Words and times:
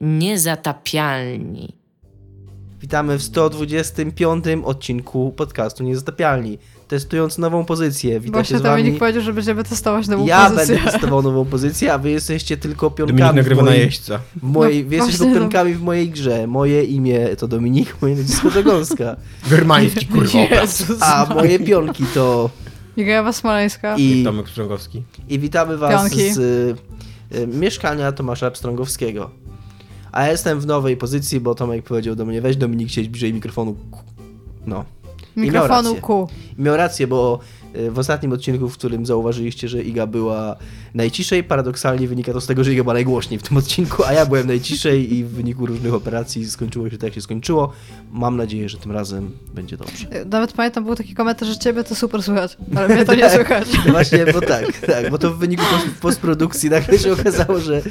Niezatapialni. 0.00 1.76
Witamy 2.80 3.18
w 3.18 3.22
125 3.22 4.44
odcinku 4.64 5.32
podcastu 5.36 5.84
Niezatapialni. 5.84 6.58
Testując 6.88 7.38
nową 7.38 7.64
pozycję. 7.64 8.20
Witam 8.20 8.32
Właśnie 8.32 8.56
się 8.56 8.58
z 8.58 8.62
wami. 8.62 8.82
Dominik 8.82 8.98
powiedział, 8.98 9.22
że 9.22 9.32
będziemy 9.32 9.64
testować 9.64 10.08
nową 10.08 10.26
Ja 10.26 10.50
pozycję. 10.50 10.76
będę 10.76 10.90
testował 10.92 11.22
nową 11.22 11.44
pozycję, 11.44 11.92
a 11.92 11.98
wy 11.98 12.10
jesteście 12.10 12.56
tylko 12.56 12.90
Dominik 12.90 13.08
pionkami 13.18 13.32
w 13.32 13.36
nagrywa 13.36 13.62
na 13.62 13.74
jeźdźca. 13.74 14.20
w 14.36 14.42
mojej, 14.42 14.82
No, 14.84 14.88
wy 14.90 14.94
jesteście 14.96 15.18
tylko 15.24 15.40
pionkami 15.40 15.74
w 15.74 15.82
mojej 15.82 16.10
grze. 16.10 16.46
Moje 16.46 16.84
imię 16.84 17.36
to 17.36 17.48
Dominik, 17.48 17.96
moje 18.02 18.16
nazwisko 18.16 18.50
to 18.50 18.62
Gąska. 18.62 19.16
Germański, 19.50 20.06
kurwa. 20.06 20.38
Jezus. 20.50 20.98
A 21.02 21.26
moje 21.34 21.58
pionki 21.58 22.04
to... 22.14 22.50
Migajowa 22.96 23.32
Smoleńska. 23.32 23.96
I, 23.96 24.24
Tomek 24.24 24.48
Sprzęgowski. 24.48 25.02
i 25.28 25.38
witamy 25.38 25.76
was 25.76 25.90
Pionki. 26.10 26.32
z 26.34 26.38
y, 26.38 27.36
y, 27.38 27.46
mieszkania 27.46 28.12
Tomasza 28.12 28.50
Pstrągowskiego. 28.50 29.30
A 30.12 30.28
jestem 30.28 30.60
w 30.60 30.66
nowej 30.66 30.96
pozycji, 30.96 31.40
bo 31.40 31.54
Tomek 31.54 31.84
powiedział 31.84 32.16
do 32.16 32.24
mnie, 32.24 32.40
weź 32.40 32.56
Dominik 32.56 32.90
siedź 32.90 33.08
bliżej 33.08 33.34
mikrofonu. 33.34 33.76
No. 34.66 34.84
I 35.36 35.40
miał 35.40 35.46
Mikrofonu 35.46 35.88
rację. 35.88 36.02
Q. 36.02 36.28
I 36.58 36.62
miał 36.62 36.76
rację, 36.76 37.06
bo 37.06 37.38
w 37.90 37.98
ostatnim 37.98 38.32
odcinku, 38.32 38.68
w 38.68 38.78
którym 38.78 39.06
zauważyliście, 39.06 39.68
że 39.68 39.82
Iga 39.82 40.06
była 40.06 40.56
najciszej, 40.94 41.44
paradoksalnie 41.44 42.08
wynika 42.08 42.32
to 42.32 42.40
z 42.40 42.46
tego, 42.46 42.64
że 42.64 42.72
Iga 42.72 42.82
była 42.82 42.94
najgłośniej 42.94 43.40
w 43.40 43.42
tym 43.42 43.56
odcinku, 43.56 44.04
a 44.04 44.12
ja 44.12 44.26
byłem 44.26 44.46
najciszej 44.46 45.14
i 45.14 45.24
w 45.24 45.28
wyniku 45.28 45.66
różnych 45.66 45.94
operacji 45.94 46.50
skończyło 46.50 46.90
się 46.90 46.98
tak, 46.98 47.04
jak 47.04 47.14
się 47.14 47.20
skończyło. 47.20 47.72
Mam 48.12 48.36
nadzieję, 48.36 48.68
że 48.68 48.78
tym 48.78 48.92
razem 48.92 49.30
będzie 49.54 49.76
dobrze. 49.76 50.06
Nawet 50.26 50.52
pamiętam, 50.52 50.84
był 50.84 50.94
taki 50.94 51.14
komentarz, 51.14 51.48
że 51.48 51.58
ciebie 51.58 51.84
to 51.84 51.94
super 51.94 52.22
słychać, 52.22 52.56
ale 52.76 52.88
mnie 52.88 53.04
to 53.04 53.14
nie 53.20 53.30
słychać. 53.30 53.68
Właśnie, 53.90 54.26
bo 54.32 54.40
tak, 54.40 54.78
tak, 54.86 55.10
bo 55.10 55.18
to 55.18 55.30
w 55.30 55.38
wyniku 55.38 55.62
pos- 55.62 56.00
postprodukcji 56.00 56.70
nagle 56.70 56.98
się 56.98 57.12
okazało, 57.12 57.58
że 57.58 57.82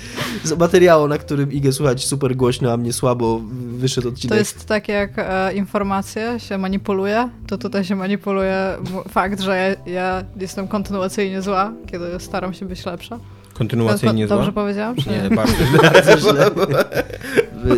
z 0.44 0.58
materiału, 0.58 1.08
na 1.08 1.18
którym 1.18 1.52
Igę 1.52 1.72
słuchać 1.72 2.05
super 2.05 2.36
głośno, 2.36 2.72
a 2.72 2.77
mnie 2.77 2.94
słabo 2.94 3.41
wyszedł 3.77 4.10
odcinek. 4.10 4.30
To 4.30 4.40
jest 4.40 4.66
tak 4.66 4.88
jak 4.88 5.12
e, 5.18 5.54
informacje 5.54 6.40
się 6.40 6.58
manipuluje, 6.58 7.30
to 7.48 7.58
tutaj 7.58 7.86
się 7.86 7.96
manipuluje 7.96 8.77
fakt, 9.10 9.40
że 9.40 9.58
ja, 9.58 9.68
ja 9.85 10.23
jestem 10.35 10.67
kontynuacyjnie 10.67 11.41
zła, 11.41 11.73
kiedy 11.85 12.20
staram 12.20 12.53
się 12.53 12.65
być 12.65 12.85
lepsza. 12.85 13.20
Kontynuacyjnie 13.60 14.27
Dobrze 14.27 14.43
zła? 14.46 14.54
powiedziałam? 14.54 14.96
Czy 14.96 15.10
Nie, 15.10 15.21
nie? 15.29 15.29
bardzo. 15.35 15.54
bardzo 15.93 16.18
źle. 16.18 16.52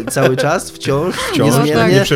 Cały 0.09 0.37
czas, 0.37 0.71
wciąż, 0.71 1.15
Wciąż, 1.15 1.47
niezmiennie. 1.47 1.73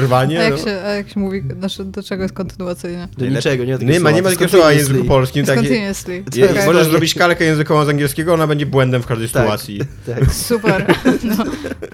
tak. 0.10 0.30
nie 0.30 0.40
A 0.40 0.44
jak, 0.44 0.52
no. 0.54 0.58
się, 0.58 0.82
a 0.86 0.90
jak 0.90 1.10
się 1.10 1.20
mówi, 1.20 1.44
znaczy, 1.60 1.86
do 1.86 2.04
czego 2.04 2.24
jest 2.24 2.36
kontynuacyjnie? 2.36 3.08
Do 3.18 3.26
niczego, 3.26 3.64
nie 3.66 3.72
ma 3.74 3.78
takiego 3.78 3.94
Nie 3.94 4.00
ma, 4.00 4.10
słowa, 4.10 4.12
nie 4.16 4.22
ma 4.22 4.30
takiego 4.30 4.52
słowa 4.52 4.70
w 4.70 4.76
języku 4.76 5.06
polskim. 5.06 5.46
Takie, 5.46 5.62
Continuously. 5.62 6.24
je, 6.36 6.48
Tak. 6.48 6.66
możesz 6.66 6.88
zrobić 6.88 7.14
kalkę 7.14 7.46
językową 7.46 7.86
z 7.86 7.90
angielskiego, 7.90 8.34
ona 8.34 8.48
będzie 8.48 8.66
błędem 8.66 9.02
w 9.02 9.06
każdej 9.06 9.30
Tak. 9.30 9.42
sytuacji. 9.44 9.82
Tak. 10.06 10.32
Super. 10.52 10.96
No, 11.24 11.36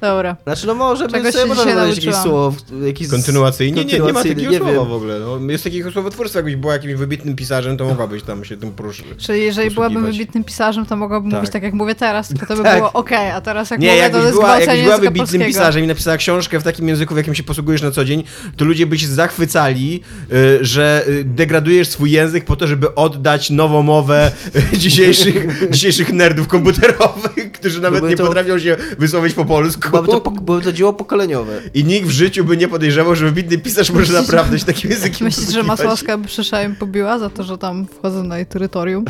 dobra. 0.01 0.35
Znaczy, 0.43 0.67
no 0.67 0.75
może 0.75 1.07
Czegoś 1.07 1.33
sobie 1.33 1.43
się 1.43 1.47
można 1.49 1.71
znaleźć 1.71 2.05
jakieś 2.05 2.21
słowo, 2.21 2.53
jakiś 2.85 3.07
Kontynuacyjnie? 3.07 3.85
Nie, 3.85 3.99
nie 3.99 4.13
ma 4.13 4.23
takiego 4.23 4.51
nie 4.51 4.57
słowa 4.57 4.71
wiem. 4.73 4.85
w 4.87 4.93
ogóle. 4.93 5.19
No, 5.19 5.51
jest 5.51 5.63
takiego 5.63 5.91
słowotwórstwa, 5.91 6.39
jakbyś 6.39 6.55
była 6.55 6.73
jakimś 6.73 6.93
wybitnym 6.93 7.35
pisarzem, 7.35 7.77
to 7.77 7.85
mogłabyś 7.85 8.23
tam 8.23 8.45
się 8.45 8.57
tym 8.57 8.71
poruszyć. 8.71 9.05
Czyli 9.17 9.41
jeżeli 9.43 9.71
byłabym 9.71 10.05
wybitnym 10.05 10.43
pisarzem, 10.43 10.85
to 10.85 10.95
mogłabym 10.95 11.31
Tak. 11.31 11.39
mówić 11.39 11.53
tak, 11.53 11.60
jak 11.61 11.73
mówię 11.73 11.95
teraz, 11.95 12.27
tylko 12.27 12.45
to 12.45 12.55
by 12.55 12.63
Tak. 12.63 12.77
było 12.77 12.93
okej, 12.93 13.31
a 13.31 13.41
teraz 13.41 13.69
jak 13.69 13.79
Nie, 13.79 13.87
mówię, 13.87 13.99
to 13.99 14.03
jakbyś 14.03 14.23
jest 14.23 14.33
była, 14.35 14.59
jakbyś 14.59 14.83
była 14.83 14.97
wybitnym 14.97 15.41
pisarzem 15.41 15.83
i 15.83 15.87
napisała 15.87 16.17
książkę 16.17 16.59
w 16.59 16.63
takim 16.63 16.87
języku, 16.87 17.13
w 17.13 17.17
jakim 17.17 17.35
się 17.35 17.43
posługujesz 17.43 17.81
na 17.81 17.91
co 17.91 18.05
dzień, 18.05 18.23
to 18.57 18.65
ludzie 18.65 18.85
by 18.87 18.99
się 18.99 19.07
zachwycali, 19.07 20.01
y, 20.33 20.65
że 20.65 21.03
y, 21.07 21.23
degradujesz 21.23 21.87
swój 21.89 22.11
język 22.11 22.45
po 22.45 22.55
to, 22.55 22.67
żeby 22.67 22.95
oddać 22.95 23.49
nową 23.49 23.83
mowę 23.83 24.31
y, 24.73 24.77
dzisiejszych, 24.77 25.47
dzisiejszych 25.73 26.13
nerdów 26.13 26.47
komputerowych, 26.47 27.51
którzy 27.59 27.81
nawet 27.81 28.03
nie 28.09 28.15
to- 28.15 28.25
potrafią 28.27 28.59
się 28.59 28.77
wysłowić 28.99 29.33
po 29.33 29.45
polsku. 29.45 29.89
Byłoby 29.89 30.07
to, 30.07 30.31
byłoby 30.31 30.63
to 30.63 30.73
dzieło 30.73 30.93
pokoleniowe. 30.93 31.61
I 31.73 31.83
nikt 31.83 32.07
w 32.07 32.11
życiu 32.11 32.45
by 32.45 32.57
nie 32.57 32.67
podejrzewał, 32.67 33.15
że 33.15 33.25
wybitny 33.25 33.57
pisarz 33.57 33.91
może 33.91 34.13
naprawdę 34.13 34.59
się 34.59 34.65
takim 34.65 34.91
językiem 34.91 35.25
Myślisz, 35.27 35.49
że. 35.51 35.63
Masłowska 35.63 36.17
by 36.17 36.27
przyszła 36.27 36.63
i 36.63 36.69
mi 36.69 36.75
pobiła 36.75 37.19
za 37.19 37.29
to, 37.29 37.43
że 37.43 37.57
tam 37.57 37.87
wchodzę 37.87 38.23
na 38.23 38.37
jej 38.37 38.45
terytorium? 38.45 39.05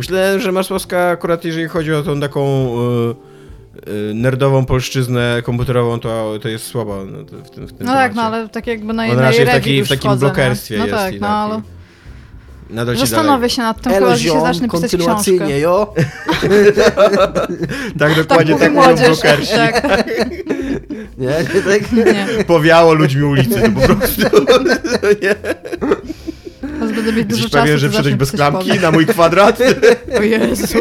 Myślę, 0.00 0.40
że 0.40 0.52
Masłowska 0.52 1.08
akurat 1.08 1.44
jeżeli 1.44 1.68
chodzi 1.68 1.94
o 1.94 2.02
tą 2.02 2.20
taką 2.20 2.68
y, 3.86 3.90
y, 4.10 4.14
nerdową 4.14 4.64
polszczyznę 4.66 5.42
komputerową, 5.44 6.00
to, 6.00 6.38
to 6.42 6.48
jest 6.48 6.66
słaba 6.66 6.94
no, 7.04 7.18
w 7.44 7.50
tym, 7.50 7.66
w 7.66 7.72
tym 7.72 7.86
No 7.86 7.92
tak, 7.92 8.14
no 8.14 8.22
ale 8.22 8.48
tak 8.48 8.66
jakby 8.66 8.92
na 8.92 9.06
na 9.14 9.22
raczej 9.44 9.78
już 9.78 9.88
w 9.88 9.90
takim 9.90 10.10
wchodzę, 10.10 10.26
blokerstwie 10.26 10.74
nie? 10.74 10.80
No 10.80 10.86
jest. 10.86 10.98
tak, 10.98 11.12
no 11.14 11.20
taki- 11.20 11.52
ale 11.52 11.62
Nadal 12.70 12.94
ci 12.94 13.00
zastanowię 13.00 13.50
się 13.50 13.62
nad 13.62 13.80
tym, 13.80 13.92
chyba, 13.92 14.16
że 14.16 14.28
się 14.28 14.40
zacznę 14.40 14.68
pisać 14.68 14.96
książkę. 14.96 15.60
jo. 15.60 15.94
dalej. 16.42 16.72
Tak, 17.98 18.14
Tak 18.14 18.14
dokładnie 18.14 18.52
mówi 18.52 18.64
tak, 18.64 18.72
mówią 18.74 18.96
blokersi. 19.06 19.54
Tak, 19.54 20.06
Nie, 21.18 21.26
nie, 21.26 21.62
tak. 21.62 21.92
nie. 21.92 22.44
Powiało 22.44 22.94
ludźmi 22.94 23.22
ulicy, 23.22 23.60
to 23.62 23.80
po 23.80 23.94
prostu. 23.94 24.22
nie? 25.22 25.34
Teraz 26.90 27.04
będę 27.04 27.20
mieć 27.20 27.28
dużo 27.30 27.42
czasu, 27.42 27.64
pewien, 27.64 27.78
że 27.78 27.88
przyszedłeś 27.88 28.14
bez 28.14 28.30
klamki 28.30 28.58
powieść. 28.58 28.82
na 28.82 28.90
mój 28.90 29.06
kwadrat? 29.06 29.58
O 30.18 30.22
Jezu. 30.22 30.78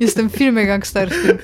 Jestem 0.00 0.30
w 0.30 0.32
filmie 0.36 0.66
gangsterskim. 0.66 1.38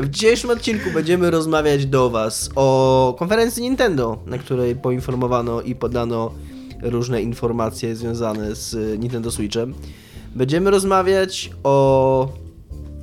W 0.00 0.08
dzisiejszym 0.10 0.50
odcinku 0.50 0.90
będziemy 0.94 1.30
rozmawiać 1.30 1.86
do 1.86 2.10
Was 2.10 2.50
o 2.54 3.16
konferencji 3.18 3.62
Nintendo, 3.62 4.18
na 4.26 4.38
której 4.38 4.76
poinformowano 4.76 5.62
i 5.62 5.74
podano 5.74 6.32
różne 6.82 7.22
informacje 7.22 7.96
związane 7.96 8.54
z 8.54 9.00
Nintendo 9.00 9.30
Switchem. 9.30 9.74
Będziemy 10.34 10.70
rozmawiać 10.70 11.50
o 11.64 12.28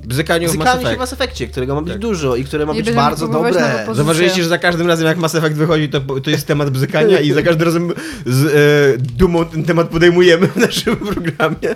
Bzykaniu 0.06 0.48
w 0.52 0.56
Mass 0.56 0.72
się 0.72 0.78
w 0.78 0.80
Effect. 0.82 0.98
Mass 1.00 1.12
Effectie, 1.12 1.46
którego 1.46 1.74
ma 1.74 1.82
być 1.82 1.92
Tak. 1.92 2.00
dużo 2.02 2.36
i 2.36 2.44
które 2.44 2.66
ma 2.66 2.74
być 2.74 2.90
bardzo 2.92 3.28
dobre. 3.28 3.84
Zauważyliście, 3.92 4.42
że 4.42 4.48
za 4.48 4.58
każdym 4.58 4.86
razem 4.86 5.06
jak 5.06 5.18
Mass 5.18 5.34
Effect 5.34 5.56
wychodzi, 5.56 5.88
to, 5.88 6.00
to 6.00 6.30
jest 6.30 6.46
temat 6.46 6.70
bzykania 6.70 7.20
i 7.20 7.32
za 7.32 7.42
każdym 7.42 7.66
razem 7.66 7.92
z 8.26 8.46
e, 8.46 9.02
dumą 9.16 9.44
ten 9.44 9.64
temat 9.64 9.88
podejmujemy 9.88 10.46
w 10.48 10.56
naszym 10.56 10.96
programie. 11.14 11.74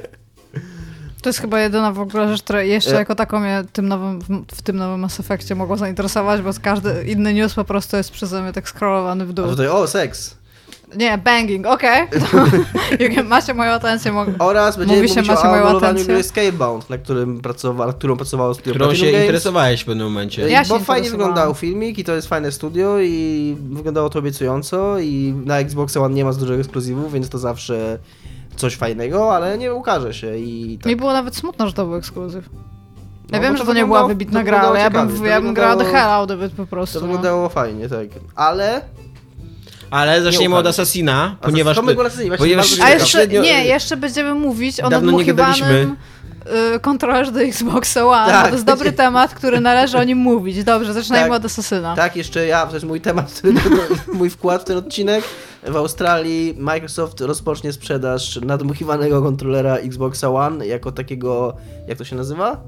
To 1.22 1.28
jest 1.28 1.38
chyba 1.40 1.60
jedyna 1.60 1.92
w 1.92 2.00
ogóle 2.00 2.28
rzecz, 2.28 2.42
która 2.42 2.62
jeszcze 2.62 2.90
Ja- 2.90 2.98
jako 2.98 3.14
taką 3.14 3.40
mnie 3.40 3.62
tym 3.72 3.88
nowym, 3.88 4.20
w, 4.54 4.62
tym 4.62 4.76
nowym 4.76 5.00
Mass 5.00 5.20
Effectie 5.20 5.54
mogło 5.54 5.76
zainteresować, 5.76 6.42
bo 6.42 6.50
każdy 6.62 7.04
inny 7.06 7.34
news 7.34 7.54
po 7.54 7.64
prostu 7.64 7.96
jest 7.96 8.10
przeze 8.10 8.42
mnie 8.42 8.52
tak 8.52 8.68
scrollowany 8.68 9.26
w 9.26 9.30
A 9.30 9.32
dół. 9.32 9.46
tutaj, 9.48 9.68
o, 9.68 9.86
seks. 9.86 10.36
Nie, 10.96 11.18
banging, 11.18 11.66
okej. 11.66 12.06
Okay. 12.94 13.24
Macie 13.24 13.54
moją 13.54 13.70
atencję. 13.72 14.12
Mo- 14.12 14.24
Oraz 14.38 14.76
będziemy 14.76 15.02
Mówi 15.02 15.08
się, 15.14 15.14
mówić 15.20 15.30
o 15.30 15.34
macie 15.34 15.48
moją 15.48 15.76
atencję. 15.78 16.04
gry 16.04 16.22
Scalebound, 16.22 16.90
na 16.90 16.98
którym 16.98 17.40
pracowa, 17.40 17.86
nad 17.86 17.96
którą 17.96 18.16
pracowało 18.16 18.54
studio 18.54 18.70
Którą 18.74 18.86
Platinum 18.86 19.06
się 19.06 19.12
Games. 19.12 19.24
interesowałeś 19.26 19.80
w 19.82 19.84
pewnym 19.84 20.06
momencie. 20.06 20.48
Ja 20.48 20.64
bo 20.64 20.78
fajnie 20.78 21.10
wyglądał 21.10 21.54
filmik 21.54 21.98
i 21.98 22.04
to 22.04 22.14
jest 22.14 22.28
fajne 22.28 22.52
studio 22.52 22.98
i 23.00 23.56
wyglądało 23.70 24.10
to 24.10 24.18
obiecująco 24.18 24.98
i 24.98 25.34
na 25.44 25.58
Xbox 25.58 25.96
One 25.96 26.14
nie 26.14 26.24
ma 26.24 26.32
z 26.32 26.38
dużego 26.38 26.60
ekskluzywów, 26.60 27.12
więc 27.12 27.28
to 27.28 27.38
zawsze 27.38 27.98
coś 28.56 28.76
fajnego, 28.76 29.34
ale 29.36 29.58
nie 29.58 29.74
ukaże 29.74 30.14
się 30.14 30.36
i 30.36 30.78
tak. 30.78 30.86
Mi 30.86 30.96
było 30.96 31.12
nawet 31.12 31.36
smutno, 31.36 31.66
że 31.66 31.72
to 31.72 31.86
był 31.86 31.94
ekskluzyw. 31.94 32.44
Ja 33.32 33.38
No, 33.38 33.42
wiem, 33.42 33.52
bo 33.52 33.58
że 33.58 33.64
to 33.64 33.70
to 33.70 33.74
nie 33.76 33.84
była 33.86 34.06
wybitna 34.06 34.44
gra, 34.44 34.60
ale 34.60 34.80
ja 34.80 34.90
bym, 34.90 35.24
ja 35.26 35.40
bym 35.40 35.54
grała 35.54 35.72
the 35.76 35.84
wyglądało- 35.84 36.04
hell 36.04 36.10
out 36.10 36.30
of 36.30 36.40
it 36.50 36.52
po 36.56 36.66
prostu. 36.66 36.94
To 36.94 37.00
no. 37.00 37.06
wyglądało 37.06 37.48
fajnie, 37.48 37.88
tak. 37.88 38.08
Ale... 38.34 38.80
Ale 39.94 40.22
zaczniemy 40.22 40.54
Nie 40.54 40.58
od. 40.60 40.66
Assassina, 40.66 41.36
A 41.40 41.44
ponieważ... 41.44 41.80
Właśnie 41.80 42.30
ponieważ- 42.38 42.80
A 42.82 42.90
jeszcze, 42.90 43.26
nie, 43.28 43.64
jeszcze 43.64 43.96
będziemy 43.96 44.34
mówić 44.34 44.80
o 44.80 44.90
nadmuchiwanym 44.90 45.96
y, 46.76 46.80
kontrolerze 46.80 47.32
do 47.32 47.40
Xbox 47.40 47.96
One. 47.96 48.32
Tak. 48.32 48.46
To 48.46 48.52
jest 48.52 48.64
dobry 48.64 48.92
temat, 48.92 49.34
który 49.34 49.60
należy 49.60 49.98
o 49.98 50.04
nim 50.04 50.18
mówić. 50.18 50.64
Dobrze, 50.64 50.92
zaczynajmy 50.92 51.28
Tak. 51.28 51.38
od 51.38 51.44
Assassina. 51.44 51.96
Tak, 51.96 52.16
jeszcze 52.16 52.46
ja, 52.46 52.66
to 52.66 52.74
jest 52.74 52.86
mój 52.86 53.00
temat, 53.00 53.42
mój 54.18 54.30
wkład 54.30 54.62
w 54.62 54.64
ten 54.64 54.76
odcinek. 54.76 55.24
W 55.62 55.76
Australii 55.76 56.54
Microsoft 56.58 57.20
rozpocznie 57.20 57.72
sprzedaż 57.72 58.36
nadmuchiwanego 58.42 59.22
kontrolera 59.22 59.76
Xboxa 59.76 60.30
One 60.30 60.66
jako 60.66 60.92
takiego, 60.92 61.56
jak 61.88 61.98
to 61.98 62.04
się 62.04 62.16
nazywa? 62.16 62.60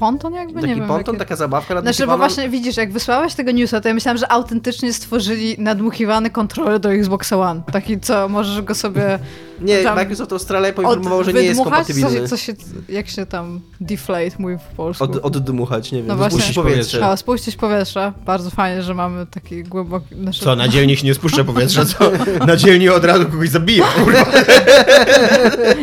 Ponton 0.00 0.34
jakby? 0.34 0.54
nie 0.54 0.60
Taki 0.68 0.74
wiem. 0.80 0.88
ponton, 0.88 1.16
taka 1.16 1.36
zabawka 1.36 1.66
Znaczy, 1.66 1.84
nadmuchiwana. 1.84 2.12
bo 2.12 2.18
właśnie 2.18 2.48
widzisz, 2.48 2.76
jak 2.76 2.92
wysłałeś 2.92 3.34
tego 3.34 3.50
newsa, 3.50 3.80
to 3.80 3.88
ja 3.88 3.94
myślałam, 3.94 4.18
że 4.18 4.32
autentycznie 4.32 4.92
stworzyli 4.92 5.54
nadmuchiwany 5.58 6.30
kontroler 6.30 6.80
do 6.80 6.92
Xbox 6.92 7.32
One. 7.32 7.62
Taki, 7.72 8.00
co 8.00 8.28
możesz 8.28 8.62
go 8.62 8.74
sobie 8.74 9.18
Nie, 9.60 9.82
tam 9.82 9.96
Microsoft 9.96 10.32
Australia 10.32 10.72
poinformował, 10.72 11.18
od, 11.18 11.26
że 11.26 11.32
nie 11.32 11.42
jest 11.42 11.60
kompatybilny. 11.60 12.28
Co, 12.28 12.36
się- 12.36 12.54
co 12.54 12.62
się, 12.62 12.74
jak 12.88 13.08
się 13.08 13.26
tam 13.26 13.60
deflate 13.80 14.30
mówi 14.38 14.56
w 14.72 14.76
polsku? 14.76 15.04
Od, 15.04 15.16
oddmuchać, 15.16 15.92
nie 15.92 15.98
wiem, 15.98 16.06
No 16.06 16.16
właśnie. 16.16 16.54
powietrze. 16.54 17.06
A, 17.06 17.16
spuścić 17.16 17.56
powietrze. 17.56 18.12
Bardzo 18.26 18.50
fajnie, 18.50 18.82
że 18.82 18.94
mamy 18.94 19.26
taki 19.26 19.62
głęboki... 19.64 20.14
Znaczy, 20.22 20.40
Co, 20.44 20.56
na 20.56 20.68
dzielni 20.68 20.96
się 20.96 21.06
nie 21.06 21.14
spuszcza 21.14 21.44
powietrza, 21.44 21.84
co? 21.84 22.10
Na 22.46 22.56
dzielni 22.56 22.88
od 22.88 23.04
razu 23.04 23.24
kogoś 23.26 23.48
zabija, 23.48 23.84
kurwa. 23.86 24.26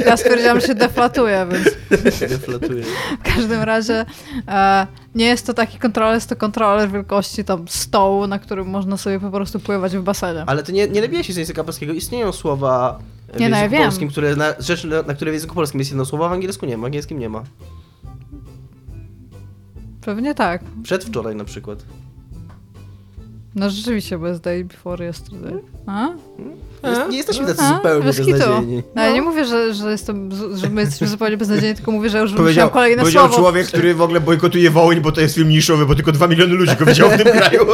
Ja 0.06 0.18
stwierdziłam, 0.18 0.59
że 0.62 0.68
się 0.68 0.75
deflatuje, 0.75 1.47
więc 1.51 1.68
Deflatuje. 2.30 2.83
w 3.19 3.35
każdym 3.35 3.62
razie 3.62 4.06
e, 4.47 4.88
nie 5.15 5.25
jest 5.25 5.45
to 5.47 5.53
taki 5.53 5.80
kontroler, 5.80 6.15
jest 6.15 6.30
to 6.30 6.35
kontroler 6.35 6.91
wielkości 6.91 7.44
tam 7.44 7.68
stołu, 7.68 8.27
na 8.27 8.39
którym 8.39 8.68
można 8.68 8.97
sobie 8.97 9.19
po 9.19 9.31
prostu 9.31 9.59
pływać 9.59 9.97
w 9.97 10.01
basenie. 10.01 10.44
Ale 10.47 10.63
to 10.63 10.71
nie, 10.71 10.88
nie 10.88 11.01
lepiej 11.01 11.23
się 11.23 11.33
z 11.33 11.38
języka 11.38 11.63
polskiego. 11.63 11.94
Istnieją 11.94 12.31
słowa 12.31 13.00
w 13.33 13.39
Nie, 13.39 13.50
no 13.50 13.56
ja 13.56 13.63
języku 13.63 13.71
wiem. 13.71 13.83
polskim, 13.89 14.09
które 14.09 14.35
na, 14.35 14.53
rzeczy, 14.59 14.88
na, 14.88 15.01
na 15.01 15.13
które 15.13 15.31
w 15.31 15.33
języku 15.33 15.56
polskim 15.56 15.79
jest 15.79 15.91
jedno 15.91 16.06
słowo, 16.06 16.25
a 16.25 16.29
w 16.29 16.31
angielsku 16.31 16.65
nie 16.65 16.77
ma. 16.77 16.81
W 16.81 16.85
angielskim 16.85 17.19
nie 17.19 17.29
ma. 17.29 17.44
Pewnie 20.01 20.35
tak. 20.35 20.62
Przedwczoraj 20.83 21.35
na 21.35 21.45
przykład. 21.45 21.85
No 23.57 23.69
rzeczywiście, 23.69 24.18
bo 24.18 24.27
jest 24.27 24.42
day 24.42 24.65
before 24.65 25.06
yesterday. 25.06 25.54
A? 25.88 26.07
Jest, 26.89 27.09
nie 27.09 27.18
jesteśmy 27.18 27.48
tacy 27.48 27.62
A, 27.62 27.75
zupełnie 27.75 28.06
bez 28.06 28.18
beznadziejni. 28.19 28.83
No, 28.95 29.01
ja 29.04 29.12
nie 29.12 29.21
mówię, 29.21 29.45
że, 29.45 29.74
że, 29.74 29.92
jestem, 29.92 30.30
że 30.56 30.69
my 30.69 30.81
jesteśmy 30.81 31.07
zupełnie 31.07 31.38
beznadziejni, 31.38 31.75
tylko 31.75 31.92
mówię, 31.92 32.09
że 32.09 32.19
już 32.19 32.33
Powiedział, 32.33 32.69
kolejne 32.69 33.01
powiedział 33.01 33.24
słowo. 33.27 33.38
człowiek, 33.38 33.68
który 33.68 33.94
w 33.95 34.01
ogóle 34.01 34.19
bojkotuje 34.19 34.69
Wołyń, 34.71 35.01
bo 35.01 35.12
to 35.12 35.21
jest 35.21 35.36
film 35.36 35.50
niszowy, 35.50 35.86
bo 35.86 35.95
tylko 35.95 36.12
dwa 36.12 36.27
miliony 36.27 36.54
ludzi 36.54 36.75
go 36.75 36.86
widział 36.86 37.09
w 37.09 37.18
tym 37.18 37.27
kraju. 37.27 37.65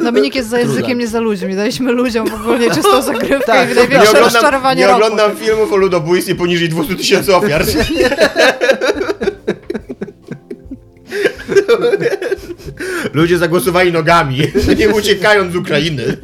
Dominik 0.04 0.34
jest 0.34 0.48
za 0.48 0.58
językiem, 0.58 0.84
Trudno. 0.84 1.00
nie 1.00 1.08
za 1.08 1.20
ludźmi. 1.20 1.56
Daliśmy 1.56 1.92
ludziom 1.92 2.26
w 2.30 2.34
ogóle 2.34 2.70
czystą 2.74 3.02
zagrywkę 3.02 3.46
Tak, 3.46 3.72
i 3.72 3.74
największe 3.74 4.08
oglądam, 4.10 4.32
rozczarowanie 4.32 4.80
nie 4.80 4.86
roku. 4.86 4.96
oglądam 5.04 5.36
filmów 5.36 5.72
o 5.72 5.76
ludobójstwie 5.76 6.34
poniżej 6.34 6.68
200 6.68 6.96
tysięcy 6.96 7.36
ofiar. 7.36 7.64
Ludzie 13.14 13.38
zagłosowali 13.38 13.92
nogami, 13.92 14.38
nie 14.78 14.88
uciekając 14.88 15.52
z 15.52 15.56
Ukrainy. 15.56 16.16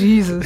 Jesus. 0.00 0.44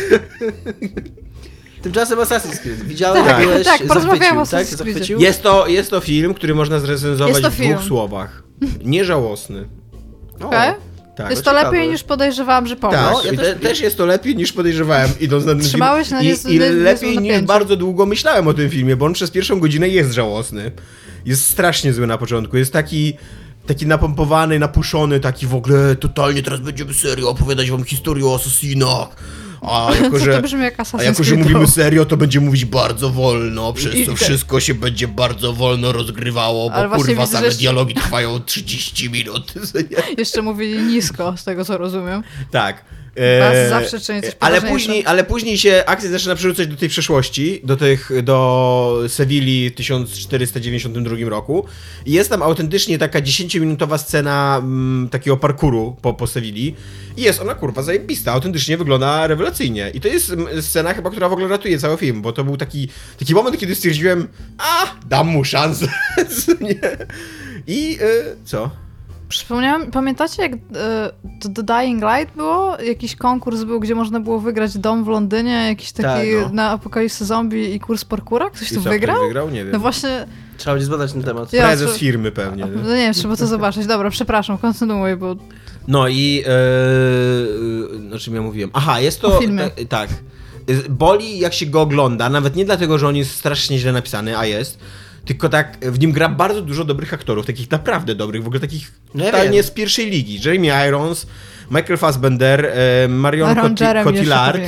Tymczasem 1.82 2.18
Assassin's 2.18 2.58
Creed. 2.58 2.82
Widziałem, 2.84 3.24
Tak, 3.24 3.42
byłeś, 3.42 3.64
tak, 3.66 3.82
porozmawiamy 3.86 4.20
zachwycił, 4.20 4.40
o 4.40 4.46
tak? 4.46 4.66
Assassin's. 4.66 4.76
Zachwycił? 4.76 5.20
Jest 5.20 5.42
to, 5.42 5.66
jest 5.66 5.90
to 5.90 6.00
film, 6.00 6.34
który 6.34 6.54
można 6.54 6.78
zrecenzować 6.78 7.42
w 7.42 7.50
dwóch 7.60 7.82
słowach. 7.82 8.42
Nieżałosny. 8.84 9.68
Okej? 10.40 10.72
Tak. 11.16 11.30
jest 11.30 11.42
to 11.42 11.52
lepiej 11.52 11.88
niż 11.88 12.02
podejrzewałam, 12.02 12.66
że 12.66 12.76
powiesz. 12.76 13.00
Tak, 13.00 13.12
No, 13.12 13.22
ja 13.24 13.32
i 13.32 13.36
też- 13.36 13.46
te, 13.46 13.54
też 13.56 13.80
jest 13.80 13.96
to 13.96 14.06
lepiej 14.06 14.36
niż 14.36 14.52
podejrzewałem 14.52 15.10
idąc 15.20 15.44
na 15.44 15.52
ten 15.52 15.60
Trzymałeś 15.60 16.08
film. 16.08 16.18
na 16.18 16.22
I, 16.24 16.28
niezłe- 16.32 16.50
I 16.50 16.58
niezłe 16.58 16.76
lepiej 16.76 17.18
niż 17.18 17.40
bardzo 17.42 17.76
długo 17.76 18.06
myślałem 18.06 18.48
o 18.48 18.54
tym 18.54 18.70
filmie, 18.70 18.96
bo 18.96 19.06
on 19.06 19.12
przez 19.12 19.30
pierwszą 19.30 19.60
godzinę 19.60 19.88
jest 19.88 20.12
żałosny. 20.12 20.70
Jest 21.24 21.50
strasznie 21.50 21.92
zły 21.92 22.06
na 22.06 22.18
początku. 22.18 22.56
Jest 22.56 22.72
taki 22.72 23.14
taki 23.66 23.86
napompowany, 23.86 24.58
napuszony, 24.58 25.20
taki 25.20 25.46
w 25.46 25.54
ogóle 25.54 25.96
totalnie 25.96 26.42
teraz 26.42 26.60
będziemy 26.60 26.94
serio 26.94 27.28
opowiadać 27.30 27.70
wam 27.70 27.84
historię 27.84 28.26
o 28.26 28.34
asesinach. 28.34 29.08
A 29.62 29.90
jako, 30.02 30.18
że, 30.18 30.42
a 30.92 31.02
jako, 31.02 31.24
że 31.24 31.36
mówimy 31.36 31.66
serio, 31.66 32.04
to 32.04 32.16
będzie 32.16 32.40
mówić 32.40 32.64
bardzo 32.64 33.10
wolno, 33.10 33.72
przez 33.72 33.94
I- 33.94 34.06
co 34.06 34.16
wszystko 34.16 34.60
się 34.60 34.74
będzie 34.74 35.08
bardzo 35.08 35.52
wolno 35.52 35.92
rozgrywało, 35.92 36.70
bo 36.70 36.96
kurwa 36.96 37.26
same 37.26 37.50
dialogi 37.50 37.94
trwają 37.94 38.40
30 38.40 39.10
minut. 39.10 39.54
Jeszcze 40.18 40.42
mówili 40.42 40.82
nisko, 40.82 41.36
z 41.36 41.44
tego 41.44 41.64
co 41.64 41.78
rozumiem. 41.78 42.22
Tak. 42.50 42.84
Eee, 43.16 43.68
zawsze 43.68 44.00
czyni 44.00 44.22
coś 44.22 44.32
ale 44.40 44.60
później, 44.60 45.06
ale 45.06 45.24
później 45.24 45.58
się 45.58 45.82
akcja 45.86 46.10
zaczyna 46.10 46.34
przerzucać 46.34 46.66
do 46.66 46.76
tej 46.76 46.88
przeszłości, 46.88 47.60
do 47.64 47.76
tych, 47.76 48.10
do 48.22 49.02
Sewilli 49.08 49.70
w 49.70 49.74
1492 49.74 51.16
roku. 51.30 51.64
I 52.06 52.12
jest 52.12 52.30
tam 52.30 52.42
autentycznie 52.42 52.98
taka 52.98 53.20
10-minutowa 53.20 53.98
scena 53.98 54.60
mm, 54.62 55.08
takiego 55.08 55.36
parkuru 55.36 55.96
po, 56.02 56.14
po 56.14 56.26
Sewilli. 56.26 56.76
I 57.16 57.22
jest 57.22 57.40
ona 57.40 57.54
kurwa 57.54 57.82
zajebista, 57.82 58.32
autentycznie 58.32 58.76
wygląda 58.76 59.26
rewelacyjnie. 59.26 59.90
I 59.94 60.00
to 60.00 60.08
jest 60.08 60.30
mm, 60.30 60.62
scena 60.62 60.94
chyba, 60.94 61.10
która 61.10 61.28
w 61.28 61.32
ogóle 61.32 61.48
ratuje 61.48 61.78
cały 61.78 61.96
film, 61.96 62.22
bo 62.22 62.32
to 62.32 62.44
był 62.44 62.56
taki, 62.56 62.88
taki 63.18 63.34
moment, 63.34 63.58
kiedy 63.58 63.74
stwierdziłem, 63.74 64.28
a, 64.58 64.94
dam 65.06 65.26
mu 65.26 65.44
szansę. 65.44 65.86
I 67.66 67.98
y, 68.00 68.36
co? 68.44 68.81
Przypomniałam, 69.32 69.90
pamiętacie 69.90 70.42
jak 70.42 70.52
to 71.40 71.48
The 71.48 71.62
Dying 71.62 72.02
Light 72.02 72.36
było? 72.36 72.76
Jakiś 72.82 73.16
konkurs 73.16 73.62
był, 73.64 73.80
gdzie 73.80 73.94
można 73.94 74.20
było 74.20 74.40
wygrać 74.40 74.78
dom 74.78 75.04
w 75.04 75.08
Londynie, 75.08 75.66
jakiś 75.68 75.92
taki 75.92 76.02
Tak, 76.08 76.26
no. 76.42 76.50
na 76.52 76.70
apokalipsy 76.70 77.24
zombie 77.24 77.74
i 77.74 77.80
kurs 77.80 78.04
parkura? 78.04 78.50
Ktoś 78.50 78.72
I 78.72 78.74
co, 78.74 78.80
wygrał? 78.80 79.20
wygrał? 79.22 79.50
Nie 79.50 79.64
wiem. 79.64 79.72
No 79.72 79.78
właśnie, 79.78 80.26
Trzeba 80.58 80.74
będzie 80.74 80.86
zbadać 80.86 81.12
ten 81.12 81.22
temat. 81.22 81.52
Ja- 81.52 81.62
Prezes 81.66 81.96
firmy 81.98 82.32
pewnie. 82.32 82.64
nie? 82.64 82.70
no 82.70 82.88
nie 82.90 82.96
wiem, 82.96 83.12
trzeba 83.14 83.36
to 83.36 83.46
zobaczyć. 83.46 83.86
Dobra, 83.86 84.10
przepraszam, 84.10 84.58
kontynuuj, 84.58 85.16
bo 85.16 85.36
No 85.88 86.08
i. 86.08 86.44
E, 88.12 88.14
o 88.14 88.18
czym 88.18 88.34
ja 88.34 88.42
mówiłem? 88.42 88.70
Aha, 88.72 89.00
jest 89.00 89.20
to. 89.20 89.40
Ta- 89.58 89.84
tak. 89.88 90.08
Boli, 90.90 91.38
jak 91.38 91.54
się 91.54 91.66
go 91.66 91.80
ogląda, 91.80 92.28
nawet 92.30 92.56
nie 92.56 92.64
dlatego, 92.64 92.98
że 92.98 93.08
on 93.08 93.16
jest 93.16 93.30
strasznie 93.34 93.78
źle 93.78 93.92
napisany, 93.92 94.38
a 94.38 94.46
jest. 94.46 94.78
Tylko 95.24 95.48
tak, 95.48 95.78
w 95.82 96.00
nim 96.00 96.12
gra 96.12 96.28
bardzo 96.28 96.62
dużo 96.62 96.84
dobrych 96.84 97.14
aktorów, 97.14 97.46
takich 97.46 97.70
naprawdę 97.70 98.14
dobrych, 98.14 98.42
w 98.42 98.46
ogóle 98.46 98.60
takich 98.60 98.92
No 99.14 99.24
ja 99.24 99.30
totalnie 99.30 99.54
wiem. 99.54 99.64
z 99.64 99.70
pierwszej 99.70 100.10
ligi. 100.10 100.40
Jeremy 100.44 100.88
Irons, 100.88 101.26
Michael 101.70 101.98
Fassbender, 101.98 102.66
e, 102.66 103.08
Marion 103.08 103.54
Cotillard. 104.04 104.60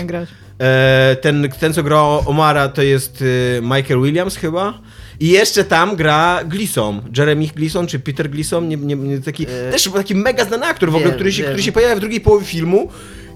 E, 0.60 1.16
ten, 1.20 1.48
ten, 1.60 1.72
co 1.72 1.82
gra 1.82 2.00
Omara, 2.02 2.68
to 2.68 2.82
jest 2.82 3.24
e, 3.58 3.62
Michael 3.62 4.02
Williams 4.02 4.36
chyba. 4.36 4.80
I 5.20 5.28
jeszcze 5.28 5.64
tam 5.64 5.96
gra 5.96 6.40
Gleason, 6.44 7.00
Jeremy 7.18 7.46
Gleason 7.46 7.86
czy 7.86 7.98
Peter 7.98 8.30
Gleason, 8.30 8.68
nie, 8.68 8.76
nie, 8.76 8.96
nie, 8.96 9.18
taki, 9.18 9.46
E, 9.46 9.70
też 9.72 9.90
taki 9.94 10.14
mega 10.14 10.44
znany 10.44 10.66
aktor 10.66 10.90
w 10.90 10.94
ogóle, 10.94 11.08
wiem, 11.10 11.14
który 11.14 11.32
się, 11.32 11.42
wiem. 11.42 11.52
który 11.52 11.62
się 11.62 11.72
pojawia 11.72 11.96
w 11.96 12.00
drugiej 12.00 12.20
połowie 12.20 12.46
filmu. 12.46 12.88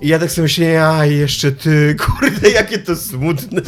I 0.02 0.08
ja 0.08 0.18
tak 0.18 0.30
sobie 0.30 0.42
myślę, 0.42 0.86
a 0.88 1.06
jeszcze 1.06 1.52
ty, 1.52 1.94
kurde, 2.06 2.50
jakie 2.50 2.78
to 2.78 2.96
smutne. 2.96 3.62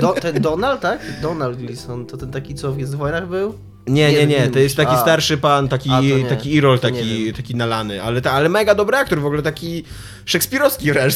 Do, 0.00 0.12
ten 0.12 0.42
Donald, 0.42 0.80
tak? 0.80 0.98
Donald 1.22 1.58
Gleason, 1.58 2.06
to 2.06 2.16
ten 2.16 2.30
taki, 2.30 2.54
co 2.54 2.72
w 2.72 2.74
Gwiezdnych 2.76 2.98
Wojnach 2.98 3.28
był? 3.28 3.54
Nie, 3.86 4.12
nie, 4.12 4.26
Nie, 4.26 4.48
to 4.48 4.58
jest 4.58 4.76
taki 4.76 4.92
a. 4.92 5.02
starszy 5.02 5.38
pan, 5.38 5.68
taki, 5.68 5.90
taki 6.28 6.54
Irol, 6.54 6.78
taki, 6.78 7.32
taki 7.32 7.54
nalany, 7.54 8.02
ale, 8.02 8.20
ta, 8.20 8.32
ale 8.32 8.48
mega 8.48 8.74
dobry 8.74 8.96
aktor, 8.96 9.20
w 9.20 9.26
ogóle 9.26 9.42
taki 9.42 9.84
szekspirowski 10.24 10.92
wręcz. 10.92 11.14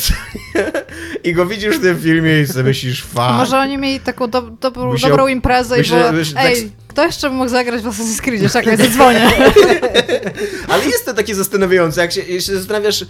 I 1.24 1.32
go 1.32 1.46
widzisz 1.46 1.76
w 1.76 1.82
tym 1.82 2.00
filmie 2.00 2.40
i 2.40 2.46
sobie 2.46 2.64
myślisz, 2.64 3.02
fuck. 3.02 3.16
Może 3.32 3.58
oni 3.58 3.78
mieli 3.78 4.00
taką 4.00 4.30
do, 4.30 4.42
dobrą, 4.42 4.92
Musiał- 4.92 5.10
dobrą 5.10 5.26
imprezę 5.28 5.76
myślę, 5.76 5.98
i 5.98 6.00
było, 6.00 6.12
myślę, 6.12 6.34
tak- 6.34 6.46
ej, 6.46 6.72
kto 6.88 7.04
jeszcze 7.06 7.30
mógł 7.30 7.50
zagrać 7.50 7.82
w 7.82 7.86
Assassin's 7.86 8.20
Creed? 8.20 8.52
Czekaj, 8.52 8.76
zadzwonię. 8.76 9.30
Ale 10.68 10.84
jest 10.86 11.06
to 11.06 11.14
takie 11.14 11.34
zastanawiające, 11.34 12.00
jak 12.00 12.12
się, 12.12 12.20
jak 12.20 12.40
się 12.42 12.56
zastanawiasz, 12.56 13.04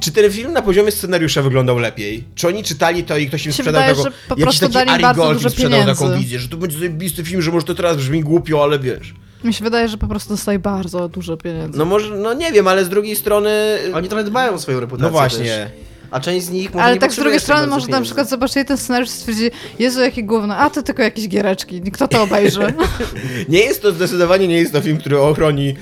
czy 0.00 0.12
ten 0.12 0.32
film 0.32 0.52
na 0.52 0.62
poziomie 0.62 0.90
scenariusza 0.92 1.42
wyglądał 1.42 1.78
lepiej? 1.78 2.24
Czy 2.34 2.48
oni 2.48 2.64
czytali 2.64 3.04
to 3.04 3.16
i 3.16 3.26
ktoś 3.26 3.46
im 3.46 3.52
sprzedał 3.52 3.72
wydaje, 3.72 3.94
tego, 3.94 4.02
że 4.02 4.10
po 4.10 4.34
jakiś 4.34 4.44
prostu 4.44 4.60
taki 4.60 4.74
dali 4.74 5.04
Ari 5.04 5.16
Gold 5.16 5.42
im 5.42 5.50
sprzedał 5.50 5.80
taką 5.80 6.00
pieniędzy. 6.00 6.22
wizję, 6.22 6.38
że 6.38 6.48
to 6.48 6.56
będzie 6.56 6.78
zajebisty 6.78 7.24
film, 7.24 7.42
że 7.42 7.50
może 7.50 7.66
to 7.66 7.74
teraz 7.74 7.96
brzmi 7.96 8.20
głupio, 8.20 8.62
ale 8.62 8.78
wiesz. 8.78 9.14
Mi 9.44 9.54
się 9.54 9.64
wydaje, 9.64 9.88
że 9.88 9.98
po 9.98 10.06
prostu 10.06 10.30
dostali 10.30 10.58
bardzo 10.58 11.08
dużo 11.08 11.36
pieniędzy. 11.36 11.78
No 11.78 11.84
może, 11.84 12.14
no 12.14 12.34
nie 12.34 12.52
wiem, 12.52 12.68
ale 12.68 12.84
z 12.84 12.88
drugiej 12.88 13.16
strony... 13.16 13.78
Oni 13.94 14.08
trochę 14.08 14.24
dbają 14.24 14.52
o 14.52 14.58
swoją 14.58 14.80
reputację 14.80 15.06
No 15.06 15.10
właśnie. 15.10 15.44
Też. 15.44 15.89
A 16.10 16.20
część 16.20 16.46
z 16.46 16.50
nich 16.50 16.74
może 16.74 16.84
Ale 16.84 16.94
nie 16.94 17.00
tak 17.00 17.12
z 17.12 17.16
drugiej 17.16 17.40
strony 17.40 17.66
może 17.66 17.80
na 17.80 17.86
pieniędzy. 17.86 18.04
przykład 18.04 18.28
zobaczyli 18.28 18.64
ten 18.64 18.76
scenariusz 18.78 19.08
i 19.08 19.12
stwierdzi, 19.12 19.50
Jezu, 19.78 20.00
jakie 20.00 20.22
gówno, 20.24 20.56
a 20.56 20.70
to 20.70 20.82
tylko 20.82 21.02
jakieś 21.02 21.28
giereczki, 21.28 21.80
kto 21.82 22.08
to 22.08 22.22
obejrzy? 22.22 22.60
Nie 23.48 23.58
jest 23.58 23.82
to 23.82 23.92
zdecydowanie 23.92 24.48
nie 24.48 24.58
jest 24.58 24.72
to 24.72 24.80
film, 24.80 24.98
który 24.98 25.20
ochroni 25.20 25.74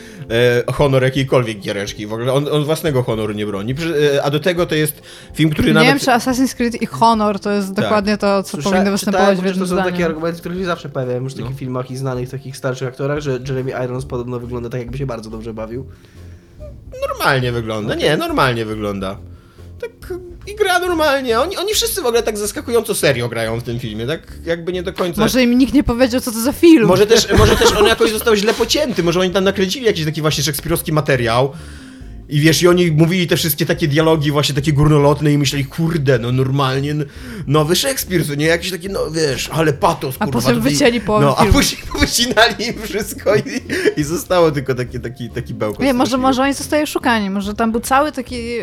e, 0.66 0.72
honor 0.72 1.02
jakiejkolwiek 1.02 1.58
giereczki. 1.60 2.06
W 2.06 2.12
ogóle 2.12 2.32
on, 2.32 2.48
on 2.52 2.64
własnego 2.64 3.02
honoru 3.02 3.32
nie 3.32 3.46
broni. 3.46 3.74
E, 4.14 4.22
A 4.24 4.30
do 4.30 4.40
tego 4.40 4.66
to 4.66 4.74
jest 4.74 5.02
film, 5.34 5.50
który 5.50 5.68
Nie 5.68 5.74
nawet... 5.74 5.88
wiem, 5.88 5.98
czy 5.98 6.06
Assassin's 6.06 6.54
Creed 6.56 6.82
i 6.82 6.86
Honor 6.86 7.40
to 7.40 7.50
jest 7.50 7.68
Tak. 7.74 7.84
dokładnie 7.84 8.16
to, 8.18 8.42
co 8.42 8.56
Słysza- 8.58 8.70
powinno 8.70 8.90
występować 8.90 9.38
w 9.40 9.44
jednym 9.44 9.68
to 9.68 9.76
są 9.76 9.82
takie 9.82 10.04
argumenty, 10.04 10.40
które 10.40 10.54
się 10.54 10.64
zawsze 10.64 10.88
pojawiają 10.88 11.22
już 11.22 11.32
w 11.32 11.36
takich 11.36 11.50
No. 11.50 11.56
filmach 11.56 11.90
i 11.90 11.96
znanych 11.96 12.30
takich 12.30 12.56
starszych 12.56 12.88
aktorach, 12.88 13.20
że 13.20 13.38
Jeremy 13.48 13.70
Irons 13.84 14.04
podobno 14.04 14.40
wygląda 14.40 14.68
tak, 14.68 14.80
jakby 14.80 14.98
się 14.98 15.06
bardzo 15.06 15.30
dobrze 15.30 15.54
bawił. 15.54 15.86
Normalnie 17.08 17.52
wygląda. 17.52 17.94
Nie, 17.94 18.16
normalnie 18.16 18.64
wygląda. 18.64 19.16
Tak 19.80 20.18
i 20.46 20.54
gra 20.54 20.78
normalnie. 20.78 21.40
Oni, 21.40 21.56
oni 21.56 21.74
wszyscy 21.74 22.02
w 22.02 22.06
ogóle 22.06 22.22
tak 22.22 22.38
zaskakująco 22.38 22.94
serio 22.94 23.28
grają 23.28 23.60
w 23.60 23.62
tym 23.62 23.80
filmie, 23.80 24.06
tak 24.06 24.20
jakby 24.44 24.72
nie 24.72 24.82
do 24.82 24.92
końca... 24.92 25.20
Może 25.20 25.42
im 25.42 25.58
nikt 25.58 25.74
nie 25.74 25.84
powiedział, 25.84 26.20
co 26.20 26.32
to 26.32 26.40
za 26.40 26.52
film. 26.52 26.86
Może 26.86 27.06
też, 27.06 27.28
może 27.38 27.56
też 27.56 27.72
on 27.72 27.86
jakoś 27.86 28.10
został 28.10 28.36
źle 28.36 28.54
pocięty, 28.54 29.02
może 29.02 29.20
oni 29.20 29.30
tam 29.30 29.44
nakręcili 29.44 29.86
jakiś 29.86 30.04
taki 30.04 30.20
właśnie 30.20 30.44
szekspirowski 30.44 30.92
materiał. 30.92 31.52
I 32.28 32.40
wiesz, 32.40 32.62
i 32.62 32.68
oni 32.68 32.92
mówili 32.92 33.26
te 33.26 33.36
wszystkie 33.36 33.66
takie 33.66 33.88
dialogi 33.88 34.30
właśnie 34.30 34.54
takie 34.54 34.72
górnolotne 34.72 35.32
i 35.32 35.38
myśleli, 35.38 35.64
kurde, 35.64 36.18
no 36.18 36.32
normalnie 36.32 36.94
nowy 37.46 37.76
Szekspir, 37.76 38.26
to 38.26 38.34
nie 38.34 38.46
jakiś 38.46 38.70
taki, 38.70 38.88
no 38.88 39.10
wiesz, 39.10 39.48
ale 39.52 39.72
patos, 39.72 40.16
A 40.18 40.24
kurwa. 40.24 40.40
potem 40.40 40.56
tutaj- 40.56 40.72
wycięli 40.72 41.00
połowę 41.00 41.24
No, 41.26 41.36
a 41.36 41.46
później 41.46 41.82
wycinali 42.00 42.66
im 42.66 42.82
wszystko 42.82 43.36
i, 43.36 43.40
i 44.00 44.04
zostało 44.04 44.50
tylko 44.50 44.74
taki, 44.74 45.00
taki, 45.00 45.30
taki 45.30 45.54
bełkot. 45.54 45.80
Nie, 45.84 45.94
może, 45.94 46.18
może 46.18 46.42
oni 46.42 46.54
zostają 46.54 46.86
szukani, 46.86 47.30
może 47.30 47.54
tam 47.54 47.72
był 47.72 47.80
cały 47.80 48.12
taki 48.12 48.58
y, 48.60 48.62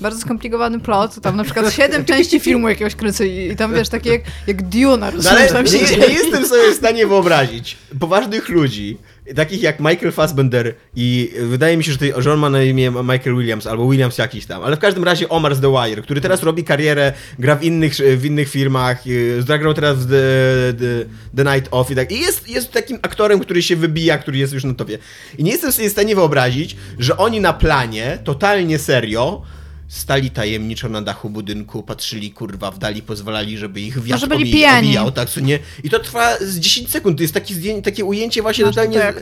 bardzo 0.00 0.20
skomplikowany 0.20 0.80
plot, 0.80 1.20
tam 1.22 1.36
na 1.36 1.44
przykład 1.44 1.72
siedem 1.74 2.04
części 2.14 2.40
filmu 2.40 2.68
jakiegoś 2.68 2.94
kręcili 2.94 3.50
i 3.50 3.56
tam 3.56 3.74
wiesz, 3.74 3.88
takie 3.88 4.10
jak, 4.10 4.22
jak 4.46 4.62
Duna, 4.62 5.10
No 5.22 5.30
ale 5.30 5.62
nie, 5.62 5.96
nie 5.98 6.14
jestem 6.14 6.46
sobie 6.46 6.72
w 6.72 6.76
stanie 6.76 7.06
wyobrazić 7.06 7.76
poważnych 8.00 8.48
ludzi, 8.48 8.98
takich 9.34 9.62
jak 9.62 9.80
Michael 9.80 10.12
Fassbender 10.12 10.74
i 10.96 11.32
wydaje 11.42 11.76
mi 11.76 11.84
się, 11.84 11.92
że, 11.92 11.98
ty, 11.98 12.12
że 12.18 12.32
on 12.32 12.38
ma 12.38 12.50
na 12.50 12.62
imię 12.62 12.90
Michael 12.90 13.36
Williams 13.36 13.66
albo 13.66 13.90
Williams 13.90 14.18
jakiś 14.18 14.46
tam, 14.46 14.62
ale 14.62 14.76
w 14.76 14.78
każdym 14.78 15.04
razie 15.04 15.28
Omar 15.28 15.54
z 15.54 15.60
The 15.60 15.72
Wire, 15.72 16.02
który 16.02 16.20
teraz 16.20 16.42
robi 16.42 16.64
karierę, 16.64 17.12
gra 17.38 17.56
w 17.56 17.64
innych, 17.64 17.94
w 18.16 18.24
innych 18.24 18.48
firmach, 18.48 19.06
yy, 19.06 19.42
zagrał 19.42 19.74
teraz 19.74 19.98
w 19.98 20.10
The, 20.10 20.74
The, 20.78 21.04
The 21.36 21.54
Night 21.54 21.68
Off 21.70 21.90
i 21.90 21.94
tak. 21.94 22.12
I 22.12 22.20
jest, 22.20 22.48
jest 22.48 22.72
takim 22.72 22.98
aktorem, 23.02 23.40
który 23.40 23.62
się 23.62 23.76
wybija, 23.76 24.18
który 24.18 24.38
jest 24.38 24.52
już 24.52 24.64
na 24.64 24.74
topie. 24.74 24.98
I 25.38 25.44
nie 25.44 25.52
jestem 25.52 25.72
sobie 25.72 25.88
w 25.88 25.92
stanie 25.92 26.14
wyobrazić, 26.14 26.76
że 26.98 27.16
oni 27.16 27.40
na 27.40 27.52
planie, 27.52 28.18
totalnie 28.24 28.78
serio, 28.78 29.42
stali 29.88 30.30
tajemniczo 30.30 30.88
na 30.88 31.02
dachu 31.02 31.30
budynku, 31.30 31.82
patrzyli 31.82 32.30
kurwa 32.30 32.70
w 32.70 32.78
dali, 32.78 33.02
pozwalali, 33.02 33.58
żeby 33.58 33.80
ich 33.80 33.94
wiatr 34.02 34.10
Może 34.10 34.26
byli 34.26 34.44
omi- 34.44 34.52
pijani. 34.52 34.86
owijał, 34.88 35.12
tak 35.12 35.30
co 35.30 35.40
nie? 35.40 35.58
I 35.84 35.90
to 35.90 35.98
trwa 35.98 36.36
z 36.40 36.58
10 36.58 36.90
sekund, 36.90 37.16
to 37.16 37.22
jest 37.22 37.34
taki 37.34 37.54
zdję- 37.54 37.82
takie 37.82 38.04
ujęcie 38.04 38.42
właśnie 38.42 38.64
Masz 38.64 38.74
totalnie, 38.74 39.12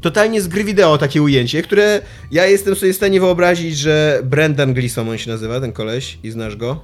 totalnie 0.00 0.40
z 0.40 0.48
gry 0.48 0.64
wideo 0.64 0.98
takie 0.98 1.22
ujęcie, 1.22 1.62
które 1.62 2.00
ja 2.30 2.46
jestem 2.46 2.76
sobie 2.76 2.92
w 2.92 2.96
stanie 2.96 3.20
wyobrazić, 3.20 3.76
że 3.78 4.20
Brendan 4.24 4.74
Gleeson 4.74 5.08
on 5.08 5.18
się 5.18 5.30
nazywa, 5.30 5.60
ten 5.60 5.72
koleś 5.72 6.18
i 6.22 6.30
znasz 6.30 6.56
go? 6.56 6.80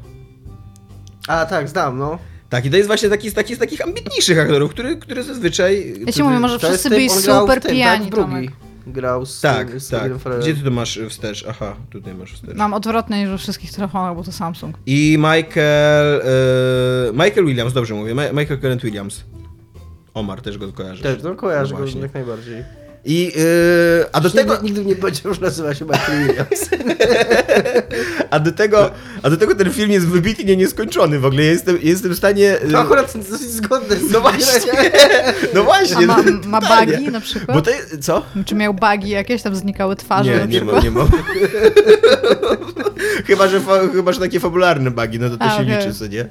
A 1.29 1.47
tak, 1.47 1.69
znam, 1.69 1.99
no. 1.99 2.19
Tak, 2.49 2.67
i 2.67 2.71
to 2.71 2.77
jest 2.77 2.87
właśnie 2.87 3.09
taki 3.09 3.31
z 3.31 3.35
takich, 3.35 3.57
z 3.57 3.59
takich 3.59 3.81
ambitniejszych 3.81 4.39
aktorów, 4.39 4.71
który, 4.71 4.97
który 4.97 5.23
zazwyczaj... 5.23 5.95
Ja 6.07 6.13
ci 6.13 6.23
mówię, 6.23 6.41
może 6.41 6.59
wszyscy 6.59 6.91
byli 6.91 7.09
grał 7.23 7.41
super 7.41 7.63
pijani, 7.63 8.01
tak, 8.05 8.09
w 8.09 8.11
drugi. 8.11 8.31
Tomek. 8.31 8.51
Grał 8.87 9.27
z, 9.27 9.41
Tak, 9.41 9.69
tym, 9.71 9.81
z 9.81 9.89
tak. 9.89 10.13
Gdzie 10.41 10.55
ty 10.55 10.63
to 10.63 10.71
masz 10.71 10.99
wstecz? 11.09 11.45
Aha, 11.49 11.77
tutaj 11.91 12.15
masz 12.15 12.33
wstecz. 12.33 12.57
Mam 12.57 12.75
odwrotnie 12.75 13.21
niż 13.21 13.31
we 13.31 13.39
wszystkich 13.39 13.73
telefonach, 13.73 14.17
bo 14.17 14.23
to 14.23 14.33
Samsung. 14.33 14.77
I 14.87 15.17
Michael... 15.19 16.21
E, 16.25 17.13
Michael 17.13 17.47
Williams, 17.47 17.73
dobrze 17.73 17.95
mówię, 17.95 18.15
Ma- 18.15 18.33
Michael 18.33 18.61
Kenneth 18.61 18.85
Williams. 18.85 19.25
Omar 20.15 20.43
też 20.43 20.59
go 20.59 20.73
kojarzy. 20.73 21.03
Też, 21.03 21.23
no 21.23 21.35
kojarzę 21.35 21.73
No 21.73 21.79
go 21.79 21.85
właśnie. 21.85 22.01
jak 22.01 22.15
najbardziej. 22.15 22.65
I, 23.05 23.33
e, 24.03 24.07
a 24.13 24.21
do 24.21 24.31
tego... 24.31 24.59
Nigdy, 24.63 24.85
nie 24.85 24.97
powiedział, 24.97 25.35
że 25.35 25.41
nazywa 25.41 25.75
się 25.75 25.85
Michael 25.85 26.27
Williams. 26.27 26.71
A 28.31 28.41
do 28.41 28.53
tego, 28.53 28.91
a 29.23 29.31
do 29.31 29.37
tego 29.37 29.55
ten 29.55 29.73
film 29.73 29.91
jest 29.91 30.07
wybitnie 30.07 30.57
nieskończony 30.57 31.19
w 31.19 31.25
ogóle. 31.25 31.45
Ja 31.45 31.51
jestem, 31.51 31.79
jestem 31.83 32.13
w 32.13 32.17
stanie... 32.17 32.57
To 32.71 32.81
akurat 32.81 33.13
dosyć 33.31 33.51
zgodne 33.51 33.97
z 33.97 34.11
No 34.11 34.21
właśnie, 34.21 34.73
no 35.55 35.61
A 35.61 35.65
właśnie. 35.65 36.07
ma, 36.07 36.23
no, 36.23 36.49
ma 36.49 36.61
bugi 36.61 37.09
na 37.09 37.21
przykład? 37.21 37.57
Bo 37.57 37.63
to, 37.63 37.71
co? 38.01 38.23
Czy 38.45 38.55
miał 38.55 38.75
bugi 38.75 39.09
jakieś, 39.09 39.43
tam 39.43 39.57
znikały 39.57 39.97
twarze 39.97 40.31
Nie, 40.31 40.39
na 40.39 40.45
nie 40.45 40.65
ma, 40.65 40.81
nie 40.81 40.91
ma. 40.91 41.07
chyba, 43.27 43.49
że 43.49 43.61
chyba, 43.93 44.13
że 44.13 44.21
takie 44.21 44.41
fabularne 44.41 44.91
bugi, 44.91 45.19
no 45.19 45.31
to 45.31 45.37
to 45.37 45.45
A, 45.45 45.49
się 45.49 45.63
okej. 45.63 45.79
liczy, 45.79 45.95
co 45.95 46.07
nie? 46.07 46.29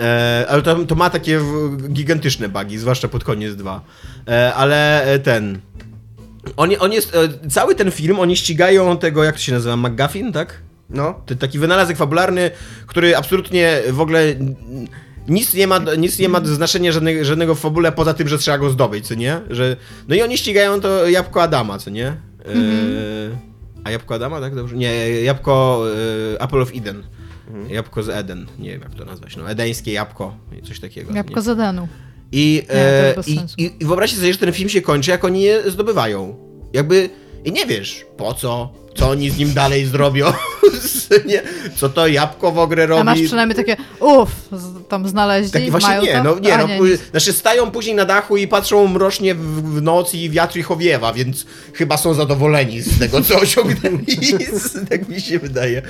E, 0.00 0.46
ale 0.48 0.62
to, 0.62 0.84
to 0.84 0.94
ma 0.94 1.10
takie 1.10 1.40
gigantyczne 1.88 2.48
bugi, 2.48 2.78
zwłaszcza 2.78 3.08
pod 3.08 3.24
koniec 3.24 3.56
dwa. 3.56 3.80
E, 4.28 4.54
ale 4.54 5.04
e, 5.04 5.18
ten... 5.18 5.58
On, 6.56 6.70
on 6.78 6.92
jest, 6.92 7.14
e, 7.14 7.48
cały 7.48 7.74
ten 7.74 7.90
film, 7.90 8.20
oni 8.20 8.36
ścigają 8.36 8.98
tego, 8.98 9.24
jak 9.24 9.34
to 9.34 9.40
się 9.40 9.52
nazywa, 9.52 9.76
McGuffin, 9.76 10.32
tak? 10.32 10.62
No. 10.90 11.22
To 11.26 11.34
taki 11.34 11.58
wynalazek 11.58 11.96
fabularny, 11.96 12.50
który 12.86 13.16
absolutnie 13.16 13.82
w 13.90 14.00
ogóle 14.00 14.34
nic 15.28 15.54
nie 15.54 15.66
ma, 15.66 15.78
nic 15.98 16.18
nie 16.18 16.28
ma 16.28 16.44
znaczenia 16.44 16.92
żadnego, 16.92 17.24
żadnego 17.24 17.54
w 17.54 17.60
fabule 17.60 17.92
poza 17.92 18.14
tym, 18.14 18.28
że 18.28 18.38
trzeba 18.38 18.58
go 18.58 18.70
zdobyć, 18.70 19.06
co 19.06 19.14
nie? 19.14 19.40
Że, 19.50 19.76
no 20.08 20.14
i 20.14 20.22
oni 20.22 20.38
ścigają 20.38 20.80
to 20.80 21.08
jabłko 21.08 21.42
Adama, 21.42 21.78
co 21.78 21.90
nie? 21.90 22.06
E, 22.06 22.16
a 23.84 23.90
jabłko 23.90 24.14
Adama, 24.14 24.40
tak? 24.40 24.54
Dobrze? 24.54 24.76
Nie, 24.76 25.10
jabłko 25.10 25.84
e, 26.34 26.40
Apple 26.40 26.60
of 26.62 26.70
Eden. 26.74 27.02
Jabłko 27.68 28.02
z 28.02 28.08
Eden. 28.08 28.46
Nie 28.58 28.70
wiem, 28.70 28.80
jak 28.80 28.94
to 28.94 29.04
nazwać. 29.04 29.36
No, 29.36 29.50
edeńskie 29.50 29.92
jabłko. 29.92 30.36
Coś 30.64 30.80
takiego. 30.80 31.14
Jabłko 31.14 31.40
nie? 31.40 31.44
z 31.44 31.48
Edenu. 31.48 31.88
I, 32.32 32.62
to 32.68 32.74
e, 32.74 33.14
i, 33.26 33.64
i, 33.64 33.70
I 33.80 33.84
wyobraźcie 33.86 34.16
sobie, 34.16 34.32
że 34.32 34.38
ten 34.38 34.52
film 34.52 34.68
się 34.68 34.82
kończy, 34.82 35.10
jak 35.10 35.24
oni 35.24 35.42
je 35.42 35.70
zdobywają. 35.70 36.36
Jakby. 36.72 37.10
I 37.44 37.52
nie 37.52 37.66
wiesz, 37.66 38.06
po 38.16 38.34
co, 38.34 38.72
co 38.94 39.10
oni 39.10 39.30
z 39.30 39.38
nim 39.38 39.54
dalej 39.54 39.86
zrobią. 39.86 40.26
nie, 41.26 41.42
co 41.76 41.88
to 41.88 42.06
jabłko 42.06 42.52
w 42.52 42.58
ogóle 42.58 42.86
robi. 42.86 43.00
A 43.00 43.04
masz 43.04 43.22
przynajmniej 43.22 43.56
takie, 43.56 43.76
uff, 44.00 44.30
tam 44.88 45.08
znaleźli, 45.08 45.52
Tak 45.52 45.70
właśnie 45.70 45.88
mają 45.88 46.02
nie, 46.02 46.12
to? 46.12 46.24
no 46.24 46.38
nie, 46.38 46.54
A, 46.54 46.58
no, 46.58 46.66
nie, 46.66 46.80
nic. 46.80 47.00
znaczy 47.10 47.32
stają 47.32 47.70
później 47.70 47.94
na 47.94 48.04
dachu 48.04 48.36
i 48.36 48.48
patrzą 48.48 48.88
mrocznie 48.88 49.34
w, 49.34 49.74
w 49.74 49.82
noc 49.82 50.14
i 50.14 50.30
wiatr 50.30 50.56
ich 50.58 50.70
owiewa, 50.70 51.12
więc 51.12 51.46
chyba 51.74 51.96
są 51.96 52.14
zadowoleni 52.14 52.80
z 52.80 52.98
tego, 52.98 53.20
co 53.22 53.40
osiągnęli, 53.40 54.06
tak 54.90 55.08
mi 55.08 55.20
się 55.20 55.38
wydaje. 55.38 55.82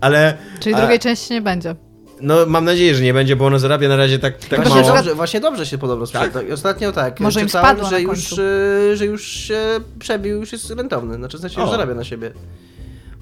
Ale, 0.00 0.36
Czyli 0.60 0.74
a- 0.74 0.78
drugiej 0.78 0.98
części 0.98 1.32
nie 1.32 1.42
będzie. 1.42 1.74
No 2.22 2.36
mam 2.46 2.64
nadzieję, 2.64 2.94
że 2.94 3.02
nie 3.02 3.14
będzie, 3.14 3.36
bo 3.36 3.46
ono 3.46 3.58
zarabia 3.58 3.88
na 3.88 3.96
razie 3.96 4.18
tak, 4.18 4.38
tak 4.38 4.48
Właśnie, 4.60 4.74
na 4.74 4.82
mało. 4.82 4.96
dobrze, 4.96 5.14
właśnie 5.14 5.40
dobrze 5.40 5.66
się 5.66 5.78
podobno 5.78 6.06
sprzedał. 6.06 6.30
Tak? 6.30 6.52
Ostatnio 6.52 6.92
tak. 6.92 7.20
Może 7.20 7.40
im 7.40 7.46
czytałem, 7.46 7.66
spadło 7.68 7.88
że 7.90 7.92
na 7.92 7.98
już, 7.98 8.32
e, 8.38 8.96
że 8.96 9.06
już 9.06 9.26
się 9.26 9.60
przebił, 9.98 10.36
już 10.40 10.52
jest 10.52 10.70
rentowny. 10.70 11.14
Znaczy, 11.14 11.38
sensie 11.38 11.60
już 11.60 11.68
O. 11.68 11.72
zarabia 11.72 11.94
na 11.94 12.04
siebie. 12.04 12.32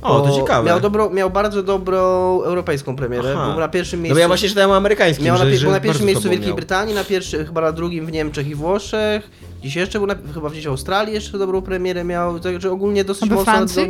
O, 0.02 0.20
to 0.20 0.36
ciekawe. 0.36 0.68
Miał, 0.68 0.80
dobro, 0.80 1.10
miał 1.10 1.30
bardzo 1.30 1.62
dobrą 1.62 1.98
europejską 2.42 2.96
premierę. 2.96 3.34
Aha. 3.36 3.50
Był 3.50 3.60
na 3.60 3.68
pierwszym 3.68 4.00
No 4.00 4.02
miejscu. 4.02 4.14
bo 4.14 4.20
ja 4.20 4.28
właśnie 4.28 4.48
czytałem 4.48 4.70
o 4.70 4.76
amerykańskim, 4.76 5.26
Miał 5.26 5.38
na, 5.38 5.50
że, 5.50 5.64
był 5.64 5.70
na 5.70 5.80
pierwszym 5.80 6.06
miejscu 6.06 6.28
w 6.28 6.30
Wielkiej 6.30 6.48
miał. 6.48 6.56
Brytanii, 6.56 6.94
na 6.94 7.04
pierwszy, 7.04 7.44
chyba 7.44 7.60
na 7.60 7.72
drugim 7.72 8.06
w 8.06 8.12
Niemczech 8.12 8.46
i 8.48 8.54
Włoszech. 8.54 9.30
Dziś 9.62 9.76
jeszcze 9.76 9.98
był 9.98 10.06
na, 10.06 10.14
chyba 10.34 10.50
gdzieś 10.50 10.64
w 10.64 10.68
Australii 10.68 11.14
jeszcze 11.14 11.38
dobrą 11.38 11.62
premierę 11.62 12.04
miał, 12.04 12.40
także 12.40 12.70
ogólnie 12.70 13.04
dosyć 13.04 13.22
A 13.22 13.26
we 13.26 13.34
mocno 13.34 13.52
Francji? 13.52 13.82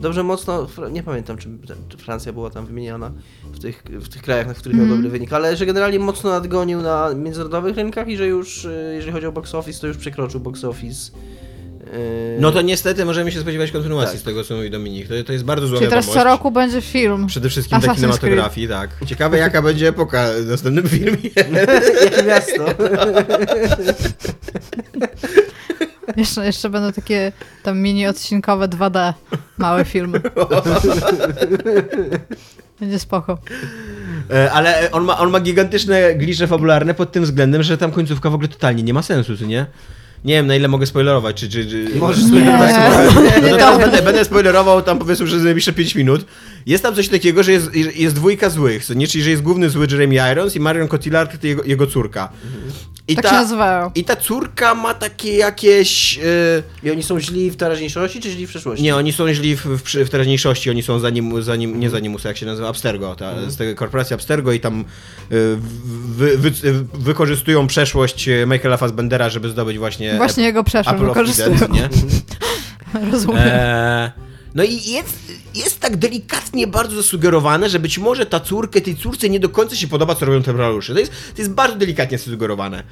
Dobrze 0.00 0.22
mocno, 0.22 0.66
nie 0.90 1.02
pamiętam 1.02 1.36
czy, 1.38 1.48
czy 1.88 1.96
Francja 1.96 2.32
była 2.32 2.50
tam 2.50 2.66
wymieniona 2.66 3.12
w 3.52 3.58
tych, 3.58 3.82
w 3.90 4.08
tych 4.08 4.22
krajach, 4.22 4.46
na 4.46 4.54
których 4.54 4.74
Mhm. 4.74 4.88
miał 4.88 4.96
dobry 4.98 5.10
wynik, 5.10 5.32
ale 5.32 5.56
że 5.56 5.66
generalnie 5.66 5.98
mocno 5.98 6.30
nadgonił 6.30 6.82
na 6.82 7.14
międzynarodowych 7.14 7.76
rynkach 7.76 8.08
i 8.08 8.16
że 8.16 8.26
już, 8.26 8.64
y, 8.64 8.92
jeżeli 8.94 9.12
chodzi 9.12 9.26
o 9.26 9.32
box 9.32 9.54
office, 9.54 9.80
to 9.80 9.86
już 9.86 9.96
przekroczył 9.96 10.40
box 10.40 10.64
office. 10.64 11.10
y, 11.94 12.38
No 12.40 12.52
to 12.52 12.62
niestety 12.62 13.04
możemy 13.04 13.32
się 13.32 13.40
spodziewać 13.40 13.70
kontynuacji 13.70 14.12
Tak. 14.12 14.20
z 14.20 14.24
tego, 14.24 14.44
co 14.44 14.56
mówi 14.56 14.70
Dominik. 14.70 15.08
To, 15.08 15.14
to 15.26 15.32
jest 15.32 15.44
bardzo 15.44 15.66
zła 15.66 15.78
Czyli 15.78 15.90
teraz 15.90 16.06
co 16.06 16.24
roku 16.24 16.50
będzie 16.50 16.80
film. 16.80 17.26
Przede 17.26 17.48
wszystkim 17.50 17.78
Assassin's 17.78 17.94
kinematografii, 17.94 18.68
tak. 18.68 18.90
Ciekawe 19.06 19.38
jaka 19.38 19.62
będzie 19.62 19.88
epoka 19.88 20.28
w 20.40 20.46
następnym 20.48 20.88
filmie. 20.88 21.30
Jakie 22.04 22.22
miasto? 22.22 22.64
Jeszcze, 26.16 26.46
jeszcze 26.46 26.70
będą 26.70 26.92
takie 26.92 27.32
tam 27.62 27.78
mini 27.78 28.06
odcinkowe 28.06 28.68
2D, 28.68 29.12
małe 29.58 29.84
filmy. 29.84 30.20
Będzie 32.80 32.98
spoko. 32.98 33.38
E, 34.30 34.52
Ale 34.52 34.90
on 34.90 35.04
ma, 35.04 35.18
on 35.18 35.30
ma 35.30 35.40
gigantyczne 35.40 36.14
glicze 36.14 36.46
fabularne 36.46 36.94
pod 36.94 37.12
tym 37.12 37.24
względem, 37.24 37.62
że 37.62 37.78
tam 37.78 37.92
końcówka 37.92 38.30
w 38.30 38.34
ogóle 38.34 38.48
totalnie 38.48 38.82
nie 38.82 38.94
ma 38.94 39.02
sensu, 39.02 39.36
czy 39.36 39.46
nie? 39.46 39.66
Nie 40.24 40.34
wiem, 40.34 40.46
na 40.46 40.56
ile 40.56 40.68
mogę 40.68 40.86
spoilerować, 40.86 41.36
czy... 41.36 41.48
czy, 41.48 41.66
czy... 41.66 41.88
Możesz 41.94 42.22
Nie. 42.22 42.28
spoilerować. 42.28 42.70
No 43.42 43.48
to 43.48 43.56
teraz 43.56 43.78
będę, 43.78 44.02
będę 44.02 44.24
spoilerował 44.24 44.82
tam 44.82 44.98
powiedzmy 44.98 45.26
przez 45.26 45.42
najbliższe 45.42 45.72
5 45.72 45.94
minut. 45.94 46.24
Jest 46.66 46.82
tam 46.82 46.94
coś 46.94 47.08
takiego, 47.08 47.42
że 47.42 47.52
jest, 47.52 47.74
jest 47.74 48.14
dwójka 48.14 48.50
złych, 48.50 48.84
co 48.84 48.94
nie? 48.94 49.06
Czyli, 49.08 49.24
że 49.24 49.30
jest 49.30 49.42
główny 49.42 49.70
zły 49.70 49.86
Jeremy 49.90 50.32
Irons 50.32 50.56
i 50.56 50.60
Marion 50.60 50.88
Cotillard 50.88 51.40
to 51.40 51.46
jego, 51.46 51.64
jego 51.64 51.86
córka. 51.86 52.28
I 53.08 53.16
Tak 53.16 53.26
się 53.26 53.32
nazywają. 53.32 53.90
I 53.94 54.04
ta 54.04 54.16
córka 54.16 54.74
ma 54.74 54.94
takie 54.94 55.36
jakieś... 55.36 56.18
e, 56.18 56.62
I 56.82 56.90
oni 56.90 57.02
są 57.02 57.20
źli 57.20 57.50
w 57.50 57.56
teraźniejszości, 57.56 58.20
czy 58.20 58.30
źli 58.30 58.46
w 58.46 58.50
przeszłości? 58.50 58.84
Nie, 58.84 58.96
oni 58.96 59.12
są 59.12 59.34
źli 59.34 59.56
w, 59.56 59.60
w, 59.66 59.82
w 59.82 60.10
teraźniejszości, 60.10 60.70
oni 60.70 60.82
są 60.82 60.98
za 60.98 61.10
nim, 61.10 61.42
za 61.42 61.56
nim 61.56 61.80
nie 61.80 61.90
za 61.90 61.98
Nimusa, 61.98 62.28
jak 62.28 62.36
się 62.36 62.46
nazywa, 62.46 62.68
Abstergo, 62.68 63.14
ta, 63.14 63.50
z 63.50 63.56
tej 63.56 63.74
korporacji 63.74 64.14
Abstergo 64.14 64.52
i 64.52 64.60
tam 64.60 64.80
y, 64.80 65.56
wy, 66.16 66.38
wy, 66.38 66.50
wykorzystują 66.94 67.66
przeszłość 67.66 68.28
e, 68.28 68.46
Michaela 68.46 68.76
Fassbendera, 68.76 69.28
żeby 69.30 69.48
zdobyć 69.48 69.78
właśnie 69.78 70.13
Właśnie 70.16 70.44
jego 70.44 70.60
of 70.60 70.98
wykorzystują. 70.98 71.56
Nie? 71.72 71.88
Rozumiem. 73.12 73.42
Eee, 73.46 74.10
no 74.54 74.64
i 74.64 74.74
jest, 74.74 75.32
jest 75.54 75.80
tak 75.80 75.96
delikatnie 75.96 76.66
bardzo 76.66 76.96
zasugerowane, 76.96 77.70
że 77.70 77.78
być 77.78 77.98
może 77.98 78.26
ta 78.26 78.40
córkę, 78.40 78.80
tej 78.80 78.96
córce 78.96 79.28
nie 79.28 79.40
do 79.40 79.48
końca 79.48 79.76
się 79.76 79.88
podoba, 79.88 80.14
co 80.14 80.26
robią 80.26 80.42
templariusze. 80.42 80.92
To 80.92 80.98
jest, 80.98 81.12
to 81.12 81.42
jest 81.42 81.50
bardzo 81.50 81.76
delikatnie 81.76 82.18
zasugerowane. 82.18 82.82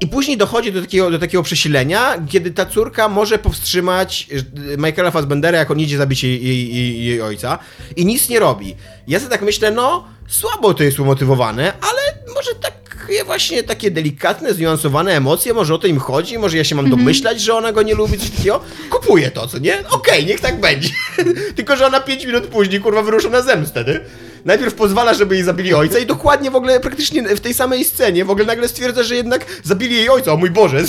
I 0.00 0.06
później 0.06 0.36
dochodzi 0.36 0.72
do 0.72 0.80
takiego, 0.80 1.10
do 1.10 1.18
takiego 1.18 1.42
przesilenia, 1.42 2.26
kiedy 2.28 2.50
ta 2.50 2.66
córka 2.66 3.08
może 3.08 3.38
powstrzymać 3.38 4.28
e, 4.74 4.76
Michaela 4.76 5.10
Fassbendera, 5.10 5.58
jak 5.58 5.70
on 5.70 5.80
idzie 5.80 5.98
zabić 5.98 6.24
jej, 6.24 6.44
jej, 6.44 6.74
jej, 6.74 7.04
jej 7.04 7.22
ojca 7.22 7.58
i 7.96 8.06
nic 8.06 8.28
nie 8.28 8.40
robi. 8.40 8.76
Ja 9.08 9.18
sobie 9.18 9.30
tak 9.30 9.42
myślę, 9.42 9.70
no 9.70 10.04
słabo 10.28 10.74
to 10.74 10.84
jest 10.84 11.00
umotywowane, 11.00 11.72
ale 11.80 12.34
może 12.34 12.54
takie 12.54 12.81
właśnie 13.26 13.62
takie 13.62 13.90
delikatne, 13.90 14.54
zniuansowane 14.54 15.16
emocje, 15.16 15.54
może 15.54 15.74
o 15.74 15.78
to 15.78 15.86
im 15.86 15.98
chodzi, 15.98 16.38
może 16.38 16.56
ja 16.56 16.64
się 16.64 16.74
mam 16.74 16.90
domyślać, 16.90 17.40
że 17.40 17.54
ona 17.54 17.72
go 17.72 17.82
nie 17.82 17.94
lubi, 17.94 18.18
coś 18.18 18.30
takiego. 18.30 18.60
Kupuję 18.90 19.30
to, 19.30 19.46
co 19.46 19.58
nie? 19.58 19.88
Okej, 19.90 20.26
niech 20.26 20.40
tak 20.40 20.60
będzie. 20.60 20.88
Tylko, 21.56 21.76
że 21.76 21.86
ona 21.86 22.00
5 22.00 22.26
minut 22.26 22.46
później, 22.46 22.80
kurwa, 22.80 23.02
wyrusza 23.02 23.28
na 23.28 23.42
zemstę, 23.42 23.84
nie? 23.84 24.00
Najpierw 24.44 24.74
pozwala, 24.74 25.14
żeby 25.14 25.34
jej 25.34 25.44
zabili 25.44 25.74
ojca 25.74 25.98
i 25.98 26.06
dokładnie 26.06 26.50
w 26.50 26.56
ogóle 26.56 26.80
praktycznie 26.80 27.22
w 27.22 27.40
tej 27.40 27.54
samej 27.54 27.84
scenie 27.84 28.24
w 28.24 28.30
ogóle 28.30 28.46
nagle 28.46 28.68
stwierdza, 28.68 29.02
że 29.02 29.16
jednak 29.16 29.46
zabili 29.62 29.96
jej 29.96 30.08
ojca, 30.08 30.32
o 30.32 30.36
mój 30.36 30.50
Boże. 30.50 30.84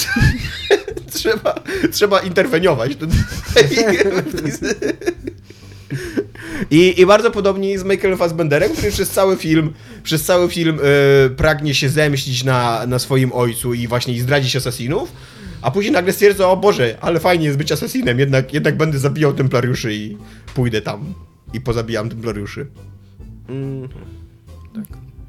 trzeba, 1.14 1.56
trzeba 1.92 2.20
interweniować. 2.20 2.92
I, 6.72 7.02
I 7.02 7.06
bardzo 7.06 7.32
podobnie 7.32 7.70
jest 7.70 7.84
z 7.84 7.88
Michaelem 7.88 8.18
Fassbenderem, 8.18 8.72
który 8.72 8.92
przez 8.92 9.10
cały 9.10 9.36
film, 9.38 9.74
przez 10.04 10.24
cały 10.26 10.50
film 10.50 10.80
e, 10.80 11.30
pragnie 11.30 11.74
się 11.74 11.90
zemścić 11.90 12.44
na, 12.44 12.86
na 12.88 13.00
swoim 13.00 13.34
ojcu 13.34 13.74
i 13.74 13.88
właśnie 13.88 14.22
zdradzić 14.22 14.56
asasinów, 14.56 15.12
a 15.62 15.72
później 15.72 15.94
nagle 15.94 16.14
stwierdza, 16.14 16.50
o 16.50 16.58
Boże, 16.58 16.98
ale 17.02 17.20
fajnie 17.20 17.46
jest 17.46 17.58
być 17.58 17.72
asasinem, 17.72 18.20
jednak, 18.20 18.54
jednak 18.54 18.78
będę 18.78 19.00
zabijał 19.00 19.34
templariuszy 19.34 19.94
i 19.94 20.18
pójdę 20.56 20.82
tam 20.82 21.14
i 21.54 21.62
pozabijam 21.62 22.10
templariuszy. 22.10 22.68
Mm. 23.50 23.90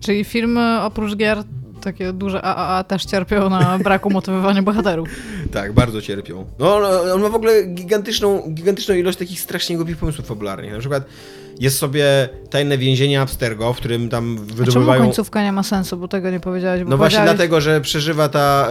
Czyli 0.00 0.25
filmy 0.25 0.81
oprócz 0.83 1.16
gier, 1.16 1.45
takie 1.84 2.12
duże 2.12 2.42
AAA 2.42 2.84
też 2.84 3.04
cierpią 3.04 3.50
na 3.50 3.78
braku 3.78 4.10
motywowania 4.10 4.62
bohaterów. 4.72 5.08
Tak, 5.52 5.72
bardzo 5.72 6.02
cierpią. 6.02 6.44
No, 6.58 6.76
on, 6.76 7.10
on 7.10 7.20
ma 7.22 7.28
w 7.28 7.34
ogóle 7.34 7.64
gigantyczną, 7.66 8.42
gigantyczną 8.54 8.94
ilość 8.94 9.18
takich 9.18 9.40
strasznie 9.40 9.76
głupich 9.76 9.96
pomysłów 9.96 10.26
fabularnych. 10.26 10.72
Na 10.72 10.78
przykład 10.78 11.04
jest 11.60 11.78
sobie 11.78 12.28
tajne 12.50 12.78
więzienie 12.78 13.20
Abstergo, 13.20 13.72
w 13.72 13.76
którym 13.76 14.08
tam 14.08 14.34
A 14.34 14.46
czemu 14.46 14.54
wydobywają... 14.56 15.02
końcówka 15.02 15.42
nie 15.42 15.52
ma 15.52 15.62
sensu, 15.62 15.96
bo 15.96 16.08
tego 16.08 16.30
nie 16.30 16.40
powiedziałeś? 16.40 16.80
No 16.80 16.96
właśnie 16.96 16.98
powiedziałeś... 17.18 17.28
dlatego, 17.36 17.60
że 17.60 17.80
przeżywa 17.80 18.28
ta 18.28 18.68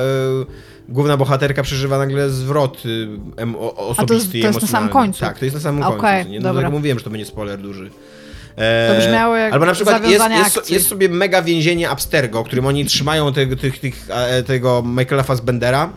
y, 0.89 0.91
główna 0.93 1.17
bohaterka 1.17 1.63
przeżywa 1.63 1.97
nagle 1.97 2.29
zwrot 2.29 2.85
y, 2.85 3.07
em, 3.37 3.55
o, 3.55 3.75
osobisty 3.75 4.07
to 4.07 4.13
jest- 4.13 4.35
i 4.35 4.41
to 4.41 4.47
jest 4.47 4.61
na 4.61 4.67
samym 4.67 4.89
końcu? 4.89 5.19
Tak, 5.19 5.39
to 5.39 5.45
jest 5.45 5.55
na 5.55 5.61
samym 5.61 5.83
Okej, 5.83 5.99
końcu. 5.99 6.29
Nie? 6.31 6.39
No, 6.39 6.53
dlatego 6.53 6.71
mówiłem, 6.71 6.97
że 6.99 7.03
to 7.03 7.09
będzie 7.09 7.25
spoiler 7.25 7.61
duży. 7.61 7.89
E, 8.55 8.93
To 8.95 8.99
brzmiało 9.07 9.35
jak 9.35 9.53
Albo 9.53 9.65
na 9.65 9.73
przykład 9.73 10.09
jest, 10.09 10.25
jest, 10.29 10.71
jest 10.71 10.87
sobie 10.87 11.09
mega 11.09 11.41
więzienie 11.41 11.89
Abstergo, 11.89 12.43
w 12.43 12.47
którym 12.47 12.65
oni 12.65 12.85
trzymają 12.85 13.33
tego, 13.33 13.55
tych, 13.55 13.79
tych, 13.79 14.05
e, 14.09 14.43
tego 14.43 14.83
Michaela 14.85 15.23
Fassbendera 15.23 15.89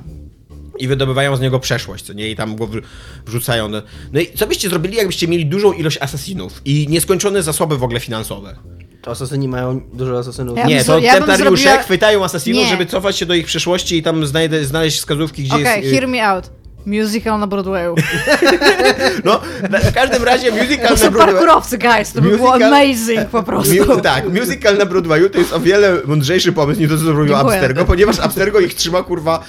i 0.78 0.88
wydobywają 0.88 1.36
z 1.36 1.40
niego 1.40 1.60
przeszłość, 1.60 2.04
co 2.04 2.12
nie? 2.12 2.30
I 2.30 2.36
tam 2.36 2.56
go 2.56 2.66
wrzu- 2.66 2.82
wrzucają. 3.26 3.70
do- 3.72 3.82
No 4.12 4.20
i 4.20 4.26
co 4.34 4.46
byście 4.46 4.68
zrobili, 4.68 4.96
jakbyście 4.96 5.28
mieli 5.28 5.46
dużą 5.46 5.72
ilość 5.72 5.98
asasinów 6.00 6.62
i 6.64 6.86
nieskończone 6.90 7.42
zasoby 7.42 7.76
w 7.78 7.82
ogóle 7.84 8.00
finansowe? 8.00 8.56
To 9.02 9.10
asasyni 9.10 9.48
mają 9.48 9.80
dużo 9.92 10.18
asasynów. 10.18 10.58
Ja 10.58 10.66
nie, 10.66 10.84
to 10.84 10.98
ja 10.98 11.12
templariusze 11.14 11.62
zrobiła- 11.64 11.82
chwytają 11.82 12.24
asasinów, 12.24 12.62
Nie. 12.62 12.68
żeby 12.70 12.86
cofać 12.86 13.18
się 13.18 13.26
do 13.26 13.34
ich 13.34 13.46
przeszłości 13.46 13.96
i 13.96 14.02
tam 14.02 14.26
znajdę, 14.26 14.64
znaleźć 14.64 14.98
wskazówki, 14.98 15.42
gdzie 15.42 15.54
Okej, 15.54 15.82
jest... 15.82 15.92
y, 15.92 15.96
hear 15.96 16.08
me 16.08 16.28
out. 16.28 16.50
Musical 16.86 17.38
na 17.40 17.46
Broadwayu. 17.46 17.94
No, 19.24 19.40
na- 19.70 19.78
w 19.78 19.92
każdym 19.94 20.24
razie 20.24 20.50
musical 20.52 20.88
To 20.96 21.04
na 21.04 21.10
Broadwayu... 21.10 21.36
parkurowcy, 21.38 21.78
guys, 21.78 22.12
to 22.12 22.22
by 22.22 22.36
było 22.36 22.50
Musical- 22.50 22.62
amazing 22.66 23.28
po 23.30 23.42
prostu. 23.42 23.72
Mi, 23.74 23.80
tak, 24.02 24.28
musical 24.32 24.76
na 24.78 24.86
Broadwayu 24.86 25.30
to 25.30 25.38
jest 25.38 25.52
o 25.52 25.60
wiele 25.60 25.96
mądrzejszy 26.04 26.52
pomysł 26.52 26.80
niż 26.80 26.90
to, 26.90 26.96
co 26.98 27.02
zrobił. 27.04 27.36
Abstergo, 27.36 27.84
ponieważ 27.84 28.18
Abstergo 28.20 28.60
ich 28.60 28.74
trzyma, 28.74 29.02
kurwa, 29.02 29.44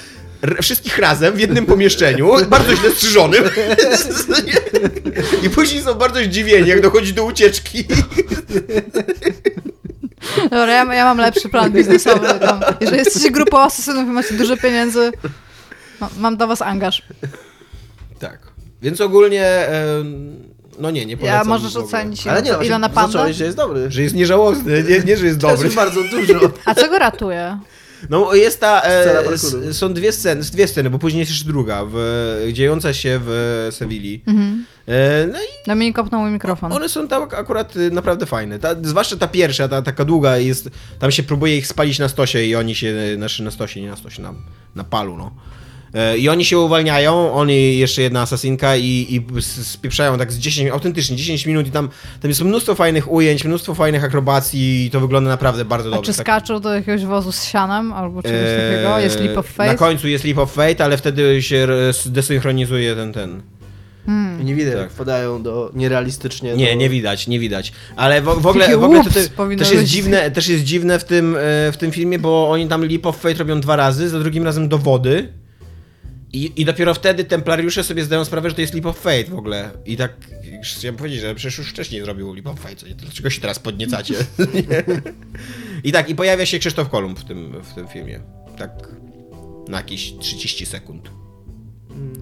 wszystkich 0.62 0.98
razem 0.98 1.34
w 1.34 1.40
jednym 1.40 1.66
pomieszczeniu, 1.66 2.32
bardzo 2.50 2.76
źle 2.76 2.92
strzyżonym. 2.92 3.44
I 5.46 5.50
później 5.50 5.82
są 5.82 5.94
bardzo 5.94 6.20
zdziwieni, 6.24 6.70
jak 6.70 6.82
dochodzi 6.82 7.14
do 7.14 7.26
ucieczki. 7.26 7.86
Dobra, 10.44 10.68
ja, 10.74 10.94
ja 10.94 11.06
mam 11.06 11.18
lepszy 11.18 11.50
plan 11.50 11.72
biznesowy. 11.72 12.28
Tam. 12.40 12.60
Jeżeli 12.82 12.98
jesteście 13.00 13.32
grupą 13.32 13.60
asesynów 13.60 14.08
i 14.08 14.12
macie 14.12 14.34
dużo 14.34 14.58
pieniędzy, 14.58 15.12
ma, 16.02 16.10
mam 16.18 16.38
dla 16.38 16.48
was 16.48 16.62
angaż. 16.62 17.04
Tak. 18.20 18.40
Więc 18.82 19.02
ogólnie, 19.02 19.68
no 20.80 20.92
nie, 20.92 21.06
nie 21.06 21.18
polecam. 21.18 21.38
Ja 21.40 21.44
możesz 21.44 21.76
ocenić 21.76 22.28
Ale 22.28 22.42
nie, 22.42 22.54
ile 22.66 22.80
na 22.80 22.90
panda. 22.90 23.12
zacząłeś, 23.12 23.36
że 23.36 23.46
jest 23.46 23.58
dobry. 23.58 23.92
Że 23.92 24.02
jest 24.02 24.16
nieżałosny, 24.16 24.84
nie, 24.90 25.00
nie 25.00 25.18
że 25.18 25.26
jest 25.26 25.38
dobry. 25.48 25.70
bardzo 25.70 26.02
dużo. 26.04 26.40
A 26.66 26.76
co 26.76 26.90
go 26.90 27.00
ratuje? 27.00 27.60
No 28.10 28.36
jest 28.36 28.60
ta, 28.60 28.82
e, 28.84 29.20
s, 29.32 29.56
są 29.72 29.94
dwie 29.94 30.12
sceny, 30.12 30.42
dwie 30.42 30.68
sceny, 30.68 30.90
bo 30.90 31.00
później 31.00 31.20
jest 31.20 31.32
jeszcze 31.32 31.46
druga, 31.48 31.84
w, 31.92 31.98
dziejąca 32.54 32.94
się 32.94 33.20
w 33.24 33.68
Sewilli. 33.72 34.24
Mhm. 34.28 34.66
E, 34.88 35.28
no 35.28 35.40
i 35.40 35.68
Dominik 35.68 35.96
kopnął 35.96 36.22
mój 36.22 36.32
mikrofon. 36.32 36.72
one 36.72 36.90
są 36.90 37.08
tam 37.08 37.24
akurat 37.24 37.76
y, 37.76 37.92
naprawdę 37.92 38.26
fajne. 38.26 38.60
Ta, 38.60 38.76
zwłaszcza 38.82 39.16
ta 39.18 39.28
pierwsza, 39.28 39.68
ta 39.68 39.82
taka 39.82 40.06
długa 40.06 40.38
jest, 40.38 40.70
tam 41.00 41.12
się 41.12 41.24
próbuje 41.24 41.58
ich 41.58 41.68
spalić 41.68 42.00
na 42.00 42.10
stosie 42.10 42.44
i 42.44 42.56
oni 42.56 42.76
się, 42.76 42.96
znaczy 43.16 43.44
na 43.44 43.52
stosie, 43.52 43.82
nie 43.82 43.90
na 43.90 43.96
stosie, 43.96 44.22
na, 44.22 44.34
na 44.76 44.84
palu, 44.84 45.18
no. 45.18 45.32
E, 45.94 46.18
I 46.18 46.30
oni 46.30 46.46
się 46.46 46.60
uwalniają, 46.60 47.34
oni 47.34 47.78
jeszcze 47.78 48.02
jedna 48.02 48.22
asasinka 48.22 48.76
i, 48.76 48.84
i 49.10 49.42
spieprzają 49.42 50.18
tak 50.18 50.32
z 50.32 50.38
10, 50.38 50.70
autentycznie 50.72 51.16
10 51.16 51.46
minut 51.46 51.68
i 51.68 51.72
tam, 51.72 51.90
tam 52.22 52.30
jest 52.30 52.42
mnóstwo 52.42 52.76
fajnych 52.76 53.12
ujęć, 53.12 53.46
mnóstwo 53.46 53.76
fajnych 53.76 54.04
akrobacji 54.04 54.86
i 54.86 54.90
to 54.92 55.00
wygląda 55.00 55.30
naprawdę 55.30 55.66
bardzo 55.66 55.90
A 55.90 55.96
dobrze. 55.96 56.12
czy 56.12 56.18
Tak- 56.18 56.26
skaczą 56.26 56.60
do 56.60 56.74
jakiegoś 56.74 57.06
wozu 57.06 57.32
z 57.32 57.44
sianem 57.46 57.94
albo 57.94 58.24
czegoś 58.24 58.40
Eee, 58.42 58.72
takiego? 58.76 59.00
Jest 59.00 59.20
leap 59.20 59.38
of 59.38 59.58
Na 59.58 59.66
faith? 59.66 59.80
końcu 59.80 60.08
jest 60.08 60.24
Leap 60.26 60.38
of 60.38 60.52
Fate, 60.54 60.84
ale 60.84 60.98
wtedy 60.98 61.42
się 61.42 61.68
desynchronizuje 62.06 62.96
ten, 62.96 63.14
ten. 63.14 63.42
Hmm. 64.06 64.46
Nie 64.46 64.56
widać, 64.56 64.74
Tak. 64.74 64.82
jak 64.82 64.92
wpadają 64.92 65.44
do 65.44 65.72
nierealistycznie. 65.76 66.56
Nie, 66.56 66.70
do... 66.70 66.76
nie 66.76 66.90
widać, 66.90 67.28
nie 67.28 67.40
widać. 67.40 67.72
Ale 67.96 68.22
w, 68.22 68.26
w 68.26 68.48
ogóle, 68.48 68.78
w 68.78 68.84
ogóle 68.84 69.04
to, 69.04 69.10
też, 69.58 69.72
jest 69.72 69.84
dziwne, 69.86 70.32
też 70.32 70.48
jest 70.48 70.64
dziwne 70.64 71.00
w 71.00 71.04
tym, 71.04 71.36
e, 71.36 71.40
w 71.72 71.78
tym 71.78 71.92
filmie, 71.92 72.20
bo 72.20 72.50
oni 72.50 72.68
tam 72.68 72.82
Leap 72.86 73.06
of 73.06 73.18
Fate 73.18 73.34
robią 73.36 73.62
dwa 73.62 73.76
razy, 73.76 74.10
za 74.10 74.20
drugim 74.20 74.44
razem 74.44 74.70
do 74.70 74.78
wody. 74.78 75.30
I, 76.38 76.62
I 76.62 76.66
dopiero 76.66 76.94
wtedy 76.94 77.24
templariusze 77.24 77.84
sobie 77.84 78.04
zdają 78.04 78.26
sprawę, 78.26 78.50
że 78.50 78.56
to 78.56 78.62
jest 78.62 78.74
Leap 78.74 78.86
of 78.86 78.98
Fate 79.00 79.24
w 79.24 79.36
ogóle. 79.36 79.70
I 79.86 79.98
tak 79.98 80.12
chciałem 80.64 80.96
powiedzieć, 80.96 81.22
że 81.22 81.36
przecież 81.36 81.58
już 81.58 81.70
wcześniej 81.70 82.02
zrobił 82.02 82.34
Leap 82.34 82.48
of 82.48 82.60
Fate, 82.60 82.86
Dlaczego 82.96 83.30
się 83.30 83.42
teraz 83.42 83.60
podniecacie? 83.60 84.16
I 85.84 85.92
tak, 85.92 86.10
i 86.10 86.16
pojawia 86.16 86.46
się 86.46 86.60
Krzysztof 86.60 86.90
Kolumb 86.90 87.20
w 87.20 87.24
tym, 87.24 87.62
w 87.64 87.74
tym 87.74 87.88
filmie. 87.88 88.20
Tak 88.58 88.72
na 89.68 89.78
jakieś 89.78 90.14
30 90.20 90.66
sekund. 90.66 91.10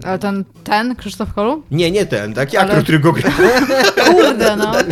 Ale 0.02 0.18
ten, 0.18 0.44
ten 0.64 0.96
Krzysztof 0.96 1.32
Kolumb? 1.34 1.66
Nie, 1.70 1.90
nie 1.90 2.06
ten, 2.06 2.34
taki 2.34 2.56
Ale- 2.56 2.66
aktor, 2.68 2.82
który 2.82 2.98
go 2.98 3.12
gra. 3.12 3.32
Kurde, 4.06 4.56
no. 4.56 4.72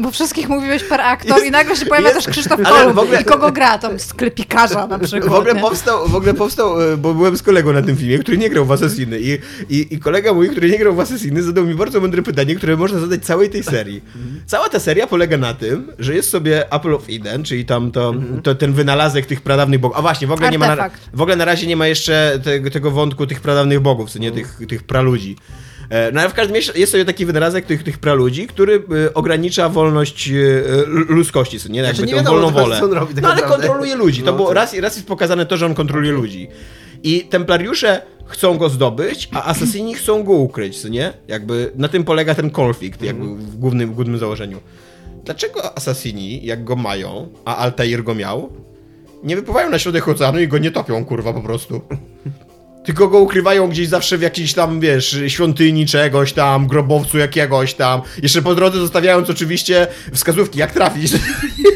Bo 0.00 0.10
wszystkich 0.10 0.48
mówiłeś 0.48 0.84
per 0.84 1.00
aktor 1.00 1.44
i 1.44 1.50
nagle 1.50 1.76
się 1.76 1.86
pojawia 1.86 2.08
jest- 2.08 2.26
też 2.26 2.32
Krzysztof 2.34 2.60
ale 2.64 2.68
Kolumb. 2.78 2.94
w 2.94 2.98
ogóle- 2.98 3.20
I 3.20 3.24
kogo 3.24 3.52
gra? 3.52 3.78
Tam 3.78 3.98
sklepikarza 3.98 4.86
na 4.86 4.98
przykład. 4.98 5.32
W 5.32 5.34
ogóle 5.34 5.54
nie? 5.54 5.60
powstał, 5.60 6.08
w 6.08 6.14
ogóle 6.14 6.34
powstał, 6.34 6.82
e, 6.92 6.96
bo 6.96 7.14
byłem 7.14 7.36
z 7.36 7.42
kolegą 7.42 7.72
na 7.72 7.82
tym 7.82 7.96
filmie, 7.96 8.18
który 8.18 8.38
nie 8.38 8.50
grał 8.50 8.64
w 8.64 8.72
Assassiny 8.72 9.18
i, 9.20 9.38
i, 9.68 9.94
i 9.94 9.98
kolega 9.98 10.32
mój, 10.32 10.50
który 10.50 10.70
nie 10.70 10.78
grał 10.78 10.94
w 10.94 11.00
Assassiny, 11.00 11.42
zadał 11.42 11.64
mi 11.64 11.74
bardzo 11.74 12.00
mądre 12.00 12.22
pytanie, 12.22 12.54
które 12.54 12.76
można 12.76 12.98
zadać 12.98 13.24
całej 13.24 13.50
tej 13.50 13.62
serii. 13.62 14.02
Cała 14.46 14.68
ta 14.68 14.80
seria 14.80 15.06
polega 15.06 15.36
na 15.36 15.54
tym, 15.54 15.92
że 15.98 16.14
jest 16.14 16.30
sobie 16.30 16.72
Apple 16.72 16.94
of 16.94 17.02
Eden, 17.10 17.44
czyli 17.44 17.64
tam 17.64 17.90
to, 17.90 18.14
to 18.42 18.54
ten 18.54 18.72
wynalazek 18.72 19.26
tych 19.26 19.40
pradawnych 19.40 19.80
bogów. 19.80 19.98
A 19.98 20.02
właśnie, 20.02 20.26
w 20.26 20.32
ogóle, 20.32 20.50
nie 20.50 20.58
ma 20.58 20.76
na, 20.76 20.90
w 21.14 21.20
ogóle 21.20 21.36
na 21.36 21.44
razie 21.44 21.66
nie 21.66 21.76
ma 21.76 21.86
jeszcze 21.86 22.40
tego, 22.44 22.70
tego 22.70 22.90
wątku 22.90 23.26
tych 23.26 23.40
pradawnych 23.40 23.80
bogów, 23.80 24.10
co 24.10 24.18
nie 24.18 24.32
tych, 24.32 24.58
tych 24.68 24.82
praludzi. 24.82 25.36
E, 25.90 26.12
No 26.12 26.20
ale 26.20 26.30
w 26.30 26.34
każdym 26.34 26.56
razie 26.56 26.72
jest 26.74 26.92
sobie 26.92 27.04
taki 27.04 27.26
wynalazek 27.26 27.66
tych, 27.66 27.82
tych 27.82 27.98
praludzi, 27.98 28.46
który 28.46 28.82
e, 29.06 29.14
ogranicza 29.14 29.68
wolność 29.68 30.30
e, 30.30 30.32
ludzkości, 30.86 31.56
nie? 31.70 31.80
Jakby 31.80 31.96
Znaczy, 31.96 32.06
nie 32.12 32.12
tą 32.12 32.18
wiadomo 32.18 32.50
wolną 32.50 32.80
wolę. 32.80 32.94
robi 33.00 33.14
tak 33.14 33.22
no 33.22 33.28
ale 33.30 33.40
naprawdę. 33.40 33.66
kontroluje 33.66 33.96
ludzi. 33.96 34.20
To 34.20 34.26
No, 34.26 34.32
było 34.32 34.48
tak. 34.48 34.56
raz, 34.56 34.74
raz 34.78 34.96
jest 34.96 35.08
pokazane 35.08 35.46
to, 35.46 35.56
że 35.56 35.66
on 35.66 35.74
kontroluje 35.74 36.12
ludzi. 36.12 36.48
I 37.02 37.20
templariusze 37.20 38.02
chcą 38.26 38.58
go 38.58 38.68
zdobyć, 38.68 39.28
a 39.32 39.44
asasyni 39.44 39.94
chcą 39.94 40.22
go 40.22 40.32
ukryć, 40.32 40.84
nie? 40.84 41.12
Jakby 41.28 41.72
na 41.76 41.88
tym 41.88 42.04
polega 42.04 42.34
ten 42.34 42.50
konflikt, 42.50 43.02
jakby 43.02 43.24
w 43.36 43.56
głównym, 43.56 43.90
w 43.90 43.94
głównym 43.94 44.18
założeniu. 44.18 44.60
Dlaczego 45.24 45.76
asasyni, 45.78 46.46
jak 46.46 46.64
go 46.64 46.76
mają, 46.76 47.28
a 47.44 47.56
Altair 47.56 48.04
go 48.04 48.14
miał, 48.14 48.52
nie 49.24 49.36
wypływają 49.36 49.70
na 49.70 49.78
środek 49.78 50.08
oceanu 50.08 50.40
i 50.40 50.48
go 50.48 50.58
nie 50.58 50.70
topią, 50.70 51.04
kurwa, 51.04 51.32
po 51.32 51.40
prostu? 51.40 51.80
Tylko 52.84 53.08
go 53.08 53.18
ukrywają 53.18 53.68
gdzieś 53.68 53.88
zawsze 53.88 54.18
w 54.18 54.22
jakiejś 54.22 54.54
tam, 54.54 54.80
wiesz, 54.80 55.20
świątyni 55.28 55.86
czegoś 55.86 56.32
tam, 56.32 56.66
grobowcu 56.66 57.18
jakiegoś 57.18 57.74
tam. 57.74 58.02
Jeszcze 58.22 58.42
po 58.42 58.54
drodze 58.54 58.78
zostawiając 58.78 59.30
oczywiście 59.30 59.86
wskazówki, 60.12 60.58
jak 60.58 60.72
trafić. 60.72 61.12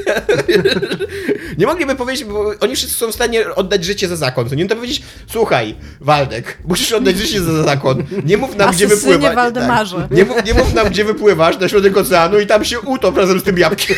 nie 1.59 1.67
mogliby 1.67 1.95
powiedzieć, 1.95 2.25
bo 2.25 2.53
oni 2.61 2.77
wszyscy 2.77 2.95
są 2.97 3.13
w 3.13 3.15
stanie 3.15 3.55
oddać 3.55 3.85
życie 3.85 4.09
za 4.09 4.17
zakon. 4.17 4.49
Nie 4.57 4.67
to 4.67 4.75
powiedzieć, 4.75 5.03
słuchaj, 5.27 5.75
Waldek, 6.01 6.59
musisz 6.65 6.93
oddać 6.93 7.17
życie 7.17 7.41
za 7.41 7.63
zakon. 7.63 8.03
Nie 8.25 8.37
mów 8.37 8.57
nam, 8.57 8.71
gdzie 8.71 8.87
wypływać. 8.87 9.35
Waldemarze. 9.35 9.97
Tak. 9.97 10.11
Nie, 10.11 10.25
mów, 10.25 10.45
nie 10.45 10.55
mów 10.55 10.75
nam, 10.75 10.89
gdzie 10.89 11.05
wypływasz 11.05 11.59
na 11.59 11.69
środek 11.69 11.97
oceanu 11.97 12.41
i 12.41 12.47
tam 12.47 12.65
się 12.65 12.81
utop 12.81 13.17
razem 13.17 13.41
z 13.41 13.43
tym 13.43 13.59
jabłkiem. 13.59 13.97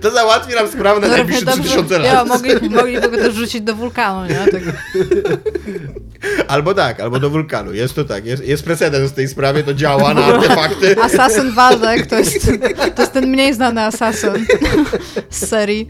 To 0.00 0.10
załatwi 0.10 0.54
nam 0.54 0.68
sprawę 0.68 1.00
na 1.00 1.08
najbliższe 1.08 1.46
3000 1.46 1.98
lat. 1.98 2.06
Ja, 2.06 2.24
mogli, 2.24 2.70
mogliby 2.70 3.08
go 3.08 3.16
też 3.16 3.34
rzucić 3.34 3.60
do 3.60 3.74
wulkanu, 3.74 4.26
nie? 4.26 4.52
Tak. 4.52 4.62
Albo 6.48 6.74
tak, 6.74 7.00
albo 7.00 7.18
do 7.18 7.30
wulkanu. 7.30 7.72
Jest 7.72 7.94
to 7.94 8.04
tak, 8.04 8.26
jest, 8.26 8.44
jest 8.44 8.64
precedens 8.64 9.10
w 9.10 9.14
tej 9.14 9.28
sprawie, 9.28 9.62
to 9.62 9.74
działa 9.74 10.14
na 10.14 10.24
artefakty. 10.24 10.96
Asasyn 11.02 11.54
Waldek 11.54 12.06
to 12.06 12.18
jest, 12.18 12.46
to 12.94 13.02
jest 13.02 13.12
ten 13.12 13.26
mniej 13.26 13.54
znany 13.54 13.61
asasyn 13.62 14.46
z 15.30 15.48
serii. 15.48 15.88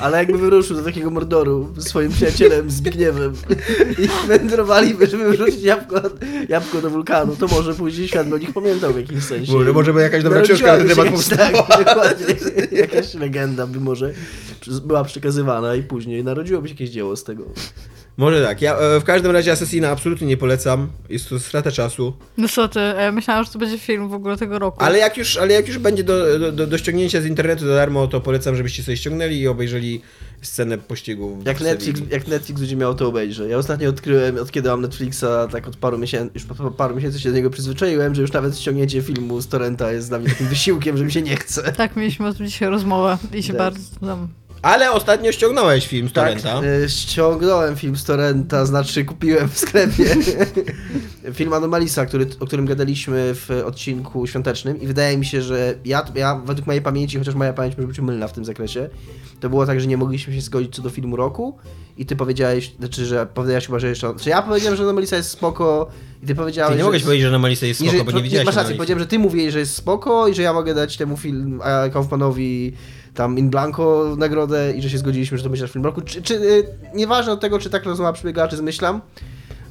Ale 0.00 0.18
jakby 0.18 0.38
wyruszył 0.38 0.76
do 0.76 0.82
takiego 0.82 1.10
mordoru 1.10 1.74
swoim 1.78 2.12
przyjacielem 2.12 2.70
Zbigniewem 2.70 3.32
i 3.98 4.28
wędrowaliby, 4.28 5.06
żeby 5.06 5.24
wyrzucić 5.24 5.62
jabłko, 5.62 6.00
jabłko 6.48 6.80
do 6.80 6.90
wulkanu, 6.90 7.36
to 7.36 7.46
może 7.46 7.74
później 7.74 8.08
świat 8.08 8.28
by 8.28 8.34
o 8.34 8.38
nich 8.38 8.52
pamiętał 8.52 8.92
w 8.92 8.96
jakimś 8.96 9.24
sensie. 9.24 9.52
Może, 9.52 9.72
może 9.72 9.92
by 9.92 10.00
jakaś 10.00 10.22
dobra 10.22 10.40
książka 10.40 10.66
na 10.66 10.78
ten 10.78 10.88
temat 10.88 11.08
powstała. 11.08 11.62
Tak, 11.62 11.84
dokładnie. 11.84 12.34
Jakaś 12.72 13.14
legenda 13.14 13.66
by 13.66 13.80
może 13.80 14.12
była 14.84 15.04
przekazywana 15.04 15.74
i 15.74 15.82
później 15.82 16.24
narodziłoby 16.24 16.68
się 16.68 16.74
jakieś 16.74 16.90
dzieło 16.90 17.16
z 17.16 17.24
tego. 17.24 17.44
Może 18.16 18.44
tak. 18.44 18.62
Ja 18.62 18.76
e, 18.78 19.00
w 19.00 19.04
każdym 19.04 19.32
razie 19.32 19.52
Assassina 19.52 19.88
absolutnie 19.90 20.26
nie 20.26 20.36
polecam. 20.36 20.88
Jest 21.08 21.28
to 21.28 21.40
strata 21.40 21.70
czasu. 21.72 22.12
No 22.38 22.48
co 22.48 22.68
ty, 22.68 22.80
ja 22.80 23.12
myślałam, 23.12 23.44
że 23.44 23.50
to 23.50 23.58
będzie 23.58 23.78
film 23.78 24.08
w 24.08 24.14
ogóle 24.14 24.36
tego 24.36 24.58
roku. 24.58 24.84
Ale 24.84 24.98
jak 24.98 25.16
już, 25.16 25.36
ale 25.36 25.52
jak 25.54 25.68
już 25.68 25.78
będzie 25.78 26.04
do, 26.04 26.38
do- 26.38 26.52
do, 26.52 26.66
do 26.66 26.78
ściągnięcia 26.78 27.20
z 27.20 27.26
internetu 27.26 27.66
za 27.66 27.74
darmo, 27.74 28.06
to 28.06 28.20
polecam, 28.20 28.56
żebyście 28.56 28.82
sobie 28.82 28.96
ściągnęli 28.96 29.38
i 29.40 29.48
obejrzeli 29.48 30.02
scenę 30.42 30.78
pościgu. 30.78 31.38
Jak 31.44 31.60
Netflix, 31.60 32.00
jak 32.10 32.28
Netflix 32.28 32.60
będzie 32.60 32.76
miał, 32.76 32.94
to 32.94 33.08
obejrzę. 33.08 33.48
Ja 33.48 33.58
ostatnio 33.58 33.88
odkryłem, 33.90 34.38
od 34.38 34.50
kiedy 34.52 34.68
mam 34.68 34.80
Netflixa, 34.82 35.24
tak 35.52 35.68
od 35.68 35.76
paru 35.76 35.98
miesięcy, 35.98 36.30
już 36.34 36.44
po, 36.44 36.54
po 36.54 36.70
paru 36.70 36.96
miesięcy 36.96 37.20
się 37.20 37.28
do 37.28 37.34
niego 37.36 37.50
przyzwyczaiłem, 37.50 38.14
że 38.14 38.22
już 38.22 38.32
nawet 38.32 38.58
ściągnięcie 38.58 39.02
filmu 39.02 39.40
z 39.40 39.48
torrenta 39.48 39.92
jest 39.92 40.08
dla 40.08 40.18
mnie 40.18 40.28
takim 40.28 40.46
wysiłkiem, 40.48 40.96
że 40.96 41.04
mi 41.04 41.12
się 41.12 41.22
nie 41.22 41.36
chce. 41.36 41.72
Tak, 41.72 41.96
mieliśmy 41.96 42.26
o 42.28 42.34
tym 42.34 42.46
dzisiaj 42.46 42.68
rozmowę 42.68 43.18
i 43.34 43.42
się 43.42 43.52
Tak. 43.52 43.58
bardzo 43.58 43.80
tam... 44.06 44.28
Ale 44.66 44.92
ostatnio 44.92 45.32
ściągnąłeś 45.32 45.86
film 45.86 46.08
z 46.08 46.12
Tak, 46.12 46.24
Torrenta. 46.24 46.68
y, 46.84 46.88
ściągnąłem 46.88 47.76
film 47.76 47.96
z 47.96 48.04
Torrenta, 48.04 48.66
znaczy 48.66 49.04
kupiłem 49.04 49.48
w 49.48 49.58
sklepie. 49.58 50.04
film 51.34 51.52
Anomalisa, 51.52 52.06
który, 52.06 52.26
o 52.40 52.46
którym 52.46 52.66
gadaliśmy 52.66 53.34
w 53.34 53.62
odcinku 53.66 54.26
świątecznym 54.26 54.80
i 54.80 54.86
wydaje 54.86 55.18
mi 55.18 55.26
się, 55.26 55.42
że 55.42 55.74
ja, 55.84 56.04
ja 56.14 56.34
według 56.44 56.66
mojej 56.66 56.82
pamięci, 56.82 57.18
chociaż 57.18 57.34
moja 57.34 57.52
pamięć 57.52 57.76
może 57.76 57.88
być 57.88 58.00
mylna 58.00 58.28
w 58.28 58.32
tym 58.32 58.44
zakresie, 58.44 58.88
to 59.40 59.48
było 59.48 59.66
tak, 59.66 59.80
że 59.80 59.86
nie 59.86 59.96
mogliśmy 59.96 60.34
się 60.34 60.40
zgodzić 60.40 60.74
co 60.74 60.82
do 60.82 60.90
filmu 60.90 61.16
roku 61.16 61.58
i 61.96 62.06
ty 62.06 62.16
powiedziałeś, 62.16 62.72
znaczy, 62.78 63.06
że 63.06 63.26
powiedziałeś 63.34 63.66
chyba, 63.66 63.78
że 63.78 63.88
jeszcze... 63.88 64.14
Czy 64.20 64.30
ja 64.30 64.42
powiedziałem, 64.42 64.76
że 64.76 64.82
Anomalisa 64.82 65.16
jest 65.16 65.30
spoko 65.30 65.90
i 66.22 66.26
ty 66.26 66.34
powiedziałeś, 66.34 66.72
Ty 66.72 66.78
nie 66.78 66.84
mogłeś 66.84 67.02
powiedzieć, 67.02 67.22
że 67.22 67.28
Anomalisa 67.28 67.66
jest 67.66 67.80
spoko, 67.80 67.98
że, 67.98 68.04
bo 68.04 68.12
nie 68.12 68.22
widziałeś 68.22 68.46
Masz 68.46 68.56
rację, 68.56 68.74
powiedziałem, 68.74 69.00
że 69.00 69.06
ty 69.06 69.18
mówiłeś, 69.18 69.52
że 69.52 69.58
jest 69.58 69.74
spoko 69.74 70.28
i 70.28 70.34
że 70.34 70.42
ja 70.42 70.52
mogę 70.52 70.74
dać 70.74 70.96
temu 70.96 71.16
film 71.16 71.60
a 71.64 71.88
Kaufmanowi 71.88 72.72
tam 73.14 73.38
In 73.38 73.50
Blanco 73.50 74.14
nagrodę 74.18 74.72
i 74.76 74.82
że 74.82 74.90
się 74.90 74.98
zgodziliśmy, 74.98 75.38
że 75.38 75.44
to 75.44 75.50
będzie 75.50 75.64
nasz 75.64 75.72
film 75.72 75.84
roku. 75.84 76.00
Czy, 76.00 76.22
czy, 76.22 76.34
y, 76.34 76.66
nieważne 76.94 77.32
od 77.32 77.40
tego, 77.40 77.58
czy 77.58 77.70
tak 77.70 77.84
rozmowa 77.84 78.12
przebiegała, 78.12 78.48
czy 78.48 78.56
zmyślam, 78.56 79.00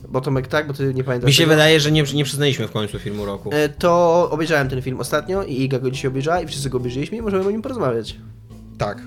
bo 0.09 0.21
Tomek 0.21 0.47
tak, 0.47 0.67
bo 0.67 0.73
ty 0.73 0.93
nie 0.93 1.03
pamiętasz 1.03 1.27
Mi 1.27 1.33
się 1.33 1.43
tego. 1.43 1.49
wydaje, 1.53 1.79
że 1.79 1.91
nie, 1.91 2.03
nie 2.13 2.23
przyznaliśmy 2.23 2.67
w 2.67 2.71
końcu 2.71 2.99
filmu 2.99 3.25
roku. 3.25 3.49
E, 3.53 3.69
To 3.69 4.27
obejrzałem 4.31 4.69
ten 4.69 4.81
film 4.81 4.99
ostatnio 4.99 5.43
i 5.43 5.61
Iga 5.61 5.79
go 5.79 5.91
dzisiaj 5.91 6.09
obejrzała 6.09 6.41
i 6.41 6.47
wszyscy 6.47 6.69
go 6.69 6.77
obejrzeliśmy 6.77 7.17
i 7.17 7.21
możemy 7.21 7.47
o 7.47 7.51
nim 7.51 7.61
porozmawiać. 7.61 8.15
Tak. 8.77 9.01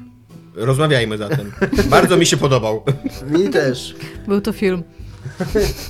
Rozmawiajmy 0.59 1.18
zatem. 1.18 1.53
Bardzo 1.90 2.16
mi 2.16 2.27
się 2.27 2.37
podobał. 2.37 2.83
Mi 3.31 3.49
też. 3.49 3.97
Był 4.29 4.40
to 4.40 4.53
film. 4.53 4.83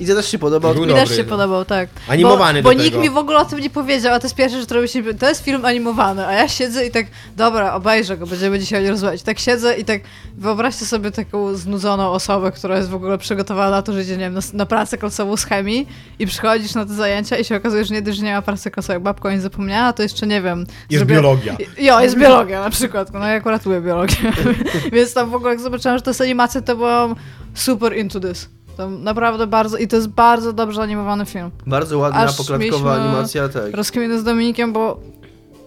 I 0.01 0.07
to 0.07 0.15
też 0.15 0.31
się 0.31 0.39
podobał. 0.39 0.75
Był 0.75 0.83
Mi 0.83 0.89
dobry, 0.89 1.07
też 1.07 1.17
się 1.17 1.23
no. 1.23 1.29
podobał, 1.29 1.65
tak. 1.65 1.89
Animowany 2.09 2.63
bo, 2.63 2.71
do 2.71 2.77
bo 2.77 2.83
nikt 2.83 2.93
tego. 2.93 3.03
mi 3.03 3.11
w 3.11 3.17
ogóle 3.17 3.39
o 3.39 3.45
tym 3.45 3.59
nie 3.59 3.71
powiedział, 3.71 4.15
a 4.15 4.21
to 4.21 4.27
jest 4.27 4.37
pierwsze, 4.37 4.61
że 4.61 4.67
to 4.67 4.75
robi 4.75 4.89
się, 4.89 5.15
to 5.15 5.29
jest 5.29 5.45
film 5.45 5.65
animowany, 5.65 6.27
a 6.27 6.33
ja 6.33 6.49
siedzę 6.49 6.87
i 6.87 6.91
tak, 6.91 7.07
dobra, 7.37 7.75
obejrzę 7.75 8.17
go, 8.17 8.27
będziemy 8.27 8.59
dzisiaj 8.59 8.81
o 8.81 8.83
nim 8.83 8.91
rozmawiać. 8.91 9.23
Tak 9.23 9.39
siedzę 9.39 9.77
i 9.77 9.85
tak, 9.85 10.01
wyobraźcie 10.37 10.87
sobie 10.87 11.11
taką 11.11 11.55
znudzoną 11.55 12.11
osobę, 12.11 12.53
która 12.53 12.77
jest 12.77 12.89
w 12.89 12.95
ogóle 12.95 13.19
przygotowana 13.19 13.71
na 13.71 13.83
to, 13.83 13.93
że 13.93 14.03
idzie, 14.03 14.17
nie 14.17 14.25
wiem, 14.25 14.35
na, 14.35 14.41
na 14.53 14.67
pracę 14.67 14.99
klasową 14.99 15.37
z 15.37 15.45
chemii 15.45 15.89
i 16.19 16.27
przychodzisz 16.27 16.75
na 16.75 16.87
te 16.87 16.95
zajęcia 16.95 17.37
i 17.37 17.45
się 17.45 17.57
okazuje, 17.57 17.85
że 17.85 17.95
nie 17.95 18.03
dość, 18.03 18.19
że 18.19 18.25
nie 18.25 18.35
ma 18.35 18.43
pracy 18.43 18.71
klasowej, 18.71 19.01
babka 19.01 19.29
o 19.29 19.33
nim 19.33 19.41
zapomniała, 19.41 19.93
to 19.93 20.03
jeszcze, 20.03 20.27
nie 20.27 20.43
wiem... 20.43 20.67
Jest 20.91 21.05
biologia. 21.05 21.57
Jo, 21.79 22.01
jest 22.01 22.19
biologia 22.19 22.61
na 22.61 22.71
przykład, 22.71 23.13
no 23.13 23.27
ja 23.27 23.35
akurat 23.35 23.67
lubię 23.67 23.81
biologię, 23.81 24.17
więc 24.93 25.15
tam 25.15 25.31
w 25.31 25.35
ogóle 25.35 25.51
jak 25.51 25.61
zobaczyłam, 25.61 25.99
że 25.99 26.03
to 26.03 26.11
jest 26.11 26.21
animacja, 26.21 26.61
to 26.61 26.77
byłam 26.77 27.15
super 27.55 27.97
into 27.97 28.21
this. 28.21 28.58
To 28.79 28.91
naprawdę 28.91 29.47
bardzo, 29.47 29.77
i 29.77 29.89
to 29.89 29.97
jest 29.97 30.09
bardzo 30.09 30.53
dobrze 30.53 30.83
animowany 30.83 31.27
film. 31.27 31.51
Bardzo 31.67 31.99
ładna, 31.99 32.21
Aż 32.21 32.37
poklatkowa 32.37 32.95
animacja, 32.95 33.49
tak. 33.49 33.77
Rozkminy 33.77 34.19
z 34.19 34.25
Dominikiem, 34.25 34.73
bo 34.73 35.01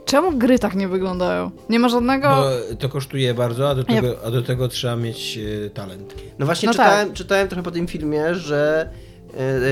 czemu 0.05 0.37
gry 0.37 0.59
tak 0.59 0.75
nie 0.75 0.87
wyglądają? 0.87 1.51
Nie 1.69 1.79
ma 1.79 1.89
żadnego... 1.89 2.29
Bo 2.29 2.75
to 2.75 2.89
kosztuje 2.89 3.33
bardzo, 3.33 3.69
a 3.69 3.75
do 3.75 3.83
tego, 3.83 4.15
a 4.25 4.31
do 4.31 4.41
tego 4.41 4.67
trzeba 4.67 4.95
mieć 4.95 5.39
e, 5.65 5.69
talent. 5.69 6.15
No 6.39 6.45
właśnie 6.45 6.67
No 6.67 6.73
czytałem, 6.73 7.13
czytałem 7.13 7.47
trochę 7.47 7.63
po 7.63 7.71
tym 7.71 7.87
filmie, 7.87 8.35
że 8.35 8.89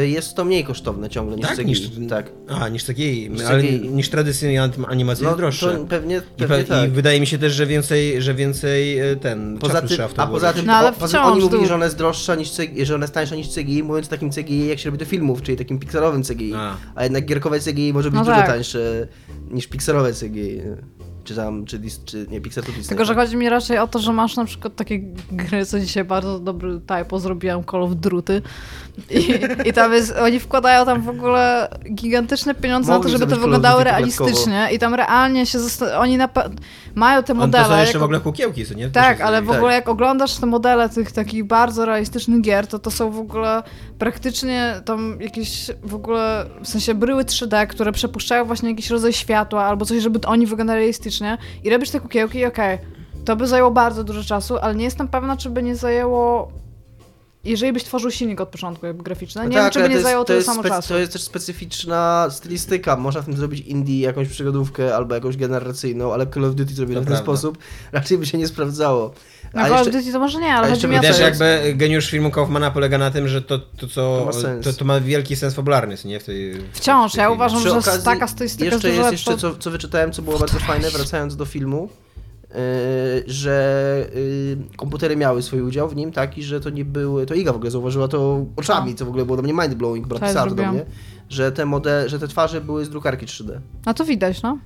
jest 0.06 0.36
to 0.36 0.45
mniej 0.45 0.63
kosztowne 0.63 1.10
ciągle 1.10 1.36
niż 1.36 1.48
Tak? 1.48 1.56
CGI. 1.58 1.65
Niż, 1.65 1.82
tak. 2.10 2.32
A, 2.48 2.69
niż 2.69 2.84
takiej, 2.84 3.30
Niż 3.30 3.41
ale 3.41 3.62
CGI. 3.63 3.89
niż 3.89 4.10
tradycyjnie 4.10 4.62
anim- 4.62 4.86
animacja 4.88 5.28
jest 5.28 5.38
droższa. 5.39 5.72
to 5.72 5.86
pewnie, 5.86 6.17
I, 6.17 6.39
pewnie 6.39 6.58
pe- 6.58 6.67
tak. 6.67 6.89
I 6.89 6.91
wydaje 6.91 7.19
mi 7.19 7.28
się 7.28 7.38
też, 7.38 7.54
że 7.54 7.65
więcej, 7.65 8.22
że 8.22 8.34
więcej 8.34 9.00
e, 9.00 9.15
ten 9.15 9.58
Poza 9.60 9.82
to 9.82 10.24
a 10.24 10.28
poza 10.28 10.54
tym, 10.54 10.65
No, 10.65 10.74
ale 10.74 10.89
o, 10.89 11.24
oni 11.24 11.41
mówili, 11.41 11.67
że 11.67 11.76
ona 11.76 11.86
jest 11.86 11.98
droższa 11.98 12.36
niż 12.36 12.52
CGI, 12.52 12.86
że 12.86 12.95
ona 12.95 13.04
jest 13.04 13.13
tańsza 13.13 13.36
niż 13.36 13.48
CGI, 13.50 13.84
mówiąc 13.84 14.08
o 14.08 14.10
takim 14.10 14.30
CGI, 14.30 14.67
jak 14.67 14.80
się 14.80 14.86
robi 14.89 14.98
do 14.98 15.06
filmów, 15.06 15.41
czyli 15.41 15.58
takim 15.58 15.80
pixelowym 15.80 16.24
CGI. 16.24 16.54
A. 16.56 16.76
A, 16.95 17.04
jednak 17.04 17.26
gierkowe 17.26 17.60
CGI 17.60 17.93
może 17.93 18.10
być 18.12 18.15
No 18.19 18.26
dużo 18.26 18.36
tak. 18.38 18.48
tańsze 18.48 19.08
niż 19.52 19.67
pixelowe 19.67 20.13
CGI. 20.13 20.62
Czy 21.30 21.36
tam, 21.36 21.65
czy, 21.65 21.80
dis, 21.80 22.02
czy 22.06 22.28
nie, 22.30 22.42
pixel 22.42 22.63
to 22.63 22.72
Disney. 22.72 22.88
Tylko, 22.88 23.06
że 23.06 23.15
chodzi 23.15 23.38
mi 23.38 23.50
raczej 23.50 23.78
o 23.78 23.88
to, 23.88 24.00
że 24.00 24.13
masz 24.13 24.36
na 24.36 24.46
przykład 24.46 24.76
takie 24.76 25.00
gry, 25.32 25.65
co 25.65 25.80
dzisiaj 25.80 26.04
bardzo 26.04 26.39
dobry 26.39 26.80
typo 26.80 27.20
zrobiłem, 27.20 27.63
Call 27.72 27.84
of 27.84 27.92
Druty. 27.96 28.42
I, 29.10 29.39
I 29.70 29.74
tam 29.74 29.94
jest, 29.94 30.12
oni 30.12 30.39
wkładają 30.39 30.86
tam 30.86 31.02
w 31.02 31.10
ogóle 31.10 31.70
gigantyczne 31.94 32.56
pieniądze 32.56 32.92
Mogli 32.92 33.12
na 33.12 33.18
to, 33.18 33.20
żeby 33.20 33.32
to 33.36 33.42
wyglądało 33.42 33.84
realistycznie 33.84 34.70
i 34.72 34.80
tam 34.80 34.94
realnie 34.94 35.46
się 35.46 35.60
oni 35.98 36.18
napa- 36.18 36.50
mają 36.95 37.23
te 37.23 37.34
On 37.34 37.39
modele. 37.39 37.63
to 37.63 37.69
są 37.69 37.75
jeszcze 37.78 37.88
jako- 37.93 37.99
w 37.99 38.04
ogóle 38.04 38.19
kukiełki, 38.19 38.65
co 38.65 38.73
nie? 38.73 38.88
To 38.88 38.93
Tak, 38.93 39.21
ale 39.21 39.41
w 39.41 39.47
tak. 39.47 39.58
ogóle 39.58 39.73
jak 39.73 39.89
oglądasz 39.89 40.36
te 40.38 40.45
modele 40.45 40.89
tych 40.89 41.12
takich 41.12 41.43
bardzo 41.43 41.86
realistycznych 41.86 42.41
gier, 42.41 42.67
to 42.67 42.80
to 42.80 42.91
są 42.91 43.12
w 43.12 43.19
ogóle 43.19 43.63
praktycznie 43.99 44.82
tam 44.86 45.17
jakieś 45.21 45.71
w 45.84 45.95
ogóle, 45.95 46.45
w 46.63 46.67
sensie 46.67 46.93
bryły 46.95 47.23
3D, 47.25 47.67
które 47.67 47.91
przepuszczają 47.91 48.45
właśnie 48.45 48.69
jakiś 48.69 48.89
rodzaj 48.89 49.13
światła 49.13 49.63
albo 49.65 49.86
coś, 49.86 50.02
żeby 50.02 50.19
oni 50.25 50.45
wyglądali 50.47 50.80
realistycznie 50.80 51.38
i 51.63 51.69
robisz 51.69 51.89
te 51.89 51.99
kukiełki 51.99 52.38
i 52.38 52.45
okej, 52.45 52.78
to 53.25 53.36
by 53.36 53.47
zajęło 53.47 53.71
bardzo 53.71 54.04
dużo 54.04 54.23
czasu, 54.23 54.58
ale 54.58 54.75
nie 54.75 54.84
jestem 54.84 55.08
pewna, 55.08 55.38
czy 55.38 55.49
by 55.49 55.63
nie 55.63 55.75
zajęło 55.75 56.52
jeżeli 57.43 57.73
byś 57.73 57.84
tworzył 57.84 58.12
silnik 58.12 58.41
od 58.41 58.49
początku 58.49 58.86
jakby 58.86 59.04
graficzny, 59.04 59.41
nie 59.41 59.47
No 59.47 59.54
wiem, 59.54 59.63
tak, 59.63 59.73
czy 59.73 59.80
ale 59.80 59.88
by 59.88 59.89
nie 59.89 59.95
jest- 59.95 60.04
zajęło 60.04 60.23
tyle 60.25 60.43
samo 60.43 60.63
czasu. 60.63 60.89
To 60.89 60.97
jest 60.99 61.13
też 61.13 61.21
specyficzna 61.23 62.28
stylistyka. 62.32 62.95
Można 62.95 63.21
w 63.21 63.25
tym 63.25 63.38
zrobić 63.38 63.67
indie, 63.67 63.99
jakąś 63.99 64.28
przygodówkę 64.30 64.95
albo 64.95 65.15
jakąś 65.15 65.38
generacyjną, 65.38 66.13
ale 66.13 66.28
Call 66.28 66.45
of 66.45 66.56
Duty 66.56 66.73
zrobili 66.73 66.99
To 66.99 67.06
w 67.06 67.08
ten 67.08 67.17
sposób. 67.17 67.58
Raczej 67.91 68.17
by 68.17 68.25
się 68.25 68.38
nie 68.38 68.47
sprawdzało. 68.47 69.13
Na 69.54 69.62
A 69.62 69.65
Call 69.65 69.73
of 69.73 69.80
jeszcze- 69.86 69.99
Duty 69.99 70.12
to 70.13 70.19
może 70.19 70.39
nie, 70.39 70.54
ale 70.54 70.62
chodzi 70.67 70.71
jeszcze 70.71 70.88
mi 70.88 70.95
o 70.97 71.02
to, 71.02 71.08
Też 71.08 71.19
jakby 71.19 71.73
geniusz 71.75 72.10
filmu 72.10 72.32
Kaufmana 72.32 72.71
polega 72.71 72.97
na 72.97 73.12
tym, 73.12 73.28
że 73.28 73.41
to, 73.41 73.60
to 73.60 73.88
co... 73.88 74.17
To 74.19 74.25
ma 74.25 74.34
sens. 74.34 74.65
To, 74.65 74.73
to 74.73 74.86
ma 74.86 74.99
wielki 74.99 75.36
sens 75.36 75.54
fabularny, 75.54 75.95
nie? 76.06 76.19
W 76.19 76.23
tej, 76.23 76.54
w 76.54 76.63
Wciąż, 76.73 77.12
tej 77.12 77.21
ja 77.21 77.30
uważam, 77.30 77.60
Przy 77.60 77.69
że 77.69 77.78
okazji 77.78 78.04
taka 78.06 78.28
stylistyka 78.28 78.65
jest 78.65 78.84
Jeszcze 78.84 78.97
jest 78.99 79.12
jeszcze, 79.12 79.38
co, 79.38 79.56
co 79.56 79.71
wyczytałem, 79.71 80.12
co 80.12 80.21
było 80.21 80.39
bardzo 80.39 80.60
fajne, 80.60 80.89
wracając 80.91 81.36
do 81.36 81.45
filmu, 81.45 81.89
że 83.28 84.06
yy, 84.16 84.78
komputery 84.78 85.16
miały 85.16 85.42
swój 85.42 85.62
udział 85.62 85.90
w 85.90 85.96
nim, 85.96 86.12
taki, 86.12 86.44
że 86.44 86.60
to 86.60 86.70
nie 86.70 86.86
były, 86.86 87.26
to 87.26 87.34
Iga 87.34 87.54
w 87.54 87.56
ogóle 87.56 87.72
zauważyła 87.72 88.08
to 88.08 88.46
oczami, 88.56 88.96
co 88.96 89.06
w 89.06 89.10
ogóle 89.10 89.26
było 89.26 89.38
dla 89.38 89.44
mnie 89.44 89.54
mind-blowing, 89.54 90.08
napisała 90.08 90.50
to 90.50 90.56
do 90.56 90.72
mnie, 90.72 90.86
że 91.30 91.52
te, 91.52 91.66
model, 91.66 92.10
że 92.10 92.20
te 92.20 92.28
twarze 92.28 92.62
były 92.62 92.86
z 92.86 92.90
drukarki 92.90 93.26
3D. 93.26 93.60
No 93.86 93.94
to 93.94 94.06
widać, 94.06 94.42
no. 94.42 94.58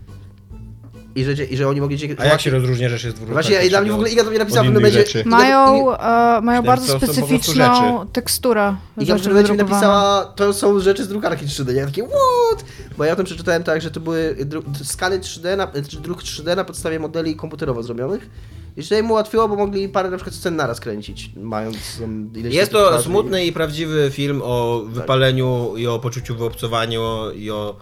I 1.15 1.23
że, 1.23 1.33
i 1.43 1.57
że 1.57 1.67
oni 1.67 1.81
mogli. 1.81 1.97
A 2.17 2.25
jak 2.25 2.41
się 2.41 2.49
rozróżnia, 2.51 2.89
że 2.89 2.99
się 2.99 3.07
jest 3.07 3.17
dwóch 3.17 3.29
Właśnie, 3.29 3.65
i 3.65 3.69
dla 3.69 3.81
mnie 3.81 3.91
w 3.91 3.93
ogóle 3.93 4.09
Iga 4.09 4.23
do 4.23 4.29
mnie 4.29 4.39
napisała 4.39 4.63
momencie... 4.63 4.91
rzeczy. 4.91 5.23
Iga- 5.23 5.27
Mają, 5.29 5.97
e, 5.97 6.41
mają 6.41 6.63
bardzo 6.63 6.97
specyficzną 6.99 8.07
teksturę. 8.13 8.75
Iga 8.97 9.15
w 9.15 9.17
rzeczy 9.17 9.29
momencie 9.29 9.51
mi 9.51 9.57
napisała, 9.57 10.25
to 10.25 10.53
są 10.53 10.79
rzeczy 10.79 11.03
z 11.03 11.07
drukarki 11.07 11.45
3D, 11.45 11.67
nie? 11.73 11.79
Ja 11.79 11.85
takie, 11.85 12.03
what? 12.03 12.65
Bo 12.97 13.05
ja 13.05 13.13
o 13.13 13.15
tym 13.15 13.25
przeczytałem 13.25 13.63
tak, 13.63 13.81
że 13.81 13.91
to 13.91 13.99
były 13.99 14.35
skany 14.83 15.19
3D, 15.19 15.57
na, 15.57 15.67
czy 15.89 15.99
druk 15.99 16.23
3D 16.23 16.55
na 16.55 16.63
podstawie 16.63 16.99
modeli 16.99 17.35
komputerowo 17.35 17.83
zrobionych. 17.83 18.29
I 18.77 18.83
że 18.83 18.99
im 18.99 19.11
ułatwiło, 19.11 19.47
bo 19.47 19.55
mogli 19.55 19.89
parę 19.89 20.09
na 20.09 20.17
przykład 20.17 20.35
scen 20.35 20.55
naraz 20.55 20.79
kręcić, 20.79 21.31
mając 21.35 21.77
tam 21.99 22.29
ileś 22.35 22.53
Jest 22.53 22.71
to 22.71 23.01
smutny 23.01 23.45
i 23.45 23.51
prawdziwy 23.51 24.09
film 24.13 24.41
o 24.43 24.81
Tak. 24.85 24.93
wypaleniu 24.93 25.73
i 25.77 25.87
o 25.87 25.99
poczuciu 25.99 26.35
wyobcowaniu 26.35 27.31
i 27.35 27.51
o 27.51 27.75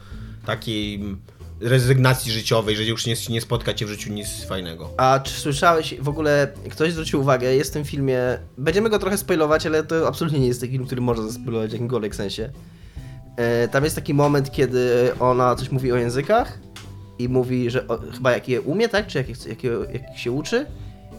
takiej 0.45 0.99
rezygnacji 1.61 2.31
życiowej, 2.31 2.75
że 2.75 2.83
już 2.83 3.05
nie, 3.07 3.15
nie 3.29 3.41
spotka 3.41 3.73
cię 3.73 3.85
w 3.85 3.89
życiu 3.89 4.13
nic 4.13 4.43
fajnego. 4.43 4.89
A 4.97 5.19
czy 5.23 5.33
słyszałeś, 5.33 5.95
w 5.99 6.09
ogóle 6.09 6.47
ktoś 6.69 6.91
zwrócił 6.93 7.21
uwagę, 7.21 7.55
jest 7.55 7.69
w 7.69 7.73
tym 7.73 7.85
filmie, 7.85 8.19
będziemy 8.57 8.89
go 8.89 8.99
trochę 8.99 9.17
spoilować, 9.17 9.65
ale 9.65 9.83
to 9.83 10.07
absolutnie 10.07 10.39
nie 10.39 10.47
jest 10.47 10.61
taki 10.61 10.71
film, 10.73 10.85
który 10.85 11.01
można 11.01 11.23
zaspoilować 11.23 11.69
w 11.69 11.73
jakimkolwiek 11.73 12.15
sensie. 12.15 12.49
E, 13.37 13.67
tam 13.67 13.83
jest 13.83 13.95
taki 13.95 14.13
moment, 14.13 14.51
kiedy 14.51 15.11
ona 15.19 15.55
coś 15.55 15.71
mówi 15.71 15.91
o 15.91 15.95
językach 15.95 16.59
i 17.19 17.29
mówi, 17.29 17.69
że 17.69 17.87
o, 17.87 17.99
chyba 18.13 18.31
jak 18.31 18.49
je 18.49 18.61
umie, 18.61 18.89
tak? 18.89 19.07
Czy 19.07 19.17
jak, 19.17 19.29
jak, 19.47 19.63
je- 19.63 19.85
jak 19.93 20.17
się 20.17 20.31
uczy 20.31 20.65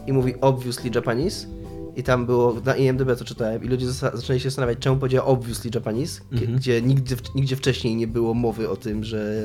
i 0.07 0.13
mówi 0.13 0.33
obviously 0.41 0.91
Japanese 0.95 1.47
i 1.95 2.03
tam 2.03 2.25
było, 2.25 2.61
na 2.65 2.75
IMDb 2.75 3.15
to 3.17 3.25
czytałem 3.25 3.63
i 3.63 3.67
ludzie 3.67 3.91
zaczęli 3.91 4.39
się 4.39 4.49
zastanawiać, 4.49 4.77
czemu 4.79 4.97
powiedziała 4.97 5.25
obviously 5.27 5.71
Japanese, 5.75 6.21
Mhm. 6.31 6.55
gdzie 6.57 6.81
nigdy, 6.81 7.15
w- 7.15 7.35
nigdzie 7.35 7.55
wcześniej 7.55 7.95
nie 7.95 8.07
było 8.07 8.33
mowy 8.33 8.69
o 8.69 8.75
tym, 8.75 9.03
że 9.03 9.43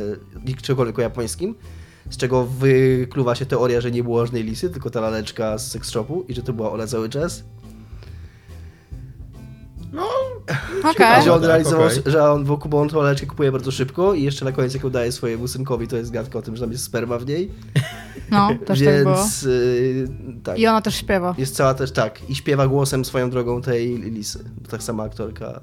czegokolwiek 0.62 0.98
o 0.98 1.02
japońskim. 1.02 1.54
Z 2.10 2.16
czego 2.16 2.44
wykluwa 2.46 3.34
się 3.34 3.46
teoria, 3.46 3.80
że 3.80 3.90
nie 3.90 4.02
było 4.02 4.26
żadnej 4.26 4.44
lisy, 4.44 4.70
tylko 4.70 4.90
ta 4.90 5.00
laleczka 5.00 5.58
z 5.58 5.70
sex 5.70 5.90
shopu 5.90 6.24
i 6.28 6.34
że 6.34 6.42
to 6.42 6.52
była 6.52 6.72
ona 6.72 6.86
cały 6.86 7.08
czas. 7.08 7.44
Okej. 10.84 11.24
że 11.24 11.32
on 11.32 11.40
tak, 11.40 11.48
realizował, 11.48 11.86
okej. 11.86 12.02
że 12.06 12.32
on 12.32 12.44
wokół, 12.44 12.78
on 12.78 12.88
tą 12.88 12.96
laleczkę 12.96 13.26
kupuje 13.26 13.52
bardzo 13.52 13.70
szybko 13.70 14.14
i 14.14 14.22
jeszcze 14.22 14.44
na 14.44 14.52
koniec 14.52 14.74
jak 14.74 14.84
ją 14.84 14.90
daje 14.90 15.12
swojemu 15.12 15.48
synkowi, 15.48 15.88
to 15.88 15.96
jest 15.96 16.10
gadka 16.10 16.38
o 16.38 16.42
tym, 16.42 16.56
że 16.56 16.62
tam 16.62 16.72
jest 16.72 16.84
sperma 16.84 17.18
w 17.18 17.26
niej. 17.26 17.50
No, 18.30 18.48
też 18.66 18.84
tak 18.84 19.02
było. 19.02 19.16
Więc 19.16 19.42
y, 19.42 20.08
tak. 20.44 20.58
I 20.58 20.66
ona 20.66 20.82
też 20.82 20.94
śpiewa. 20.94 21.34
Jest 21.38 21.56
cała 21.56 21.74
też 21.74 21.92
tak. 21.92 22.30
I 22.30 22.34
śpiewa 22.34 22.66
głosem 22.66 23.04
swoją 23.04 23.30
drogą 23.30 23.62
tej 23.62 23.98
lisy. 23.98 24.44
Tak 24.70 24.82
sama 24.82 25.02
aktorka. 25.02 25.60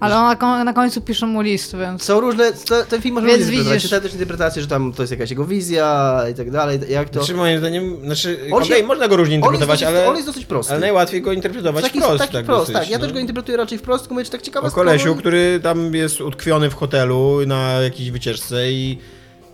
Ale 0.00 0.16
ona 0.16 0.36
ko- 0.36 0.64
na 0.64 0.72
końcu 0.72 1.00
pisze 1.00 1.26
mu 1.26 1.40
list, 1.40 1.76
więc... 1.76 2.02
Są 2.02 2.20
różne, 2.20 2.52
to, 2.52 2.84
ten 2.84 3.02
film 3.02 3.14
może 3.14 3.26
Więc 3.26 3.38
interpretować. 3.38 3.72
widzisz- 3.74 3.82
Czytałem 3.82 4.02
też 4.02 4.12
interpretację, 4.12 4.62
że 4.62 4.68
tam 4.68 4.92
to 4.92 5.02
jest 5.02 5.10
jakaś 5.10 5.30
jego 5.30 5.44
wizja 5.44 6.20
i 6.32 6.34
tak 6.34 6.50
dalej. 6.50 6.78
Jak 6.88 7.08
to... 7.08 7.20
Znaczy 7.20 7.34
moim 7.34 7.58
zdaniem, 7.58 7.96
znaczy, 8.04 8.40
On 8.52 8.62
okej, 8.62 8.78
się- 8.80 8.86
można 8.86 9.08
go 9.08 9.16
różnie 9.16 9.34
on, 9.34 9.38
interpretować, 9.38 9.80
dosyć, 9.80 9.96
ale, 9.96 10.08
on 10.08 10.14
jest 10.16 10.28
dosyć 10.28 10.44
prosty. 10.46 10.72
ale 10.72 10.80
najłatwiej 10.80 11.22
go 11.22 11.32
interpretować 11.32 11.84
taki, 11.84 12.00
wprost. 12.00 12.18
taki 12.18 12.32
tak 12.32 12.44
prost, 12.44 12.60
dosyć, 12.60 12.74
tak. 12.74 12.90
Ja 12.90 12.98
no. 12.98 13.04
też 13.04 13.12
go 13.12 13.18
interpretuję 13.18 13.56
raczej 13.56 13.78
wprost, 13.78 14.04
tylko 14.04 14.14
mówię, 14.14 14.26
tak 14.30 14.42
ciekawa 14.42 14.66
O 14.66 14.70
sprawa. 14.70 14.90
kolesiu, 14.90 15.14
który 15.14 15.60
tam 15.62 15.94
jest 15.94 16.20
utkwiony 16.20 16.70
w 16.70 16.74
hotelu 16.74 17.38
na 17.46 17.72
jakiejś 17.72 18.10
wycieczce 18.10 18.72
i 18.72 18.98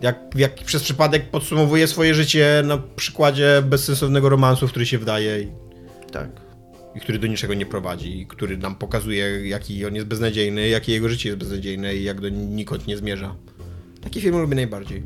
jak, 0.01 0.17
jak 0.35 0.55
przez 0.55 0.83
przypadek 0.83 1.31
podsumowuje 1.31 1.87
swoje 1.87 2.15
życie 2.15 2.63
na 2.65 2.79
przykładzie 2.97 3.63
bezsensownego 3.65 4.29
romansu, 4.29 4.69
w 4.69 4.71
który 4.71 4.87
się 4.87 4.99
wdaje 4.99 5.41
i, 5.41 5.49
Tak. 6.13 6.29
I 6.97 7.01
który 7.01 7.19
do 7.19 7.27
niczego 7.27 7.55
nie 7.55 7.67
prowadzi, 7.67 8.21
i 8.21 8.27
który 8.27 8.57
nam 8.59 8.75
pokazuje, 8.75 9.49
jaki 9.49 9.87
on 9.87 9.95
jest 9.95 10.07
beznadziejny, 10.07 10.69
jakie 10.69 10.93
jego 10.93 11.09
życie 11.09 11.29
jest 11.29 11.39
beznadziejne 11.39 11.97
i 11.97 12.05
jak 12.05 12.21
do 12.21 12.29
nikąd 12.29 12.87
nie 12.87 12.97
zmierza. 12.97 13.35
Taki 14.01 14.21
film 14.21 14.39
lubię 14.39 14.55
najbardziej. 14.55 15.03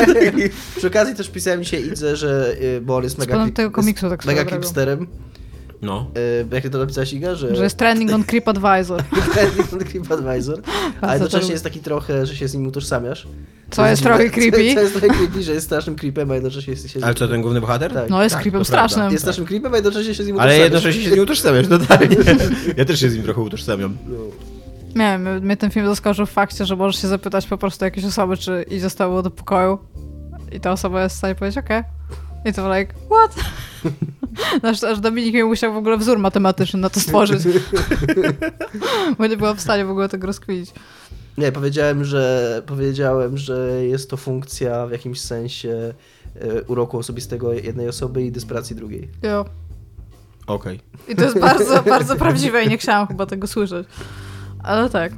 Przy 0.76 0.86
okazji 0.86 1.14
też 1.14 1.30
pisałem 1.30 1.64
dzisiaj 1.64 1.86
Idze, 1.86 2.16
że, 2.16 2.56
y, 2.76 2.80
bo 2.80 2.96
on 2.96 3.04
jest 3.04 3.18
mega, 3.18 3.34
klip- 3.46 3.52
tego 3.52 3.70
komiksu 3.70 4.08
tak 4.10 4.24
mega 4.24 4.44
drogą. 4.44 5.06
No. 5.82 6.06
Y, 6.16 6.46
Jak 6.54 6.62
ty 6.62 6.70
to 6.70 6.78
napisałeś, 6.78 7.12
Iga? 7.12 7.34
Że, 7.34 7.56
Że 7.56 7.64
jest 7.64 7.76
trending 7.76 8.12
on 8.12 8.24
Creep 8.24 8.48
Advisor. 8.48 9.02
Creep 9.90 10.12
Advisor. 10.18 10.60
A 11.00 11.06
to 11.06 11.12
jednocześnie 11.12 11.52
jest 11.52 11.64
taki 11.64 11.80
trochę, 11.80 12.26
że 12.26 12.36
się 12.36 12.48
z 12.48 12.54
nim 12.54 12.66
utożsamiasz. 12.66 13.28
Co 13.70 13.86
jest 13.86 14.02
trochę 14.02 14.24
dziwne. 14.30 14.50
creepy. 14.50 14.68
Co, 14.68 14.74
co 14.74 14.80
jest 14.80 14.92
trochę 14.92 15.08
creepy, 15.08 15.42
że 15.42 15.52
jest 15.52 15.66
strasznym 15.66 15.96
creepem, 15.96 16.30
a 16.30 16.34
jednocześnie 16.34 16.70
jest 16.72 16.90
się 16.90 17.00
z 17.00 17.02
Ale 17.02 17.12
nim... 17.12 17.18
co, 17.18 17.28
ten 17.28 17.42
główny 17.42 17.60
bohater? 17.60 17.92
Tak. 17.94 18.10
No 18.10 18.22
jest 18.22 18.34
tak, 18.34 18.42
creepem 18.42 18.64
to 18.64 18.68
prawda. 18.70 18.88
strasznym. 18.88 19.12
Jest 19.12 19.24
strasznym 19.24 19.46
creepem, 19.46 19.72
a 19.72 19.76
jednocześnie 19.76 20.14
się 20.14 20.24
z 20.24 20.26
nim 20.26 20.38
Ale 20.40 20.44
utożsamiasz. 20.52 20.64
jednocześnie 20.64 21.02
się 21.02 21.08
z 21.08 21.12
nim 21.12 21.22
utożsamiasz, 21.22 21.66
totalnie. 21.68 22.16
Ja 22.76 22.84
też 22.84 23.00
się 23.00 23.10
z 23.10 23.14
nim 23.14 23.22
trochę 23.24 23.40
utożsamiam. 23.40 23.96
No. 24.06 24.16
Nie 24.88 25.18
wiem, 25.24 25.40
mnie 25.44 25.56
ten 25.56 25.70
film 25.70 25.86
zaskoczył 25.86 26.26
w 26.26 26.30
fakcie, 26.30 26.66
że 26.66 26.76
możesz 26.76 27.02
się 27.02 27.08
zapytać 27.08 27.46
po 27.46 27.58
prostu 27.58 27.84
jakiejś 27.84 28.06
osoby, 28.06 28.36
czy 28.36 28.64
idzie 28.70 28.90
z 28.90 28.94
tobą 28.94 29.22
do 29.22 29.30
pokoju 29.30 29.78
i 30.52 30.60
ta 30.60 30.72
osoba 30.72 31.02
jest 31.02 31.14
w 31.14 31.18
stanie 31.18 31.34
powiedzieć 31.34 31.58
okej. 31.58 31.82
I 32.44 32.52
to 32.52 32.74
like, 32.78 32.94
what? 33.10 33.44
Aż, 34.62 34.84
aż 34.84 35.00
Dominik 35.00 35.34
mi 35.34 35.44
musiał 35.44 35.72
w 35.72 35.76
ogóle 35.76 35.98
wzór 35.98 36.18
matematyczny 36.18 36.80
na 36.80 36.90
to 36.90 37.00
stworzyć. 37.00 37.42
Bo 39.18 39.26
nie 39.26 39.36
byłam 39.36 39.56
w 39.56 39.60
stanie 39.60 39.84
w 39.84 39.90
ogóle 39.90 40.08
tego 40.08 40.26
rozkminić. 40.26 40.70
Nie, 41.38 41.52
powiedziałem, 41.52 42.04
że 42.04 42.62
powiedziałem, 42.66 43.38
że 43.38 43.84
jest 43.84 44.10
to 44.10 44.16
funkcja 44.16 44.86
w 44.86 44.90
jakimś 44.90 45.20
sensie 45.20 45.94
e, 46.34 46.62
uroku 46.62 46.98
osobistego 46.98 47.52
jednej 47.52 47.88
osoby 47.88 48.22
i 48.22 48.32
desperacji 48.32 48.76
drugiej. 48.76 49.08
Jo. 49.22 49.44
Okej. 50.46 50.80
I 51.08 51.16
to 51.16 51.24
jest 51.24 51.38
bardzo, 51.38 51.82
bardzo 51.82 52.16
prawdziwe 52.16 52.64
i 52.64 52.68
nie 52.68 52.78
chciałam 52.78 53.06
chyba 53.06 53.26
tego 53.26 53.46
słyszeć. 53.46 53.86
Ale 54.62 54.90
tak. 54.90 55.12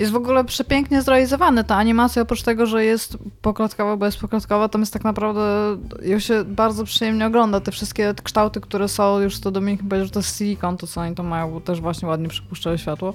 Jest 0.00 0.12
w 0.12 0.16
ogóle 0.16 0.44
przepięknie 0.44 1.02
zrealizowane. 1.02 1.64
Ta 1.64 1.76
animacja 1.76 2.22
oprócz 2.22 2.42
tego, 2.42 2.66
że 2.66 2.84
jest 2.84 3.18
poklatkowa, 3.42 3.96
bo 3.96 4.06
jest 4.06 4.18
poklatkowa, 4.18 4.68
tam 4.68 4.82
jest 4.82 4.92
tak 4.92 5.04
naprawdę, 5.04 5.76
ją 6.02 6.18
się 6.18 6.44
bardzo 6.44 6.84
przyjemnie 6.84 7.26
ogląda. 7.26 7.60
Te 7.60 7.72
wszystkie 7.72 8.14
kształty, 8.24 8.60
które 8.60 8.88
są, 8.88 9.20
już 9.20 9.40
to 9.40 9.50
Dominik 9.50 9.80
powiedział, 9.82 10.04
że 10.04 10.10
to 10.10 10.18
jest 10.18 10.38
silikon, 10.38 10.76
to 10.76 10.86
co 10.86 11.00
oni 11.00 11.14
to 11.14 11.22
mają, 11.22 11.50
bo 11.50 11.60
też 11.60 11.80
właśnie 11.80 12.08
ładnie 12.08 12.28
przypuszczają 12.28 12.76
światło, 12.76 13.14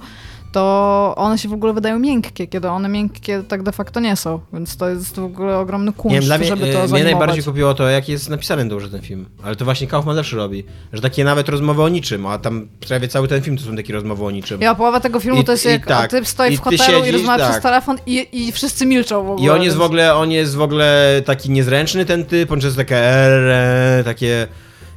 to 0.56 1.13
one 1.18 1.38
się 1.38 1.50
w 1.50 1.54
ogóle 1.54 1.74
wydają 1.74 2.00
miękkie, 2.00 2.48
kiedy 2.48 2.70
one 2.70 2.89
miękkie 2.89 3.44
tak 3.48 3.63
de 3.63 3.72
facto 3.72 4.00
nie 4.00 4.15
są. 4.15 4.39
Więc 4.54 4.78
to 4.78 4.89
jest 4.89 5.15
w 5.15 5.24
ogóle 5.24 5.58
ogromny 5.58 5.91
Nie 5.91 5.98
kunszt, 5.98 6.15
wiem, 6.15 6.24
dla 6.26 6.38
mnie, 6.38 6.48
żeby 6.48 6.62
to 6.62 6.68
e, 6.68 6.72
mnie 6.72 6.88
zanimować. 6.88 7.04
najbardziej 7.04 7.44
kupiło 7.44 7.74
to, 7.74 7.89
jak 7.89 8.10
jest 8.10 8.30
napisany 8.30 8.70
dobrze 8.70 8.89
ten 8.89 9.02
film. 9.02 9.26
Ale 9.44 9.56
to 9.56 9.65
właśnie 9.65 9.88
Kaufman 9.88 10.15
zawsze 10.15 10.36
robi. 10.36 10.63
Że 10.94 11.02
takie 11.02 11.24
nawet 11.24 11.50
rozmowy 11.50 11.82
o 11.84 11.89
niczym, 11.89 12.26
a 12.26 12.38
tam 12.38 12.68
prawie 12.88 13.08
cały 13.08 13.28
ten 13.28 13.41
film 13.41 13.58
to 13.58 13.63
są 13.63 13.76
takie 13.76 13.94
rozmowy 13.94 14.26
o 14.26 14.32
niczym. 14.32 14.62
Ja 14.62 14.76
połowa 14.76 15.00
tego 15.00 15.20
filmu 15.20 15.41
I- 15.41 15.44
to 15.44 15.52
jest 15.52 15.65
i 15.65 15.68
jak 15.70 15.86
tak. 15.86 16.12
typ 16.12 16.28
stoi 16.28 16.54
I 16.54 16.58
w 16.58 16.62
hotelu 16.62 16.84
i 16.84 17.06
siedzisz, 17.06 17.13
rozmawia 17.13 17.44
tak. 17.44 17.52
przez 17.52 17.63
telefon 17.63 17.98
i, 18.06 18.28
i 18.32 18.52
wszyscy 18.52 18.86
milczą 18.86 19.24
w 19.24 19.30
ogóle. 19.30 19.46
I 19.46 19.50
on 19.50 19.62
jest 19.63 19.78
w 19.78 19.82
ogóle, 19.82 20.15
on 20.15 20.32
jest 20.32 20.56
w 20.56 20.62
ogóle 20.62 21.22
taki 21.26 21.50
niezręczny 21.50 22.06
ten 22.06 22.26
typ, 22.26 22.52
on 22.52 22.62
często 22.62 22.78
takie 22.78 23.02
takie... 24.06 24.48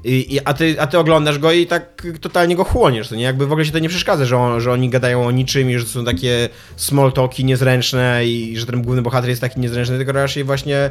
I, 0.09 0.35
i, 0.35 0.41
a, 0.45 0.55
ty, 0.55 0.81
a 0.81 0.87
ty 0.87 0.99
oglądasz 0.99 1.39
go 1.39 1.53
i 1.53 1.67
tak 1.67 2.03
totalnie 2.21 2.57
go 2.57 2.65
chłoniesz, 2.65 3.09
to 3.09 3.15
nie? 3.17 3.23
Jakby 3.25 3.47
w 3.47 3.53
ogóle 3.53 3.65
się 3.67 3.73
to 3.73 3.79
nie 3.79 3.89
przeszkadza, 3.89 4.25
że, 4.25 4.37
on, 4.37 4.61
że 4.61 4.73
oni 4.73 4.89
gadają 4.91 5.27
o 5.27 5.31
niczym 5.31 5.71
i 5.71 5.79
że 5.79 5.87
są 5.87 6.05
takie 6.05 6.49
small 6.77 7.13
talki 7.13 7.45
niezręczne 7.45 8.27
i 8.27 8.57
że 8.57 8.67
ten 8.67 8.83
główny 8.83 9.03
bohater 9.03 9.31
jest 9.31 9.41
taki 9.41 9.61
niezręczny, 9.61 9.97
tylko 9.97 10.13
raczej 10.13 10.45
właśnie 10.45 10.91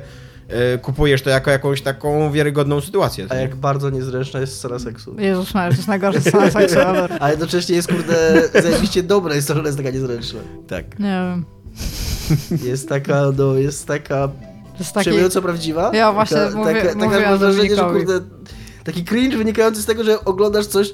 e, 0.50 0.78
kupujesz 0.78 1.22
to 1.22 1.30
jako 1.30 1.52
jakąś 1.52 1.82
taką 1.82 2.32
wiarygodną 2.32 2.82
sytuację. 2.82 3.28
to 3.28 3.32
A 3.32 3.36
nie? 3.36 3.42
jak 3.42 3.56
bardzo 3.56 3.90
niezręczna 3.90 4.40
jest 4.40 4.56
scena 4.58 4.80
seksu. 4.80 5.16
Jezus 5.20 5.54
Maria, 5.54 5.70
to 5.72 5.76
jest 5.78 5.88
najgorsza 5.88 6.22
scena 6.30 6.52
seksu 6.52 6.80
ever. 6.80 7.18
A 7.20 7.30
jednocześnie 7.32 7.76
jest, 7.76 7.92
kurde, 7.92 8.42
zajebiście 8.62 9.04
dobra 9.04 9.36
jest 9.36 9.48
to, 9.48 9.54
że 9.54 9.60
ona 9.60 9.68
jest 9.70 9.78
taka 9.78 9.92
niezręczna. 9.92 10.40
Tak. 10.68 11.00
Nie 11.00 11.06
wiem. 11.32 11.46
Jest 12.64 12.90
taka, 12.90 13.22
no, 13.38 13.54
jest 13.56 13.88
taka 13.88 14.28
To 14.28 14.80
jest 14.80 14.94
taki... 14.94 15.04
przejmująco 15.04 15.42
prawdziwa. 15.42 15.92
Ja 15.94 16.12
właśnie 16.14 16.38
taka, 16.38 16.58
mówię- 16.58 16.74
taka, 16.74 16.88
taka 16.94 17.06
mówiłam 17.06 17.24
mam 17.30 17.38
wrażenie, 17.38 17.76
że 17.76 17.82
kurde, 17.84 18.20
taki 18.88 19.04
cringe 19.04 19.38
wynikający 19.38 19.82
z 19.82 19.86
tego, 19.86 20.04
że 20.04 20.26
oglądasz 20.26 20.66
coś, 20.66 20.94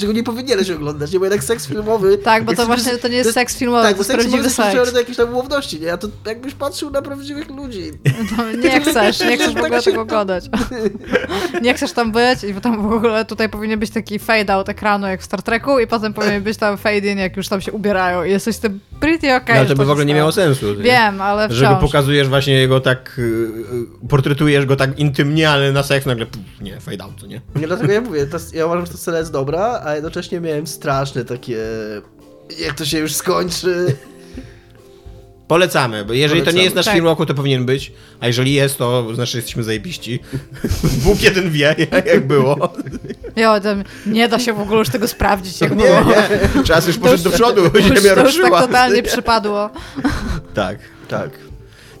czego 0.00 0.12
nie 0.12 0.22
powinieneś 0.22 0.70
oglądać, 0.70 1.12
nie? 1.12 1.18
Bo 1.18 1.24
jednak 1.24 1.44
seks 1.44 1.66
filmowy... 1.66 2.18
Tak, 2.18 2.44
bo 2.44 2.54
to 2.54 2.66
właśnie 2.66 2.96
to 2.98 3.08
nie 3.08 3.16
jest 3.16 3.32
seks 3.34 3.56
filmowy, 3.56 3.82
Tak, 3.82 3.92
to 3.92 3.96
bo 3.96 4.00
jest 4.00 4.10
seks 4.10 4.22
filmowy 4.22 4.42
prawdziwy 4.54 4.78
seks. 4.78 4.92
do 4.92 4.98
jakiejś 4.98 5.16
tam 5.16 5.34
ułowności, 5.34 5.80
nie? 5.80 5.92
A 5.92 5.96
to 5.96 6.08
jakbyś 6.26 6.54
patrzył 6.54 6.90
na 6.90 7.02
prawdziwych 7.02 7.50
ludzi. 7.50 7.90
No, 8.38 8.52
nie 8.52 8.80
chcesz, 8.90 9.20
nie 9.20 9.36
chcesz 9.36 9.54
w 9.54 9.56
ogóle 9.56 9.70
Tak 9.70 9.82
tego 9.84 10.00
oglądać. 10.00 10.44
Nie 11.62 11.74
chcesz 11.74 11.92
tam 11.92 12.12
być 12.12 12.44
i 12.44 12.54
tam 12.54 12.88
w 12.88 12.92
ogóle 12.92 13.24
tutaj 13.24 13.48
powinien 13.48 13.80
być 13.80 13.90
taki 13.90 14.18
fade 14.18 14.52
out 14.52 14.68
ekranu 14.68 15.06
jak 15.06 15.20
w 15.20 15.24
Star 15.24 15.42
Treku 15.42 15.78
i 15.78 15.86
potem 15.86 16.14
powinien 16.14 16.42
być 16.50 16.56
tam 16.58 16.78
fade 16.78 16.98
in 16.98 17.18
jak 17.18 17.36
już 17.36 17.48
tam 17.48 17.60
się 17.60 17.72
ubierają 17.72 18.24
i 18.24 18.30
jesteś 18.30 18.56
tym 18.58 18.80
pretty 19.00 19.34
okej. 19.34 19.54
no, 19.54 19.60
ale 19.60 19.68
to 19.68 19.74
by 19.74 19.84
w 19.84 19.90
ogóle 19.90 20.06
nie 20.06 20.14
miało 20.14 20.32
sensu. 20.32 20.60
to 20.60 20.74
nie? 20.74 20.82
Wiem, 20.82 21.20
ale 21.20 21.48
wciąż. 21.48 21.58
Że 21.58 21.66
go 21.66 21.76
pokazujesz 21.76 22.28
właśnie 22.28 22.54
jego 22.54 22.80
tak, 22.80 23.14
y, 23.18 23.22
y, 23.22 24.08
portretujesz 24.08 24.66
go 24.66 24.76
tak 24.76 24.98
intymnie, 24.98 25.50
ale 25.50 25.72
na 25.72 25.82
seks 25.82 26.06
nagle, 26.06 26.26
pff, 26.26 26.60
nie, 26.60 26.80
fade 26.80 27.04
out, 27.04 27.20
to 27.20 27.26
nie? 27.26 27.40
Nie, 27.56 27.66
dlatego 27.66 27.92
ja 27.92 28.00
mówię, 28.00 28.26
ta, 28.26 28.38
ja 28.54 28.66
uważam, 28.66 28.86
że 28.86 28.92
ta 28.92 28.98
scena 28.98 29.18
jest 29.18 29.32
dobra, 29.32 29.80
a 29.90 29.94
jednocześnie 29.94 30.40
miałem 30.40 30.66
straszne 30.66 31.24
takie... 31.24 31.58
Jak 32.58 32.74
to 32.74 32.84
się 32.84 32.98
już 32.98 33.14
skończy... 33.14 33.96
Polecamy, 35.48 36.04
bo 36.04 36.12
jeżeli 36.12 36.40
to 36.40 36.44
Polecamy. 36.44 36.58
nie 36.58 36.64
jest 36.64 36.76
nasz 36.76 36.84
Tak. 36.84 36.94
film 36.94 37.06
roku, 37.06 37.26
to 37.26 37.34
powinien 37.34 37.66
być, 37.66 37.92
a 38.20 38.26
jeżeli 38.26 38.54
jest, 38.54 38.78
to 38.78 39.14
znaczy, 39.14 39.36
jesteśmy 39.38 39.62
zajebiści. 39.62 40.20
Bóg 41.04 41.22
jeden 41.22 41.50
wie, 41.50 41.76
jak 42.06 42.26
było. 42.26 42.72
Jo, 43.36 43.54
nie 44.06 44.28
da 44.28 44.38
się 44.38 44.52
w 44.52 44.60
ogóle 44.60 44.78
już 44.78 44.88
tego 44.88 45.08
sprawdzić, 45.08 45.60
jak 45.60 45.70
Nie, 45.70 45.76
było. 45.84 46.00
nie, 46.56 46.64
czas 46.64 46.86
już 46.86 46.96
To 46.96 47.02
poszedł 47.02 47.22
do 47.24 47.30
przodu, 47.30 47.70
to 47.70 47.78
już, 47.78 47.86
ziemia 47.86 48.00
to 48.00 48.06
już 48.06 48.14
tak 48.14 48.24
ruszyła. 48.26 48.60
totalnie 48.60 49.02
przypadło. 49.02 49.70
Tak. 50.54 50.78
Tak. 51.08 51.30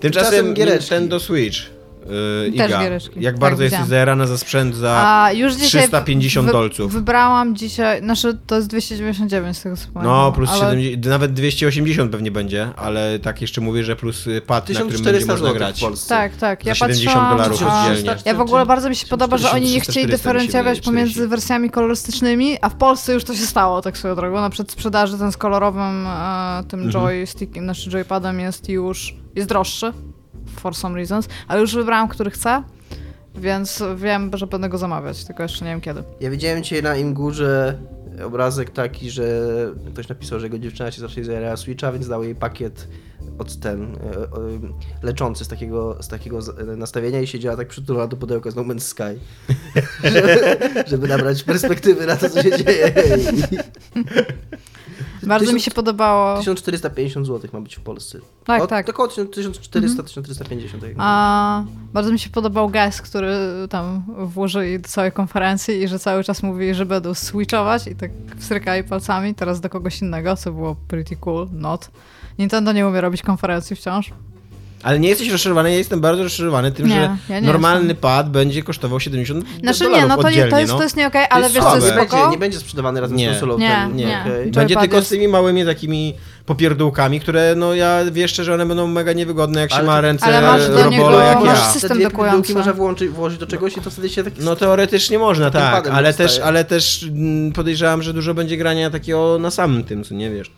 Tymczasem 0.00 0.44
Tymczasem. 0.54 0.68
Nintendo 0.70 1.20
Switch. 1.20 1.56
Yy, 2.00 2.52
Też 2.58 2.70
Iga, 2.70 2.82
jak 3.16 3.34
Tak, 3.34 3.38
bardzo 3.38 3.62
jesteś 3.62 3.70
widziałam. 3.78 3.88
zajarana 3.88 4.26
za 4.26 4.38
sprzęt 4.38 4.76
za... 4.76 4.90
A 5.06 5.32
już 5.32 5.54
dzisiaj 5.54 5.68
350 5.88 6.46
wy- 6.46 6.52
dolców. 6.52 6.92
Wybrałam 6.92 7.56
dzisiaj, 7.56 8.00
znaczy 8.02 8.38
to 8.46 8.56
jest 8.56 8.68
299 8.68 9.56
z 9.56 9.62
tego 9.62 9.76
co 9.76 9.82
pamiętam. 9.94 10.04
No, 10.16 10.32
plus 10.32 10.50
ale 10.50 10.60
70, 10.60 11.06
nawet 11.06 11.32
280 11.32 12.12
pewnie 12.12 12.30
będzie, 12.30 12.68
ale 12.76 13.18
tak 13.18 13.40
jeszcze 13.40 13.60
mówię, 13.60 13.84
że 13.84 13.96
plus 13.96 14.26
y, 14.26 14.40
pad, 14.40 14.68
na 14.68 14.74
którym 14.74 14.88
będzie 14.88 14.98
1400 15.02 15.32
można 15.32 15.52
grać. 15.58 15.78
w 15.78 15.80
Polsce. 15.80 16.08
Tak, 16.08 16.36
tak. 16.36 16.64
Ja 16.66 16.74
Za 16.74 16.78
70 16.78 17.14
patrzyłam, 17.16 17.36
dolarów 17.36 17.62
a- 17.62 17.88
oddzielnie. 17.90 18.16
Ja 18.24 18.34
w 18.34 18.40
ogóle 18.40 18.66
bardzo 18.66 18.88
mi 18.88 18.96
się 18.96 19.06
podoba, 19.06 19.38
że 19.38 19.50
oni 19.50 19.62
nie 19.70 19.80
300, 19.80 19.92
chcieli 19.92 20.06
400 20.06 20.06
mi 20.06 20.12
się 20.12 20.16
dyferencjować 20.46 20.80
pomiędzy 20.80 21.12
40. 21.12 21.30
wersjami 21.30 21.70
kolorystycznymi, 21.70 22.56
a 22.60 22.68
w 22.68 22.74
Polsce 22.74 23.14
już 23.14 23.24
to 23.24 23.34
się 23.34 23.46
stało, 23.46 23.82
tak 23.82 23.98
swoją 23.98 24.14
drogą. 24.14 24.40
Na 24.40 24.50
przedsprzedaży 24.50 25.18
ten 25.18 25.32
z 25.32 25.36
kolorowym 25.36 26.06
e, 26.06 26.62
tym 26.68 26.80
Mhm. 26.82 26.90
joystickiem, 27.04 27.64
znaczy 27.64 27.90
joypadem 27.90 28.40
jest 28.40 28.68
już, 28.68 29.14
jest 29.36 29.48
droższy, 29.48 29.92
for 30.60 30.76
some 30.76 30.96
reasons, 30.96 31.28
ale 31.48 31.60
już 31.60 31.74
wybrałam, 31.74 32.08
który 32.08 32.30
chcę, 32.30 32.62
więc 33.34 33.82
wiem, 33.96 34.30
że 34.34 34.46
będę 34.46 34.68
go 34.68 34.78
zamawiać, 34.78 35.24
tylko 35.24 35.42
jeszcze 35.42 35.64
nie 35.64 35.70
wiem 35.70 35.80
kiedy. 35.80 36.02
Ja 36.20 36.30
widziałem 36.30 36.62
dzisiaj 36.62 36.82
na 36.82 36.96
Imgurze 36.96 37.78
obrazek 38.24 38.70
taki, 38.70 39.10
że 39.10 39.24
ktoś 39.92 40.08
napisał, 40.08 40.40
że 40.40 40.46
jego 40.46 40.58
dziewczyna 40.58 40.90
się 40.90 40.96
strasznie 40.96 41.24
zajarała 41.24 41.56
Switcha, 41.56 41.92
więc 41.92 42.08
dał 42.08 42.24
jej 42.24 42.34
pakiet 42.34 42.88
od 43.38 43.56
ten, 43.56 43.82
e, 43.82 43.88
e, 43.88 44.28
leczący 45.02 45.44
z 45.44 45.48
takiego, 45.48 46.02
z 46.02 46.08
takiego 46.08 46.38
e, 46.38 46.76
nastawienia 46.76 47.20
i 47.20 47.26
siedziała 47.26 47.56
tak 47.56 47.68
przytulona 47.68 48.06
do 48.06 48.16
pudełka 48.16 48.50
z 48.50 48.56
No 48.56 48.62
Man's 48.62 48.80
Sky. 48.80 49.20
żeby, 50.04 50.56
żeby 50.90 51.08
nabrać 51.08 51.42
perspektywy 51.42 52.06
na 52.06 52.16
to, 52.16 52.30
co 52.30 52.42
się 52.42 52.64
dzieje. 52.64 52.92
Bardzo 55.22 55.46
mi 55.46 55.46
Tysiąc- 55.52 55.64
się 55.64 55.70
podobało. 55.70 56.38
1450 56.38 57.26
zł 57.26 57.50
ma 57.52 57.60
być 57.60 57.76
w 57.76 57.80
Polsce. 57.80 58.18
Tak, 58.44 58.62
O- 58.62 58.66
tak. 58.66 58.88
Około 58.88 59.08
1400-1450. 59.08 60.80
tak. 60.80 60.90
A 60.98 61.64
bardzo 61.92 62.12
mi 62.12 62.18
się 62.18 62.30
podobał 62.30 62.68
gest, 62.68 63.02
który 63.02 63.34
tam 63.70 64.02
włożyli 64.18 64.80
do 64.80 64.88
całej 64.88 65.12
konferencji 65.12 65.82
i 65.82 65.88
że 65.88 65.98
cały 65.98 66.24
czas 66.24 66.42
mówili, 66.42 66.74
że 66.74 66.86
będą 66.86 67.14
switchować 67.14 67.86
i 67.86 67.94
tak 67.96 68.10
wstrykali 68.38 68.84
palcami 68.84 69.34
teraz 69.34 69.60
do 69.60 69.68
kogoś 69.68 70.02
innego, 70.02 70.36
co 70.36 70.52
było 70.52 70.76
pretty 70.88 71.16
cool, 71.16 71.48
not. 71.52 71.90
Nintendo 72.38 72.72
nie 72.72 72.86
umie 72.86 73.00
robić 73.00 73.22
konferencji 73.22 73.76
wciąż. 73.76 74.12
Ale 74.82 74.98
nie 74.98 75.08
jesteś 75.08 75.28
rozczarowany, 75.30 75.70
ja 75.70 75.76
jestem 75.76 76.00
bardzo 76.00 76.22
rozczarowany 76.22 76.72
tym, 76.72 76.88
Nie, 76.88 76.94
że 76.94 77.16
ja 77.34 77.40
nie 77.40 77.46
normalny 77.46 77.80
jestem. 77.80 77.96
pad 77.96 78.30
będzie 78.30 78.62
kosztował 78.62 79.00
70 79.00 79.44
Znaczy 79.60 79.78
dolarów 79.84 80.02
nie, 80.02 80.08
no 80.08 80.16
to, 80.22 80.30
nie, 80.30 80.46
to, 80.46 80.58
jest, 80.58 80.72
no. 80.72 80.76
to 80.78 80.82
jest 80.84 80.96
nie 80.96 81.06
okej, 81.06 81.26
ale 81.30 81.42
jest 81.42 81.54
wiesz 81.54 81.64
co 81.64 81.74
jest 81.74 81.86
nie, 81.86 81.92
będzie, 81.92 82.16
nie 82.30 82.38
będzie 82.38 82.58
sprzedawany 82.58 83.00
razem 83.00 83.16
Nie. 83.16 83.26
z 83.28 83.30
konsolą. 83.30 83.58
Nie, 83.58 83.68
ten- 83.68 83.96
nie. 83.96 84.20
okej. 84.20 84.50
Joy- 84.50 84.54
Będzie 84.54 84.76
tylko 84.76 84.96
jest- 84.96 85.08
z 85.08 85.10
tymi 85.10 85.28
małymi 85.28 85.64
takimi 85.64 86.14
popierdółkami, 86.46 87.20
które 87.20 87.54
no 87.56 87.74
ja 87.74 87.98
wiesz 88.12 88.30
szczerze, 88.30 88.54
one 88.54 88.66
będą 88.66 88.86
mega 88.86 89.12
niewygodne, 89.12 89.60
jak 89.60 89.70
się 89.70 89.76
Ale 89.76 89.86
ma 89.86 89.94
to- 89.94 90.00
ręce 90.00 90.26
ale 90.26 90.40
masz 90.42 90.68
do 90.68 90.74
robola 90.76 90.90
niego- 90.90 91.20
jak 91.20 91.40
masz 91.44 91.58
ja. 91.58 91.70
system 91.70 92.02
dokujący. 92.02 92.54
można 92.54 92.72
włączyć, 92.72 93.08
włożyć 93.10 93.38
do 93.38 93.46
czegoś 93.46 93.76
i 93.76 93.80
to 93.80 93.90
wtedy 93.90 94.08
się 94.08 94.24
taki... 94.24 94.42
No 94.42 94.56
teoretycznie 94.56 95.18
można, 95.18 95.50
tak, 95.50 95.88
ale 95.88 96.14
też, 96.14 96.38
ale 96.38 96.64
też 96.64 97.02
mm, 97.02 97.52
podejrzewam, 97.52 98.02
że 98.02 98.12
dużo 98.12 98.34
będzie 98.34 98.56
grania 98.56 98.90
takiego 98.90 99.38
na 99.40 99.50
samym 99.50 99.84
tym, 99.84 100.04
co 100.04 100.14
nie 100.14 100.30
wiesz. 100.30 100.50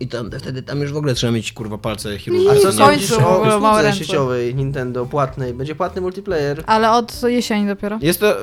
I 0.00 0.08
tam, 0.08 0.30
wtedy 0.38 0.62
tam 0.62 0.80
już 0.80 0.92
w 0.92 0.96
ogóle 0.96 1.14
trzeba 1.14 1.32
mieć 1.32 1.52
kurwa 1.52 1.78
palce 1.78 2.18
chirurgiczne. 2.18 2.52
A 2.58 2.60
co 2.62 2.72
sądzisz 2.72 3.08
końcu 3.10 3.24
w 3.24 3.26
o 3.26 3.36
ogóle 3.36 3.50
małe 3.50 3.60
usłudze 3.72 3.82
ręce. 3.82 3.98
sieciowej 4.04 4.54
Nintendo 4.54 5.06
płatnej? 5.06 5.54
Będzie 5.54 5.74
płatny 5.74 6.00
multiplayer? 6.00 6.62
Ale 6.66 6.90
od 6.92 7.22
jesieni 7.22 7.66
dopiero. 7.66 7.98
Jest 8.02 8.20
to, 8.20 8.34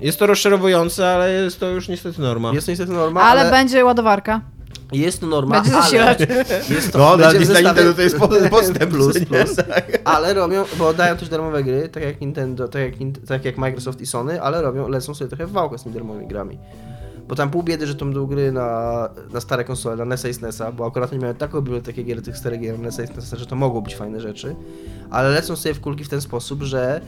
jest 0.00 0.18
to 0.18 0.26
rozczarowujące, 0.26 1.08
ale 1.08 1.32
jest 1.32 1.60
to 1.60 1.66
już 1.68 1.88
niestety 1.88 2.20
norma. 2.20 2.52
Jest 2.52 2.66
to 2.66 2.72
niestety 2.72 2.92
norma, 2.92 3.20
Ale, 3.22 3.40
ale, 3.40 3.50
będzie 3.50 3.84
ładowarka. 3.84 4.40
jest 4.92 5.20
to 5.20 5.26
norma, 5.26 5.54
Będzie 5.54 5.72
ale 5.72 5.82
zasilacz. 5.82 6.18
jest 6.70 6.92
to, 6.92 6.98
No, 6.98 7.16
dla, 7.16 7.28
będzie 7.30 7.44
w 7.44 7.48
dla 7.48 7.54
zestawie- 7.60 7.66
Nintendo 7.66 7.94
to 7.94 8.02
jest 8.02 8.16
po- 8.18 8.28
postęp. 8.56 8.90
plus, 8.90 9.18
plus. 9.24 9.56
Tak. 9.56 9.98
Ale 10.04 10.34
robią, 10.34 10.64
bo 10.78 10.94
dają 10.94 11.16
też 11.16 11.28
darmowe 11.28 11.64
gry, 11.64 11.88
tak 11.88 12.02
jak 12.02 12.20
Nintendo, 12.20 12.68
tak 12.68 12.82
jak, 12.82 12.92
tak 13.28 13.44
jak 13.44 13.58
Microsoft 13.58 14.00
i 14.00 14.06
Sony, 14.06 14.42
ale 14.42 14.62
robią, 14.62 14.88
lecą 14.88 15.14
sobie 15.14 15.28
trochę 15.28 15.46
w 15.46 15.52
wałkę 15.52 15.78
z 15.78 15.82
tymi 15.82 15.94
darmowymi 15.94 16.26
grami. 16.28 16.58
Bo 17.28 17.34
tam 17.34 17.50
pół 17.50 17.62
biedy, 17.62 17.86
że 17.86 17.94
to 17.94 18.04
będą 18.04 18.26
gry 18.26 18.52
na, 18.52 19.08
na 19.32 19.40
stare 19.40 19.64
konsole, 19.64 19.96
na 19.96 20.04
NES 20.04 20.24
i 20.24 20.34
SNES-a, 20.34 20.72
bo 20.72 20.86
akurat 20.86 21.12
oni 21.12 21.20
mają 21.20 21.34
taką 21.34 21.60
bibliotekę 21.60 22.02
gier 22.02 22.22
tych 22.22 22.36
starych 22.36 22.60
gier 22.60 22.78
NES 22.78 22.98
i 22.98 23.06
SNES-a, 23.06 23.36
że 23.36 23.46
to 23.46 23.56
mogą 23.56 23.80
być 23.80 23.96
fajne 23.96 24.20
rzeczy, 24.20 24.56
ale 25.10 25.30
lecą 25.30 25.56
sobie 25.56 25.74
w 25.74 25.80
kulki 25.80 26.04
w 26.04 26.08
ten 26.08 26.20
sposób, 26.20 26.62
że 26.62 27.00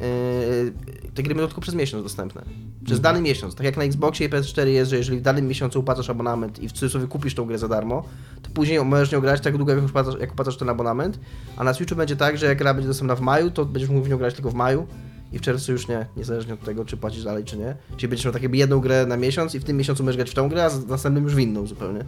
yy, 0.00 0.72
te 1.14 1.22
gry 1.22 1.34
będą 1.34 1.48
tylko 1.48 1.60
przez 1.60 1.74
miesiąc 1.74 2.02
dostępne. 2.02 2.42
Przez 2.84 3.00
dany 3.00 3.20
miesiąc. 3.20 3.54
Tak 3.54 3.66
jak 3.66 3.76
na 3.76 3.82
Xboxie 3.82 4.26
i 4.26 4.30
PS4 4.30 4.66
jest, 4.66 4.90
że 4.90 4.96
jeżeli 4.96 5.18
w 5.18 5.22
danym 5.22 5.48
miesiącu 5.48 5.80
upłacasz 5.80 6.10
abonament 6.10 6.58
i 6.58 6.68
w 6.68 6.72
cudzysłowie 6.72 7.06
kupisz 7.06 7.34
tą 7.34 7.44
grę 7.44 7.58
za 7.58 7.68
darmo, 7.68 8.04
to 8.42 8.50
później 8.50 8.84
możesz 8.84 9.12
nią 9.12 9.20
grać 9.20 9.40
tak 9.40 9.56
długo, 9.56 9.74
jak 9.74 9.84
opłacasz, 9.84 10.14
jak 10.20 10.32
opłacasz 10.32 10.56
ten 10.56 10.68
abonament, 10.68 11.20
a 11.56 11.64
na 11.64 11.74
Switchu 11.74 11.96
będzie 11.96 12.16
tak, 12.16 12.38
że 12.38 12.46
jak 12.46 12.58
gra 12.58 12.74
będzie 12.74 12.88
dostępna 12.88 13.16
w 13.16 13.20
maju, 13.20 13.50
to 13.50 13.64
będziesz 13.64 13.90
mógł 13.90 14.06
w 14.06 14.08
nią 14.08 14.18
grać 14.18 14.34
tylko 14.34 14.50
w 14.50 14.54
maju 14.54 14.86
i 15.32 15.38
w 15.38 15.40
czerwcu 15.40 15.72
już 15.72 15.88
nie, 15.88 16.06
niezależnie 16.16 16.54
od 16.54 16.60
tego, 16.60 16.84
czy 16.84 16.96
płacisz 16.96 17.24
dalej, 17.24 17.44
czy 17.44 17.56
nie. 17.56 17.76
Czyli 17.96 18.08
będziesz 18.08 18.24
miał 18.24 18.32
tak 18.32 18.42
jakby 18.42 18.56
jedną 18.56 18.80
grę 18.80 19.06
na 19.06 19.16
miesiąc 19.16 19.54
i 19.54 19.60
w 19.60 19.64
tym 19.64 19.76
miesiącu 19.76 20.02
możesz 20.02 20.16
grać 20.16 20.30
w 20.30 20.34
tą 20.34 20.48
grę, 20.48 20.64
a 20.64 20.70
w 20.70 20.88
następnym 20.88 21.24
już 21.24 21.34
w 21.34 21.38
inną 21.38 21.66
zupełnie. 21.66 22.04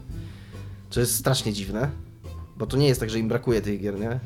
Co 0.90 1.00
jest 1.00 1.14
strasznie 1.14 1.52
dziwne, 1.52 1.90
bo 2.56 2.66
to 2.66 2.76
nie 2.76 2.88
jest 2.88 3.00
tak, 3.00 3.10
że 3.10 3.18
im 3.18 3.28
brakuje 3.28 3.60
tych 3.60 3.80
gier, 3.80 4.00
nie? 4.00 4.20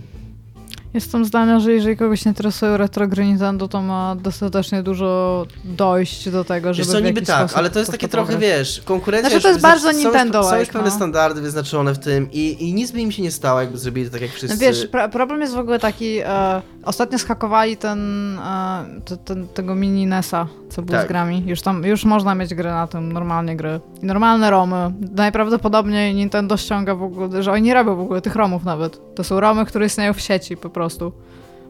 Jestem 0.94 1.24
zdania, 1.24 1.60
że 1.60 1.72
jeżeli 1.72 1.96
kogoś 1.96 2.24
nie 2.24 2.28
interesują 2.28 2.76
retro 2.76 3.08
gry 3.08 3.24
Nintendo, 3.24 3.68
to 3.68 3.82
ma 3.82 4.16
dostatecznie 4.16 4.82
dużo 4.82 5.46
dojść 5.64 6.30
do 6.30 6.44
tego, 6.44 6.74
żeby 6.74 6.86
Wiesz 6.86 6.92
co, 6.92 7.00
niby 7.00 7.22
tak, 7.22 7.50
ale 7.54 7.70
to 7.70 7.78
jest 7.78 7.90
takie 7.90 8.08
trochę, 8.08 8.38
wiesz, 8.38 8.82
konkurencja... 8.84 9.30
Znaczy, 9.30 9.42
to 9.42 9.48
jest 9.48 9.60
bardzo 9.60 9.92
są 9.92 9.98
Nintendo-like, 9.98 10.50
Są 10.50 10.58
już 10.58 10.68
pewne 10.68 10.88
no. 10.88 10.96
standardy 10.96 11.40
wyznaczone 11.40 11.94
w 11.94 11.98
tym 11.98 12.28
i, 12.32 12.68
i 12.68 12.74
nic 12.74 12.90
by 12.90 13.00
im 13.00 13.12
się 13.12 13.22
nie 13.22 13.30
stało, 13.30 13.60
jakby 13.60 13.78
zrobili 13.78 14.06
to 14.06 14.12
tak 14.12 14.22
jak 14.22 14.30
wszyscy. 14.30 14.56
No 14.56 14.60
wiesz, 14.60 14.86
pro, 14.86 15.08
problem 15.08 15.40
jest 15.40 15.54
w 15.54 15.58
ogóle 15.58 15.78
taki, 15.78 16.18
e, 16.18 16.62
ostatnio 16.84 17.18
skakowali 17.18 17.76
ten, 17.76 17.98
e, 18.38 18.84
te- 19.04 19.16
ten, 19.16 19.48
tego 19.48 19.74
mini 19.74 20.06
NES-a, 20.06 20.46
co 20.74 20.82
był 20.82 20.94
Tak. 20.96 21.04
z 21.04 21.08
grami. 21.08 21.42
Już 21.46 21.62
tam, 21.62 21.84
już 21.84 22.04
można 22.04 22.34
mieć 22.34 22.54
gry 22.54 22.70
na 22.70 22.86
tym, 22.86 23.12
normalnie 23.12 23.56
gry. 23.56 23.80
I 24.02 24.06
normalne 24.06 24.50
romy. 24.50 24.92
Najprawdopodobniej 25.16 26.14
Nintendo 26.14 26.56
ściąga 26.56 26.94
w 26.94 27.02
ogóle, 27.02 27.42
że 27.42 27.52
oni 27.52 27.62
nie 27.62 27.74
robią 27.74 27.96
w 27.96 28.00
ogóle 28.00 28.20
tych 28.20 28.36
romów 28.36 28.64
nawet. 28.64 29.14
To 29.14 29.24
są 29.24 29.40
romy, 29.40 29.64
które 29.64 29.86
istnieją 29.86 30.12
w 30.12 30.20
sieci 30.20 30.56
po 30.56 30.70
prostu. 30.70 31.12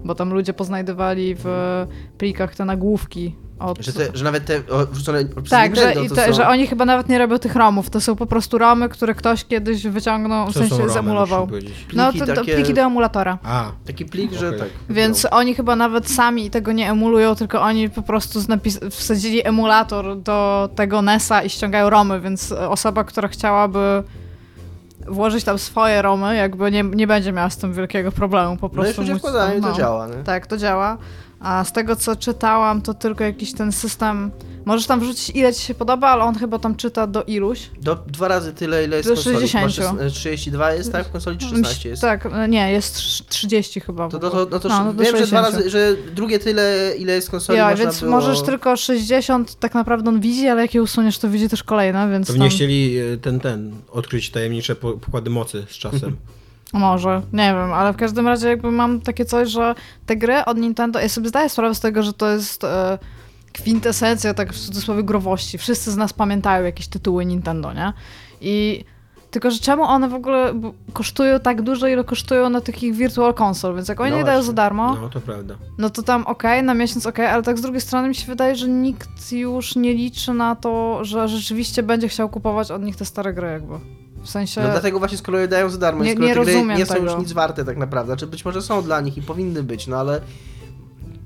Bo 0.04 0.14
tam 0.14 0.32
ludzie 0.34 0.52
poznajdywali 0.52 1.34
w 1.38 1.46
plikach 2.18 2.56
te 2.56 2.64
nagłówki 2.64 3.36
od... 3.58 3.78
Że, 3.84 3.92
te, 3.92 4.08
że 4.14 4.24
nawet 4.24 4.44
te 4.44 4.62
wrzucone 4.92 5.24
przez 5.24 5.50
Tak, 5.50 5.76
że, 5.76 5.82
Nintendo 5.86 6.02
i 6.06 6.08
to 6.08 6.14
te, 6.14 6.26
są... 6.26 6.32
że 6.32 6.48
oni 6.48 6.66
chyba 6.66 6.84
nawet 6.84 7.08
nie 7.08 7.18
robią 7.18 7.38
tych 7.38 7.56
romów. 7.56 7.90
To 7.90 8.00
są 8.00 8.16
po 8.16 8.26
prostu 8.26 8.58
romy, 8.58 8.88
które 8.88 9.14
ktoś 9.14 9.44
kiedyś 9.44 9.82
wyciągnął, 9.82 10.46
w 10.50 10.54
Co 10.54 10.62
są 10.62 10.68
sensie 10.68 10.88
zemulował. 10.88 11.48
No 11.92 12.12
to, 12.12 12.26
to 12.26 12.34
takie- 12.34 12.54
pliki 12.54 12.74
do 12.74 12.80
emulatora. 12.82 13.38
A, 13.44 13.72
Taki 13.86 14.04
plik, 14.04 14.32
że 14.32 14.48
Okej. 14.48 14.60
tak. 14.60 14.68
Więc 14.90 15.26
oni 15.30 15.54
chyba 15.54 15.76
nawet 15.76 16.10
sami 16.10 16.50
tego 16.50 16.72
nie 16.72 16.90
emulują, 16.90 17.34
tylko 17.34 17.62
oni 17.62 17.90
po 17.90 18.02
prostu 18.02 18.40
napis- 18.40 18.90
wsadzili 18.90 19.46
emulator 19.46 20.16
do 20.20 20.68
tego 20.74 21.02
NES-a 21.02 21.42
i 21.42 21.50
ściągają 21.50 21.90
romy, 21.90 22.20
więc 22.20 22.52
osoba, 22.52 23.04
która 23.04 23.28
chciałaby 23.28 24.02
włożyć 25.08 25.44
tam 25.44 25.58
swoje 25.58 26.02
romy, 26.02 26.36
jakby 26.36 26.70
nie, 26.70 26.82
nie 26.82 27.06
będzie 27.06 27.32
miała 27.32 27.50
z 27.50 27.56
tym 27.56 27.72
wielkiego 27.74 28.12
problemu. 28.12 28.56
Po 28.56 28.66
No, 28.66 28.70
prostu 28.82 29.02
wkładają 29.18 29.58
i 29.58 29.62
to 29.62 29.68
no. 29.68 29.74
działa, 29.74 30.06
nie? 30.06 30.14
Tak, 30.24 30.46
to 30.46 30.56
działa. 30.56 30.96
A 31.44 31.64
z 31.64 31.72
tego, 31.72 31.96
co 31.96 32.16
czytałam, 32.16 32.82
to 32.82 32.94
tylko 32.94 33.24
jakiś 33.24 33.52
ten 33.52 33.72
system... 33.72 34.30
Możesz 34.64 34.86
tam 34.86 35.00
wrzucić 35.00 35.30
ile 35.36 35.52
ci 35.54 35.62
się 35.62 35.74
podoba, 35.74 36.08
ale 36.08 36.24
on 36.24 36.34
chyba 36.34 36.58
tam 36.58 36.76
czyta 36.76 37.06
do 37.06 37.22
iluś. 37.22 37.70
Do 37.82 37.94
dwa 38.06 38.28
razy 38.28 38.52
tyle, 38.52 38.84
ile 38.84 38.96
jest 38.96 39.08
Do 39.08 39.14
konsoli. 39.14 39.36
60. 39.48 39.74
Chyba 39.74 39.88
szes- 40.08 40.12
32 40.12 40.72
jest, 40.72 40.92
tak? 40.92 41.06
W 41.06 41.10
konsoli 41.10 41.38
czy 41.38 41.48
16 41.48 41.88
jest? 41.88 42.02
Tak, 42.02 42.28
nie, 42.48 42.72
jest 42.72 42.96
trz- 42.96 43.24
30 43.28 43.80
chyba. 43.80 44.08
To, 44.08 44.18
to, 44.18 44.26
ogóle. 44.26 44.44
to, 44.46 44.50
no 44.50 44.60
to 44.60 44.68
No, 44.68 44.84
no 44.84 44.94
wiem, 44.94 45.16
że 45.16 45.26
dwa 45.26 45.42
60. 45.42 45.46
razy, 45.54 45.70
że 45.70 45.96
drugie 46.14 46.38
tyle, 46.38 46.92
ile 46.98 47.12
jest 47.12 47.30
konsoli 47.30 47.58
Ja, 47.58 47.74
więc 47.76 48.00
było... 48.00 48.10
możesz 48.12 48.42
tylko 48.42 48.76
60, 48.76 49.54
tak 49.54 49.74
naprawdę 49.74 50.08
on 50.08 50.20
widzi, 50.20 50.48
ale 50.48 50.62
jak 50.62 50.74
je 50.74 50.82
usuniesz, 50.82 51.18
to 51.18 51.28
widzi 51.28 51.48
też 51.48 51.62
kolejne, 51.62 52.10
więc 52.10 52.26
pewnie 52.26 52.42
tam... 52.48 52.50
chcieli 52.56 52.98
e, 52.98 53.16
ten, 53.16 53.40
ten, 53.40 53.72
odkryć 53.92 54.30
tajemnicze 54.30 54.74
po- 54.76 54.92
pokłady 54.92 55.30
mocy 55.30 55.66
z 55.70 55.74
czasem. 55.74 56.16
Może, 56.74 57.22
nie 57.32 57.54
wiem, 57.54 57.72
ale 57.72 57.92
w 57.92 57.96
każdym 57.96 58.28
razie 58.28 58.48
jakby 58.48 58.70
mam 58.70 59.00
takie 59.00 59.24
coś, 59.24 59.48
że 59.48 59.74
te 60.06 60.16
gry 60.16 60.44
od 60.44 60.58
Nintendo, 60.58 61.00
ja 61.00 61.08
sobie 61.08 61.28
zdaję 61.28 61.48
sprawę 61.48 61.74
z 61.74 61.80
tego, 61.80 62.02
że 62.02 62.12
to 62.12 62.30
jest 62.30 62.64
e, 62.64 62.98
kwintesencja 63.52 64.34
tak 64.34 64.52
w 64.52 64.58
cudzysłowie 64.58 65.02
growości. 65.02 65.58
Wszyscy 65.58 65.92
z 65.92 65.96
nas 65.96 66.12
pamiętają 66.12 66.64
jakieś 66.64 66.88
tytuły 66.88 67.24
Nintendo, 67.24 67.72
nie? 67.72 67.92
I 68.40 68.84
tylko, 69.30 69.50
że 69.50 69.58
czemu 69.58 69.82
one 69.82 70.08
w 70.08 70.14
ogóle 70.14 70.60
kosztują 70.92 71.40
tak 71.40 71.62
dużo, 71.62 71.86
ile 71.86 72.04
kosztują 72.04 72.50
na 72.50 72.60
takich 72.60 72.94
virtual 72.94 73.34
console, 73.40 73.74
więc 73.74 73.88
jak 73.88 74.00
oni 74.00 74.10
No 74.10 74.16
nie 74.16 74.24
dają 74.24 74.42
za 74.42 74.52
darmo, 74.52 74.94
No, 75.00 75.08
to 75.08 75.20
prawda. 75.20 75.54
no 75.78 75.90
to 75.90 76.02
tam 76.02 76.26
okej, 76.26 76.62
na 76.62 76.74
miesiąc 76.74 77.06
okej, 77.06 77.26
ale 77.26 77.42
tak 77.42 77.58
z 77.58 77.62
drugiej 77.62 77.80
strony 77.80 78.08
mi 78.08 78.14
się 78.14 78.26
wydaje, 78.26 78.56
że 78.56 78.68
nikt 78.68 79.32
już 79.32 79.76
nie 79.76 79.94
liczy 79.94 80.34
na 80.34 80.56
to, 80.56 81.04
że 81.04 81.28
rzeczywiście 81.28 81.82
będzie 81.82 82.08
chciał 82.08 82.28
kupować 82.28 82.70
od 82.70 82.82
nich 82.82 82.96
te 82.96 83.04
stare 83.04 83.32
gry 83.34 83.48
jakby. 83.50 83.74
W 84.24 84.30
sensie... 84.30 84.60
No 84.60 84.70
dlatego 84.70 84.98
właśnie 84.98 85.18
skoro 85.18 85.38
je 85.38 85.48
dają 85.48 85.70
za 85.70 85.78
darmo 85.78 86.04
Nie- 86.04 86.10
i 86.10 86.14
skoro 86.14 86.28
nie 86.28 86.34
te 86.34 86.40
gry 86.44 86.64
nie 86.64 86.86
są 86.86 86.94
tego. 86.94 87.06
już 87.10 87.18
nic 87.18 87.32
warte 87.32 87.64
tak 87.64 87.76
naprawdę, 87.76 88.06
znaczy 88.12 88.26
być 88.26 88.44
może 88.44 88.62
są 88.62 88.82
dla 88.82 89.00
nich 89.00 89.16
i 89.16 89.22
powinny 89.22 89.62
być, 89.62 89.86
no 89.86 89.96
ale 89.96 90.20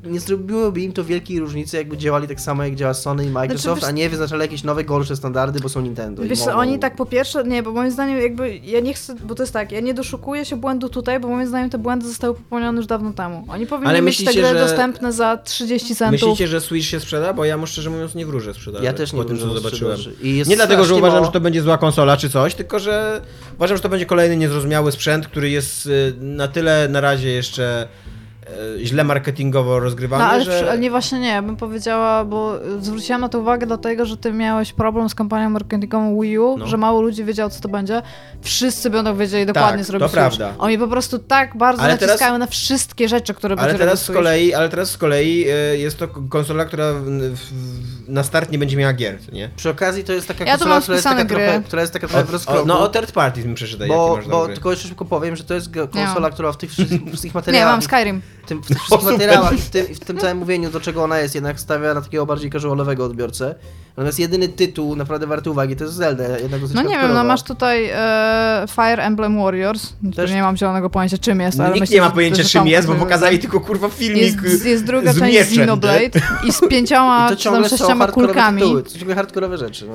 nie 0.05 0.21
zrobiłoby 0.21 0.81
im 0.81 0.93
to 0.93 1.05
wielkiej 1.05 1.41
różnicy, 1.41 1.77
jakby 1.77 1.97
działali 1.97 2.29
tak 2.29 2.41
samo 2.41 2.65
jak 2.65 2.75
działa 2.75 2.95
Sony 2.95 3.25
i 3.25 3.29
Microsoft, 3.31 3.63
Znaczy, 3.65 3.81
wiesz- 3.81 3.89
a 3.89 3.91
nie 3.91 4.09
wyznaczali 4.11 4.43
jakieś 4.43 4.65
nowe, 4.65 4.85
gorsze 4.85 5.17
standardy, 5.17 5.61
bo 5.61 5.69
są 5.69 5.81
Nintendo. 5.81 6.23
Wiesz, 6.23 6.39
mogą- 6.41 6.53
oni 6.53 6.79
tak 6.79 6.97
po 6.97 7.07
pierwsze, 7.07 7.45
nie, 7.45 7.63
bo 7.63 7.73
moim 7.73 7.91
zdaniem 7.91 8.21
jakby, 8.21 8.57
ja 8.57 8.81
nie 8.81 8.95
chcę, 8.95 9.15
bo 9.15 9.35
to 9.35 9.43
jest 9.43 9.53
tak, 9.53 9.73
ja 9.73 9.81
nie 9.81 9.95
doszukuję 9.95 10.45
się 10.45 10.57
błędu 10.57 10.89
tutaj, 10.89 11.21
bo 11.21 11.29
moim 11.29 11.47
zdaniem 11.49 11.71
te 11.71 11.79
błędy 11.79 12.09
zostały 12.09 12.35
popełnione 12.35 12.77
już 12.77 12.87
dawno 12.87 13.13
temu. 13.13 13.45
Oni 13.49 13.67
powinni 13.67 13.89
Ale 13.91 14.03
mieć 14.03 14.17
te 14.17 14.23
myślicie, 14.25 14.41
gry 14.49 14.59
że- 14.59 14.65
dostępne 14.67 15.13
za 15.13 15.37
30 15.37 15.97
centów. 15.97 16.21
Myślicie, 16.29 16.49
że 16.49 16.61
Switch 16.61 16.87
się 16.89 17.01
sprzeda? 17.01 17.33
Bo 17.35 17.45
ja 17.45 17.57
mu 17.57 17.67
szczerze 17.67 17.91
mówiąc 17.91 18.15
nie 18.15 18.27
wróżę 18.27 18.55
sprzedaży. 18.55 18.85
Ja 18.85 18.93
też 18.93 19.13
nie 19.13 19.19
po 19.19 19.25
tym, 19.25 19.39
co 19.39 19.55
zobaczyłem. 19.55 19.97
sprzedaży. 19.99 20.23
I 20.23 20.37
jest 20.37 20.51
Nie 20.51 20.57
dlatego, 20.57 20.85
że 20.85 20.95
uważam, 20.95 21.15
mało- 21.17 21.27
że 21.27 21.33
to 21.33 21.41
będzie 21.41 21.63
zła 21.63 21.79
konsola 21.79 22.17
czy 22.17 22.31
coś, 22.31 22.55
tylko 22.55 22.79
że 22.79 23.21
uważam, 23.57 23.77
że 23.77 23.83
to 23.83 23.89
będzie 23.89 24.07
kolejny 24.07 24.37
niezrozumiały 24.37 24.93
sprzęt, 24.93 25.27
który 25.27 25.51
jest 25.51 25.87
y, 25.87 26.15
na 26.21 26.49
tyle 26.49 26.89
na 26.89 27.01
razie 27.01 27.29
jeszcze 27.29 27.89
źle 28.83 29.05
marketingowo 29.05 29.81
rozgrywany, 29.81 30.25
No 30.25 30.31
ale, 30.31 30.45
że... 30.45 30.71
ale 30.71 30.79
nie, 30.79 30.91
właśnie 30.91 31.19
nie, 31.21 31.29
ja 31.29 31.43
bym 31.43 31.57
powiedziała, 31.57 32.25
bo 32.25 32.53
zwróciłam 32.81 33.21
na 33.21 33.29
to 33.29 33.41
uwagę 33.41 33.67
dlatego, 33.67 34.07
że 34.07 34.17
ty 34.17 34.33
miałeś 34.33 34.73
problem 34.73 35.09
z 35.09 35.15
kampanią 35.15 35.51
marketingową 35.51 36.21
Wii 36.21 36.39
U, 36.39 36.57
No. 36.59 36.67
że 36.67 36.77
mało 36.77 37.03
ludzi 37.03 37.25
wiedziało, 37.25 37.51
co 37.51 37.61
to 37.61 37.69
będzie. 37.69 38.03
Wszyscy 38.43 38.91
będą 38.91 39.17
wiedzieli 39.17 39.47
dokładnie, 39.47 39.79
Tak, 39.79 39.87
co 39.87 39.93
robi 39.93 40.05
to 40.05 40.11
prawda. 40.11 40.55
Oni 40.59 40.79
po 40.79 40.89
prostu 40.89 41.19
tak 41.19 41.57
bardzo 41.57 41.83
Ale 41.83 41.93
naciskają 41.93 42.19
teraz- 42.19 42.39
na 42.39 42.47
wszystkie 42.47 43.09
rzeczy, 43.09 43.35
które 43.35 43.53
Ale 43.59 43.63
będzie 43.67 43.79
teraz 43.79 44.05
z 44.05 44.11
kolei, 44.11 44.55
ale 44.55 44.69
teraz 44.69 44.91
z 44.91 44.99
kolei 44.99 45.45
y, 45.75 45.79
jest 45.79 45.99
to 45.99 46.09
konsola, 46.09 46.65
która 46.65 46.93
w, 46.93 47.05
w, 47.35 47.98
na 48.09 48.23
start 48.23 48.51
nie 48.53 48.59
będzie 48.59 48.77
miała 48.77 48.93
gier, 48.93 49.19
nie? 49.33 49.51
Przy 49.57 49.71
okazji 49.71 50.05
to 50.05 50.13
jest 50.13 50.29
taka 50.29 50.45
Ja 50.45 50.51
konsola, 50.59 50.81
która 50.81 50.95
jest 50.97 51.05
taka, 51.09 51.25
trochę, 51.25 51.63
która 51.67 51.83
jest 51.83 51.93
taka 51.93 52.09
trochę 52.09 52.25
w 52.25 52.31
rozkroku. 52.31 52.67
no 52.67 52.81
o 52.81 52.89
third 52.89 53.13
party 53.13 53.45
mi 53.45 53.55
przeczytaj, 53.55 53.89
jakie 53.89 53.99
bo, 54.01 54.19
bo 54.31 54.47
tylko 54.47 54.71
jeszcze 54.71 54.89
szybko 54.89 55.05
powiem, 55.05 55.37
że 55.37 55.45
to 55.45 55.55
jest 55.55 55.69
konsola, 55.91 56.31
która 56.31 56.53
w 56.53 56.57
tych 56.57 56.71
wszystkich, 56.71 57.03
wszystkich 57.07 57.35
Nie, 57.35 57.39
materiałach, 57.39 57.73
mam 57.73 57.83
Skyrim. 57.83 58.23
tym, 58.47 58.63
w 58.63 58.67
tych 58.67 58.79
wszystkich 58.83 59.11
materiałach 59.13 59.53
i 59.53 59.59
w 59.59 59.71
tym, 59.71 59.87
w 59.87 60.01
tym 60.01 60.19
całym 60.19 60.39
mówieniu, 60.39 60.71
do 60.71 60.81
czego 60.81 61.05
ona 61.05 61.19
jest, 61.19 61.35
jednak 61.35 61.61
stawia 61.61 61.95
na 61.95 62.01
takiego 62.01 62.27
bardziej 62.27 62.51
casualowego 62.51 63.05
odbiorcę. 63.05 63.55
Natomiast 63.99 64.19
jedyny 64.19 64.49
tytuł 64.49 64.97
naprawdę 64.97 65.27
warty 65.27 65.51
uwagi 65.51 65.77
to 65.77 65.85
jest 65.85 65.97
Zelda, 65.97 66.39
jednak 66.39 66.61
No 66.75 66.83
nie 66.83 66.99
wiem, 66.99 67.15
no 67.15 67.25
masz 67.25 67.43
tutaj 67.43 67.91
e, 67.95 68.65
Fire 68.75 69.03
Emblem 69.05 69.43
Warriors. 69.43 69.93
Też- 70.17 70.31
Nie 70.31 70.43
mam 70.43 70.57
zielonego 70.57 70.91
pojęcia 70.91 71.19
czym 71.19 71.41
jest, 71.41 71.61
ale 71.61 71.69
Nikt 71.69 71.81
myślę, 71.81 71.95
nie 71.95 72.01
ma 72.01 72.11
pojęcia 72.11 72.45
czym 72.45 72.67
jest, 72.67 72.89
bo 72.89 72.95
pokazali 72.95 73.39
tylko 73.39 73.61
kurwa 73.61 73.89
filmik 73.89 74.43
Jest, 74.43 74.67
jest 74.67 74.85
druga 74.85 75.13
z 75.13 75.19
część 75.19 75.35
mieczem? 75.35 75.49
Xenoblade 75.53 76.11
i 76.45 76.53
z 76.53 76.61
pięcioma 76.71 77.27
I 77.27 77.29
to 77.31 77.37
ciągle 77.37 77.69
sześcioma 77.69 78.07
kulkami. 78.09 78.61
tytuły, 78.63 78.83
to 78.83 78.99
ciągle 78.99 79.15
hardkorowe 79.15 79.59
rzeczy, 79.59 79.87
no. 79.89 79.95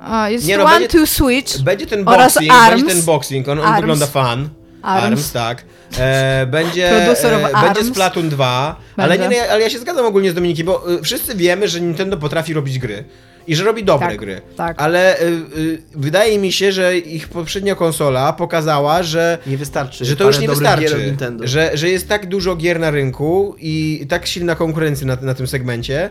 A, 0.00 0.28
jest 0.30 0.46
Nie, 0.46 0.58
no, 0.58 0.64
One 0.64 0.78
będzie- 0.80 0.98
to 1.00 1.06
Switch. 1.06 1.60
Będzie 1.62 1.86
ten 1.86 2.08
Oraz 2.08 2.34
boxing, 2.34 2.52
Arms. 2.54 2.70
będzie 2.82 2.94
ten 2.94 3.04
boxing, 3.04 3.48
on, 3.48 3.58
on 3.60 3.76
wygląda 3.76 4.06
fan. 4.06 4.48
Arms. 4.82 5.32
tak. 5.32 5.64
E, 5.98 6.46
będzie, 6.46 6.90
e, 6.90 7.08
Arms. 7.54 7.62
będzie 7.74 7.84
Splatoon 7.84 8.28
2, 8.28 8.76
ale, 8.96 9.14
nie, 9.14 9.18
Będzie. 9.20 9.36
nie, 9.36 9.50
ale 9.50 9.62
ja 9.62 9.70
się 9.70 9.78
zgadzam 9.78 10.06
ogólnie 10.06 10.30
z 10.30 10.34
Dominikiem, 10.34 10.66
bo 10.66 10.92
y, 10.92 11.02
wszyscy 11.02 11.34
wiemy, 11.34 11.68
że 11.68 11.80
Nintendo 11.80 12.16
potrafi 12.16 12.54
robić 12.54 12.78
gry. 12.78 13.04
I 13.46 13.56
że 13.56 13.64
robi 13.64 13.84
dobre 13.84 14.08
Tak, 14.08 14.16
gry. 14.16 14.40
tak. 14.56 14.82
Ale 14.82 15.20
y, 15.20 15.24
y, 15.58 15.82
wydaje 15.94 16.38
mi 16.38 16.52
się, 16.52 16.72
że 16.72 16.98
ich 16.98 17.28
poprzednia 17.28 17.74
konsola 17.74 18.32
pokazała, 18.32 19.02
że 19.02 19.38
Nie 19.46 19.56
wystarczy. 19.56 20.04
że 20.04 20.16
to 20.16 20.24
już 20.26 20.38
nie 20.38 20.48
wystarczy, 20.48 21.04
Nintendo. 21.06 21.46
że, 21.46 21.70
że 21.74 21.88
jest 21.88 22.08
tak 22.08 22.26
dużo 22.26 22.56
gier 22.56 22.80
na 22.80 22.90
rynku 22.90 23.56
i 23.58 24.06
tak 24.08 24.26
silna 24.26 24.54
konkurencja 24.54 25.06
na, 25.06 25.16
na 25.22 25.34
tym 25.34 25.46
segmencie, 25.46 26.10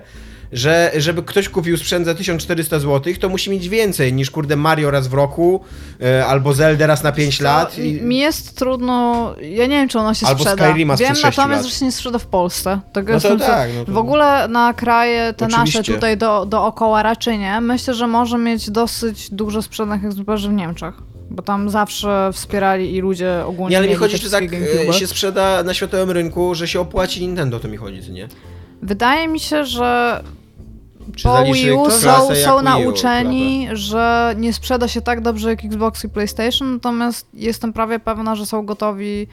że 0.53 0.91
żeby 0.97 1.23
ktoś 1.23 1.49
kupił 1.49 1.77
sprzęt 1.77 2.05
za 2.05 2.15
1400 2.15 2.79
zł, 2.79 3.13
to 3.19 3.29
musi 3.29 3.49
mieć 3.49 3.69
więcej 3.69 4.13
niż 4.13 4.31
kurde 4.31 4.55
Mario 4.55 4.91
raz 4.91 5.07
w 5.07 5.13
roku, 5.13 5.63
e, 6.01 6.25
albo 6.25 6.53
Zelda 6.53 6.87
raz 6.87 7.03
na 7.03 7.11
5 7.11 7.39
lat. 7.41 7.75
To, 7.75 7.81
I... 7.81 8.01
Mi 8.01 8.17
jest 8.17 8.57
trudno, 8.57 9.35
ja 9.41 9.63
nie 9.63 9.75
wiem, 9.75 9.89
czy 9.89 9.99
ona 9.99 10.13
się 10.13 10.27
Albo 10.27 10.43
sprzeda. 10.43 10.65
Skyrima 10.69 10.95
Wiem 10.97 11.13
natomiast, 11.23 11.37
lat. 11.63 11.65
że 11.73 11.79
się 11.79 11.85
nie 11.85 11.91
sprzeda 11.91 12.19
w 12.19 12.25
Polsce. 12.25 12.79
Tego 12.93 13.13
No 13.13 13.19
to 13.19 13.37
tak, 13.37 13.69
no 13.77 13.85
to- 13.85 13.91
W 13.91 13.97
ogóle 13.97 14.47
na 14.47 14.73
kraje 14.73 15.33
te 15.33 15.45
Oczywiście. 15.45 15.79
nasze 15.79 15.93
tutaj 15.93 16.17
do, 16.17 16.45
dookoła 16.45 17.03
raczej 17.03 17.39
nie. 17.39 17.61
Myślę, 17.61 17.93
że 17.93 18.07
może 18.07 18.37
mieć 18.37 18.69
dosyć 18.69 19.29
dużo 19.31 19.61
sprzedanych 19.61 20.05
egzemplarzy 20.05 20.49
w 20.49 20.53
Niemczech. 20.53 20.93
Bo 21.31 21.41
tam 21.43 21.69
zawsze 21.69 22.29
wspierali 22.33 22.95
i 22.95 22.99
ludzie 23.01 23.45
ogólnie 23.45 23.71
Nie, 23.71 23.77
ale 23.77 23.87
mi 23.87 23.95
chodzi, 23.95 24.19
czy 24.19 24.31
tak 24.31 24.43
e, 24.43 24.47
GameCube. 24.47 24.93
się 24.93 25.07
sprzeda 25.07 25.63
na 25.63 25.73
światowym 25.73 26.11
rynku, 26.11 26.55
że 26.55 26.67
się 26.67 26.79
opłaci 26.79 27.21
Nintendo, 27.21 27.59
to 27.59 27.67
mi 27.67 27.77
chodzi, 27.77 28.11
nie? 28.11 28.27
Wydaje 28.81 29.27
mi 29.27 29.39
się, 29.39 29.65
że 29.65 30.23
Czy 31.15 31.23
po 31.23 31.43
Wii 31.43 31.71
U 31.71 31.91
są, 31.91 31.99
są 31.99 32.33
Wii 32.33 32.45
U, 32.59 32.61
nauczeni, 32.61 33.67
że 33.73 34.35
nie 34.37 34.53
sprzeda 34.53 34.87
się 34.87 35.01
tak 35.01 35.21
dobrze 35.21 35.49
jak 35.49 35.65
Xbox 35.65 36.03
i 36.05 36.09
PlayStation, 36.09 36.73
natomiast 36.73 37.27
jestem 37.33 37.73
prawie 37.73 37.99
pewna, 37.99 38.35
że 38.35 38.45
są 38.45 38.65
gotowi 38.65 39.27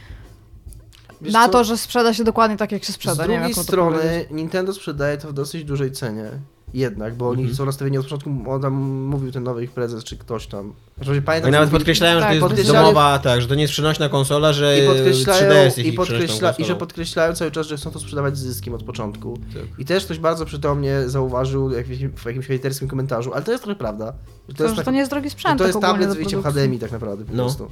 Wiesz 1.20 1.32
na 1.32 1.46
co? 1.46 1.52
to, 1.52 1.64
że 1.64 1.76
sprzeda 1.78 2.14
się 2.14 2.24
dokładnie 2.24 2.56
tak, 2.56 2.72
jak 2.72 2.84
się 2.84 2.92
Z 2.92 2.94
sprzeda. 2.96 3.22
nie 3.26 3.28
drugiej 3.38 3.54
wiem, 3.54 3.64
strony. 3.64 4.26
Nintendo 4.30 4.72
sprzedaje 4.72 5.16
to 5.18 5.28
w 5.28 5.32
dosyć 5.32 5.64
dużej 5.64 5.92
cenie. 5.92 6.30
Jednak, 6.76 7.14
bo 7.14 7.28
oni 7.28 7.40
Mhm. 7.40 7.56
są 7.56 7.64
nastawieni 7.66 7.98
od 7.98 8.04
początku, 8.04 8.30
on 8.46 8.62
tam 8.62 8.74
mówił 8.84 9.32
ten 9.32 9.42
nowy 9.42 9.64
ich 9.64 9.70
prezes, 9.70 10.04
czy 10.04 10.16
ktoś 10.16 10.46
tam. 10.46 10.72
Znaczy, 10.96 11.22
pamiętam, 11.22 11.32
Oni 11.48 11.52
nawet 11.52 11.52
że 11.52 11.58
mówili- 11.58 11.70
podkreślają, 11.78 12.14
że 12.14 12.20
tak, 12.20 12.28
to 12.28 12.34
jest 12.34 12.46
podkreślają- 12.46 12.72
domowa, 12.86 13.18
tak, 13.18 13.40
że 13.42 13.48
to 13.48 13.54
nie 13.54 13.62
jest 13.62 13.72
przenośna 13.72 14.08
konsola, 14.08 14.52
że 14.52 14.78
I 14.84 14.86
podkreślają, 14.86 15.40
3DS 15.50 15.64
jest 15.64 15.78
i, 15.78 15.88
ich 15.88 15.94
podkreśla, 15.94 16.26
przenośną 16.36 16.64
I 16.64 16.68
że 16.68 16.76
podkreślają 16.76 17.34
cały 17.34 17.50
czas, 17.50 17.66
że 17.66 17.76
chcą 17.76 17.90
to 17.90 17.98
sprzedawać 17.98 18.38
z 18.38 18.40
zyskiem 18.40 18.74
od 18.74 18.82
początku. 18.82 19.38
Tak. 19.54 19.62
I 19.78 19.84
też 19.84 20.04
ktoś 20.04 20.18
bardzo 20.18 20.44
przytomnie 20.46 21.02
zauważył 21.08 21.70
jak- 21.70 21.86
w 22.16 22.26
jakimś 22.26 22.46
hejterskim 22.46 22.88
komentarzu, 22.88 23.34
ale 23.34 23.42
to 23.42 23.50
jest 23.52 23.64
trochę 23.64 23.78
prawda. 23.78 24.12
Że 24.48 24.54
To, 24.54 24.68
że 24.68 24.76
tak- 24.76 24.84
to 24.84 24.90
nie 24.90 24.98
jest 24.98 25.10
drogi 25.10 25.28
że 25.28 25.32
sprzęt. 25.32 25.58
to 25.58 25.66
jest 25.66 25.80
tak 25.80 25.90
ogólnie 25.90 26.06
tablet 26.06 26.14
z 26.14 26.16
wyjściem. 26.16 26.42
HDMI 26.42 26.78
tak 26.78 26.92
naprawdę 26.92 27.24
po 27.24 27.32
No. 27.34 27.42
prostu. 27.44 27.68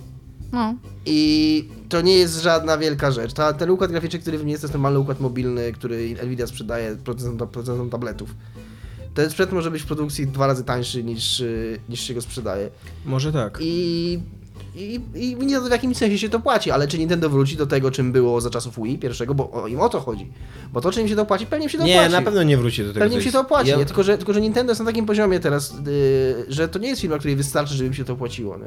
No. 0.53 0.75
I 1.07 1.69
to 1.89 2.01
nie 2.01 2.15
jest 2.19 2.43
żadna 2.43 2.79
wielka 2.79 3.11
rzecz. 3.11 3.33
Ta, 3.33 3.53
ten 3.53 3.71
układ 3.71 3.91
graficzny, 3.91 4.19
który 4.19 4.39
w 4.39 4.45
niej 4.45 4.51
jest, 4.53 4.63
to 4.63 4.67
jest 4.67 4.73
normalny 4.75 4.99
układ 4.99 5.21
mobilny, 5.21 5.73
który 5.73 6.15
Nvidia 6.27 6.47
sprzedaje 6.47 6.97
producentom, 6.97 7.49
producentom 7.49 7.91
tabletów. 7.91 8.35
Ten 9.15 9.31
sprzęt 9.31 9.53
może 9.53 9.71
być 9.71 9.83
w 9.83 9.87
produkcji 9.87 10.27
dwa 10.27 10.47
razy 10.47 10.65
tańszy 10.65 11.05
niż, 11.05 11.41
y, 11.41 11.81
niż 11.89 12.01
się 12.01 12.15
go 12.15 12.21
sprzedaje. 12.21 12.71
Może 13.05 13.33
tak. 13.33 13.59
I, 13.63 14.19
i, 14.77 15.01
i 15.15 15.37
nie 15.37 15.61
w 15.61 15.71
jakimś 15.71 15.97
sensie 15.97 16.19
się 16.19 16.29
to 16.29 16.41
płaci, 16.41 16.71
ale 16.71 16.89
czy 16.89 16.99
Nintendo 16.99 17.31
wróci 17.31 17.57
do 17.57 17.67
tego, 17.67 17.91
czym 17.91 18.13
było 18.13 18.41
za 18.41 18.51
czasów 18.51 18.77
Wii 18.85 18.99
pierwszego, 18.99 19.35
bo 19.35 19.51
o, 19.53 19.67
im 19.69 19.81
o 19.81 19.89
to 19.89 20.01
chodzi. 20.01 20.33
Bo 20.73 20.81
to, 20.81 20.93
czy 20.93 21.01
im 21.01 21.09
się 21.09 21.17
to 21.17 21.27
płaci, 21.27 21.47
pewnie 21.47 21.65
im 21.65 21.71
się 21.71 21.79
to 21.79 21.85
Nie, 21.85 21.95
płaci. 21.95 22.13
na 22.13 22.23
pewno 22.23 22.43
nie 22.43 22.57
wróci 22.57 22.83
do 22.83 22.89
tego. 22.89 23.01
Pewnie 23.01 23.17
im 23.17 23.23
się 23.23 23.33
to 23.33 23.41
opłaci, 23.41 23.71
Ja- 23.71 23.77
nie? 23.77 23.85
Tylko, 23.85 24.03
że, 24.03 24.19
tylko 24.19 24.33
że 24.33 24.41
Nintendo 24.41 24.71
jest 24.71 24.81
na 24.81 24.87
takim 24.87 25.07
poziomie 25.07 25.41
teraz, 25.41 25.73
yy, 25.87 26.45
że 26.49 26.69
to 26.69 26.79
nie 26.79 26.89
jest 26.89 27.01
firma, 27.01 27.19
której 27.19 27.37
wystarczy, 27.37 27.75
żeby 27.75 27.87
im 27.87 27.95
się 27.95 28.05
to 28.05 28.13
opłaciło. 28.13 28.57
Nie? 28.59 28.65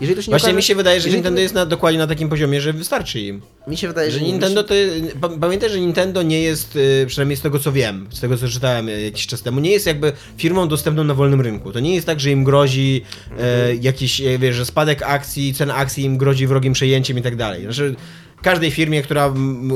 Jeżeli 0.00 0.16
to 0.16 0.22
się 0.22 0.30
nie 0.30 0.32
Właśnie 0.32 0.46
okaże- 0.48 0.56
mi 0.56 0.62
się 0.62 0.74
wydaje, 0.74 1.00
że 1.00 1.08
Nintendo 1.10 1.36
to- 1.36 1.42
jest 1.42 1.54
na, 1.54 1.66
dokładnie 1.66 1.98
na 1.98 2.06
takim 2.06 2.28
poziomie, 2.28 2.60
że 2.60 2.72
wystarczy 2.72 3.20
im. 3.20 3.40
Mi 3.66 3.76
się 3.76 3.88
wydaje, 3.88 4.10
że, 4.10 4.18
Że 4.18 4.24
nie- 4.24 4.30
Nintendo 4.32 4.64
to. 4.64 4.74
pa- 5.20 5.28
Pamiętaj, 5.28 5.70
że 5.70 5.80
Nintendo 5.80 6.22
nie 6.22 6.42
jest, 6.42 6.76
y, 6.76 7.04
przynajmniej 7.08 7.36
z 7.36 7.40
tego 7.40 7.58
co 7.58 7.72
wiem, 7.72 8.06
z 8.10 8.20
tego 8.20 8.36
co 8.36 8.48
czytałem 8.48 8.88
y, 8.88 9.02
jakiś 9.02 9.26
czas 9.26 9.42
temu, 9.42 9.60
nie 9.60 9.70
jest 9.70 9.86
jakby 9.86 10.12
firmą 10.36 10.68
dostępną 10.68 11.04
na 11.04 11.14
wolnym 11.14 11.40
rynku. 11.40 11.72
To 11.72 11.80
nie 11.80 11.94
jest 11.94 12.06
tak, 12.06 12.20
że 12.20 12.30
im 12.30 12.44
grozi 12.44 13.02
e, 13.38 13.74
jakiś, 13.74 14.22
wiesz, 14.38 14.56
że 14.56 14.64
spadek 14.66 15.02
akcji, 15.02 15.49
cena 15.54 15.74
akcji 15.74 16.04
im 16.04 16.18
grozi 16.18 16.46
wrogim 16.46 16.72
przejęciem 16.72 17.18
i 17.18 17.22
tak 17.22 17.36
dalej. 17.36 17.62
Znaczy, 17.62 17.94
każdej 18.42 18.70
firmie, 18.70 19.02
która 19.02 19.34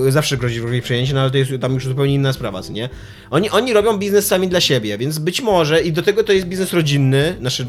zawsze 0.09 0.37
grozi 0.37 0.61
wrogim 0.61 0.83
przejęciem, 0.83 1.15
no 1.15 1.21
ale 1.21 1.31
to 1.31 1.37
jest 1.39 1.51
tam 1.61 1.75
już 1.75 1.87
zupełnie 1.87 2.15
inna 2.15 2.33
sprawa, 2.33 2.63
co 2.63 2.73
nie? 2.73 2.89
Oni, 3.31 3.51
oni 3.51 3.73
robią 3.73 3.97
biznes 3.99 4.27
sami 4.27 4.49
dla 4.49 4.61
siebie, 4.61 4.99
więc 4.99 5.19
być 5.19 5.41
może, 5.43 5.83
i 5.83 5.93
do 5.93 6.03
tego 6.03 6.25
to 6.25 6.33
jest 6.33 6.47
biznes 6.47 6.73
rodzinny, 6.73 7.37
znaczy, 7.41 7.67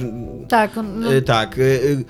Tak, 0.49 0.71
no, 0.95 1.13
Y, 1.13 1.21
tak. 1.21 1.57
y, 1.57 1.61
y, 1.61 2.05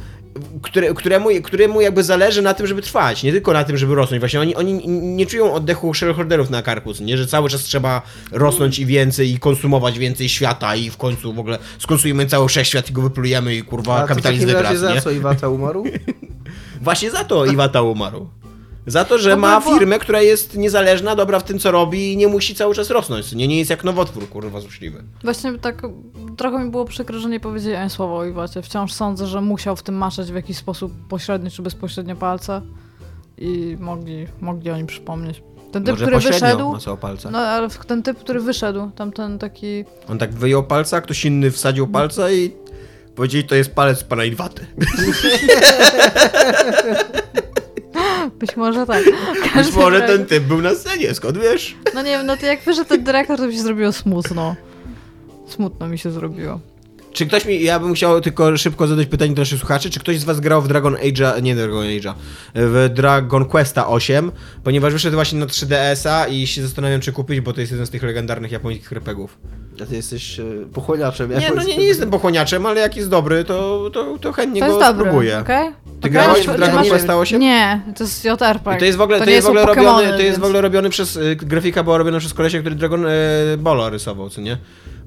Które, 0.61 0.93
któremu, 0.93 1.29
któremu 1.43 1.81
jakby 1.81 2.03
zależy 2.03 2.41
na 2.41 2.53
tym, 2.53 2.67
żeby 2.67 2.81
trwać, 2.81 3.23
nie 3.23 3.31
tylko 3.31 3.53
na 3.53 3.63
tym, 3.63 3.77
żeby 3.77 3.95
rosnąć. 3.95 4.19
Właśnie 4.19 4.39
oni, 4.39 4.55
oni 4.55 4.87
nie 4.87 5.25
czują 5.25 5.53
oddechu 5.53 5.93
shareholderów 5.93 6.49
na 6.49 6.61
karku, 6.61 6.91
nie, 7.01 7.17
że 7.17 7.27
cały 7.27 7.49
czas 7.49 7.61
trzeba 7.61 8.01
rosnąć 8.31 8.79
i 8.79 8.85
więcej 8.85 9.31
i 9.31 9.39
konsumować 9.39 9.99
więcej 9.99 10.29
świata 10.29 10.75
i 10.75 10.89
w 10.89 10.97
końcu 10.97 11.33
w 11.33 11.39
ogóle 11.39 11.57
skonsumujemy 11.79 12.25
cały 12.25 12.47
wszechświat 12.47 12.89
i 12.89 12.93
go 12.93 13.01
wyplujemy 13.01 13.55
i 13.55 13.63
kurwa 13.63 14.03
A 14.03 14.07
kapitalizm 14.07 14.45
wygra, 14.47 14.75
za 14.75 14.93
nie? 14.93 15.01
co 15.01 15.11
Iwata 15.11 15.49
umarł? 15.49 15.83
Właśnie 16.81 17.11
za 17.11 17.23
to 17.23 17.45
Iwata 17.45 17.81
umarł. 17.81 18.29
Za 18.87 19.05
to, 19.05 19.17
że 19.17 19.33
ogóle 19.33 19.49
ma 19.49 19.61
była- 19.61 19.73
firmę, 19.77 19.99
która 19.99 20.21
jest 20.21 20.57
niezależna, 20.57 21.15
dobra 21.15 21.39
w 21.39 21.43
tym, 21.43 21.59
co 21.59 21.71
robi 21.71 22.13
i 22.13 22.17
nie 22.17 22.27
musi 22.27 22.55
cały 22.55 22.75
czas 22.75 22.89
rosnąć. 22.89 23.31
Nie, 23.33 23.47
nie 23.47 23.57
jest 23.57 23.69
jak 23.69 23.83
nowotwór, 23.83 24.29
kurwa, 24.29 24.59
złośliwy. 24.59 25.03
Właśnie 25.23 25.57
tak 25.59 25.81
trochę 26.37 26.59
mi 26.65 26.71
było 26.71 26.85
przykro, 26.85 27.19
że 27.19 27.29
nie 27.29 27.39
powiedzieli 27.39 27.75
ani 27.75 27.89
słowa 27.89 28.13
o 28.13 28.25
Iwacie. 28.25 28.61
Wciąż 28.61 28.93
sądzę, 28.93 29.27
że 29.27 29.41
musiał 29.41 29.75
w 29.75 29.83
tym 29.83 29.95
maczać 29.95 30.31
w 30.31 30.35
jakiś 30.35 30.57
sposób 30.57 30.93
pośredni 31.09 31.51
czy 31.51 31.61
bezpośrednio 31.61 32.15
palce 32.15 32.61
i 33.37 33.77
mogli, 33.79 34.27
mogli 34.41 34.71
o 34.71 34.77
nim 34.77 34.87
przypomnieć. 34.87 35.41
Ten 35.71 35.83
typ, 35.83 35.91
Może 35.93 36.05
który 36.05 36.15
pośrednio 36.17 36.71
wyszedł, 36.71 36.97
palca. 36.97 37.31
no 37.31 37.37
ale 37.39 37.69
ten 37.69 38.03
typ, 38.03 38.19
który 38.19 38.39
wyszedł, 38.39 38.91
tamten 38.95 39.39
taki... 39.39 39.85
On 40.09 40.17
tak 40.17 40.33
wyjął 40.33 40.63
palca, 40.63 41.01
ktoś 41.01 41.25
inny 41.25 41.51
wsadził 41.51 41.87
palca 41.87 42.31
i 42.31 42.51
powiedzieli, 43.15 43.43
to 43.43 43.55
jest 43.55 43.75
palec 43.75 44.03
pana 44.03 44.25
Iwaty. 44.25 44.65
Być 48.39 48.57
może 48.57 48.85
tak. 48.85 49.03
Być 49.55 49.73
może 49.75 50.01
ten 50.01 50.25
typ 50.25 50.43
był 50.43 50.61
na 50.61 50.75
scenie, 50.75 51.13
skąd 51.13 51.37
wiesz? 51.37 51.75
No 51.93 52.01
nie 52.01 52.11
wiem, 52.11 52.25
no 52.25 52.37
to 52.37 52.45
jak 52.45 52.63
wyszedł 52.63 52.89
ten 52.89 53.03
dyrektor, 53.03 53.37
to 53.37 53.47
mi 53.47 53.53
się 53.53 53.61
zrobiło 53.61 53.91
smutno. 53.91 54.55
Smutno 55.47 55.87
mi 55.87 55.97
się 55.97 56.11
zrobiło. 56.11 56.59
Czy 57.13 57.25
ktoś 57.25 57.45
mi, 57.45 57.63
ja 57.63 57.79
bym 57.79 57.93
chciał 57.93 58.21
tylko 58.21 58.57
szybko 58.57 58.87
zadać 58.87 59.07
pytanie 59.07 59.33
do 59.33 59.41
naszych 59.41 59.59
słuchaczy, 59.59 59.89
czy 59.89 59.99
ktoś 59.99 60.19
z 60.19 60.23
was 60.23 60.39
grał 60.39 60.61
w 60.61 60.67
Dragon 60.67 60.95
Age'a, 60.95 61.41
nie 61.41 61.55
Dragon 61.55 61.85
Age'a, 61.85 62.13
w 62.55 62.89
Dragon 62.93 63.45
Questa 63.45 63.87
8, 63.87 64.31
ponieważ 64.63 64.93
wyszedł 64.93 65.15
właśnie 65.15 65.39
na 65.39 65.45
3DS-a 65.45 66.27
i 66.27 66.47
się 66.47 66.61
zastanawiam, 66.61 67.01
czy 67.01 67.11
kupić, 67.11 67.41
bo 67.41 67.53
to 67.53 67.61
jest 67.61 67.71
jeden 67.71 67.87
z 67.87 67.89
tych 67.89 68.03
legendarnych 68.03 68.51
japońskich 68.51 68.91
RPGów. 68.91 69.37
A 69.83 69.85
ty 69.85 69.95
jesteś 69.95 70.39
e, 70.39 70.43
pochłoniaczem. 70.73 71.29
Nie, 71.39 71.51
no 71.55 71.63
nie, 71.63 71.77
nie 71.77 71.85
jestem 71.85 72.09
pochłoniaczem, 72.09 72.65
ale 72.65 72.81
jak 72.81 72.97
jest 72.97 73.09
dobry, 73.09 73.43
to, 73.43 73.89
to, 73.93 74.17
to 74.21 74.31
chętnie 74.33 74.61
To 74.61 74.67
jest 74.67 74.79
go 74.79 74.85
dobry, 74.85 75.03
spróbuję. 75.05 75.39
okej? 75.39 75.69
Ty 75.69 75.73
Okej, 75.99 76.11
grałeś 76.11 76.47
w 76.47 76.55
Dragon 76.57 76.85
Questa 76.85 77.17
8? 77.17 77.41
Nie, 77.41 77.81
to 77.97 78.03
jest 78.03 78.25
JRPG. 78.25 78.75
I 78.75 78.79
to 78.79 78.85
jest 78.85 78.97
w 78.97 79.01
ogóle, 79.01 79.19
to 79.19 79.25
nie 79.25 79.31
jest 79.31 79.47
w 79.47 79.49
ogóle 79.49 79.67
Pokemony, 79.67 80.01
robiony, 80.01 80.17
to 80.17 80.23
jest 80.23 80.39
w 80.39 80.43
ogóle 80.43 80.61
robiony 80.61 80.89
przez, 80.89 81.15
y, 81.15 81.35
grafika 81.35 81.83
była 81.83 81.97
robiona 81.97 82.19
przez 82.19 82.33
kolesia, 82.33 82.59
który 82.59 82.75
Dragon 82.75 83.05
e, 83.05 83.09
Balla 83.57 83.89
rysował, 83.89 84.29
co 84.29 84.41
nie? 84.41 84.57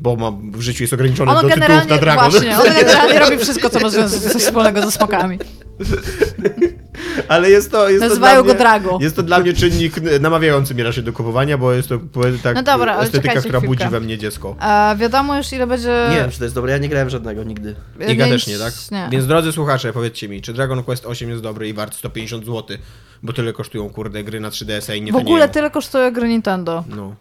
Bo 0.00 0.16
ma, 0.16 0.32
w 0.52 0.60
życiu 0.60 0.82
jest 0.82 0.92
ograniczony 0.92 1.30
Ono 1.30 1.42
do 1.42 1.48
tytułów 1.48 1.68
generalnie, 1.68 1.92
na 1.92 1.98
Dragon. 1.98 2.30
właśnie, 2.30 2.58
on 2.58 2.64
generalnie 2.74 3.18
robi 3.30 3.38
wszystko, 3.38 3.70
co 3.70 3.80
ma 3.80 3.90
związek 3.90 4.32
coś 4.32 4.42
wspólnego 4.42 4.82
ze 4.82 4.90
smokami. 4.92 5.38
Ale 7.28 7.50
jest 7.50 7.70
to, 7.70 7.88
jest 7.88 8.00
Nazywają 8.04 8.36
to 8.36 8.42
dla 8.42 8.52
go 8.54 8.54
mnie, 8.54 8.58
Drago. 8.58 8.98
Jest 9.00 9.16
to 9.16 9.22
dla 9.22 9.38
mnie 9.40 9.52
czynnik 9.52 9.94
namawiający 10.20 10.74
mnie 10.74 10.84
raczej 10.84 11.04
do 11.04 11.12
kupowania, 11.12 11.58
bo 11.58 11.72
jest 11.72 11.88
to 11.88 11.98
tak 12.42 12.56
No 12.56 12.62
dobra, 12.62 12.98
estetyka, 12.98 13.40
która 13.40 13.60
budzi 13.60 13.76
chwilkę. 13.76 13.90
we 13.90 14.00
mnie 14.00 14.18
dziecko. 14.18 14.56
A 14.60 14.94
wiadomo 14.98 15.36
już 15.36 15.52
ile 15.52 15.66
będzie... 15.66 16.06
Nie 16.10 16.16
wiem, 16.16 16.30
czy 16.30 16.38
to 16.38 16.44
jest 16.44 16.54
dobre. 16.54 16.72
Ja 16.72 16.78
nie 16.78 16.88
grałem 16.88 17.10
żadnego 17.10 17.44
nigdy. 17.44 17.74
Iga 18.08 18.24
więc- 18.26 18.30
też 18.30 18.46
nie, 18.46 18.58
tak? 18.58 18.74
Nie. 18.90 19.08
Więc 19.10 19.26
drodzy 19.26 19.52
słuchacze, 19.52 19.92
powiedzcie 19.92 20.28
mi, 20.28 20.42
czy 20.42 20.52
Dragon 20.52 20.84
Quest 20.84 21.06
8 21.06 21.30
jest 21.30 21.42
dobry 21.42 21.68
i 21.68 21.72
wart 21.72 21.94
150 21.94 22.44
zł? 22.46 22.76
Bo 23.22 23.32
tyle 23.32 23.52
kosztują, 23.52 23.90
kurde, 23.90 24.24
gry 24.24 24.40
na 24.40 24.50
3DS-a 24.50 24.94
i 24.94 25.02
nie 25.02 25.12
W 25.12 25.16
ogóle 25.16 25.26
tanieją. 25.40 25.48
tyle 25.52 25.70
kosztuje 25.70 26.12
gry 26.12 26.28
Nintendo. 26.28 26.84
No. 26.96 27.14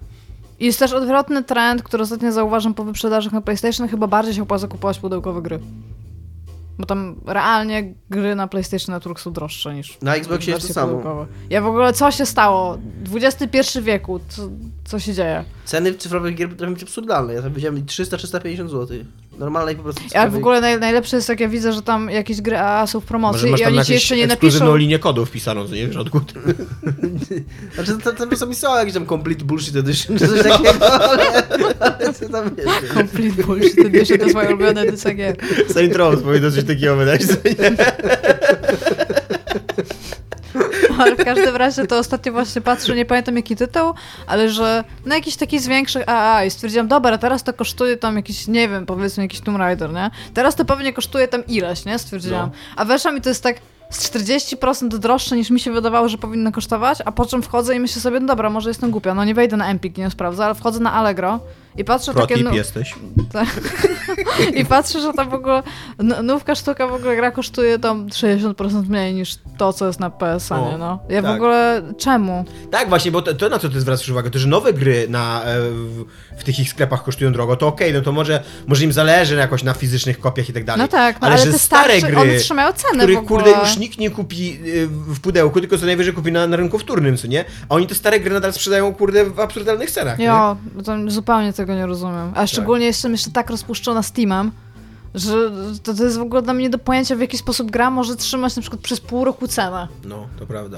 I 0.59 0.65
jest 0.65 0.79
też 0.79 0.93
odwrotny 0.93 1.43
trend, 1.43 1.83
który 1.83 2.03
ostatnio 2.03 2.31
zauważam 2.31 2.73
po 2.73 2.83
wyprzedażach 2.83 3.33
na 3.33 3.41
PlayStation, 3.41 3.87
chyba 3.87 4.07
bardziej 4.07 4.33
się 4.33 4.41
opłaca 4.43 4.67
kupować 4.67 4.99
pudełkowe 4.99 5.41
gry. 5.41 5.59
Bo 6.79 6.85
tam 6.85 7.15
realnie 7.25 7.93
gry 8.09 8.35
na 8.35 8.47
PlayStation 8.47 8.95
Network 8.95 9.19
są 9.19 9.33
droższe 9.33 9.75
niż 9.75 9.97
Na 10.01 10.15
Xboxie 10.15 10.53
jest 10.53 10.67
to 10.67 10.73
samo. 10.73 10.87
pudełkowe. 10.87 11.25
Ja 11.49 11.61
w 11.61 11.65
ogóle, 11.67 11.93
co 11.93 12.11
się 12.11 12.25
stało? 12.25 12.77
XXI 13.15 13.81
wieku, 13.81 14.19
co, 14.29 14.49
co 14.85 14.99
się 14.99 15.13
dzieje? 15.13 15.43
Ceny 15.65 15.93
cyfrowych 15.93 16.35
gier 16.35 16.49
potrafią 16.49 16.73
być 16.73 16.83
absurdalne. 16.83 17.33
Ja 17.33 17.41
tam 17.41 17.53
widziałem 17.53 17.85
300-350 17.85 18.69
zł. 18.69 18.87
Normalnej 19.37 19.75
po 19.75 19.83
prostu 19.83 20.03
Ja 20.13 20.29
w 20.29 20.35
ogóle 20.35 20.61
naj, 20.61 20.79
najlepsze 20.79 21.15
jest, 21.15 21.29
jak 21.29 21.39
ja 21.39 21.49
widzę, 21.49 21.73
że 21.73 21.81
tam 21.81 22.09
jakieś 22.09 22.41
gry 22.41 22.57
AA 22.57 22.87
są 22.87 22.99
w 22.99 23.03
Może 23.03 23.07
promocji 23.07 23.51
i 23.51 23.57
tam 23.57 23.73
oni 23.73 23.85
ci 23.85 23.93
jeszcze 23.93 24.15
nie 24.15 24.27
napiszą... 24.27 24.75
linię 24.75 24.99
kodów 24.99 25.29
wpisaną, 25.29 25.67
co 25.67 25.75
nie 25.75 25.87
wiesz, 25.87 25.95
odkąd. 25.95 26.33
Znaczy, 27.75 27.97
to, 28.03 28.13
to 28.13 28.27
czasami 28.27 28.55
są 28.55 28.77
jakieś 28.77 28.93
tam 28.93 29.05
complete 29.05 29.45
bullshit 29.45 29.75
edition, 29.75 30.17
czy 30.17 30.27
coś 30.27 30.43
takiego, 30.43 30.91
ale, 31.11 31.33
ale 31.79 32.13
co 32.13 32.29
tam 32.29 32.55
wiesz. 32.55 32.93
Complete 32.93 33.43
bullshit, 33.43 33.79
edition, 33.79 34.17
to 34.17 34.23
jest 34.23 34.35
moja 34.35 34.49
ulubiona 34.49 34.81
edycja 34.81 35.13
gier. 35.13 35.35
Saint 35.73 35.95
Rose 35.95 36.21
powinno 36.21 36.51
coś 36.51 36.63
takiego 36.63 36.95
wydać, 36.95 37.25
co 37.25 37.33
nie? 37.33 37.77
Ale 40.97 41.15
w 41.15 41.25
każdym 41.25 41.55
razie 41.55 41.87
to 41.87 41.97
ostatnio 41.97 42.31
właśnie 42.31 42.61
patrzę, 42.61 42.95
nie 42.95 43.05
pamiętam 43.05 43.35
jaki 43.35 43.55
tytuł, 43.55 43.93
ale 44.27 44.49
że 44.49 44.83
na 45.05 45.15
jakiś 45.15 45.35
taki 45.35 45.59
z 45.59 45.67
większych 45.67 46.09
AA 46.09 46.45
i 46.45 46.51
stwierdziłam, 46.51 46.87
dobra, 46.87 47.17
teraz 47.17 47.43
to 47.43 47.53
kosztuje 47.53 47.97
tam 47.97 48.15
jakiś, 48.15 48.47
nie 48.47 48.69
wiem, 48.69 48.85
powiedzmy 48.85 49.23
jakiś 49.23 49.41
Tomb 49.41 49.57
Raider, 49.57 49.93
nie? 49.93 50.11
Teraz 50.33 50.55
to 50.55 50.65
pewnie 50.65 50.93
kosztuje 50.93 51.27
tam 51.27 51.45
ileś, 51.45 51.85
nie? 51.85 51.99
Stwierdziłam. 51.99 52.49
A 52.75 52.85
weszłam 52.85 53.17
i 53.17 53.21
to 53.21 53.29
jest 53.29 53.43
tak 53.43 53.55
z 53.89 54.11
40% 54.11 54.87
droższe 54.87 55.35
niż 55.35 55.49
mi 55.49 55.59
się 55.59 55.71
wydawało, 55.71 56.09
że 56.09 56.17
powinno 56.17 56.51
kosztować, 56.51 56.99
a 57.05 57.11
po 57.11 57.25
czym 57.25 57.41
wchodzę 57.41 57.75
i 57.75 57.79
myślę 57.79 58.01
sobie, 58.01 58.19
no 58.19 58.27
dobra, 58.27 58.49
może 58.49 58.69
jestem 58.69 58.91
głupia, 58.91 59.13
no 59.13 59.25
nie 59.25 59.33
wejdę 59.33 59.57
na 59.57 59.69
Empik, 59.69 59.97
nie 59.97 60.09
sprawdzę, 60.09 60.45
ale 60.45 60.55
wchodzę 60.55 60.79
na 60.79 60.93
Allegro 60.93 61.39
I 61.77 61.83
patrzę 61.83 62.13
Protip 62.13 62.29
takie... 62.37 62.43
nu- 62.43 62.55
jesteś. 62.55 62.95
Tak. 63.33 63.47
I 64.55 64.65
patrzę, 64.65 65.01
że 65.01 65.13
tam 65.13 65.29
w 65.29 65.33
ogóle 65.33 65.63
n- 65.99 66.15
nówka 66.23 66.55
sztuka 66.55 66.87
w 66.87 66.93
ogóle 66.93 67.15
gra 67.15 67.31
kosztuje 67.31 67.79
tam 67.79 68.07
60% 68.07 68.89
mniej 68.89 69.13
niż 69.13 69.35
to, 69.57 69.73
co 69.73 69.87
jest 69.87 69.99
na 69.99 70.09
PSN, 70.09 70.53
O, 70.53 70.77
no. 70.77 70.99
Ja 71.09 71.21
w 71.21 71.25
tak. 71.25 71.35
ogóle 71.35 71.81
czemu? 71.97 72.45
Tak, 72.71 72.89
właśnie, 72.89 73.11
bo 73.11 73.21
to, 73.21 73.33
to 73.33 73.49
na 73.49 73.59
co 73.59 73.69
ty 73.69 73.81
zwracasz 73.81 74.09
uwagę, 74.09 74.29
to 74.29 74.39
że 74.39 74.47
nowe 74.47 74.73
gry 74.73 75.07
na, 75.09 75.43
e, 75.43 75.59
w, 75.61 76.05
w 76.37 76.43
tych 76.43 76.59
ich 76.59 76.69
sklepach 76.69 77.03
kosztują 77.03 77.31
drogo, 77.33 77.55
to 77.55 77.67
okej, 77.67 77.93
no 77.93 78.01
to 78.01 78.11
może, 78.11 78.43
może 78.67 78.83
im 78.83 78.91
zależy 78.91 79.35
jakoś 79.35 79.63
na 79.63 79.73
fizycznych 79.73 80.19
kopiach 80.19 80.49
i 80.49 80.53
tak 80.53 80.63
dalej. 80.63 80.81
No 80.81 80.87
tak, 80.87 81.21
no 81.21 81.27
ale, 81.27 81.37
że 81.37 81.51
te 81.51 81.59
stare 81.59 81.83
starsze, 81.99 82.07
gry, 82.07 82.17
one 82.21 82.35
trzymają 82.39 82.73
cenę 82.73 82.97
których 82.97 83.17
w 83.17 83.21
ogóle. 83.21 83.43
kurde 83.43 83.59
już 83.59 83.77
nikt 83.77 83.97
nie 83.97 84.09
kupi 84.09 84.59
y, 84.65 84.87
w 84.87 85.19
pudełku, 85.19 85.59
tylko 85.59 85.77
co 85.77 85.85
najwyżej 85.85 86.13
kupi 86.13 86.31
na, 86.31 86.47
na 86.47 86.57
rynku 86.57 86.79
wtórnym, 86.79 87.17
co 87.17 87.27
nie? 87.27 87.45
A 87.69 87.75
oni 87.75 87.87
te 87.87 87.95
stare 87.95 88.19
gry 88.19 88.33
nadal 88.33 88.53
sprzedają 88.53 88.93
kurde 88.93 89.25
w 89.25 89.39
absurdalnych 89.39 89.91
cenach? 89.91 90.19
Jo, 90.19 90.57
bo 90.75 90.83
to 90.83 90.95
zupełnie 91.07 91.53
tego 91.53 91.66
nie 91.75 91.85
rozumiem. 91.85 92.31
A 92.35 92.47
szczególnie 92.47 92.85
jestem 92.85 93.11
jeszcze 93.11 93.31
tak 93.31 93.49
rozpuszczona 93.49 94.03
Steamem, 94.03 94.51
że 95.15 95.51
to, 95.83 95.93
to 95.93 96.03
jest 96.03 96.17
w 96.17 96.21
ogóle 96.21 96.41
dla 96.41 96.53
mnie 96.53 96.63
nie 96.63 96.69
do 96.69 96.79
pojęcia, 96.79 97.15
w 97.15 97.19
jaki 97.19 97.37
sposób 97.37 97.71
gra 97.71 97.89
może 97.89 98.15
trzymać 98.15 98.55
na 98.55 98.61
przykład 98.61 98.81
przez 98.81 98.99
pół 98.99 99.25
roku 99.25 99.47
cenę. 99.47 99.87
No, 100.03 100.27
to 100.39 100.45
prawda. 100.45 100.77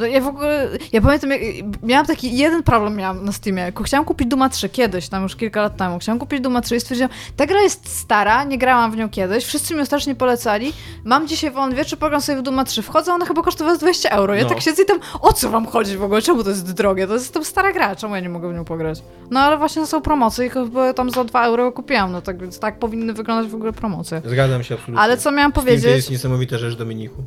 No 0.00 0.06
ja 0.06 0.20
w 0.20 0.26
ogóle, 0.26 0.68
ja 0.92 1.00
pamiętam, 1.00 1.30
jak, 1.30 1.40
miałam 1.82 2.06
taki, 2.06 2.36
jeden 2.36 2.62
problem 2.62 2.96
miałam 2.96 3.24
na 3.24 3.32
Steamie, 3.32 3.72
chciałam 3.84 4.04
kupić 4.04 4.28
Duma 4.28 4.48
3 4.48 4.68
kiedyś, 4.68 5.08
tam 5.08 5.22
już 5.22 5.36
kilka 5.36 5.62
lat 5.62 5.76
temu, 5.76 5.98
chciałam 5.98 6.18
kupić 6.18 6.40
Duma 6.40 6.60
3 6.60 6.76
i 6.76 6.80
stwierdziłam, 6.80 7.10
ta 7.36 7.46
gra 7.46 7.60
jest 7.62 7.98
stara, 7.98 8.44
nie 8.44 8.58
grałam 8.58 8.92
w 8.92 8.96
nią 8.96 9.08
kiedyś, 9.08 9.44
wszyscy 9.44 9.74
mi 9.74 9.86
strasznie 9.86 10.14
polecali, 10.14 10.72
mam 11.04 11.28
dzisiaj 11.28 11.52
wieczór, 11.74 11.98
pogram 11.98 12.20
sobie 12.20 12.38
w 12.38 12.42
Duma 12.42 12.64
3, 12.64 12.82
wchodzę, 12.82 13.12
ona 13.14 13.26
chyba 13.26 13.42
kosztowała 13.42 13.76
z 13.76 13.78
20 13.78 14.10
euro, 14.10 14.34
ja 14.34 14.42
No. 14.42 14.48
tak 14.48 14.60
siedzę 14.60 14.82
i 14.82 14.86
tam, 14.86 14.98
o 15.20 15.32
co 15.32 15.50
wam 15.50 15.66
chodzi 15.66 15.96
w 15.96 16.02
ogóle, 16.02 16.22
czemu 16.22 16.44
to 16.44 16.50
jest 16.50 16.72
drogie, 16.72 17.06
to 17.06 17.14
jest 17.14 17.34
tam 17.34 17.44
stara 17.44 17.72
gra, 17.72 17.96
czemu 17.96 18.14
ja 18.14 18.20
nie 18.20 18.28
mogę 18.28 18.50
w 18.52 18.54
nią 18.54 18.64
pograć? 18.64 19.02
No 19.30 19.40
ale 19.40 19.58
właśnie 19.58 19.86
są 19.86 20.00
promocje 20.00 20.46
i 20.46 20.50
chyba 20.50 20.92
tam 20.92 21.10
za 21.10 21.24
2 21.24 21.44
euro 21.46 21.72
kupiłam, 21.72 22.12
no 22.12 22.22
tak 22.22 22.38
więc 22.40 22.58
tak 22.58 22.78
powinny 22.78 23.12
wyglądać 23.12 23.50
w 23.50 23.54
ogóle 23.54 23.72
promocje. 23.72 24.22
Zgadzam 24.24 24.62
się 24.64 24.74
absolutnie. 24.74 25.00
Ale 25.00 25.16
co 25.16 25.30
miałam 25.30 25.50
Steam 25.52 25.64
to 25.66 25.70
jest 25.72 25.84
powiedzieć? 25.84 26.10
niesamowita 26.10 26.58
rzecz, 26.58 26.76
Dominiku. 26.76 27.24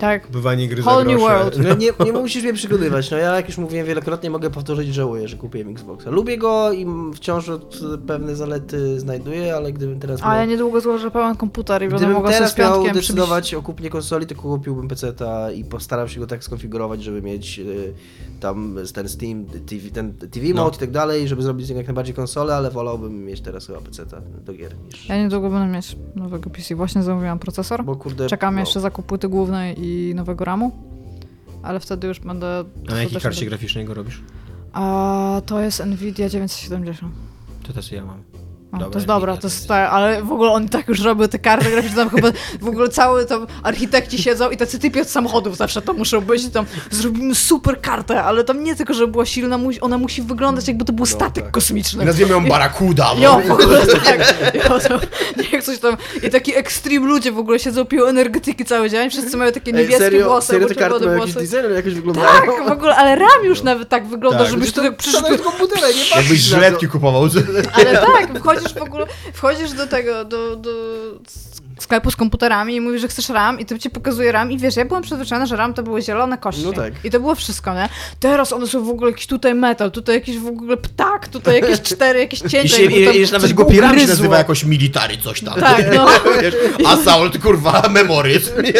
Tak, 0.00 0.30
Bywanie 0.30 0.68
gry 0.68 0.82
za 0.82 0.90
Whole 0.90 1.04
New 1.04 1.18
grosze. 1.18 1.34
World. 1.34 1.58
No 1.58 1.74
nie, 1.74 1.90
nie 2.04 2.12
musisz 2.12 2.42
mnie 2.42 2.52
przekonywać. 2.52 3.10
No 3.10 3.16
ja 3.16 3.34
jak 3.36 3.48
już 3.48 3.58
mówiłem 3.58 3.86
wielokrotnie, 3.86 4.30
mogę 4.30 4.50
powtórzyć, 4.50 4.94
żałuję, 4.94 5.28
że 5.28 5.36
kupiłem 5.36 5.68
Xboxa. 5.68 6.10
Lubię 6.10 6.38
go 6.38 6.72
i 6.72 6.86
wciąż 7.14 7.48
od 7.48 7.80
pewne 8.06 8.36
zalety 8.36 9.00
znajduję, 9.00 9.56
ale 9.56 9.72
gdybym 9.72 10.00
teraz 10.00 10.20
a 10.22 10.34
ja 10.34 10.40
miał, 10.40 10.50
niedługo 10.50 10.80
złożę 10.80 11.10
pełen 11.10 11.36
komputer 11.36 11.82
i 11.82 11.84
będę 11.84 11.96
gdybym 11.96 12.14
mogła 12.14 12.32
sobie 12.32 12.48
z 12.48 12.54
teraz 12.54 12.58
miał 12.58 12.72
piątkiem 12.72 12.92
przybić 12.92 13.08
decydować 13.08 13.54
o 13.54 13.62
kupnie 13.62 13.90
konsoli, 13.90 14.26
to 14.26 14.34
kupiłbym 14.34 14.88
PC-ta 14.88 15.52
i 15.52 15.64
postaram 15.64 16.08
się 16.08 16.20
go 16.20 16.26
tak 16.26 16.44
skonfigurować, 16.44 17.02
żeby 17.02 17.22
mieć 17.22 17.58
y, 17.58 17.92
tam 18.40 18.76
ten 18.94 19.08
Steam, 19.08 19.44
TV, 19.44 19.90
ten 19.92 20.12
TV 20.14 20.46
No. 20.54 20.64
mode 20.64 20.76
i 20.76 20.80
tak 20.80 20.90
dalej, 20.90 21.28
żeby 21.28 21.42
zrobić 21.42 21.66
z 21.66 21.68
niego 21.68 21.78
jak 21.78 21.86
najbardziej 21.86 22.14
konsolę, 22.14 22.54
ale 22.54 22.70
wolałbym 22.70 23.24
mieć 23.24 23.40
teraz 23.40 23.66
chyba 23.66 23.80
PC-ta 23.80 24.20
do 24.44 24.52
gier 24.52 24.74
niż... 24.86 25.08
Ja 25.08 25.22
niedługo 25.22 25.50
będę 25.50 25.76
mieć 25.76 25.96
nowego 26.16 26.50
PC. 26.50 26.74
Właśnie 26.74 27.02
zamówiłam 27.02 27.38
procesor. 27.38 27.84
Bo 27.84 27.96
kurde... 27.96 28.26
Czekam 28.26 28.54
no, 28.54 28.60
jeszcze 28.60 28.80
zakup 28.80 29.06
płyty 29.06 29.28
głównej 29.28 29.80
i 29.84 29.89
nowego 30.14 30.44
ramu. 30.44 30.72
Ale 31.62 31.80
wtedy 31.80 32.06
już 32.08 32.20
będę... 32.20 32.64
A 32.88 32.90
na 32.90 33.02
jakiej 33.02 33.20
karcie 33.20 33.44
do- 33.44 33.48
graficznej 33.50 33.84
go 33.84 33.94
robisz? 33.94 34.22
A 34.72 35.42
to 35.46 35.60
jest 35.60 35.86
Nvidia 35.86 36.28
970. 36.28 37.12
To 37.62 37.72
też 37.72 37.92
ja 37.92 38.04
mam. 38.04 38.22
O, 38.72 38.76
Dobra, 38.78 38.90
to 38.92 38.98
jest 38.98 39.06
dobra, 39.06 39.36
to 39.36 39.46
jest 39.46 39.56
970. 39.62 39.68
tak, 39.68 39.92
ale 39.92 40.22
w 40.22 40.32
ogóle 40.32 40.50
oni 40.50 40.68
tak 40.68 40.88
już 40.88 41.00
robią 41.00 41.28
te 41.28 41.38
karty 41.38 41.70
graficzne, 41.70 41.96
tam 41.96 42.10
chyba 42.10 42.28
w 42.60 42.68
ogóle 42.68 42.88
cały 42.88 43.26
tam 43.26 43.46
architekci 43.62 44.18
siedzą 44.22 44.50
i 44.50 44.56
tacy 44.56 44.78
typy 44.78 45.00
od 45.00 45.08
samochodów 45.08 45.56
zawsze 45.56 45.82
tam 45.82 45.96
muszą 45.96 46.20
być 46.20 46.44
i 46.44 46.50
tam 46.50 46.66
zrobimy 46.90 47.34
super 47.34 47.80
kartę, 47.80 48.22
ale 48.22 48.44
tam 48.44 48.64
nie 48.64 48.76
tylko, 48.76 48.94
żeby 48.94 49.12
była 49.12 49.26
silna, 49.26 49.58
ona 49.80 49.98
musi 49.98 50.22
wyglądać 50.22 50.68
jakby 50.68 50.84
to 50.84 50.92
był 50.92 51.06
statek 51.06 51.44
tak. 51.44 51.52
kosmiczny. 51.52 52.04
Nazwiemy 52.04 52.32
ją 52.32 52.46
Barakuda. 52.46 53.10
Jo, 53.18 53.40
w 53.48 53.50
ogóle 53.50 53.86
tak. 53.86 54.34
Jo, 54.54 54.78
to, 54.78 55.00
jak 55.52 55.62
coś 55.64 55.78
tam. 55.78 55.96
I 56.22 56.30
taki 56.30 56.56
extreme 56.56 57.06
ludzie 57.06 57.32
w 57.32 57.38
ogóle 57.38 57.58
siedzą, 57.58 57.84
piją 57.84 58.04
energetyki 58.06 58.64
cały 58.64 58.90
dzień, 58.90 59.10
wszyscy 59.10 59.36
mają 59.36 59.52
takie 59.52 59.70
Ej, 59.70 59.74
niebieskie 59.76 59.98
serio, 60.04 60.26
włosy, 60.28 60.46
serio 60.46 60.62
albo 60.62 60.74
te 60.74 60.80
karty 60.80 60.90
czerwone 60.98 61.06
mają 61.06 61.18
jakiś 61.20 61.34
włosy. 61.34 61.48
design, 61.56 61.74
jakoś 61.74 61.94
wyglądają? 61.94 62.28
Tak, 62.28 62.68
w 62.68 62.72
ogóle, 62.72 62.96
ale 62.96 63.16
RAM 63.16 63.44
już 63.44 63.62
nawet 63.62 63.88
tak 63.88 64.06
wygląda, 64.06 64.38
Tak. 64.38 64.50
żebyś 64.50 64.72
tutaj 64.72 64.96
przyszedł. 64.96 65.26
To 65.26 65.32
nie 65.32 65.38
patrzysz 65.38 66.16
Jakbyś 66.16 66.50
na 66.50 66.56
to. 66.56 66.64
żyletki 66.64 66.88
kupował. 66.88 67.28
Ale 67.72 67.94
tak, 67.94 68.42
wchodzisz 68.60 68.78
w 68.78 68.82
ogóle, 68.82 69.06
wchodzisz 69.32 69.72
do 69.72 69.86
tego, 69.86 70.24
do, 70.24 70.56
do 70.56 70.70
sklepu 71.78 72.10
z 72.10 72.16
komputerami 72.16 72.76
i 72.76 72.80
mówisz, 72.80 73.00
że 73.00 73.08
chcesz 73.08 73.28
RAM 73.28 73.60
i 73.60 73.66
to 73.66 73.78
ci 73.78 73.90
pokazuje 73.90 74.32
RAM 74.32 74.52
i 74.52 74.58
wiesz, 74.58 74.76
ja 74.76 74.84
byłam 74.84 75.02
przyzwyczajona, 75.02 75.46
że 75.46 75.56
RAM 75.56 75.74
to 75.74 75.82
były 75.82 76.02
zielone 76.02 76.38
kości. 76.38 76.62
No 76.64 76.72
tak. 76.72 76.92
I 77.04 77.10
to 77.10 77.20
było 77.20 77.34
wszystko, 77.34 77.74
nie? 77.74 77.88
Teraz 78.20 78.52
one 78.52 78.66
są 78.66 78.84
w 78.84 78.88
ogóle 78.88 79.10
jakiś 79.10 79.26
tutaj 79.26 79.54
metal, 79.54 79.90
tutaj 79.90 80.14
jakiś 80.14 80.38
w 80.38 80.46
ogóle 80.46 80.76
ptak, 80.76 81.28
tutaj 81.28 81.60
jakieś 81.60 81.80
cztery, 81.92 82.18
jakieś 82.18 82.38
cięcia. 82.40 82.58
I 82.60 82.68
się, 82.68 82.82
i, 82.82 83.04
tam 83.04 83.14
i, 83.14 83.18
jeszcze 83.18 83.32
nawet 83.36 83.48
coś 83.50 83.54
głupi 83.54 83.80
ram 83.80 83.90
się 83.90 83.94
ugryzło. 83.96 84.14
nazywa 84.16 84.38
jakoś 84.38 84.64
military 84.64 85.18
coś 85.18 85.40
tam. 85.40 85.54
Tak, 85.60 85.84
no. 85.96 86.06
Wiesz, 86.42 86.54
Assault, 86.86 87.38
kurwa, 87.38 87.82
memories. 87.90 88.50
Nie? 88.62 88.72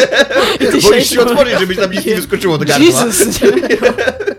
Boisz 0.83 1.09
się- 1.09 1.14
się 1.14 1.20
otworzyć, 1.20 1.59
żebyś 1.59 1.76
tam 1.78 1.91
nic 1.93 2.07
nie 2.07 2.14
wyskoczyło 2.16 2.59
do 2.59 2.64
gardła. 2.64 2.87
Jesus, 2.87 3.43
nie? 3.43 3.51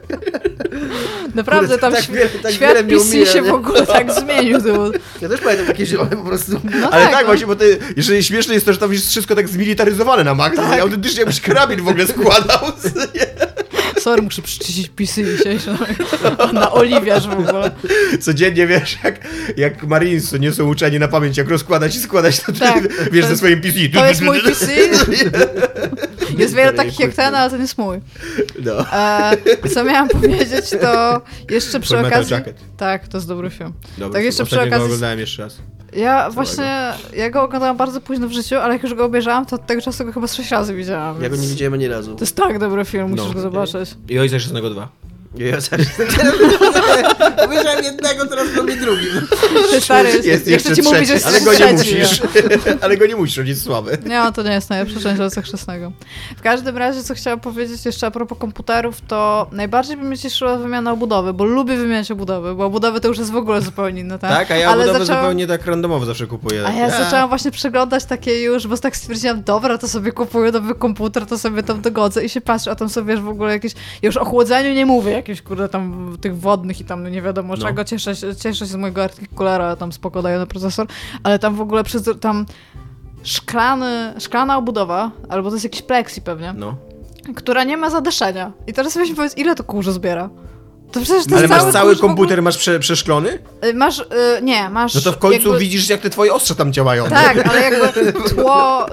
Naprawdę, 1.36 1.78
tam 1.78 1.94
tak 1.94 2.04
wiele- 2.04 2.30
tak 2.44 2.52
świat 2.54 2.78
PC 2.78 3.26
się 3.26 3.42
nie? 3.42 3.52
w 3.52 3.54
ogóle 3.54 3.88
tak 3.88 4.14
zmienił. 4.14 4.62
To... 4.62 4.92
Ja 5.22 5.30
też 5.30 5.42
pamiętam 5.42 5.68
takie 5.68 5.86
zielone 5.86 6.10
po 6.10 6.24
prostu. 6.24 6.52
No 6.82 6.90
Ale 6.90 7.06
tak, 7.06 7.22
no. 7.22 7.26
właśnie, 7.26 7.48
bo 7.48 7.56
ty, 7.56 7.80
jeżeli 7.98 8.24
śmieszne 8.24 8.54
jest 8.54 8.66
to, 8.66 8.74
że 8.74 8.80
tam 8.80 8.94
jest 8.94 9.10
wszystko 9.10 9.36
tak 9.36 9.50
zmilitaryzowane 9.50 10.24
na 10.24 10.36
maksa, 10.36 10.70
tak. 10.70 10.80
autentycznie 10.80 11.20
jakbyś 11.20 11.42
karabin 11.42 11.82
w 11.82 11.88
ogóle 11.88 12.08
składał. 12.08 12.60
Sorry, 14.00 14.22
muszę 14.22 14.42
przyczyścić 14.42 14.90
PC 14.90 15.24
dzisiaj. 15.24 15.60
Na 16.54 16.72
oliwiarz 16.72 17.28
w 17.28 17.32
ogóle. 17.32 17.72
Codziennie 18.22 18.68
wiesz, 18.68 18.98
jak, 19.04 19.28
jak 19.58 19.84
Marines 19.84 20.34
nie 20.34 20.52
są 20.52 20.68
uczeni 20.68 21.00
na 21.00 21.08
pamięć, 21.08 21.38
jak 21.38 21.50
rozkładać 21.50 21.96
i 21.96 22.00
składać, 22.00 22.40
to 22.40 22.52
ty 22.52 22.60
Tak, 22.60 23.12
wiesz 23.12 23.26
to 23.26 23.32
ze 23.32 23.38
swoim 23.38 23.62
PC. 23.62 23.78
To 23.94 24.06
jest 24.06 24.22
mój 24.22 24.42
PC. 24.42 24.66
Jest 26.38 26.56
wiele 26.56 26.74
takich 26.74 27.00
jak 27.00 27.14
ten, 27.14 27.36
ale 27.36 27.50
ten 27.52 27.62
jest 27.62 27.78
mój. 27.78 28.00
No. 28.66 28.86
E, 28.94 29.38
co 29.74 29.84
miałam 29.84 30.10
powiedzieć, 30.22 30.70
to 30.82 31.22
jeszcze 31.50 31.80
przy 31.80 31.96
Full 31.98 32.06
okazji... 32.06 32.34
Jacket. 32.34 32.58
Tak, 32.78 33.08
to 33.08 33.18
jest 33.18 33.28
dobry 33.28 33.50
film. 33.50 33.74
Dobra, 33.98 34.14
Tak 34.14 34.24
jeszcze 34.24 34.46
przy 34.46 34.56
okazji- 34.56 34.84
oglądałem 34.84 35.20
jeszcze 35.20 35.44
raz. 35.44 35.58
Ja 35.96 36.30
właśnie, 36.30 36.94
ja 37.16 37.30
go 37.30 37.42
oglądałam 37.44 37.78
bardzo 37.78 38.02
późno 38.02 38.28
w 38.28 38.32
życiu, 38.32 38.56
ale 38.56 38.74
jak 38.74 38.84
już 38.84 38.94
go 38.94 39.06
obejrzałam, 39.06 39.46
to 39.46 39.56
od 39.56 39.66
tego 39.66 39.82
czasu 39.82 40.06
go 40.06 40.12
chyba 40.12 40.28
sześć 40.28 40.52
razy 40.52 40.76
widziałam. 40.76 41.22
Ja 41.24 41.30
go 41.30 41.36
nie 41.36 41.48
widziałem 41.48 41.74
ani 41.74 41.88
razu. 41.88 42.16
To 42.16 42.22
jest 42.24 42.36
tak 42.36 42.60
dobry 42.60 42.86
film, 42.86 43.10
musisz 43.10 43.26
No. 43.28 43.34
go 43.34 43.42
zobaczyć. 43.42 43.90
I 44.10 44.20
Ojca 44.20 44.38
Chrzestnego 44.38 44.70
2. 44.70 44.90
Ja 45.36 45.62
zaraz... 45.62 45.88
Powiedziałem 47.46 47.84
jednego, 47.84 48.26
teraz 48.26 48.56
robię 48.56 48.76
drugi. 48.76 49.06
Ty 49.72 49.82
stary, 49.82 50.10
Jest 50.24 50.42
chcę 50.44 50.52
jeszcze 50.52 50.76
ci 50.76 50.82
mówić, 50.82 51.08
że 51.08 51.14
jest 51.14 51.28
ale 51.28 51.42
go 51.42 51.52
nie 51.52 51.58
trzeci. 51.58 51.96
musisz. 52.00 52.22
ale 52.82 52.98
go 52.98 53.06
nie 53.06 53.16
musisz, 53.16 53.40
on 53.40 53.48
jest 53.48 53.64
słaby. 53.64 53.98
Nie, 54.06 54.22
to 54.36 54.44
nie 54.44 54.52
jest 54.52 54.70
najlepsza 54.70 55.00
część 55.00 55.22
Ojca 55.22 55.42
Chrzestnego. 55.42 55.92
W 56.38 56.42
każdym 56.42 56.78
razie, 56.78 57.04
co 57.04 57.14
chciałam 57.14 57.40
powiedzieć 57.40 57.86
jeszcze 57.86 58.08
a 58.08 58.12
propos 58.12 58.38
komputerów, 58.38 59.02
to 59.08 59.48
najbardziej 59.52 59.98
by 59.98 60.04
mnie 60.04 60.18
cieszyła 60.18 60.58
wymiana 60.58 60.92
obudowy, 60.92 61.34
bo 61.34 61.46
lubię 61.46 61.78
wymieniać 61.78 62.12
obudowy, 62.12 62.56
bo 62.56 62.66
obudowy 62.66 63.00
to 63.02 63.08
już 63.08 63.18
jest 63.18 63.32
w 63.32 63.36
ogóle 63.36 63.62
zupełnie 63.62 64.02
inne, 64.02 64.20
tak? 64.20 64.32
Tak, 64.32 64.52
a 64.52 64.56
ja 64.56 64.70
Ale 64.70 64.86
budowę 64.86 65.00
zaczęłam- 65.06 65.22
zupełnie 65.24 65.48
tak 65.48 65.66
randomowo 65.66 66.06
zawsze 66.06 66.28
kupuję. 66.28 66.64
A 66.68 66.72
ja 66.72 66.90
zaczęłam 66.90 67.30
właśnie 67.30 67.52
przeglądać 67.52 68.06
takie 68.06 68.42
już, 68.42 68.68
bo 68.68 68.78
tak 68.78 68.98
stwierdziłam, 68.98 69.44
dobra, 69.44 69.78
to 69.78 69.88
sobie 69.88 70.12
kupuję 70.12 70.52
nowy 70.52 70.76
komputer, 70.76 71.26
to 71.26 71.38
sobie 71.38 71.64
tam 71.64 71.82
dogodzę 71.82 72.26
i 72.26 72.30
się 72.30 72.42
patrzę, 72.42 72.72
a 72.72 72.76
tam 72.76 72.90
sobie 72.90 73.14
wiesz, 73.14 73.22
w 73.24 73.30
ogóle 73.30 73.52
jakieś, 73.54 73.74
ja 73.74 74.08
już 74.08 74.18
o 74.18 74.26
chłodzeniu 74.26 74.74
nie 74.74 74.86
mówię, 74.86 75.12
jakieś 75.22 75.42
kurde 75.42 75.70
tam 75.70 76.18
tych 76.22 76.40
wodnych 76.40 76.82
i 76.82 76.86
tam 76.86 77.08
nie 77.12 77.22
wiadomo 77.22 77.56
No. 77.56 77.66
czego, 77.66 77.84
cieszę 77.84 78.16
się, 78.16 78.36
cieszę 78.36 78.60
się 78.60 78.66
z 78.66 78.76
mojego 78.76 79.04
artykulera, 79.04 79.76
tam 79.76 79.92
spoko 79.92 80.22
daję 80.22 80.38
na 80.38 80.46
procesor, 80.46 80.88
ale 81.24 81.40
tam 81.40 81.56
w 81.56 81.62
ogóle 81.62 81.84
przez, 81.84 82.10
tam 82.22 82.46
szklany, 83.24 84.14
szklana 84.20 84.58
obudowa, 84.58 85.12
albo 85.30 85.50
to 85.50 85.56
jest 85.56 85.64
jakiś 85.64 85.82
plexi 85.82 86.22
pewnie, 86.22 86.54
No. 86.58 86.76
która 87.36 87.64
nie 87.64 87.78
ma 87.78 87.90
zadeszenia. 87.90 88.52
I 88.68 88.74
teraz 88.74 88.96
mi 88.96 89.16
powiedz, 89.16 89.38
ile 89.38 89.56
to 89.56 89.64
kurzu 89.64 89.92
zbiera? 89.92 90.30
To 90.92 91.00
przecież 91.02 91.26
to 91.26 91.36
Ale 91.38 91.48
masz 91.48 91.62
cały, 91.62 91.72
w 91.74 91.78
ogóle- 91.78 91.96
komputer, 91.96 92.42
masz 92.42 92.58
prze, 92.58 92.80
przeszklony? 92.80 93.40
Y, 93.66 93.74
Masz, 93.74 94.00
y, 94.00 94.06
nie, 94.42 94.70
masz... 94.70 94.96
No 94.96 95.02
to 95.02 95.12
w 95.12 95.18
końcu 95.18 95.48
jakby... 95.50 95.60
widzisz, 95.60 95.90
jak 95.90 96.02
te 96.02 96.10
twoje 96.10 96.34
ostrze 96.34 96.56
tam 96.56 96.74
działają. 96.74 97.06
Tak, 97.10 97.48
ale 97.50 97.62
jakby 97.72 98.14
tło, 98.14 98.86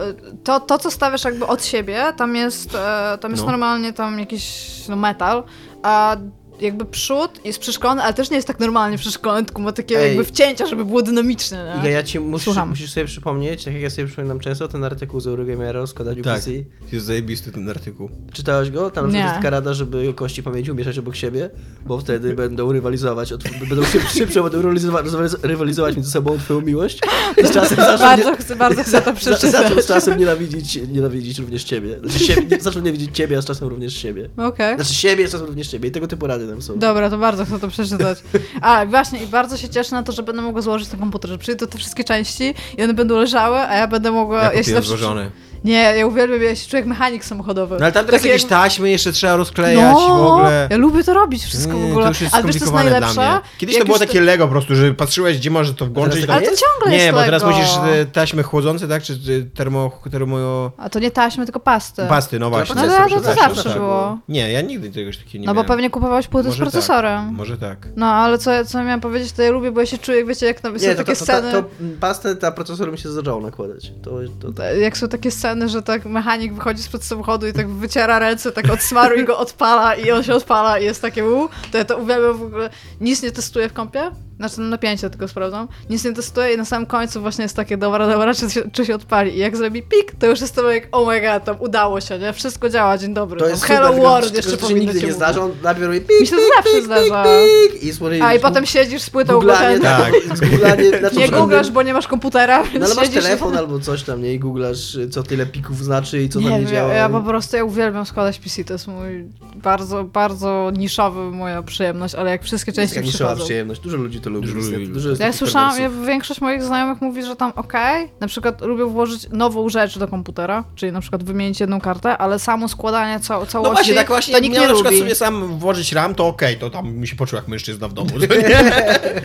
to, 0.45 0.61
to 0.61 0.79
co 0.79 0.91
stawiasz 0.91 1.25
jakby 1.25 1.47
od 1.47 1.65
siebie, 1.65 2.13
tam 2.17 2.37
jest, 2.37 2.77
tam 3.21 3.31
jest 3.31 3.43
No. 3.45 3.51
normalnie 3.51 3.93
tam 3.93 4.19
jakiś 4.21 4.65
no, 4.89 4.97
metal, 4.97 5.43
a 5.83 6.19
jakby 6.61 6.85
przód 6.85 7.41
jest 7.45 7.59
przeszklony, 7.59 8.03
ale 8.03 8.15
też 8.15 8.31
nie 8.31 8.37
jest 8.37 8.49
tak 8.49 8.61
normalnie 8.61 8.99
przeszklony, 8.99 9.45
tylko 9.45 9.63
ma 9.63 9.73
takie 9.73 9.99
Ej. 10.01 10.09
jakby 10.09 10.25
wcięcia, 10.25 10.67
żeby 10.67 10.85
było 10.85 11.03
dynamiczne. 11.03 11.75
Iga, 11.79 11.85
Nie? 11.85 11.91
ja 11.91 12.03
ci 12.03 12.21
musisz, 12.21 12.45
Słucham. 12.45 12.69
musisz 12.69 12.91
sobie 12.93 13.07
przypomnieć, 13.07 13.65
tak 13.65 13.75
jak 13.75 13.83
ja 13.83 13.91
sobie 13.91 14.07
przypominam 14.07 14.41
często, 14.41 14.69
ten 14.69 14.85
artykuł 14.85 15.21
z 15.21 15.27
Eurogamera 15.27 15.81
o 15.81 15.87
składaniu 15.87 16.23
Tak. 16.25 16.35
PC. 16.37 16.51
Jest 16.93 17.07
zajebisty 17.07 17.53
ten 17.53 17.71
artykuł. 17.71 18.11
Czytałeś 18.33 18.71
go? 18.71 18.91
Tam 18.91 19.13
Nie. 19.13 19.19
jest 19.19 19.35
taka 19.35 19.51
rada, 19.51 19.75
żeby 19.75 20.15
kości 20.15 20.43
pamięci 20.43 20.71
umieszczać 20.73 20.99
obok 20.99 21.17
siebie, 21.17 21.51
bo 21.87 21.99
wtedy 21.99 22.35
będą 22.35 22.73
rywalizować, 22.73 23.33
od, 23.33 23.43
będą 23.69 23.85
szyb, 23.85 24.03
szybsze, 24.09 24.43
będą 24.43 24.59
rywalizować, 24.63 25.07
rywalizować 25.43 25.97
między 25.97 26.11
sobą 26.11 26.33
o 26.33 26.39
twoją 26.39 26.61
miłość 26.61 27.01
i 27.43 27.47
z 27.47 27.51
czasem 27.51 27.77
zaczną, 27.77 27.99
Bardzo 28.07 28.37
chcę, 28.37 28.57
bardzo 28.57 28.83
chcę 28.83 29.03
to 29.03 29.13
nie, 29.13 29.23
zaczną 29.23 29.37
przeczytać. 29.41 29.85
z 29.85 29.89
czasem 29.89 30.19
nienawidzić, 30.19 30.79
nienawidzić 30.93 31.39
również 31.39 31.65
ciebie. 31.65 31.99
Znaczy 32.01 32.19
siebie, 32.19 32.47
nie, 32.57 32.61
zaczną 32.63 32.81
nienawidzić 32.81 33.17
ciebie, 33.17 33.39
a 33.39 33.43
z 33.43 33.45
czasem 33.45 33.69
również 33.69 33.95
siebie. 33.97 34.29
Okej. 34.37 34.75
Znaczy 34.77 34.95
siebie, 34.95 35.25
a 35.25 35.29
z 35.29 35.33
czasem 35.33 35.47
również 35.47 35.69
ciebie 35.69 35.89
i 35.89 35.93
tego 35.93 36.07
typu 36.07 36.27
rady 36.27 36.47
są. 36.63 36.79
Dobra, 36.79 37.11
to 37.11 37.19
bardzo 37.19 37.45
chcę 37.45 37.59
to 37.61 37.69
przeczytać. 37.69 38.19
A, 38.61 38.87
właśnie, 38.87 39.23
i 39.23 39.27
bardzo 39.27 39.57
się 39.57 39.69
cieszę 39.69 39.95
na 39.95 40.03
to, 40.03 40.13
że 40.13 40.23
będę 40.23 40.43
mogła 40.43 40.63
złożyć 40.63 40.93
na 40.93 40.99
komputerze. 40.99 41.39
Przyjdą 41.39 41.67
te 41.67 41.79
wszystkie 41.79 42.05
części 42.05 42.55
i 42.79 42.83
one 42.83 42.95
będą 42.95 43.17
leżały, 43.19 43.57
a 43.59 43.75
ja 43.77 43.87
będę 43.89 44.11
mogła... 44.13 44.43
Ja 44.43 44.53
ja 44.53 44.63
się 44.63 44.73
zawsze- 44.73 44.89
złożony. 44.89 45.31
Nie, 45.65 45.73
ja 45.97 46.07
uwielbiam, 46.07 46.43
ja 46.43 46.57
się 46.57 46.69
czuję 46.69 46.81
jak 46.81 46.89
mechanik 46.89 47.25
samochodowy. 47.25 47.77
No 47.79 47.85
ale 47.85 47.93
tam 47.93 48.07
teraz 48.07 48.21
Takie 48.21 48.29
jakieś 48.29 48.43
jak- 48.43 48.51
taśmy 48.51 48.91
jeszcze 48.91 49.13
trzeba 49.13 49.37
rozklejać 49.37 49.93
no, 49.95 50.19
w 50.19 50.27
ogóle. 50.27 50.69
ja 50.71 50.77
lubię 50.77 51.05
to 51.05 51.15
robić 51.15 51.45
wszystko 51.45 51.73
Nie, 51.73 51.83
w 51.83 51.87
ogóle. 51.91 52.05
To 52.05 52.09
już 52.09 52.21
jest 52.21 52.35
ale 52.35 52.45
wiesz, 52.45 52.53
co 52.53 52.57
jest 52.57 52.67
skomplikowane 52.67 53.01
najlepsze? 53.01 53.15
dla 53.15 53.33
mnie. 53.39 53.41
Kiedyś 53.59 53.75
Jak 53.75 53.83
to 53.83 53.87
było 53.87 53.99
takie 53.99 54.21
Lego 54.21 54.45
po 54.45 54.51
prostu, 54.51 54.75
że 54.75 54.95
patrzyłeś, 54.95 55.39
gdzie 55.39 55.51
możesz 55.51 55.77
to 55.77 55.87
włączyć. 55.87 56.21
tak 56.21 56.31
Ale 56.31 56.43
to 56.45 56.51
jest? 56.51 56.63
ciągle 56.63 56.91
Nie, 56.91 57.05
jest 57.05 57.15
bo 57.19 57.25
teraz 57.25 57.45
musisz 57.45 57.77
e, 57.77 58.07
taśmy 58.07 58.43
chłodzące, 58.43 58.89
tak? 58.89 59.03
Czy 59.03 59.19
termo... 59.55 59.91
termo... 60.11 60.39
A 60.79 60.89
to 60.91 60.99
nie 60.99 61.11
taśmy, 61.11 61.45
tylko 61.45 61.61
pasty. 61.61 62.03
Pasty, 62.09 62.39
no 62.39 62.51
właśnie. 62.51 62.75
No 62.75 62.81
Pasty 62.83 62.97
ale 62.97 63.11
to, 63.11 63.21
to 63.21 63.35
zawsze, 63.35 63.65
tak. 63.65 63.73
było. 63.79 64.19
Nie, 64.29 64.53
ja 64.53 64.61
nigdy 64.61 64.93
czegoś 64.93 65.17
takiego 65.19 65.39
nie 65.43 65.47
No 65.47 65.53
bo 65.55 65.61
miałem. 65.61 65.69
pewnie 65.69 65.91
kupowałeś 65.91 66.27
płyty 66.29 66.49
z 66.49 66.53
Może 66.53 66.63
procesorem. 66.63 67.25
Tak, 67.25 67.33
może 67.37 67.59
tak. 67.59 67.89
No, 67.97 68.07
ale 68.07 68.39
co, 68.39 68.65
co 68.65 68.85
miałem 68.85 69.01
powiedzieć, 69.01 69.33
to 69.33 69.43
ja 69.43 69.51
lubię, 69.51 69.73
bo 69.73 69.81
ja 69.81 69.87
się 69.87 69.99
czuję, 69.99 70.19
jak 70.19 70.27
wiecie, 70.27 70.47
jak 70.47 70.61
tam 70.61 70.79
są 70.79 70.87
Nie, 70.87 70.93
to, 70.95 70.99
takie 71.05 71.13
to, 71.13 71.19
to, 71.19 71.25
sceny... 71.25 71.53
to, 71.53 71.63
to 71.63 71.69
pastę 72.01 72.37
na 72.43 72.53
procesor 72.53 72.93
mi 72.93 72.99
się 72.99 73.09
zdarzało 73.09 73.41
nakładać. 73.41 73.93
To, 74.03 74.11
to, 74.41 74.53
to, 74.53 74.63
Jak 74.63 74.97
są 74.99 75.09
takie 75.09 75.31
sceny, 75.31 75.48
że 75.67 75.83
tak 75.83 76.05
mechanik 76.05 76.53
wychodzi 76.55 76.83
spod 76.83 77.05
samochodu 77.05 77.47
i 77.47 77.53
tak 77.53 77.69
wyciera 77.69 78.19
ręce 78.19 78.53
tak 78.53 78.71
od 78.71 78.81
smaru 78.81 79.17
i 79.17 79.25
go 79.25 79.39
odpala 79.39 79.95
i 79.95 80.11
on 80.11 80.23
się 80.23 80.35
odpala 80.35 80.79
i 80.79 80.85
jest 80.85 81.03
takie 81.03 81.25
u, 81.27 81.49
to 81.73 81.79
ja 81.79 81.85
to 81.85 81.97
uwielbiam 81.97 82.39
w 82.39 82.43
ogóle. 82.43 82.71
Nic 83.01 83.23
nie 83.23 83.33
testuję 83.33 83.69
w 83.69 83.73
kąpie, 83.73 84.11
znaczy 84.37 84.61
na 84.61 84.67
napięcie 84.69 85.11
tylko 85.11 85.29
sprawdzam. 85.29 85.69
Nic 85.91 86.05
nie 86.05 86.13
testuję 86.13 86.55
i 86.55 86.57
na 86.57 86.65
samym 86.65 86.87
końcu 86.87 87.21
właśnie 87.21 87.43
jest 87.43 87.57
takie 87.57 87.77
dobra, 87.77 88.07
dobra, 88.07 88.35
czy 88.35 88.51
się, 88.51 88.63
czy 88.73 88.87
się 88.87 88.95
odpali. 88.95 89.35
I 89.35 89.39
jak 89.39 89.57
zrobi 89.57 89.83
pik, 89.83 90.13
to 90.19 90.27
już 90.27 90.41
jestem 90.41 90.67
jak 90.71 90.89
oh 90.93 91.11
my 91.13 91.21
god, 91.21 91.45
tam 91.45 91.57
udało 91.61 92.01
się, 92.01 92.19
nie? 92.19 92.33
Wszystko 92.33 92.69
działa, 92.69 92.99
dzień 92.99 93.15
dobry. 93.15 93.39
to 93.39 93.45
Tam 93.45 93.51
jest 93.55 93.65
Hello 93.65 93.89
super, 93.89 94.03
World 94.03 94.35
jeszcze 94.37 94.57
to 94.57 94.69
się 94.69 94.75
nigdy 94.75 95.01
nie 95.03 95.13
zdarza. 95.13 95.41
On 95.41 95.53
najpierw 95.63 95.87
robi 95.87 96.01
pik, 96.01 96.21
Mi 96.21 96.27
się 96.27 96.37
to 96.37 96.43
zawsze 96.57 96.83
zdarza. 96.83 97.25
pik 97.73 97.83
i 97.83 97.93
słonie, 97.93 98.25
A 98.25 98.35
i 98.35 98.41
potem 98.41 98.67
siedzisz 98.67 99.03
z 99.03 99.11
płytą 99.11 99.33
googlanie, 99.33 99.81
tak. 99.81 100.13
googlanie, 100.51 100.99
znaczy, 100.99 101.17
Nie 101.17 101.29
googlasz, 101.29 101.71
bo 101.71 101.83
nie 101.83 101.93
masz 101.95 102.07
komputera, 102.09 102.63
więc 102.73 102.81
No 102.81 102.87
ale 102.87 102.95
masz 102.95 103.09
i- 103.09 103.13
telefon 103.13 103.57
albo 103.57 103.79
coś 103.81 104.03
tam, 104.03 104.23
nie? 104.23 104.35
I 104.35 104.39
googlasz, 104.39 104.99
co 105.11 105.23
tyle 105.39 105.47
pików 105.51 105.85
znaczy 105.85 106.23
i 106.23 106.29
co 106.29 106.41
nie 106.41 106.51
tam 106.51 106.61
nie 106.61 106.67
działa. 106.67 106.93
ja 106.93 107.09
po 107.09 107.21
prostu 107.21 107.57
ja 107.57 107.65
uwielbiam 107.65 108.07
składać 108.07 108.39
PC, 108.39 108.65
to 108.65 108.73
jest 108.73 108.89
mój 108.89 109.25
bardzo, 109.57 110.05
bardzo 110.05 110.71
niszowy 110.77 111.21
moja 111.31 111.63
przyjemność, 111.63 112.15
ale 112.15 112.31
jak 112.31 112.43
wszystkie 112.45 112.73
To 112.73 112.81
jest 112.81 112.95
części 112.95 113.13
taka 113.13 113.25
niszowa 113.27 113.45
przyjemność. 113.45 113.81
Dużo 113.81 113.97
ludzi 113.97 114.21
to 114.21 114.31
lubi. 114.31 114.49
Dużo. 114.53 114.71
Dużo 114.93 115.09
jest 115.09 115.21
Ja 115.21 115.33
słyszałam, 115.33 115.81
ja, 115.81 115.91
większość 115.91 116.41
moich 116.41 116.63
znajomych 116.63 117.01
mówi, 117.03 117.23
że 117.23 117.37
tam 117.37 117.53
okej, 117.57 118.09
na 118.21 118.27
przykład 118.27 118.61
lubią 118.61 118.89
włożyć 118.89 119.29
nową 119.33 119.69
rzecz 119.69 119.99
do 119.99 120.09
komputera, 120.09 120.65
czyli 120.75 120.93
na 120.93 121.01
przykład 121.01 121.25
wymienić 121.25 121.61
jedną 121.61 121.81
kartę, 121.81 122.19
ale 122.19 122.39
samo 122.39 122.69
składanie 122.69 123.21
ca- 123.21 123.47
całości, 123.47 123.55
No 123.55 123.71
właśnie, 123.73 123.95
tak 123.95 124.09
właśnie, 124.09 124.33
to 124.33 124.37
jak 124.39 124.43
nikt 124.43 124.55
nie 124.57 124.61
na 124.69 124.75
przykład 124.75 124.93
lubi. 124.95 124.99
sobie 125.05 125.15
sam 125.15 125.59
włożyć 125.59 125.93
RAM, 125.93 126.15
to 126.15 126.27
okej, 126.27 126.57
to 126.57 126.71
tam 126.71 126.93
mi 126.95 127.09
się 127.09 127.17
poczuł 127.17 127.37
jak 127.37 127.49
mężczyzna 127.49 127.89
w 127.89 127.93
domu. 127.93 128.11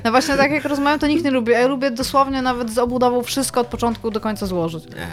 No 0.06 0.12
właśnie 0.12 0.38
tak 0.38 0.52
jak 0.52 0.66
rozmawiam, 0.66 1.00
to 1.00 1.08
nikt 1.08 1.24
nie 1.24 1.32
lubi, 1.32 1.54
a 1.56 1.60
ja 1.60 1.68
lubię 1.68 1.92
dosłownie 1.92 2.42
nawet 2.42 2.74
z 2.74 2.78
obudową 2.78 3.24
wszystko 3.24 3.62
od 3.62 3.68
początku 3.68 4.12
do 4.12 4.20
końca 4.20 4.46
złożyć. 4.46 4.84
Nie. 4.86 5.08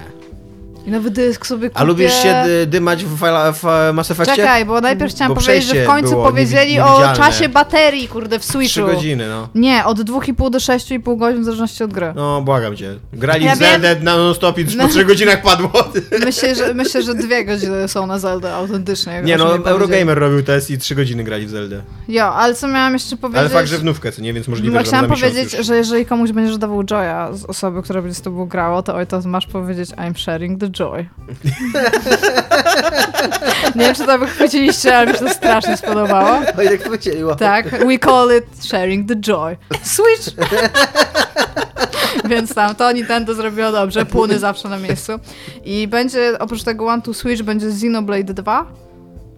I 0.86 0.90
nowy 0.90 1.10
dysk 1.10 1.46
sobie 1.46 1.68
kupię. 1.68 1.80
A 1.80 1.84
lubisz 1.84 2.22
się 2.22 2.42
dy, 2.46 2.66
dymać 2.66 3.04
w, 3.04 3.18
w 3.52 3.90
Mass 3.94 4.10
Effectie? 4.10 4.36
Czekaj, 4.36 4.64
bo 4.64 4.80
najpierw 4.80 5.12
chciałam 5.14 5.34
Bo 5.34 5.40
powiedzieć, 5.40 5.68
że 5.68 5.84
w 5.84 5.86
końcu 5.86 6.14
powiedzieli 6.14 6.80
o 6.80 7.12
czasie 7.16 7.48
baterii, 7.48 8.08
kurde, 8.08 8.38
w 8.38 8.44
Switchu. 8.44 8.80
godziny, 8.86 9.28
no. 9.28 9.48
Nie, 9.54 9.84
od 9.84 10.00
2,5 10.00 10.50
do 10.50 10.58
6,5 10.58 11.18
godzin 11.18 11.42
w 11.42 11.44
zależności 11.44 11.84
od 11.84 11.92
gry. 11.92 12.12
No, 12.16 12.42
błagam 12.42 12.76
cię. 12.76 12.94
Grali 13.12 13.44
Ja 13.44 13.56
w 13.56 13.58
Zeldę 13.58 13.96
na 14.02 14.16
non-stop 14.16 14.58
i 14.58 14.64
po 14.64 14.88
trzech 14.88 15.06
godzinach 15.06 15.42
padło. 15.42 15.70
Myślę, 16.26 16.54
że, 16.54 16.74
myślę, 16.74 17.02
że 17.02 17.14
dwie 17.14 17.44
godziny 17.44 17.88
są 17.88 18.06
na 18.06 18.18
Zelda 18.18 18.54
autentycznie. 18.54 19.22
Nie 19.24 19.36
no. 19.36 19.54
Eurogamer 19.54 20.18
robił 20.18 20.42
test 20.42 20.70
i 20.70 20.78
trzy 20.78 20.94
godziny 20.94 21.24
grali 21.24 21.46
w 21.46 21.50
Zeldę. 21.50 21.82
Jo, 22.08 22.24
ale 22.24 22.54
co 22.54 22.68
miałam 22.68 22.92
jeszcze 22.92 23.16
powiedzieć? 23.16 23.40
Ale 23.40 23.48
fakt, 23.48 23.68
że 23.68 23.78
wnówkę, 23.78 24.12
co 24.12 24.22
nie, 24.22 24.32
więc 24.32 24.48
możliwe, 24.48 24.74
No, 24.74 24.80
że 24.80 24.86
chciałam 24.86 25.06
powiedzieć, 25.08 25.54
już. 25.54 25.66
że 25.66 25.76
jeżeli 25.76 26.06
komuś 26.06 26.32
będziesz 26.32 26.58
dawał 26.58 26.84
joya 26.84 27.32
z 27.32 27.44
osoby, 27.44 27.82
która 27.82 28.02
będzie 28.02 28.14
z 28.14 28.22
tobą 28.22 28.46
grało, 28.46 28.82
to 28.82 28.94
oj, 28.94 29.06
to 29.06 29.20
masz 29.24 29.46
powiedzieć 29.46 29.90
I'm 29.90 30.18
sharing 30.22 30.60
the 30.60 30.69
joy. 30.70 31.08
Nie 33.74 33.84
wiem, 33.84 33.94
czy 33.94 34.06
to 34.06 34.18
wychwyciliście, 34.18 34.96
ale 34.96 35.06
mi 35.06 35.18
się 35.18 35.24
to 35.24 35.30
strasznie 35.34 35.76
spodobało. 35.76 36.28
Oj, 36.58 36.68
tak 36.68 36.82
powiedzieli, 36.82 37.24
wow. 37.24 37.36
Tak, 37.36 37.70
we 37.86 37.98
call 37.98 38.30
it 38.38 38.64
sharing 38.66 39.08
the 39.08 39.16
joy. 39.16 39.56
Switch! 39.82 40.36
Więc 42.30 42.54
tam 42.54 42.74
to 42.74 42.92
Nintendo 42.92 43.34
zrobiło 43.34 43.72
dobrze, 43.72 44.06
płuny 44.06 44.38
zawsze 44.38 44.68
na 44.68 44.78
miejscu. 44.78 45.12
I 45.64 45.88
będzie, 45.88 46.38
oprócz 46.38 46.62
tego 46.62 46.86
One 46.86 47.02
to 47.02 47.14
Switch, 47.14 47.42
będzie 47.42 47.66
Xenoblade 47.66 48.34
2, 48.34 48.66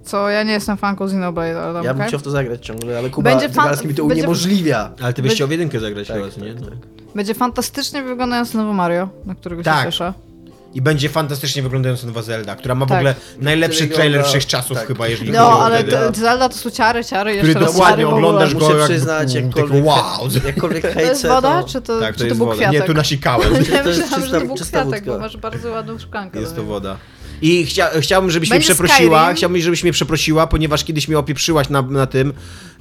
co 0.05 0.29
ja 0.31 0.43
nie 0.43 0.53
jestem 0.53 0.77
fanką 0.77 1.05
Xenoblade, 1.05 1.63
ale 1.63 1.75
tam 1.75 1.85
Ja 1.85 1.91
bym 1.95 2.01
okej. 2.01 2.09
chciał 2.09 2.21
w 2.21 2.23
to 2.23 2.31
zagrać 2.31 2.67
ciągle, 2.67 2.99
ale 2.99 3.11
Kuba 3.11 3.31
Będzie 3.31 3.49
fan- 3.49 3.71
mi 3.71 3.77
to 3.77 3.87
będzie- 3.87 4.03
uniemożliwia. 4.05 4.91
Ale 5.03 5.13
ty 5.13 5.23
byś 5.23 5.33
chciał 5.35 5.49
w 5.49 5.51
jedynkę 5.51 5.81
zagrać 5.81 6.09
Tak, 6.09 6.17
chyba, 6.17 6.29
tak, 6.29 6.39
nie? 6.39 6.55
No. 6.55 6.61
tak. 6.67 6.79
Będzie 7.15 7.35
fantastycznie 7.35 8.03
wyglądający 8.03 8.57
nowy 8.57 8.73
Mario, 8.73 9.09
na 9.27 9.35
którego 9.35 9.63
się 9.63 9.65
Tak. 9.65 9.85
cieszę. 9.85 10.13
I 10.75 10.83
będzie 10.83 11.09
fantastycznie 11.09 11.63
wyglądająca 11.63 12.07
nowa 12.07 12.23
Zelda, 12.23 12.57
która 12.57 12.75
ma 12.75 12.87
w 12.87 12.89
Tak. 12.89 12.99
ogóle 12.99 13.15
najlepszy 13.41 13.79
Który 13.85 13.95
trailer 13.95 14.25
wszechczasów 14.25 14.77
tak. 14.79 14.87
chyba, 14.87 15.09
jeżeli 15.09 15.31
No, 15.33 15.39
chodzi 15.39 15.57
o 15.61 15.65
ale 15.65 15.79
wtedy. 15.83 16.13
to, 16.13 16.21
Zelda 16.21 16.49
to 16.49 16.55
są 16.57 16.71
ciary, 16.71 17.05
ciary, 17.05 17.33
Który 17.33 17.49
jeszcze 17.49 17.61
raz 17.65 17.73
dokładnie 17.73 18.07
w 18.07 18.09
oglądasz 18.09 18.55
go 18.55 18.77
jak 18.79 18.89
przyznać, 18.89 19.35
tak 19.35 19.43
jakkolwiek, 19.45 19.85
wow. 19.87 20.29
jakkolwiek 20.47 20.95
To 20.95 21.01
jest 21.01 21.27
woda, 21.27 21.63
to... 21.63 21.69
czy 21.69 21.83
to, 21.83 22.01
Tak, 22.01 22.13
czy 22.15 22.19
to 22.19 22.25
jest 22.25 22.37
był 22.37 22.47
woda. 22.47 22.57
kwiatek? 22.59 22.81
Nie, 22.81 22.87
tu 22.87 22.95
nasikałem. 22.95 23.53
Ja 23.73 23.83
To 23.83 23.89
myślałam, 23.89 24.27
że 24.27 24.41
to 24.41 24.47
był 24.47 24.55
kwiatek, 24.55 25.05
bo 25.05 25.19
masz 25.19 25.37
bardzo 25.37 25.71
ładną 25.71 25.99
szklankę. 25.99 26.41
Jest 26.41 26.55
to 26.55 26.61
niej. 26.61 26.69
woda. 26.71 26.97
I 27.43 27.67
chcia, 27.67 27.91
chciałbym, 28.01 28.31
żebyś 28.31 28.51
mnie 28.51 28.59
Będzie 28.59 28.75
przeprosiła, 28.75 29.21
Skyrim. 29.21 29.37
chciałbym, 29.37 29.61
żebyś 29.61 29.83
mnie 29.83 29.93
przeprosiła, 29.93 30.47
ponieważ 30.47 30.85
kiedyś 30.85 31.09
mnie 31.09 31.19
opieprzyłaś 31.19 31.69
na, 31.69 31.83
na 31.83 32.07
tym, 32.07 32.33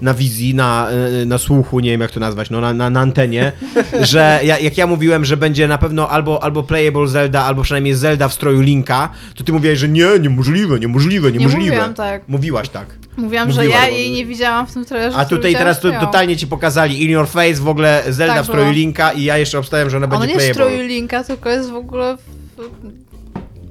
na 0.01 0.13
wizji, 0.13 0.55
na, 0.55 0.89
e, 1.21 1.25
na 1.25 1.37
słuchu, 1.37 1.79
nie 1.79 1.91
wiem 1.91 2.01
jak 2.01 2.11
to 2.11 2.19
nazwać, 2.19 2.49
no 2.49 2.61
na, 2.61 2.73
na, 2.73 2.89
na 2.89 2.99
antenie, 2.99 3.51
że 4.11 4.39
ja, 4.43 4.59
jak 4.59 4.77
ja 4.77 4.87
mówiłem, 4.87 5.25
że 5.25 5.37
będzie 5.37 5.67
na 5.67 5.77
pewno 5.77 6.09
albo, 6.09 6.43
albo 6.43 6.63
playable 6.63 7.07
Zelda, 7.07 7.43
albo 7.43 7.61
przynajmniej 7.61 7.95
Zelda 7.95 8.27
w 8.27 8.33
stroju 8.33 8.61
Linka, 8.61 9.09
to 9.35 9.43
ty 9.43 9.53
mówiłaś, 9.53 9.79
że 9.79 9.89
nie, 9.89 10.07
niemożliwe, 10.21 10.79
niemożliwe, 10.79 11.31
niemożliwe. 11.31 11.65
mówiłam 11.65 11.93
tak. 11.93 12.27
Mówiłaś 12.27 12.69
tak. 12.69 12.85
Mówiłam, 13.17 13.51
że 13.51 13.67
ja 13.67 13.87
jej 13.87 14.11
nie 14.11 14.25
widziałam 14.25 14.67
w 14.67 14.73
tym 14.73 14.85
trailerze. 14.85 15.17
A 15.17 15.25
tutaj 15.25 15.53
teraz 15.53 15.79
to, 15.79 15.91
totalnie 15.91 16.37
ci 16.37 16.47
pokazali 16.47 17.03
in 17.03 17.09
your 17.11 17.27
face 17.27 17.55
w 17.55 17.67
ogóle 17.67 18.03
Zelda 18.09 18.35
Tak 18.35 18.43
w 18.43 18.47
stroju. 18.47 18.71
Linka 18.71 19.11
i 19.11 19.23
ja 19.23 19.37
jeszcze 19.37 19.59
obstałem, 19.59 19.89
że 19.89 19.97
ona 19.97 20.05
Ona 20.05 20.19
będzie 20.19 20.35
nie 20.35 20.43
jest 20.43 20.53
w 20.53 20.55
playable. 20.55 20.75
stroju 20.75 20.89
Linka, 20.89 21.23
tylko 21.23 21.49
jest 21.49 21.69
w 21.69 21.75
ogóle... 21.75 22.17
W... 22.17 23.00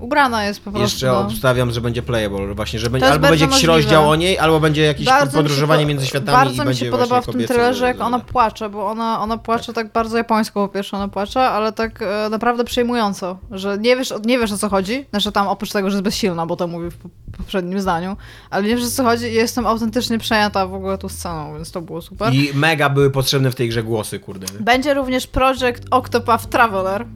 Ubrana 0.00 0.44
jest 0.44 0.60
po 0.60 0.70
prostu. 0.70 0.82
Jeszcze 0.82 1.06
no. 1.06 1.20
obstawiam, 1.20 1.70
że 1.70 1.80
będzie 1.80 2.02
playable, 2.02 2.54
właśnie, 2.54 2.78
że 2.78 2.90
będzie, 2.90 3.08
albo 3.08 3.28
będzie 3.28 3.44
jakiś 3.44 3.56
możliwe. 3.56 3.72
rozdział 3.72 4.10
o 4.10 4.16
niej, 4.16 4.38
albo 4.38 4.60
będzie 4.60 4.82
jakieś 4.82 5.06
Bardzo 5.06 5.38
podróżowanie 5.38 5.82
po- 5.82 5.88
między 5.88 6.06
światami 6.06 6.38
Bardzo 6.38 6.54
i 6.54 6.58
mi 6.58 6.64
będzie 6.64 6.84
się 6.84 6.90
podoba 6.90 7.08
właśnie 7.08 7.32
w 7.32 7.36
tym 7.36 7.46
trailerze, 7.46 7.86
jak 7.86 8.00
ona 8.00 8.18
płacze, 8.18 8.68
bo 8.70 8.86
ona, 8.86 9.20
ona 9.20 9.38
płacze 9.38 9.72
tak 9.72 9.92
bardzo 9.92 10.16
japońsko 10.16 10.68
po 10.68 10.74
pierwsze, 10.74 10.96
ona 10.96 11.08
płacze, 11.08 11.40
ale 11.40 11.72
tak 11.72 12.02
e, 12.02 12.28
naprawdę 12.30 12.64
przejmująco, 12.64 13.38
że 13.50 13.78
nie 13.78 13.96
wiesz, 13.96 14.12
nie 14.24 14.38
wiesz 14.38 14.52
o 14.52 14.58
co 14.58 14.68
chodzi, 14.68 15.06
znaczy 15.10 15.32
tam 15.32 15.48
oprócz 15.48 15.72
tego, 15.72 15.90
że 15.90 15.94
jest 15.94 16.04
bezsilna, 16.04 16.46
bo 16.46 16.56
to 16.56 16.66
mówi 16.66 16.90
w 16.90 16.96
po- 16.96 17.08
poprzednim 17.36 17.80
zdaniu, 17.80 18.16
ale 18.50 18.62
nie 18.62 18.76
wiesz 18.76 18.84
o 18.84 18.90
co 18.90 19.04
chodzi 19.04 19.26
i 19.26 19.34
jestem 19.34 19.66
autentycznie 19.66 20.18
przejęta 20.18 20.66
w 20.66 20.74
ogóle 20.74 20.98
tą 20.98 21.08
sceną, 21.08 21.54
więc 21.54 21.70
to 21.70 21.82
było 21.82 22.02
super. 22.02 22.34
I 22.34 22.50
mega 22.54 22.88
były 22.88 23.10
potrzebne 23.10 23.50
w 23.50 23.54
tej 23.54 23.68
grze 23.68 23.82
głosy, 23.82 24.18
kurde. 24.18 24.46
Będzie 24.60 24.94
również 24.94 25.26
Project 25.26 25.82
Octopath 25.90 26.46
Traveler. 26.46 27.06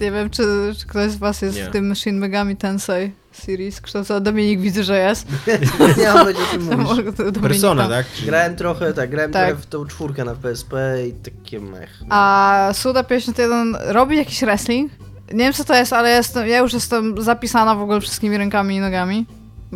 Nie 0.00 0.12
wiem, 0.12 0.30
czy, 0.30 0.42
czy 0.78 0.86
ktoś 0.86 1.10
z 1.10 1.16
was 1.16 1.42
jest 1.42 1.56
Nie. 1.56 1.64
w 1.64 1.70
tym 1.70 1.94
Shin 1.96 2.18
Megami 2.18 2.56
Tensei 2.56 3.12
series 3.32 3.80
kształcony. 3.80 4.20
Dominik 4.20 4.60
widzę, 4.60 4.84
że 4.84 4.98
jest. 4.98 5.26
Nie 5.98 6.12
mam 6.14 6.24
będzie 6.26 6.54
o 6.74 6.76
mówić. 6.76 7.06
Dominika. 7.16 7.40
Persona, 7.40 7.88
tak? 7.88 8.06
Czy- 8.14 8.26
Grałem 8.26 8.56
trochę, 8.56 8.92
tak, 8.92 9.10
grałem 9.10 9.32
Tak. 9.32 9.46
trochę 9.48 9.62
w 9.62 9.66
tą 9.66 9.86
czwórkę 9.86 10.24
na 10.24 10.34
PSP 10.34 10.76
i 11.08 11.12
takie 11.12 11.60
mech. 11.60 12.02
A 12.10 12.68
Suda51 12.72 13.76
robi 13.86 14.16
jakiś 14.16 14.40
wrestling? 14.40 14.92
Nie 15.32 15.38
wiem 15.44 15.52
co 15.52 15.64
to 15.64 15.74
jest, 15.74 15.92
ale 15.92 16.10
jestem, 16.10 16.48
ja 16.48 16.58
już 16.58 16.72
jestem 16.72 17.22
zapisana 17.22 17.74
w 17.74 17.80
ogóle 17.82 18.00
wszystkimi 18.00 18.38
rękami 18.38 18.76
i 18.76 18.80
nogami. 18.80 19.26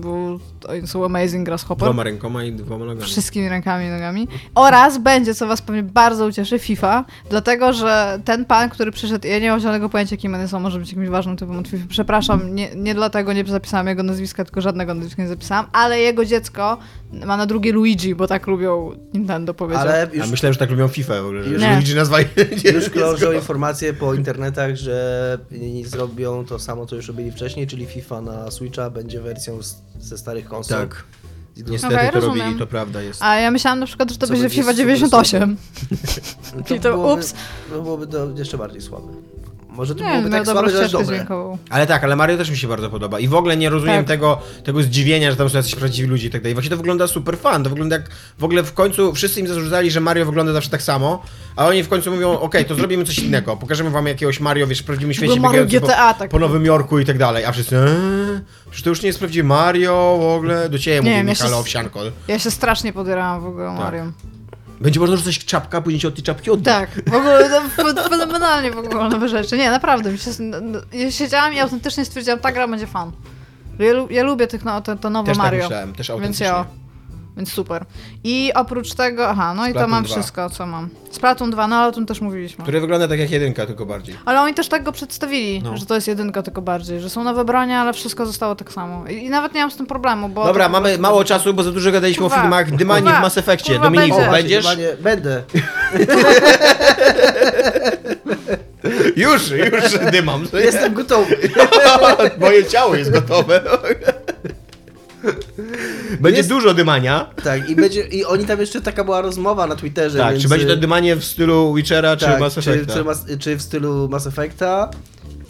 Bo 0.01 0.39
oni 0.69 0.87
są 0.87 1.05
amazing 1.05 1.47
grasshopper. 1.47 1.89
Dwoma 1.89 2.03
rękoma 2.03 2.45
i 2.45 2.53
dwoma 2.53 2.85
nogami. 2.85 3.07
Wszystkimi 3.07 3.49
rękami 3.49 3.87
i 3.87 3.89
nogami. 3.89 4.29
Oraz 4.55 4.99
będzie, 4.99 5.35
co 5.35 5.47
was 5.47 5.63
pewnie 5.63 5.83
bardzo 5.83 6.27
ucieszy, 6.27 6.59
FIFA, 6.59 7.05
dlatego 7.31 7.73
że 7.73 8.21
ten 8.25 8.45
pan, 8.45 8.71
który 8.71 8.93
przyszedł, 8.93 9.27
ja 9.27 9.39
nie 9.39 9.51
mam 9.51 9.61
żadnego 9.61 9.89
pojęcia, 9.89 10.17
kim 10.17 10.35
on 10.35 10.41
jest, 10.41 10.55
on 10.55 10.63
może 10.63 10.79
być 10.79 10.89
jakimś 10.89 11.09
ważnym 11.09 11.37
typem 11.37 11.59
od 11.59 11.69
FIFA. 11.69 11.85
Przepraszam, 11.89 12.55
nie, 12.55 12.69
nie 12.77 12.95
dlatego 12.95 13.33
nie 13.33 13.45
zapisałam 13.45 13.87
jego 13.87 14.03
nazwiska, 14.03 14.45
tylko 14.45 14.61
żadnego 14.61 14.95
nazwiska 14.95 15.23
nie 15.23 15.29
zapisałam, 15.29 15.67
ale 15.73 16.01
jego 16.01 16.25
dziecko 16.25 16.79
ma 17.13 17.37
na 17.37 17.47
drugie 17.47 17.73
Luigi, 17.73 18.15
bo 18.15 18.27
tak 18.27 18.47
lubią 18.47 18.93
Nintendo 19.15 19.55
powiedział. 19.55 19.83
Ale 19.83 20.09
A 20.13 20.17
już, 20.17 20.31
myślałem, 20.31 20.53
że 20.53 20.59
tak 20.59 20.71
lubią 20.71 20.89
FIFA 20.89 21.23
w 21.23 21.25
ogóle, 21.25 21.45
że 21.45 21.51
Już-. 21.51 21.63
Luigi 21.63 21.95
nazwali. 21.95 22.25
już 22.75 22.91
krążą 22.91 23.33
informacje 23.33 23.93
po 23.93 24.15
internetach, 24.15 24.77
że 24.77 25.39
nie 25.51 25.87
zrobią 25.87 26.45
to 26.45 26.59
samo, 26.59 26.87
co 26.87 26.97
już 26.97 27.09
robili 27.09 27.31
wcześniej, 27.31 27.67
czyli 27.67 27.87
FIFA 27.87 28.21
na 28.21 28.51
Switcha 28.51 28.91
będzie 28.91 29.21
wersją 29.21 29.63
z, 29.63 29.83
ze 30.01 30.19
starych 30.19 30.45
konsol. 30.49 30.79
Tak. 30.79 31.05
Niestety 31.67 31.95
Okej, 31.95 32.09
to 32.09 32.15
rozumiem. 32.15 32.39
robili, 32.39 32.59
to 32.59 32.67
prawda 32.67 33.03
jest. 33.03 33.23
A 33.23 33.37
ja 33.37 33.51
myślałam 33.51 33.79
na 33.79 33.87
przykład, 33.87 34.11
że 34.11 34.19
to 34.19 34.27
Co 34.27 34.33
będzie 34.33 34.49
FIFA 34.49 34.63
super 34.63 34.77
98. 34.77 35.57
No 36.57 36.63
Czyli 36.65 36.81
to 36.81 36.91
byłoby, 36.91 37.21
ups. 37.21 37.35
To 37.71 37.83
byłoby 37.83 38.07
to 38.07 38.31
jeszcze 38.37 38.59
bardziej 38.59 38.81
słabe. 38.81 39.13
Może 39.79 39.95
to 39.95 40.05
Nie, 40.05 40.11
byłoby 40.11 40.31
miał 40.31 40.45
tak 40.45 40.53
słabe, 40.55 40.71
że 40.71 40.89
dobre. 40.89 41.07
dźwiękową. 41.07 41.59
Ale 41.71 41.87
tak, 41.87 42.05
ale 42.05 42.17
Mario 42.17 42.37
też 42.37 42.51
mi 42.51 42.57
się 42.57 42.69
bardzo 42.69 42.91
podoba. 42.91 43.19
I 43.21 43.29
w 43.29 43.35
ogóle 43.35 43.57
nie 43.57 43.71
rozumiem 43.71 43.97
Tak. 43.97 44.07
tego, 44.07 44.39
tego 44.65 44.83
zdziwienia, 44.83 45.31
że 45.31 45.37
tam 45.37 45.51
są 45.51 45.57
jacyś 45.57 45.75
prawdziwi 45.75 46.09
ludzie 46.09 46.27
i 46.27 46.31
tak 46.31 46.43
dalej. 46.43 46.55
Właśnie 46.55 46.71
to 46.71 46.77
wygląda 46.77 47.07
super 47.07 47.39
fan. 47.39 47.65
To 47.65 47.71
wygląda 47.71 47.97
jak 47.97 48.11
w 48.39 48.45
ogóle 48.45 48.63
w 48.63 48.73
końcu 48.73 49.13
wszyscy 49.15 49.41
im 49.41 49.47
zarzucali, 49.49 49.91
że 49.91 50.01
Mario 50.01 50.27
wygląda 50.27 50.53
zawsze 50.53 50.71
tak 50.71 50.83
samo, 50.83 51.23
a 51.57 51.67
oni 51.67 51.83
w 51.83 51.89
końcu 51.89 52.11
mówią, 52.11 52.39
okej, 52.41 52.65
to 52.65 52.75
zrobimy 52.75 53.05
coś 53.05 53.19
innego. 53.19 53.57
Pokażemy 53.57 53.91
wam 53.91 54.07
jakiegoś 54.07 54.41
Mario, 54.41 54.67
wiesz, 54.67 54.79
w 54.81 54.85
prawdziwym 54.85 55.15
świecie 55.15 55.41
Mario 55.41 55.65
biegający 55.65 55.81
GTA, 55.87 56.15
po, 56.15 56.19
tak. 56.19 56.31
po 56.31 56.39
Nowym 56.39 56.65
Jorku 56.65 56.99
i 56.99 57.05
tak 57.05 57.19
dalej. 57.19 57.45
A 57.45 57.53
wszyscy, 57.53 57.77
eee, 57.77 58.83
to 58.85 58.91
już 58.91 59.03
nie 59.03 59.07
jest 59.07 59.19
prawdziwy 59.19 59.49
Mario 59.49 60.19
w 60.21 60.25
ogóle. 60.37 60.69
Do 60.69 60.79
ciebie 60.79 60.95
Nie 60.97 61.03
mówię, 61.03 61.13
ja 61.17 61.21
się 61.23 61.25
Michale 61.45 61.57
Owsianko. 61.57 62.01
Ja 62.29 62.39
się 62.39 62.51
strasznie 62.51 62.93
podierałam 62.93 63.41
w 63.41 63.47
ogóle 63.47 63.67
Tak. 63.67 63.79
Mario. 63.79 64.03
Będzie 64.81 65.01
można 65.01 65.17
rzucać 65.17 65.45
czapka, 65.45 65.81
później 65.81 66.01
ci 66.01 66.07
od 66.07 66.15
tej 66.15 66.25
czapki 66.25 66.51
oddać. 66.51 66.75
Tak, 66.95 67.11
w 67.11 67.15
ogóle 67.15 67.51
to 67.51 67.83
fe- 67.83 68.09
fenomenalnie 68.09 68.71
w 68.71 68.79
ogóle 68.79 69.09
nowe 69.09 69.29
rzeczy. 69.29 69.59
Nie, 69.59 69.71
naprawdę. 69.71 70.13
Mi 70.13 70.19
się, 70.19 70.31
ja 70.93 71.11
siedziałam 71.11 71.55
i 71.55 71.61
autentycznie 71.61 72.05
stwierdziłam, 72.05 72.39
ta 72.41 72.53
gra 72.53 72.69
będzie 72.69 72.87
fan. 72.87 73.13
Ja, 73.79 73.87
ja 74.11 74.23
lubię 74.23 74.47
tych, 74.47 74.65
no, 74.65 74.81
to, 74.81 74.97
to 74.97 75.11
nowe 75.11 75.27
Też 75.27 75.37
tak 75.37 75.45
Mario. 75.47 75.63
myślałem, 75.63 75.93
też 75.95 76.09
więc 76.09 76.11
autentycznie. 76.11 76.47
ja. 76.47 76.65
Więc 77.39 77.53
super. 77.53 77.85
I 78.25 78.53
oprócz 78.55 78.95
tego, 78.95 79.29
aha, 79.29 79.55
no 79.55 79.63
i 79.63 79.67
to 79.67 79.71
Splatoon 79.73 79.91
mam 79.91 80.05
2. 80.05 80.15
wszystko, 80.15 80.51
co 80.51 80.67
mam. 80.67 80.89
Splatoon 81.11 81.51
2, 81.51 81.69
no 81.69 81.77
ale 81.77 81.89
o 81.89 81.93
tym 81.93 82.07
też 82.07 82.21
mówiliśmy. 82.21 82.63
Który 82.63 82.81
wygląda 82.81 83.09
tak 83.09 83.19
jak 83.19 83.31
jedynka, 83.31 83.67
tylko 83.67 83.87
bardziej. 83.87 84.17
Ale 84.25 84.41
oni 84.41 84.55
też 84.55 84.69
tak 84.69 84.83
go 84.83 84.93
przedstawili, 84.93 85.63
No. 85.63 85.77
że 85.77 85.87
to 85.87 85.95
jest 85.95 86.09
jedynka 86.09 86.43
tylko 86.43 86.63
bardziej, 86.63 87.01
że 87.01 87.11
są 87.11 87.25
nowe 87.25 87.45
bronie, 87.45 87.79
ale 87.79 87.93
wszystko 87.93 88.27
zostało 88.27 88.55
tak 88.55 88.73
samo. 88.73 89.07
I, 89.07 89.15
i 89.25 89.31
nawet 89.31 89.55
nie 89.55 89.61
mam 89.61 89.71
z 89.71 89.77
tym 89.77 89.87
problemu, 89.87 90.29
bo... 90.29 90.45
Dobra, 90.45 90.65
to 90.65 90.71
mamy 90.73 90.99
mało 90.99 91.25
czasu, 91.25 91.55
bo 91.55 91.63
za 91.63 91.73
dużo 91.73 91.93
gadaliśmy 91.93 92.23
Kurwa, 92.23 92.37
o 92.37 92.41
filmach 92.41 92.77
Dymani 92.77 93.03
kurwa, 93.03 93.19
w 93.19 93.23
Mass 93.23 93.39
Effectie. 93.39 93.73
kurwa, 93.73 93.91
Dominiku, 93.91 94.17
będzie. 94.17 94.31
będziesz? 94.33 94.65
Panie, 94.65 94.89
Będę. 95.01 95.43
Już, 99.17 99.51
już 99.51 100.11
dymam. 100.13 100.47
Jestem 100.53 100.95
gotowy. 100.95 101.37
Moje 102.41 102.65
ciało 102.65 102.95
jest 102.97 103.11
gotowe. 103.13 103.61
Będzie 106.21 106.39
Jest- 106.39 106.49
dużo 106.49 106.75
dymania. 106.75 107.31
Tak, 107.45 107.71
i, 107.71 107.77
będzie, 107.77 108.01
i 108.01 108.25
oni 108.25 108.45
tam 108.45 108.61
jeszcze 108.61 108.81
taka 108.81 109.05
była 109.05 109.21
rozmowa 109.21 109.67
na 109.67 109.77
Twitterze. 109.77 110.19
Tak, 110.19 110.31
więc, 110.31 110.43
czy 110.43 110.49
będzie 110.49 110.67
to 110.67 110.77
dymanie 110.77 111.17
w 111.17 111.25
stylu 111.25 111.75
Witchera, 111.75 112.17
czy 112.17 112.25
tak, 112.25 112.41
Mass 112.41 112.55
czy, 112.55 112.61
Effecta? 112.61 112.95
czy, 112.95 113.05
mas, 113.05 113.25
czy 113.39 113.57
w 113.57 113.63
stylu 113.63 114.09
Mass 114.09 114.27
Effecta, 114.27 114.91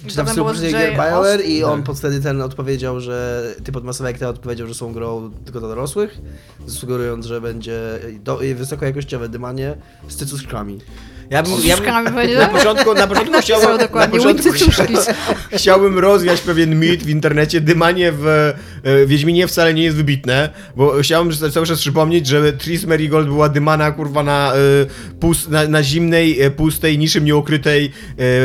czy 0.06 0.16
tam 0.16 0.26
w 0.26 0.30
stylu 0.30 0.46
gier 0.54 0.90
BioWare 0.92 1.12
Austin. 1.12 1.50
i 1.50 1.64
on 1.64 1.78
Tak. 1.78 1.86
pod 1.86 1.98
wtedy 1.98 2.20
ten 2.20 2.42
odpowiedział, 2.42 3.00
że 3.00 3.42
typ 3.64 3.76
od 3.76 3.84
Mass 3.84 4.00
Effecta 4.00 4.28
odpowiedział, 4.28 4.68
że 4.68 4.74
są 4.74 4.92
grą 4.92 5.30
tylko 5.44 5.60
dla 5.60 5.68
dorosłych, 5.68 6.18
sugerując, 6.66 7.26
że 7.26 7.40
będzie 7.40 7.80
do, 8.20 8.40
wysokojakościowe 8.54 9.28
dymanie 9.28 9.74
z 10.08 10.16
cycuszkami. 10.16 10.78
Ja 11.30 11.42
bym, 11.42 11.56
Z 11.56 11.64
ja 11.64 11.76
bym, 11.76 11.84
na 12.38 12.48
początku, 12.48 12.94
na 12.94 13.06
początku 13.06 13.40
chciałbym, 13.40 13.76
na 13.94 14.08
początku 14.08 14.48
chciałbym 15.50 15.98
rozwiać 15.98 16.40
pewien 16.40 16.80
mit 16.80 17.02
w 17.02 17.08
internecie. 17.08 17.60
Dymanie 17.60 18.12
w 18.12 18.52
Wiedźminie 19.06 19.46
wcale 19.46 19.74
nie 19.74 19.82
jest 19.82 19.96
wybitne, 19.96 20.48
bo 20.76 20.92
chciałbym 21.02 21.50
cały 21.52 21.66
czas 21.66 21.78
przypomnieć, 21.80 22.26
że 22.26 22.52
Tris 22.52 22.84
Merigold 22.84 23.26
była 23.28 23.48
dymana 23.48 23.90
kurwa 23.92 24.22
na, 24.22 24.52
e, 24.54 24.56
pust, 25.20 25.50
na, 25.50 25.68
na 25.68 25.82
zimnej, 25.82 26.40
e, 26.42 26.50
pustej, 26.50 26.98
niczym 26.98 27.24
nieukrytej 27.24 27.92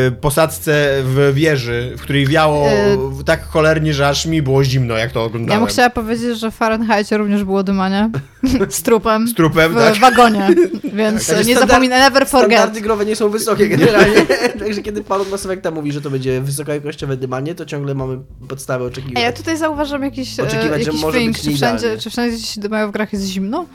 e, 0.08 0.12
posadzce 0.12 1.02
w 1.04 1.32
wieży, 1.34 1.94
w 1.98 2.02
której 2.02 2.28
wiało 2.28 2.68
E, 2.70 2.98
w- 2.98 3.24
tak 3.24 3.44
cholernie, 3.48 3.94
że 3.94 4.08
aż 4.08 4.26
mi 4.26 4.42
było 4.42 4.64
zimno, 4.64 4.98
jak 4.98 5.12
to 5.12 5.20
Ja 5.20 5.26
oglądałem. 5.26 5.62
bym 5.64 5.70
chciała 5.70 5.90
powiedzieć, 5.90 6.40
że 6.40 6.52
w 6.52 6.56
Fahrenheitie 6.56 7.18
również 7.18 7.44
było 7.44 7.64
dymanie 7.64 8.10
z 8.70 8.82
trupem. 8.82 9.28
Z 9.28 9.34
trupem, 9.34 9.72
w 9.72 9.76
tak? 9.76 9.96
wagonie, 10.00 10.48
więc 10.94 11.28
Także 11.28 11.46
nie 11.46 11.56
standard- 11.56 11.68
zapominaj, 11.70 12.00
never 12.00 12.28
forget. 12.28 12.52
Standardy 12.52 12.82
growe 12.82 13.06
nie 13.06 13.16
są 13.16 13.30
wysokie 13.30 13.68
generalnie, 13.68 14.26
także 14.60 14.82
kiedy 14.82 15.04
od 15.10 15.32
Mass 15.32 15.46
Effecta 15.46 15.72
mówi, 15.72 15.92
że 15.92 16.02
to 16.02 16.10
będzie 16.10 16.42
wysokojakościowe 16.42 17.18
dymanie, 17.18 17.56
to 17.56 17.66
ciągle 17.66 17.96
mamy 17.96 18.18
podstawę 18.48 18.86
oczekiwać. 18.86 19.18
A 19.18 19.20
ja 19.26 19.32
tutaj 19.32 19.58
zauważam 19.58 20.04
jakiś, 20.04 20.33
e, 20.40 20.44
Oczekiwać, 20.44 20.84
że 20.84 20.90
jakiś 20.90 21.02
może 21.02 21.20
thing, 21.20 21.34
być 21.34 21.44
czy 21.44 21.56
wszędzie, 21.56 21.98
czy 21.98 22.10
wszędzie 22.10 22.38
gdzie 22.38 22.46
się 22.46 22.62
dymają 22.62 22.90
w 22.90 22.92
grach 22.92 23.14
jest 23.14 23.26
zimno? 23.26 23.66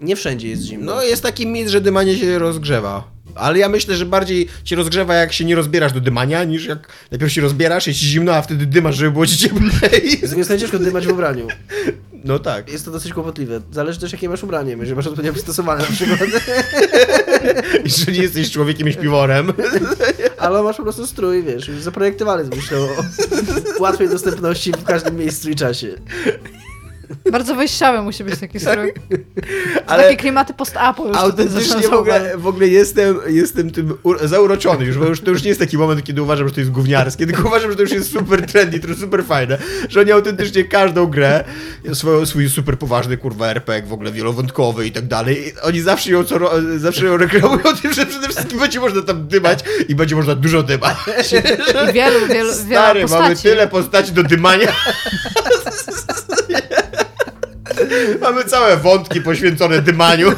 Nie 0.00 0.16
wszędzie 0.16 0.48
jest 0.48 0.62
zimno. 0.62 0.94
No 0.94 1.02
jest 1.02 1.22
taki 1.22 1.46
mit, 1.46 1.68
że 1.68 1.80
dymanie 1.80 2.16
się 2.16 2.38
rozgrzewa. 2.38 3.10
Ale 3.34 3.58
ja 3.58 3.68
myślę, 3.68 3.96
że 3.96 4.06
bardziej 4.06 4.48
się 4.64 4.76
rozgrzewa, 4.76 5.14
jak 5.14 5.32
się 5.32 5.44
nie 5.44 5.54
rozbierasz 5.54 5.92
do 5.92 6.00
dymania, 6.00 6.44
niż 6.44 6.66
jak 6.66 6.88
najpierw 7.10 7.32
się 7.32 7.40
rozbierasz, 7.40 7.86
jest 7.86 7.98
ci 7.98 8.06
zimno, 8.06 8.34
a 8.34 8.42
wtedy 8.42 8.66
dymasz, 8.66 8.96
żeby 8.96 9.10
było 9.10 9.26
ci 9.26 9.36
cieplej. 9.36 10.20
Jest 10.22 10.48
ciężko 10.60 10.78
dymać 10.78 11.06
w 11.06 11.12
ubraniu. 11.12 11.46
No 12.24 12.38
tak. 12.38 12.72
Jest 12.72 12.84
to 12.84 12.90
dosyć 12.90 13.12
kłopotliwe. 13.12 13.60
Zależy 13.72 14.00
też 14.00 14.12
jakie 14.12 14.28
masz 14.28 14.42
ubranie. 14.42 14.72
Jeżeli 14.72 14.96
masz 14.96 15.06
odpowiednio 15.06 15.32
przystosowane 15.32 15.82
na 15.82 15.90
przykład. 15.90 16.20
Jeżeli 17.84 18.22
jesteś 18.22 18.50
człowiekiem 18.50 18.92
śpiworem. 18.92 19.52
Ale 20.38 20.62
masz 20.62 20.76
po 20.76 20.82
prostu 20.82 21.06
strój, 21.06 21.42
wiesz, 21.42 21.68
już 21.68 21.82
zaprojektowany 21.82 22.44
myślę 22.56 22.78
o 22.78 22.88
łatwej 23.78 24.08
dostępności 24.08 24.72
w 24.72 24.84
każdym 24.84 25.16
miejscu 25.16 25.50
i 25.50 25.54
czasie. 25.54 25.96
Bardzo 27.32 27.54
wejściowy 27.54 28.02
musi 28.02 28.24
być 28.24 28.40
taki 28.40 28.60
strój. 28.60 28.92
Ale 29.86 30.02
Takie 30.02 30.16
klimaty 30.16 30.54
post-apo 30.54 31.18
autentycznie 31.18 31.88
w 31.88 31.92
ogóle, 31.92 32.38
w 32.38 32.46
ogóle 32.46 32.68
jestem, 32.68 33.18
jestem 33.26 33.70
tym 33.70 33.94
zauroczony 34.24 34.84
już, 34.84 34.98
bo 34.98 35.04
już, 35.04 35.20
to 35.20 35.30
już 35.30 35.42
nie 35.42 35.48
jest 35.48 35.60
taki 35.60 35.78
moment, 35.78 36.04
kiedy 36.04 36.22
uważam, 36.22 36.48
że 36.48 36.54
to 36.54 36.60
jest 36.60 36.72
gówniarskie, 36.72 37.26
tylko 37.26 37.48
uważam, 37.48 37.70
że 37.70 37.76
to 37.76 37.82
już 37.82 37.90
jest 37.90 38.12
super 38.12 38.46
trendy, 38.46 38.80
to 38.80 38.88
jest 38.88 39.00
super 39.00 39.24
fajne, 39.24 39.58
że 39.88 40.00
oni 40.00 40.12
autentycznie 40.12 40.64
każdą 40.64 41.06
grę, 41.06 41.44
swoją, 41.92 42.26
swój 42.26 42.50
super 42.50 42.78
poważny, 42.78 43.16
kurwa, 43.16 43.48
RPG, 43.48 43.88
w 43.88 43.92
ogóle 43.92 44.12
wielowątkowy 44.12 44.86
i 44.86 44.92
tak 44.92 45.06
dalej, 45.06 45.52
oni 45.62 45.80
zawsze 45.80 46.10
ją, 46.10 46.24
co, 46.24 46.38
zawsze 46.76 47.06
ją 47.06 47.16
reklamują 47.16 47.62
tym, 47.82 47.92
że 47.92 48.06
przede 48.06 48.28
wszystkim 48.28 48.58
będzie 48.58 48.80
można 48.80 49.02
tam 49.02 49.28
dymać 49.28 49.58
i 49.88 49.94
będzie 49.94 50.16
można 50.16 50.34
dużo 50.34 50.62
dymać. 50.62 50.96
I 51.88 51.92
wielu, 51.92 52.26
wielu, 52.26 52.52
Stary, 52.52 53.00
wiele 53.00 53.20
mamy 53.20 53.36
tyle 53.36 53.68
postaci 53.68 54.12
do 54.12 54.22
dymania. 54.22 54.72
mamy 58.20 58.44
całe 58.44 58.76
wątki 58.76 59.20
poświęcone 59.20 59.82
dymaniu. 59.82 60.32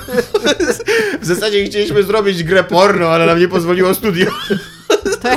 W 1.21 1.27
zasadzie 1.27 1.65
chcieliśmy 1.65 2.03
zrobić 2.03 2.45
grę 2.45 2.65
porno, 2.65 3.09
ale 3.09 3.27
nam 3.27 3.39
nie 3.39 3.49
pozwoliło 3.49 3.95
studio. 3.95 4.27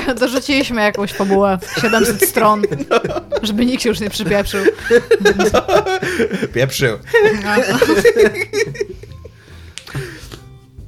To 0.05 0.13
dorzuciliśmy 0.15 0.81
jakąś 0.81 1.13
fabułę, 1.13 1.57
700 1.81 2.29
stron, 2.29 2.61
żeby 3.41 3.65
nikt 3.65 3.83
się 3.83 3.89
już 3.89 3.99
nie 3.99 4.09
przypieprzył. 4.09 4.65
Pieprzył. 6.53 6.97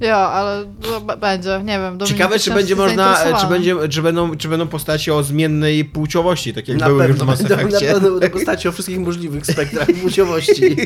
Jo, 0.00 0.16
ale 0.16 0.64
no, 0.90 1.00
b- 1.00 1.16
będzie, 1.16 1.60
nie 1.64 1.78
wiem. 1.78 1.98
Dominik 1.98 2.18
Ciekawe, 2.18 2.38
czy 2.38 2.50
będzie 2.54 2.76
można, 2.76 3.14
czy, 3.14 3.18
zainteresowany. 3.20 3.54
będzie, 3.54 3.88
czy, 3.88 4.02
będą, 4.02 4.36
czy 4.36 4.48
będą 4.48 4.68
postaci 4.68 5.10
o 5.10 5.22
zmiennej 5.22 5.84
płciowości, 5.84 6.54
tak 6.54 6.68
jak 6.68 6.78
Na 6.78 6.86
były 6.86 7.02
już 7.06 7.16
w 7.16 7.18
pewno, 7.18 7.32
Mass 7.32 7.42
na, 7.42 7.48
na 7.48 7.62
Effectie. 7.62 7.92
pewno 7.92 8.10
na 8.10 8.30
postaci 8.30 8.68
o 8.68 8.72
wszystkich 8.72 8.98
możliwych 9.00 9.46
spektrach 9.46 9.86
płciowości. 10.02 10.76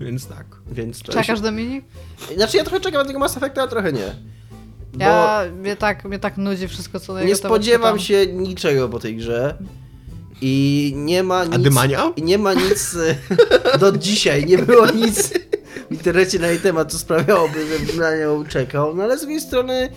Więc 0.00 0.26
tak. 0.26 0.46
Więc 0.72 1.02
Czekasz, 1.02 1.26
się... 1.26 1.36
Dominik? 1.36 1.84
Znaczy 2.36 2.56
ja 2.56 2.64
trochę 2.64 2.80
czekam 2.80 3.00
na 3.02 3.06
tego 3.06 3.18
Mass 3.18 3.36
Effecta, 3.36 3.62
a 3.62 3.66
trochę 3.66 3.92
nie. 3.92 4.14
Bo 4.92 5.04
Ja, 5.04 5.42
mnie 5.60 5.76
tak, 5.76 6.04
mnie 6.04 6.18
tak 6.18 6.36
nudzi 6.36 6.68
wszystko, 6.68 7.00
co 7.00 7.14
na 7.14 7.22
nie 7.22 7.36
spodziewam 7.36 7.98
się 7.98 8.26
niczego 8.26 8.88
po 8.88 8.98
tej 8.98 9.16
grze. 9.16 9.54
I 10.40 10.92
nie 10.96 11.22
ma 11.22 11.44
nic... 11.44 11.54
A 11.54 11.58
dymania? 11.58 12.12
I 12.16 12.22
nie 12.22 12.38
ma 12.38 12.54
nic... 12.54 12.96
e, 13.72 13.78
Do 13.78 13.92
dzisiaj 13.92 14.46
nie 14.46 14.58
było 14.58 14.86
nic 14.90 15.32
w 15.90 15.92
internecie 15.92 16.38
na 16.38 16.48
jej 16.48 16.58
temat, 16.58 16.92
co 16.92 16.98
sprawiałoby, 16.98 17.58
żebym 17.66 17.96
na 17.96 18.16
nią 18.16 18.44
czekał. 18.44 18.96
No 18.96 19.02
ale 19.02 19.18
z 19.18 19.20
drugiej 19.20 19.40
strony... 19.40 19.88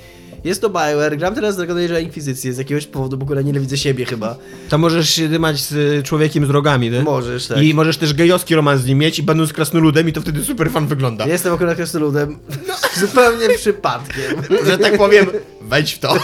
Jest 0.44 0.62
to 0.62 0.70
Bioware, 0.70 1.18
gram 1.18 1.36
teraz 1.36 1.58
Dragon 1.58 1.78
Age'a 1.78 2.04
Inkwizycję 2.04 2.54
z 2.54 2.58
jakiegoś 2.58 2.88
powodu, 2.88 3.18
bo 3.18 3.26
akurat 3.26 3.46
nienawidzę 3.46 3.78
siebie 3.78 4.06
chyba. 4.06 4.36
To 4.70 4.78
możesz 4.78 5.10
się 5.10 5.28
dymać 5.28 5.60
z 5.60 6.06
człowiekiem 6.06 6.46
z 6.46 6.50
rogami, 6.50 6.90
nie? 6.92 7.02
Możesz, 7.02 7.48
tak. 7.48 7.64
I 7.64 7.74
możesz 7.74 7.98
też 7.98 8.14
gejowski 8.14 8.56
romans 8.56 8.82
z 8.82 8.86
nim 8.86 8.98
mieć 8.98 9.20
i 9.20 9.24
będąc 9.24 9.54
krasnoludem 9.54 10.10
i 10.10 10.14
to 10.14 10.22
wtedy 10.22 10.44
super 10.44 10.72
fan 10.72 10.88
wygląda. 10.88 11.28
Jestem 11.28 11.54
akurat 11.54 11.76
krasnoludem. 11.76 12.38
Zupełnie 13.00 13.50
przypadkiem. 13.50 14.58
Że 14.66 14.78
tak 14.78 14.98
powiem, 14.98 15.26
wejdź 15.62 15.94
w 15.94 16.00
to. 16.00 16.16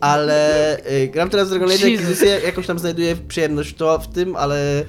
Ale 0.00 0.78
y, 0.92 1.08
gram 1.08 1.30
teraz 1.30 1.48
w 1.48 1.50
Dragon 1.50 1.70
Age. 1.70 1.90
Inkwizycję, 1.90 2.40
jakoś 2.44 2.66
tam 2.66 2.78
znajduję 2.78 3.16
przyjemność 3.28 3.74
to 3.74 3.98
w 3.98 4.06
tym, 4.06 4.36
ale 4.36 4.84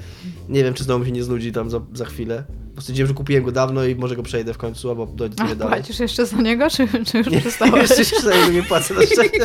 nie 0.50 0.64
wiem, 0.64 0.74
czy 0.74 0.84
znowu 0.84 1.00
mi 1.00 1.06
się 1.06 1.12
nie 1.12 1.24
znudzi 1.24 1.52
tam 1.52 1.70
za, 1.70 1.82
za 1.94 2.06
chwilę. 2.06 2.44
Stwierdziłem, 2.82 3.08
że 3.08 3.14
kupiłem 3.14 3.44
go 3.44 3.52
dawno 3.52 3.86
i 3.86 3.96
może 3.96 4.16
go 4.16 4.24
przejdę 4.24 4.54
w 4.54 4.58
końcu, 4.58 4.90
albo 4.90 5.06
dojdę 5.06 5.36
A 5.40 5.44
sobie 5.44 5.56
dalej. 5.56 5.74
płacisz 5.80 6.00
jeszcze 6.00 6.26
za 6.26 6.38
niego, 6.38 6.70
czy, 6.70 6.88
czy 7.06 7.18
już 7.18 7.28
Nie, 7.28 7.40
przestałeś? 7.42 7.90
jeszcze 7.90 8.06
się 8.06 8.22
za 8.22 8.32
niego 8.36 8.52
nie 8.52 8.64
płacę, 8.64 8.94
na 8.94 9.02
szczęście, 9.02 9.40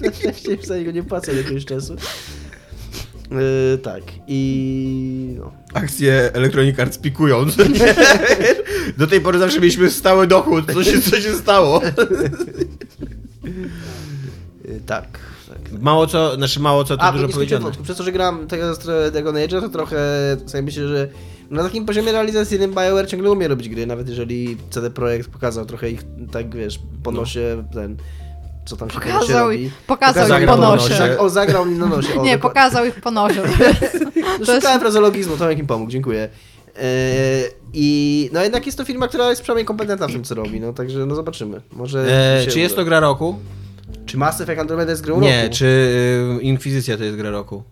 na 0.00 0.12
szczęście 0.12 0.52
już 0.52 0.64
za 0.64 0.76
niego 0.78 0.90
nie 0.90 1.02
płacę 1.02 1.32
od 1.32 1.38
jakiegoś 1.38 1.64
czasu. 1.64 1.96
Yy, 3.30 3.78
tak, 3.78 4.02
i 4.28 5.34
no. 5.38 5.52
Akcje 5.74 6.30
Electronic 6.34 6.78
Arts 6.78 6.98
pikują. 6.98 7.46
Do 8.98 9.06
tej 9.06 9.20
pory 9.20 9.38
zawsze 9.38 9.60
mieliśmy 9.60 9.90
stały 9.90 10.26
dochód. 10.26 10.72
Co 10.72 10.84
się, 10.84 11.00
co 11.00 11.20
się 11.20 11.34
stało? 11.34 11.80
Yy, 14.68 14.80
tak. 14.86 15.18
Tak. 15.48 15.80
Mało 15.82 16.06
co, 16.06 16.34
znaczy 16.34 16.60
mało 16.60 16.84
co, 16.84 16.96
to 16.96 17.02
A, 17.02 17.12
dużo 17.12 17.28
powiedziane. 17.28 17.62
wątku. 17.64 17.82
Przez 17.82 17.96
to, 17.96 18.02
że 18.04 18.12
gram 18.12 18.46
tego 18.46 18.64
Dragon 19.12 19.34
Age'a, 19.34 19.60
to 19.60 19.68
trochę 19.68 19.96
sobie 20.46 20.62
myślę, 20.62 20.88
że 20.88 21.08
na 21.50 21.62
takim 21.62 21.86
poziomie 21.86 22.12
realizacyjnym 22.12 22.70
BioWare 22.70 23.06
ciągle 23.08 23.30
umie 23.30 23.48
robić 23.48 23.68
gry, 23.68 23.86
nawet 23.86 24.08
jeżeli 24.08 24.56
CD 24.70 24.90
Projekt 24.90 25.28
pokazał 25.30 25.66
trochę 25.66 25.90
ich, 25.90 26.00
tak 26.32 26.54
wiesz, 26.54 26.78
po 27.02 27.12
nosie 27.12 27.64
ten, 27.74 27.96
co 28.66 28.76
tam 28.76 28.90
się 28.90 29.00
Pokazał, 29.00 29.46
robi. 29.48 29.62
ich- 29.62 29.72
pokazał 29.86 30.40
ich 30.40 30.46
po 30.46 30.56
nosie. 30.56 30.94
Tak, 30.94 31.20
o, 31.20 31.30
zagrał 31.30 31.66
mi 31.66 31.78
na 31.78 31.86
nosie. 31.86 32.08
O, 32.08 32.22
Nie, 32.24 32.32
dokładnie. 32.36 32.38
pokazał 32.38 32.86
ich 32.86 32.94
po 33.00 33.10
nosie. 33.10 33.42
No, 34.40 34.46
To 34.46 34.54
szukałem 34.54 34.62
jest- 34.64 34.80
frazologizmu, 34.80 35.36
Tomek 35.36 35.58
mi 35.58 35.66
pomógł, 35.66 35.90
dziękuję. 35.90 36.28
Eee, 36.76 37.44
I 37.72 38.30
no 38.32 38.42
jednak 38.42 38.66
jest 38.66 38.78
to 38.78 38.84
firma, 38.84 39.08
która 39.08 39.30
jest 39.30 39.42
przynajmniej 39.42 39.64
kompetentna 39.66 40.08
w 40.08 40.12
tym, 40.12 40.24
co 40.24 40.34
robi, 40.34 40.60
no 40.60 40.72
także 40.72 41.06
no 41.06 41.14
zobaczymy. 41.14 41.60
Może 41.72 42.06
E, 42.38 42.44
się 42.44 42.50
czy 42.50 42.60
jest 42.60 42.76
to 42.76 42.84
gra 42.84 43.00
roku? 43.00 43.38
Czy 44.06 44.16
Mass 44.16 44.40
Effect 44.40 44.60
Andromeda 44.60 44.90
jest 44.90 45.02
grą 45.02 45.20
Nie, 45.20 45.42
roku? 45.42 45.54
czy 45.56 45.66
y, 46.40 46.42
Inkwizycja 46.42 46.96
to 46.96 47.04
jest 47.04 47.16
gra 47.16 47.30
roku? 47.30 47.62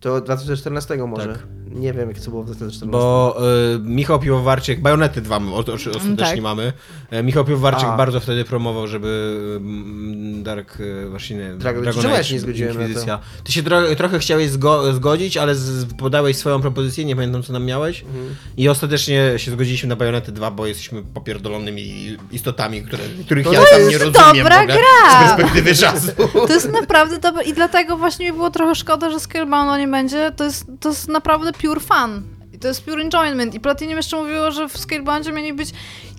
To 0.00 0.20
2014 0.20 0.96
może. 0.96 1.32
Tak. 1.32 1.46
Nie 1.70 1.92
wiem, 1.92 2.08
jak 2.08 2.18
to 2.20 2.30
było 2.30 2.42
w 2.42 2.46
2014. 2.46 2.86
Bo 2.92 3.36
y, 3.76 3.78
Michał 3.78 4.18
Piwowarczyk, 4.20 4.80
Bajonety 4.80 5.20
2 5.20 5.36
o- 5.36 5.40
o- 5.56 5.60
ostatecznie 5.74 6.16
tak. 6.16 6.40
mamy. 6.40 6.72
E, 7.10 7.22
Michał 7.22 7.44
Piwowarczyk 7.44 7.88
A. 7.88 7.96
bardzo 7.96 8.20
wtedy 8.20 8.44
promował, 8.44 8.86
żeby 8.86 9.34
mm, 9.56 10.42
Dark, 10.42 10.80
y, 10.80 11.08
właśnie 11.10 11.36
nie, 11.36 11.44
Dragon- 11.54 11.82
Dragon 11.82 12.06
Age, 12.06 12.24
się 12.24 12.34
nie 12.34 12.40
zgodziłem 12.40 12.76
to? 12.94 13.20
Ty 13.44 13.52
się 13.52 13.62
tro, 13.62 13.94
trochę 13.96 14.18
chciałeś 14.18 14.50
zgo, 14.50 14.92
zgodzić, 14.92 15.36
ale 15.36 15.54
podałeś 15.98 16.36
swoją 16.36 16.60
propozycję, 16.60 17.04
nie 17.04 17.16
pamiętam 17.16 17.42
co 17.42 17.52
nam 17.52 17.64
miałeś. 17.64 18.02
Mhm. 18.02 18.34
I 18.56 18.68
ostatecznie 18.68 19.32
się 19.36 19.50
zgodziliśmy 19.50 19.88
na 19.88 19.96
Bajonety 19.96 20.32
2, 20.32 20.50
bo 20.50 20.66
jesteśmy 20.66 21.02
popierdolonymi 21.14 22.16
istotami, 22.32 22.82
które, 22.82 23.02
których 23.24 23.44
To 23.46 23.52
ja 23.52 23.60
jest 23.60 23.72
tam 23.72 23.80
nie 23.88 23.98
rozumiem 23.98 24.36
dobra 24.36 24.58
w 24.58 24.62
ogóle, 24.62 24.76
gra! 24.78 25.10
z 25.10 25.36
perspektywy 25.36 25.74
czasu. 25.84 26.08
To 26.32 26.52
jest 26.54 26.72
naprawdę 26.72 27.18
dobre 27.18 27.44
i 27.44 27.52
dlatego 27.52 27.96
właśnie 27.96 28.26
mi 28.26 28.32
było 28.32 28.50
trochę 28.50 28.74
szkoda, 28.74 29.10
że 29.10 29.20
Scalebound 29.20 29.78
nie 29.78 29.88
będzie. 29.88 30.32
To 30.36 30.44
jest, 30.44 30.66
to 30.80 30.88
jest 30.88 31.08
naprawdę 31.08 31.52
pure 31.62 31.80
fun. 31.80 32.22
I 32.52 32.58
to 32.58 32.68
jest 32.68 32.84
pure 32.84 33.02
enjoyment. 33.02 33.54
I 33.54 33.60
Platinum 33.60 33.96
jeszcze 33.96 34.16
mówiło, 34.16 34.50
że 34.50 34.68
w 34.68 34.78
Scaleboundzie 34.78 35.32
mieli 35.32 35.52
być 35.52 35.68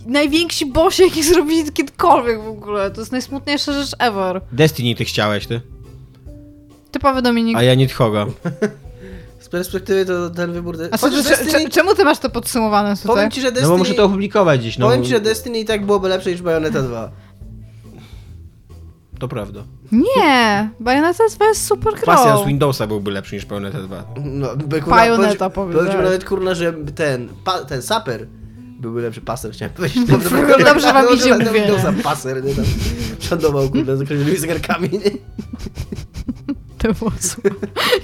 najwięksi 0.05 0.65
bossi, 0.65 1.01
jakich 1.03 1.25
zrobili 1.33 1.71
kiedykolwiek 1.71 2.41
w 2.43 2.47
ogóle. 2.47 2.91
To 2.91 3.01
jest 3.01 3.11
najsmutniejsza 3.11 3.73
rzecz 3.83 3.95
ever. 3.99 4.41
Destiny 4.51 4.95
ty 4.95 5.05
chciałeś, 5.05 5.47
ty? 5.47 5.61
Typowy 6.91 7.21
Dominik. 7.21 7.57
A 7.57 7.63
ja 7.63 7.75
Nidhoga. 7.75 8.25
Z 9.39 9.49
perspektywy 9.49 10.05
to 10.05 10.29
ten 10.29 10.53
wybór... 10.53 10.77
De... 10.77 10.89
A 10.91 10.97
co, 10.97 11.09
cze- 11.09 11.23
Destiny... 11.23 11.51
cze- 11.51 11.69
czemu 11.69 11.95
ty 11.95 12.03
masz 12.03 12.19
to 12.19 12.29
podsumowane 12.29 12.95
tutaj? 12.95 13.07
Powiem 13.15 13.31
ci, 13.31 13.41
że 13.41 13.47
Destiny... 13.51 13.67
No 13.67 13.73
bo 13.73 13.77
muszę 13.77 13.93
to 13.93 14.05
opublikować 14.05 14.59
gdzieś. 14.59 14.77
No, 14.77 14.87
Powiem 14.87 15.03
ci, 15.03 15.09
że 15.09 15.19
Destiny 15.21 15.59
i 15.59 15.65
tak 15.65 15.85
byłoby 15.85 16.09
lepsze 16.09 16.31
niż 16.31 16.41
Bayonetta 16.41 16.81
2. 16.81 17.11
To 19.19 19.27
prawda. 19.27 19.63
Nie! 19.91 20.69
Bayonetta 20.79 21.23
2 21.35 21.45
jest 21.45 21.65
super 21.65 21.93
Pasja 22.05 22.33
z 22.33 22.35
grą. 22.37 22.45
Windowsa 22.45 22.87
byłby 22.87 23.11
lepszy 23.11 23.35
niż 23.35 23.45
Bayonetta 23.45 23.79
2. 23.81 24.03
No, 24.23 24.55
by, 24.55 24.81
Bayonetta 24.81 25.49
powiem 25.49 25.71
ci- 25.71 25.77
powiedziałeś. 25.77 25.87
Powiem 25.87 25.91
ci 25.91 26.03
nawet, 26.03 26.25
kurna, 26.25 26.55
że 26.55 26.73
ten, 26.95 27.29
pa, 27.43 27.65
ten 27.65 27.81
saper 27.81 28.27
byłby 28.79 29.01
lepszy 29.01 29.21
paser, 29.21 29.51
chciałem 29.51 29.73
powiedzieć. 29.73 30.05
Dobrze 30.65 30.93
wam 30.93 31.05
idzie 31.13 31.29
Dobrze, 31.29 31.45
mówienie. 31.45 31.67
Windowsa 31.67 31.93
paser, 32.03 32.43
nie 32.43 32.55
tam 32.55 32.65
prządował, 33.19 33.69
kurde, 33.69 33.97
z 33.97 34.01
określonymi 34.01 34.37
zegarkami, 34.37 34.89
nie? 34.91 34.99
To 36.77 36.93
było 36.93 37.11
super. 37.19 37.51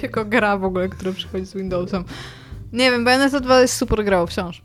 jako 0.02 0.24
gra 0.24 0.58
w 0.58 0.64
ogóle, 0.64 0.88
która 0.88 1.12
przychodzi 1.12 1.46
z 1.46 1.54
Windowsem. 1.54 2.04
Nie 2.72 2.90
wiem, 2.90 3.04
Bayonetta 3.04 3.40
2 3.40 3.60
jest 3.60 3.76
super 3.76 4.04
grą 4.04 4.26
wciąż. 4.26 4.62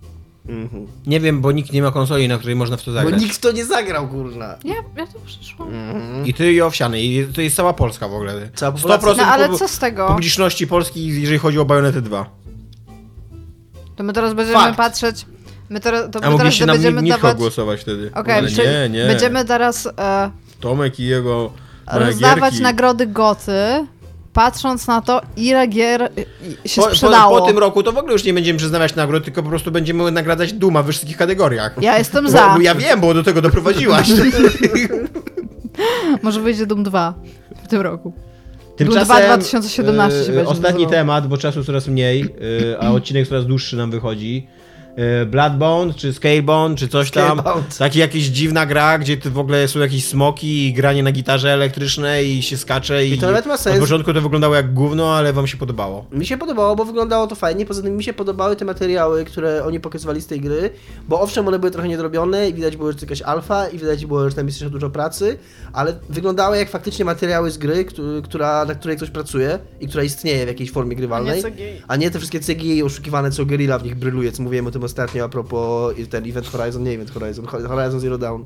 Mhm. 0.48 0.88
Nie 1.08 1.20
wiem, 1.20 1.42
bo 1.42 1.52
nikt 1.52 1.72
nie 1.74 1.82
ma 1.82 1.92
konsoli, 1.92 2.28
na 2.28 2.38
której 2.38 2.56
można 2.56 2.78
w 2.78 2.84
to 2.84 2.92
Bo 2.92 2.96
zagrać. 2.98 3.22
nikt 3.22 3.36
w 3.36 3.40
to 3.40 3.52
nie 3.52 3.66
zagrał, 3.66 4.08
kurna. 4.08 4.56
Ja, 4.64 4.76
ja 4.98 5.08
to 5.08 5.20
przyszłam. 5.26 5.70
Mhm. 5.70 6.26
I 6.28 6.34
ty 6.34 6.54
i 6.54 6.62
Owsiany. 6.62 7.02
I 7.02 7.28
to 7.34 7.42
jest 7.42 7.56
cała 7.56 7.74
Polska 7.74 8.08
w 8.08 8.14
ogóle. 8.14 8.50
Cała 8.56 8.72
populacja. 8.72 9.14
100% 9.14 9.18
No 9.18 9.26
ale 9.26 9.50
co 9.50 9.68
z 9.68 9.80
tego? 9.80 10.08
publiczności 10.08 10.68
Polski, 10.68 11.22
jeżeli 11.22 11.38
chodzi 11.40 11.60
o 11.60 11.66
Bayonetę 11.66 12.02
2. 12.02 12.30
To 13.96 14.04
my 14.04 14.14
teraz 14.14 14.34
będziemy 14.34 14.60
Fakt. 14.60 14.78
patrzeć. 14.78 15.26
My 15.70 15.80
teraz, 15.80 16.02
to 16.02 16.06
A 16.06 16.08
my 16.08 16.12
teraz 16.22 16.34
mogliście 16.34 16.66
nam 16.66 16.76
będziemy 16.76 17.10
dawać. 17.10 17.38
głosować 17.38 17.82
wtedy. 17.82 18.12
Okej, 18.16 18.34
ale 18.36 18.50
czyli 18.50 18.68
nie, 18.68 18.90
nie. 18.90 19.06
będziemy 19.08 19.46
teraz 19.46 19.88
e, 19.98 20.32
Tomek 20.60 21.00
i 21.00 21.06
jego 21.06 21.52
rozdawać 21.92 22.60
nagrody 22.60 23.08
goty, 23.08 23.52
patrząc 24.34 24.88
na 24.88 25.02
to, 25.02 25.22
ile 25.38 25.68
gier 25.68 26.10
y, 26.66 26.70
się 26.70 26.82
po, 26.82 26.90
sprzedało. 26.90 27.36
Po, 27.36 27.42
po 27.42 27.48
tym 27.48 27.58
roku 27.58 27.84
to 27.84 27.92
w 27.92 27.98
ogóle 27.98 28.14
już 28.14 28.24
nie 28.24 28.34
będziemy 28.34 28.60
przyznawać 28.60 28.96
nagród, 28.96 29.24
tylko 29.24 29.44
po 29.44 29.50
prostu 29.50 29.72
będziemy 29.72 30.12
nagradzać 30.12 30.54
Duma 30.54 30.84
w 30.84 30.90
wszystkich 30.90 31.18
kategoriach. 31.18 31.76
Ja 31.82 31.98
jestem 31.98 32.30
za. 32.30 32.50
bo 32.56 32.62
ja 32.62 32.76
wiem, 32.76 33.02
bo 33.02 33.14
do 33.14 33.24
tego 33.24 33.42
doprowadziłaś. 33.42 34.08
Może 36.24 36.42
wyjdzie 36.42 36.66
Doom 36.66 36.84
2 36.84 37.14
w 37.64 37.68
tym 37.68 37.82
roku. 37.82 38.14
Tymczasem, 38.76 39.06
2 39.06 39.38
2017 39.38 40.24
się 40.24 40.32
e, 40.32 40.36
będzie 40.36 40.50
Ostatni 40.50 40.84
nazywał. 40.84 40.92
temat, 40.92 41.28
bo 41.28 41.38
czasu 41.38 41.64
coraz 41.64 41.88
mniej, 41.88 42.22
e, 42.22 42.80
a 42.80 42.92
odcinek 42.92 43.28
coraz 43.28 43.46
dłuższy 43.46 43.78
nam 43.78 43.92
wychodzi. 43.92 44.48
E, 44.96 45.26
Bloodbound, 45.26 45.96
czy 45.96 46.14
Scalebound, 46.14 46.80
czy 46.80 46.88
coś 46.88 47.12
tam. 47.12 47.42
Taki 47.80 48.00
jakaś 48.00 48.22
dziwna 48.22 48.66
gra, 48.66 48.98
gdzie 49.00 49.18
ty 49.18 49.30
w 49.30 49.38
ogóle 49.40 49.68
są 49.68 49.80
jakieś 49.80 50.06
smoki 50.08 50.68
i 50.68 50.74
granie 50.74 51.04
na 51.04 51.12
gitarze 51.12 51.54
elektrycznej 51.54 52.38
i 52.38 52.44
się 52.44 52.58
skacze 52.58 53.06
i, 53.06 53.12
I 53.14 53.18
to 53.18 53.26
nawet 53.28 53.46
ma 53.46 53.58
sens. 53.58 53.76
Od 53.76 53.82
początku 53.82 54.14
to 54.14 54.22
wyglądało 54.22 54.56
jak 54.56 54.74
gówno, 54.74 55.16
ale 55.16 55.34
wam 55.34 55.48
się 55.48 55.58
podobało. 55.58 56.06
Mi 56.12 56.26
się 56.26 56.38
podobało, 56.38 56.76
bo 56.76 56.86
wyglądało 56.86 57.28
to 57.28 57.36
fajnie. 57.36 57.66
Poza 57.66 57.82
tym 57.82 57.98
mi 57.98 58.04
się 58.04 58.14
podobały 58.14 58.56
te 58.56 58.66
materiały, 58.66 59.26
które 59.26 59.64
oni 59.66 59.80
pokazywali 59.80 60.22
z 60.22 60.28
tej 60.28 60.42
gry, 60.42 60.70
bo 61.08 61.22
owszem, 61.22 61.48
one 61.48 61.60
były 61.60 61.72
trochę 61.72 61.88
niedrobione 61.88 62.50
i 62.50 62.54
widać 62.54 62.78
było, 62.78 62.92
że 62.92 62.98
to 62.98 63.06
jakaś 63.06 63.22
alfa 63.22 63.68
i 63.68 63.78
widać 63.78 64.06
było, 64.06 64.30
że 64.30 64.36
tam 64.36 64.46
jest 64.46 64.58
jeszcze 64.62 64.72
dużo 64.72 64.90
pracy, 64.90 65.38
ale 65.74 66.00
wyglądały 66.10 66.58
jak 66.58 66.70
faktycznie 66.70 67.06
materiały 67.06 67.52
z 67.52 67.58
gry, 67.58 67.86
któ- 67.86 68.22
która, 68.24 68.66
na 68.66 68.76
której 68.76 68.98
ktoś 68.98 69.10
pracuje 69.10 69.60
i 69.82 69.88
która 69.88 70.04
istnieje 70.04 70.46
w 70.46 70.48
jakiejś 70.48 70.72
formie 70.72 70.96
grywalnej. 70.96 71.42
A 71.88 71.96
nie 71.96 72.12
te 72.12 72.18
wszystkie 72.20 72.40
CGI 72.40 72.84
oszukiwane, 72.84 73.32
co 73.32 73.46
Guerrilla 73.46 73.80
w 73.80 73.84
nich 73.84 73.96
bryluje, 73.96 74.32
co 74.32 74.44
mówiłem 74.44 74.68
o 74.68 74.72
tym 74.72 74.81
ostatnio 74.84 75.26
a 75.26 75.30
propos 75.30 75.96
ten 76.10 76.30
Event 76.30 76.48
Horizon, 76.48 76.84
nie 76.84 76.92
Event 76.92 77.12
Horizon, 77.12 77.46
Ho- 77.46 77.68
Horizon 77.68 78.00
Zero 78.00 78.18
Dawn. 78.18 78.44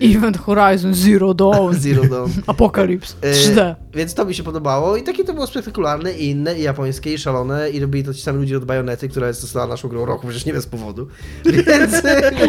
Event 0.00 0.36
Horizon 0.38 0.94
Zero 0.94 1.34
Dawn. 1.34 1.74
Zero 1.80 2.04
Dawn. 2.08 2.30
Apocalypse. 2.46 3.14
E, 3.20 3.32
3D. 3.32 3.74
Więc 3.94 4.14
to 4.14 4.24
mi 4.24 4.34
się 4.34 4.42
podobało 4.42 4.96
i 4.96 5.02
takie 5.02 5.24
to 5.24 5.32
było 5.34 5.46
spektakularne 5.46 6.12
i 6.12 6.30
inne, 6.30 6.58
i 6.58 6.62
japońskie, 6.62 7.14
i 7.14 7.18
szalone 7.18 7.70
i 7.70 7.80
robili 7.80 8.04
to 8.04 8.14
ci 8.14 8.22
sami 8.22 8.38
ludzie 8.38 8.56
od 8.56 8.64
Bajonety, 8.64 9.08
która 9.08 9.28
jest 9.28 9.40
została 9.40 9.66
naszą 9.66 9.88
grą 9.88 10.04
roku, 10.04 10.26
przecież 10.26 10.46
nie 10.46 10.52
bez 10.52 10.66
powodu. 10.66 11.08
Więc... 11.44 11.94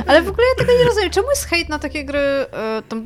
Ale 0.08 0.22
w 0.22 0.28
ogóle 0.28 0.44
ja 0.58 0.66
tego 0.66 0.80
nie 0.80 0.86
rozumiem. 0.86 1.10
Czemu 1.10 1.30
jest 1.30 1.46
hejt 1.46 1.70
na 1.70 1.80
takie 1.80 2.06
gry? 2.06 2.20
E, 2.20 2.82
tam... 2.90 3.06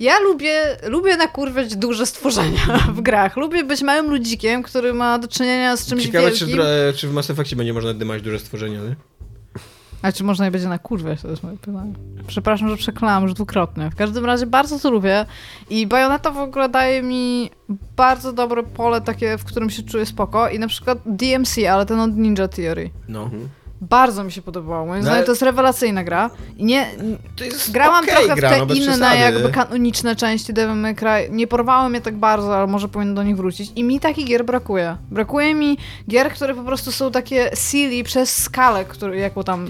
Ja 0.00 0.20
lubię, 0.20 0.76
lubię 0.88 1.16
nakurwiać 1.16 1.76
duże 1.76 2.06
stworzenia 2.06 2.58
w 2.96 3.00
grach. 3.00 3.36
Lubię 3.36 3.64
być 3.64 3.82
małym 3.82 4.10
ludzikiem, 4.10 4.62
który 4.62 4.94
ma 4.94 5.18
do 5.18 5.28
czynienia 5.28 5.76
z 5.76 5.86
czymś 5.86 6.02
Ciekawe, 6.02 6.30
czy, 6.30 6.46
wielkim. 6.46 6.64
w- 6.92 6.96
czy 6.96 7.08
w 7.08 7.12
Mass 7.12 7.30
Effectie 7.30 7.56
będzie 7.56 7.72
można 7.72 7.94
dymać 7.94 8.22
duże 8.22 8.38
stworzenia, 8.38 8.80
nie? 8.80 8.96
A 10.02 10.12
czy 10.12 10.24
można 10.24 10.44
je 10.44 10.50
będzie 10.50 10.68
nakurwiać? 10.68 11.22
To 11.22 11.28
jest 11.28 11.42
moje 11.42 11.56
pytanie. 11.56 11.92
Przepraszam, 12.26 12.68
że 12.68 12.76
przeklałam 12.76 13.22
już 13.22 13.34
dwukrotnie. 13.34 13.90
W 13.90 13.96
każdym 13.96 14.24
razie 14.24 14.46
bardzo 14.46 14.78
to 14.78 14.90
lubię 14.90 15.26
i 15.70 15.86
Bayonetta 15.86 16.30
w 16.30 16.38
ogóle 16.38 16.68
daje 16.68 17.02
mi 17.02 17.50
bardzo 17.96 18.32
dobre 18.32 18.62
pole 18.62 19.00
takie, 19.00 19.38
w 19.38 19.44
którym 19.44 19.70
się 19.70 19.82
czuję 19.82 20.06
spoko 20.06 20.48
i 20.48 20.58
na 20.58 20.68
przykład 20.68 20.98
DMC, 21.06 21.58
ale 21.70 21.86
ten 21.86 22.00
od 22.00 22.16
Ninja 22.16 22.48
Theory. 22.48 22.90
No. 23.08 23.30
Bardzo 23.80 24.24
mi 24.24 24.32
się 24.32 24.42
podobało. 24.42 24.86
Moim 24.86 25.00
No 25.00 25.06
zdaniem 25.06 25.24
to 25.24 25.32
jest 25.32 25.42
rewelacyjna 25.42 26.04
gra. 26.04 26.30
I 26.56 26.64
nie, 26.64 26.86
grałam 27.70 28.04
okej 28.04 28.14
trochę 28.14 28.36
gra, 28.40 28.50
w 28.50 28.52
te 28.52 28.66
no 28.66 28.74
inne 28.74 28.86
przesady. 28.86 29.18
jakby 29.18 29.50
kanoniczne 29.50 30.16
części 30.16 30.52
Devil 30.52 30.76
May 30.76 30.94
Cry. 30.94 31.28
Nie 31.30 31.46
porwały 31.46 31.90
mnie 31.90 32.00
tak 32.00 32.14
bardzo, 32.16 32.56
ale 32.56 32.66
może 32.66 32.88
powinno 32.88 33.14
do 33.14 33.22
nich 33.22 33.36
wrócić. 33.36 33.72
I 33.76 33.84
mi 33.84 34.00
takich 34.00 34.26
gier 34.26 34.44
brakuje. 34.44 34.96
Brakuje 35.10 35.54
mi 35.54 35.78
gier, 36.08 36.30
które 36.30 36.54
po 36.54 36.62
prostu 36.62 36.92
są 36.92 37.10
takie 37.10 37.50
silly 37.54 38.04
przez 38.04 38.42
skalę, 38.42 38.84
który, 38.84 39.16
jaką 39.18 39.44
tam 39.44 39.68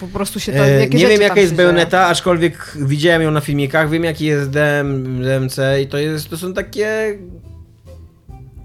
po 0.00 0.06
prostu 0.06 0.40
się 0.40 0.52
to, 0.52 0.58
E, 0.58 0.80
jakie 0.80 0.98
nie 0.98 1.06
wiem 1.06 1.20
jaka 1.20 1.40
jest. 1.40 1.54
Bayonetta, 1.54 2.06
aczkolwiek 2.06 2.72
widziałem 2.76 3.22
ją 3.22 3.30
na 3.30 3.40
filmikach, 3.40 3.90
wiem 3.90 4.04
jaki 4.04 4.24
jest 4.24 4.50
DM, 4.50 5.22
DMC 5.22 5.58
i 5.82 5.86
to 5.86 5.98
jest, 5.98 6.28
to 6.30 6.36
są 6.36 6.54
takie 6.54 7.18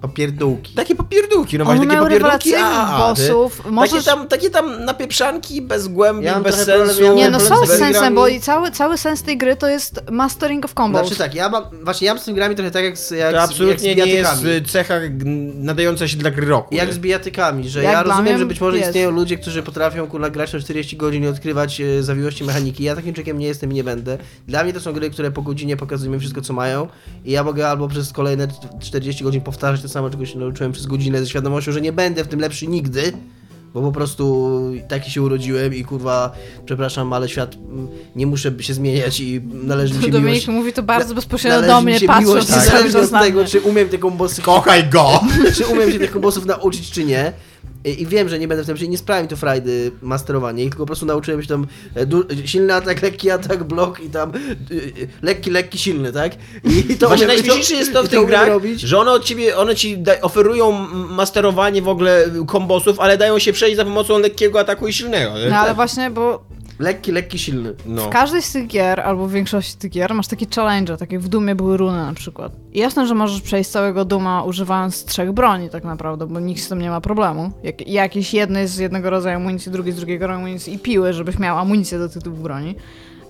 Popierdółki. 0.01 0.73
takie 0.73 0.95
popierdółki, 0.95 1.57
no 1.57 1.65
właśnie 1.65 1.87
takie 1.87 1.99
popierdółki 2.01 2.55
a, 2.55 2.97
bossów. 2.97 3.71
Możesz... 3.71 3.91
Takie 3.91 4.05
tam, 4.05 4.27
takie 4.27 4.49
tam 4.49 4.85
napieprzanki 4.85 5.61
bez 5.61 5.87
głębi, 5.87 6.25
Ja 6.25 6.39
bez 6.39 6.55
problem- 6.55 6.87
sensu. 6.87 7.15
Nie, 7.15 7.29
no 7.29 7.39
są 7.39 7.65
z 7.65 7.69
sensem, 7.69 7.91
grami. 7.91 8.15
bo 8.15 8.27
i 8.27 8.39
cały, 8.39 8.71
cały 8.71 8.97
sens 8.97 9.23
tej 9.23 9.37
gry 9.37 9.55
to 9.55 9.67
jest 9.67 10.01
mastering 10.11 10.65
of 10.65 10.73
combos. 10.73 11.01
Znaczy 11.01 11.15
tak, 11.17 11.35
ja 11.35 11.49
mam, 11.49 11.63
właśnie 11.83 12.07
ja 12.07 12.13
mam 12.13 12.21
z 12.21 12.25
tym 12.25 12.35
grami 12.35 12.55
trochę 12.55 12.71
tak 12.71 12.83
jak 12.83 12.97
z, 12.97 13.11
jak, 13.11 13.31
To 13.33 13.41
absolutnie 13.41 13.93
jak 13.93 13.99
z 13.99 14.05
nie 14.07 14.13
jest 14.13 14.71
cecha 14.71 14.93
nadająca 15.55 16.07
się 16.07 16.17
dla 16.17 16.31
gry 16.31 16.45
roku. 16.47 16.75
Jak 16.75 16.87
nie? 16.87 16.93
z 16.93 16.97
bijatykami, 16.97 17.69
że 17.69 17.83
Jak 17.83 17.93
ja 17.93 18.03
rozumiem, 18.03 18.37
że 18.37 18.45
być 18.45 18.61
może 18.61 18.77
jest. 18.77 18.89
istnieją 18.89 19.11
ludzie, 19.11 19.37
którzy 19.37 19.63
potrafią 19.63 20.07
kurwa 20.07 20.29
grać 20.29 20.53
na 20.53 20.59
40 20.59 20.97
godzin 20.97 21.23
i 21.23 21.27
odkrywać 21.27 21.81
e, 21.81 22.03
zawiłości 22.03 22.43
mechaniki. 22.43 22.83
Ja 22.83 22.95
takim 22.95 23.13
człowiekiem 23.13 23.39
nie 23.39 23.47
jestem 23.47 23.71
i 23.71 23.75
nie 23.75 23.83
będę. 23.83 24.17
Dla 24.47 24.63
mnie 24.63 24.73
to 24.73 24.79
są 24.79 24.93
gry, 24.93 25.09
które 25.09 25.31
po 25.31 25.41
godzinie 25.41 25.77
pokazują 25.77 26.11
mi 26.11 26.19
wszystko, 26.19 26.41
co 26.41 26.53
mają 26.53 26.87
i 27.25 27.31
ja 27.31 27.43
mogę 27.43 27.69
albo 27.69 27.87
przez 27.87 28.13
kolejne 28.13 28.47
40 28.79 29.23
godzin 29.23 29.41
powtarzać 29.41 29.86
to 29.87 29.93
samo, 29.93 30.09
czego 30.09 30.25
się 30.25 30.39
nauczyłem 30.39 30.71
przez 30.71 30.85
godzinę 30.85 31.19
ze 31.19 31.27
świadomością, 31.27 31.71
że 31.71 31.81
nie 31.81 31.93
będę 31.93 32.23
w 32.23 32.27
tym 32.27 32.39
lepszy 32.39 32.67
nigdy, 32.67 33.13
Bo 33.73 33.81
po 33.81 33.91
prostu 33.91 34.59
taki 34.87 35.11
się 35.11 35.21
urodziłem 35.21 35.73
i 35.73 35.83
kurwa, 35.83 36.31
przepraszam, 36.65 37.13
ale 37.13 37.29
świat 37.29 37.55
mm, 37.55 37.87
nie 38.15 38.27
muszę 38.27 38.51
się 38.59 38.73
zmieniać 38.73 39.19
i 39.19 39.41
należy 39.63 39.93
mi 39.93 40.03
się 40.03 40.11
Dominik 40.11 40.33
miłość. 40.33 40.47
mówi 40.47 40.73
to 40.73 40.83
bardzo 40.83 41.15
bezpośrednio 41.15 41.67
do 41.67 41.81
mnie, 41.81 41.99
patrząc 42.07 42.55
niezależnie 42.55 42.91
sobie 42.91 43.17
od 43.17 43.23
tego, 43.23 43.45
czy 43.45 43.61
umiem 43.61 43.89
te 43.89 43.97
kombosy 43.97 44.41
Kochaj 44.41 44.89
go! 44.89 45.19
czy 45.55 45.65
umiem 45.65 45.91
się 45.91 45.99
tych 45.99 46.11
kombosów 46.11 46.45
nauczyć, 46.45 46.91
czy 46.91 47.03
nie. 47.03 47.33
I, 47.91 48.05
wiem, 48.05 48.29
że 48.29 48.39
nie 48.39 48.47
będę 48.47 48.63
w 48.75 48.79
tym, 48.79 48.89
nie 48.91 48.97
sprawi 48.97 49.23
mi 49.23 49.27
to 49.29 49.35
frajdy 49.35 49.91
masterowanie, 50.01 50.63
tylko 50.63 50.77
po 50.77 50.85
prostu 50.85 51.05
nauczyłem 51.05 51.41
się 51.41 51.47
tam 51.47 51.67
e, 51.95 52.05
du- 52.05 52.25
silny 52.45 52.73
atak, 52.73 53.01
lekki 53.01 53.31
atak, 53.31 53.63
blok 53.63 53.99
i 53.99 54.09
tam 54.09 54.31
y, 54.35 54.75
y, 54.75 55.07
lekki, 55.21 55.49
lekki, 55.51 55.77
silny, 55.77 56.11
tak? 56.13 56.31
I 56.89 56.97
to 56.97 57.07
Właśnie 57.07 57.27
najśmieszniejsze 57.27 57.75
jest 57.75 57.93
to 57.93 58.03
w 58.03 58.09
tych 58.09 58.25
grach, 58.25 58.47
robić. 58.47 58.81
że 58.81 58.99
one 58.99 59.11
od 59.11 59.23
ciebie, 59.25 59.57
one 59.57 59.75
ci 59.75 60.03
oferują 60.21 60.71
masterowanie 61.09 61.81
w 61.81 61.87
ogóle 61.87 62.25
kombosów, 62.47 62.99
ale 62.99 63.17
dają 63.17 63.39
się 63.39 63.53
przejść 63.53 63.77
za 63.77 63.83
pomocą 63.83 64.19
lekkiego 64.19 64.59
ataku 64.59 64.87
i 64.87 64.93
silnego. 64.93 65.37
nie? 65.39 65.49
No 65.49 65.55
ale 65.55 65.73
właśnie, 65.73 66.09
bo 66.09 66.43
Lekki, 66.79 67.11
lekki, 67.11 67.39
silny. 67.39 67.73
No. 67.85 68.01
w 68.01 68.09
każdej 68.09 68.41
z 68.41 68.51
tych 68.51 68.67
gier, 68.67 68.99
albo 68.99 69.27
w 69.27 69.31
większości 69.31 69.77
tych 69.77 69.91
gier, 69.91 70.13
masz 70.13 70.27
takie 70.27 70.45
challenge, 70.55 70.97
tak 70.97 71.11
jak 71.11 71.21
w 71.21 71.27
Dumie 71.27 71.55
były 71.55 71.77
runy 71.77 71.97
na 71.97 72.13
przykład. 72.13 72.51
I 72.73 72.79
jasne, 72.79 73.07
że 73.07 73.15
możesz 73.15 73.41
przejść 73.41 73.69
całego 73.69 74.05
Duma 74.05 74.43
używając 74.43 75.05
trzech 75.05 75.31
broni 75.31 75.69
tak 75.69 75.83
naprawdę, 75.83 76.27
bo 76.27 76.39
nikt 76.39 76.61
z 76.61 76.69
tym 76.69 76.81
nie 76.81 76.89
ma 76.89 77.01
problemu. 77.01 77.51
Jak, 77.63 77.87
jakieś 77.87 78.33
jednej 78.33 78.67
z 78.67 78.77
jednego 78.77 79.09
rodzaju 79.09 79.35
amunicji, 79.35 79.71
drugiej 79.71 79.93
z 79.93 79.95
drugiego 79.95 80.27
rodzaju 80.27 80.45
amunicji 80.45 80.73
i 80.73 80.79
piły, 80.79 81.13
żebyś 81.13 81.39
miał 81.39 81.57
amunicję 81.57 81.99
do 81.99 82.09
tych 82.09 82.23
typów 82.23 82.41
broni. 82.41 82.75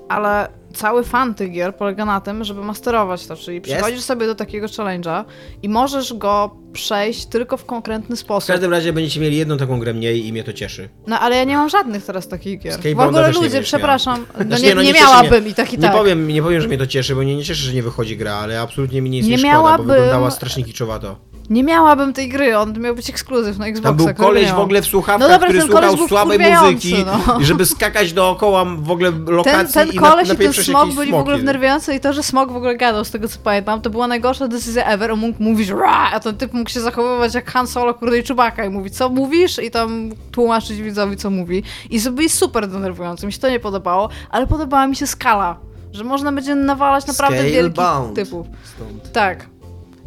Ale 0.10 0.50
cały 0.74 1.04
fan 1.04 1.36
tych 1.36 1.52
gier 1.52 1.76
polega 1.76 2.06
na 2.06 2.22
tym, 2.22 2.44
żeby 2.44 2.62
masterować 2.64 3.28
to, 3.28 3.36
czyli 3.36 3.62
przychodzisz 3.62 4.02
sobie 4.02 4.28
do 4.28 4.36
takiego 4.36 4.68
challenge'a 4.68 5.24
i 5.64 5.70
możesz 5.70 6.14
go 6.14 6.56
przejść 6.74 7.26
tylko 7.26 7.58
w 7.58 7.66
konkretny 7.66 8.16
W 8.16 8.20
sposób. 8.20 8.48
każdym 8.52 8.72
razie 8.72 8.94
będziecie 8.94 9.20
mieli 9.20 9.38
jedną 9.38 9.58
taką 9.58 9.80
grę 9.80 9.94
mniej 9.94 10.28
i 10.28 10.32
mnie 10.32 10.44
to 10.44 10.54
cieszy. 10.54 10.90
No 11.08 11.20
ale 11.20 11.36
ja 11.36 11.44
nie 11.44 11.56
mam 11.58 11.70
żadnych 11.70 12.06
teraz 12.06 12.28
takich 12.28 12.60
gier. 12.60 12.80
W 12.96 13.00
ogóle 13.00 13.32
nie 13.32 13.40
ludzie, 13.40 13.62
przepraszam, 13.62 14.26
no 14.40 14.46
Znaczy, 14.46 14.64
nie, 14.64 14.76
no, 14.76 14.82
nie 14.82 14.94
cieszy 14.94 15.04
miałabym 15.04 15.42
mnie. 15.44 15.52
i 15.52 15.54
tak 15.54 15.74
i 15.74 15.78
nie 15.78 15.82
tak. 15.84 15.92
Powiem, 15.94 16.28
nie 16.28 16.42
powiem, 16.42 16.62
że 16.62 16.68
mnie 16.68 16.78
to 16.78 16.88
cieszy, 16.88 17.16
bo 17.16 17.24
nie, 17.24 17.36
nie 17.36 17.44
cieszy, 17.44 17.62
że 17.66 17.74
nie 17.74 17.84
wychodzi 17.84 18.18
gra, 18.18 18.34
ale 18.34 18.62
absolutnie 18.62 19.02
mi 19.02 19.10
nie 19.10 19.18
jest 19.18 19.30
Nie 19.30 19.36
nie 19.36 19.40
szkoda, 19.42 19.58
bo 19.58 19.64
miałabym- 19.64 19.88
wyglądała 19.88 20.32
strasznie 20.32 20.64
kiczowato. 20.64 21.20
Nie 21.50 21.64
miałabym 21.64 22.14
tej 22.14 22.30
gry, 22.30 22.58
on 22.58 22.80
miał 22.80 22.96
być 22.96 23.10
ekskluzyw 23.10 23.58
na 23.58 23.68
Xboxa. 23.68 23.88
Tam 24.06 24.16
był 24.16 24.26
koleś 24.26 24.52
w 24.52 24.60
ogóle 24.60 24.82
w 24.82 24.86
słuchawkach, 24.86 25.20
No 25.20 25.34
dobra, 25.36 25.48
który 25.48 25.60
ten 25.60 25.70
koleś 25.70 25.90
słuchał 25.90 26.08
słabej 26.08 26.40
muzyki, 26.54 26.96
no. 27.06 27.38
żeby 27.42 27.66
skakać 27.66 28.14
dookoła 28.14 28.66
w 28.66 28.92
ogóle 28.92 29.12
Ten, 29.12 29.26
lokacji 29.26 29.74
ten 29.74 29.90
i 29.92 29.96
na, 29.96 30.02
koleś 30.10 30.30
i 30.30 30.36
ten 30.36 30.54
smog 30.54 30.86
byli 30.86 30.96
w 30.96 30.96
smoki. 30.96 31.14
ogóle 31.14 31.38
wnerwiające 31.38 31.96
i 31.96 32.00
to, 32.00 32.14
że 32.14 32.24
smog 32.24 32.52
w 32.52 32.56
ogóle 32.56 32.78
gadał, 32.78 33.06
z 33.06 33.12
tego 33.12 33.28
co 33.28 33.40
pamiętam, 33.44 33.82
to 33.82 33.90
była 33.90 34.08
najgorsza 34.08 34.48
decyzja 34.48 34.86
ever. 34.86 35.12
On 35.12 35.20
mógł 35.20 35.44
mówić 35.44 35.70
ra, 35.70 36.10
a 36.14 36.20
ten 36.20 36.38
typ 36.38 36.54
mógł 36.54 36.70
się 36.70 36.80
zachowywać 36.82 37.36
jak 37.36 37.52
Han 37.52 37.68
Solo, 37.68 37.94
kurde 37.94 38.20
i 38.20 38.24
Chewbacca 38.24 38.66
i 38.66 38.70
mówić, 38.70 38.98
co 38.98 39.10
mówisz? 39.10 39.60
I 39.60 39.72
tam 39.72 40.10
tłumaczyć 40.32 40.82
widzowi, 40.82 41.18
co 41.18 41.30
mówi. 41.30 41.64
I 41.90 42.02
to 42.02 42.12
byli 42.12 42.30
super 42.30 42.68
denerwujący, 42.68 43.26
mi 43.26 43.34
się 43.34 43.40
to 43.40 43.50
nie 43.50 43.60
podobało, 43.60 44.10
ale 44.30 44.48
podobała 44.48 44.88
mi 44.88 44.96
się 44.96 45.08
skala, 45.08 45.58
że 45.92 46.04
można 46.04 46.32
będzie 46.32 46.56
nawalać 46.56 47.08
naprawdę 47.08 47.38
Scale 47.38 47.52
wielkich 47.52 47.74
bound. 47.76 48.16
typów. 48.16 48.48
Stąd. 48.76 49.12
Tak. 49.12 49.46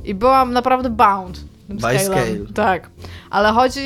I 0.05 0.14
byłam 0.14 0.53
naprawdę 0.53 0.90
bound. 0.90 1.40
tym 1.68 1.76
By 1.76 1.98
scale. 1.98 2.26
Tak. 2.55 2.90
Ale 3.30 3.53
chodzi, 3.53 3.80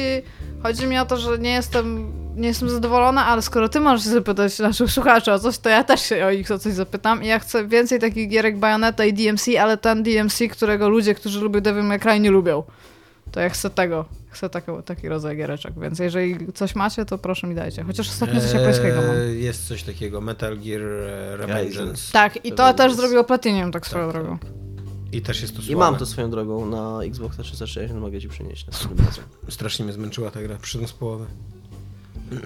chodzi 0.62 0.86
mi 0.86 0.98
o 0.98 1.04
to, 1.06 1.16
że 1.16 1.38
nie 1.38 1.50
jestem, 1.52 2.12
nie 2.36 2.48
jestem 2.48 2.70
zadowolona, 2.70 3.26
ale 3.26 3.42
skoro 3.42 3.68
ty 3.68 3.80
możesz 3.80 4.04
się 4.04 4.10
zapytać 4.10 4.58
naszych 4.58 4.90
słuchaczy 4.92 5.32
o 5.32 5.38
coś, 5.38 5.58
to 5.58 5.68
ja 5.68 5.84
też 5.84 6.00
się 6.00 6.26
o 6.26 6.30
ich 6.30 6.50
o 6.50 6.58
coś 6.58 6.72
zapytam. 6.72 7.22
I 7.22 7.26
ja 7.26 7.38
chcę 7.38 7.66
więcej 7.68 8.00
takich 8.00 8.28
gierek 8.28 8.58
Bayonetta 8.58 9.04
i 9.04 9.12
DMC, 9.12 9.48
ale 9.60 9.76
ten 9.76 10.02
DMC, 10.02 10.38
którego 10.52 10.88
ludzie, 10.88 11.14
którzy 11.14 11.40
lubią 11.40 11.60
Devil 11.60 11.84
May 11.84 12.00
Cry 12.00 12.20
nie 12.20 12.30
lubią. 12.30 12.62
To 13.32 13.40
ja 13.40 13.48
chcę 13.48 13.70
tego. 13.70 14.04
Chcę 14.30 14.50
taki, 14.50 14.70
taki 14.84 15.08
rodzaj 15.08 15.36
giereczek, 15.36 15.74
więc 15.80 15.98
jeżeli 15.98 16.52
coś 16.52 16.74
macie, 16.74 17.04
to 17.04 17.18
proszę 17.18 17.46
mi 17.46 17.54
dajcie. 17.54 17.82
Chociaż 17.82 18.08
ostatnio 18.08 18.40
coś 18.40 18.52
japońskiego 18.52 18.96
mam. 18.96 19.16
Eee, 19.16 19.42
Jest 19.42 19.68
coś 19.68 19.82
takiego, 19.82 20.20
Metal 20.20 20.58
Gear 20.58 20.82
e, 20.82 21.36
Revengeance. 21.36 22.12
Tak, 22.12 22.44
i 22.46 22.50
to 22.52 22.56
to 22.56 22.74
też 22.74 22.86
jest- 22.86 22.96
zrobiło 23.00 23.24
Platinum, 23.24 23.72
tak 23.72 23.86
swoją 23.86 24.12
Tak, 24.12 24.22
drogą. 24.22 24.38
I 25.14 25.22
też 25.22 25.42
jest 25.42 25.56
to 25.56 25.62
I 25.62 25.64
słabe. 25.64 25.78
mam 25.80 25.96
to 25.96 26.06
swoją 26.06 26.30
drogą 26.30 26.66
na 26.66 27.00
Xboxa 27.04 27.42
360, 27.42 28.00
mogę 28.00 28.20
ci 28.20 28.28
przynieść 28.28 28.66
następnym 28.66 29.06
razem. 29.06 29.24
Strasznie 29.48 29.84
mnie 29.84 29.94
zmęczyła 29.94 30.30
ta 30.30 30.42
gra, 30.42 30.56
przyszedłem 30.62 30.88
z 30.88 30.92
połowy. 30.92 31.26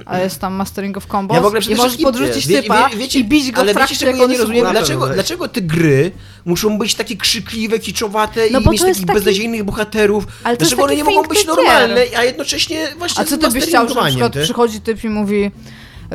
A 0.06 0.18
jest 0.18 0.40
tam 0.40 0.54
Mastering 0.54 0.96
of 0.96 1.06
Combos 1.06 1.34
Ja 1.34 1.40
w 1.42 1.46
ogóle 1.46 1.60
i 1.68 1.74
możesz 1.74 1.96
podrzucić 2.02 2.46
wie- 2.46 2.62
typa 2.62 2.88
wie- 2.88 2.96
wiecie- 2.96 3.18
i 3.18 3.24
bić 3.24 3.52
go 3.52 3.60
ale 3.60 3.72
w 3.72 3.76
trakcie, 3.76 3.94
wiecie, 3.94 4.06
czego 4.06 4.18
ja 4.22 4.26
nie 4.32 4.38
rozumiem? 4.38 4.66
Dlaczego, 4.70 5.08
dlaczego 5.08 5.48
te 5.48 5.60
gry 5.62 6.10
muszą 6.44 6.78
być 6.78 6.94
takie 6.94 7.16
krzykliwe, 7.16 7.78
kiczowate 7.78 8.40
No 8.50 8.60
i 8.60 8.68
mieć 8.70 8.80
takich 8.80 8.94
taki- 9.00 9.12
beznadziejnych 9.14 9.64
bohaterów? 9.64 10.26
Ale 10.44 10.56
dlaczego 10.56 10.82
one 10.84 10.96
nie 10.96 11.04
mogą 11.04 11.22
być 11.22 11.46
normalne, 11.46 12.00
a 12.16 12.24
jednocześnie 12.24 12.88
właśnie 12.98 13.22
A 13.22 13.24
co 13.24 13.38
ty 13.38 13.50
byś 13.50 13.64
chciał, 13.64 13.88
że 13.88 13.94
na 13.94 14.04
przykład 14.06 14.32
ty? 14.32 14.42
przychodzi 14.42 14.80
typ 14.80 15.04
i 15.04 15.08
mówi 15.08 15.50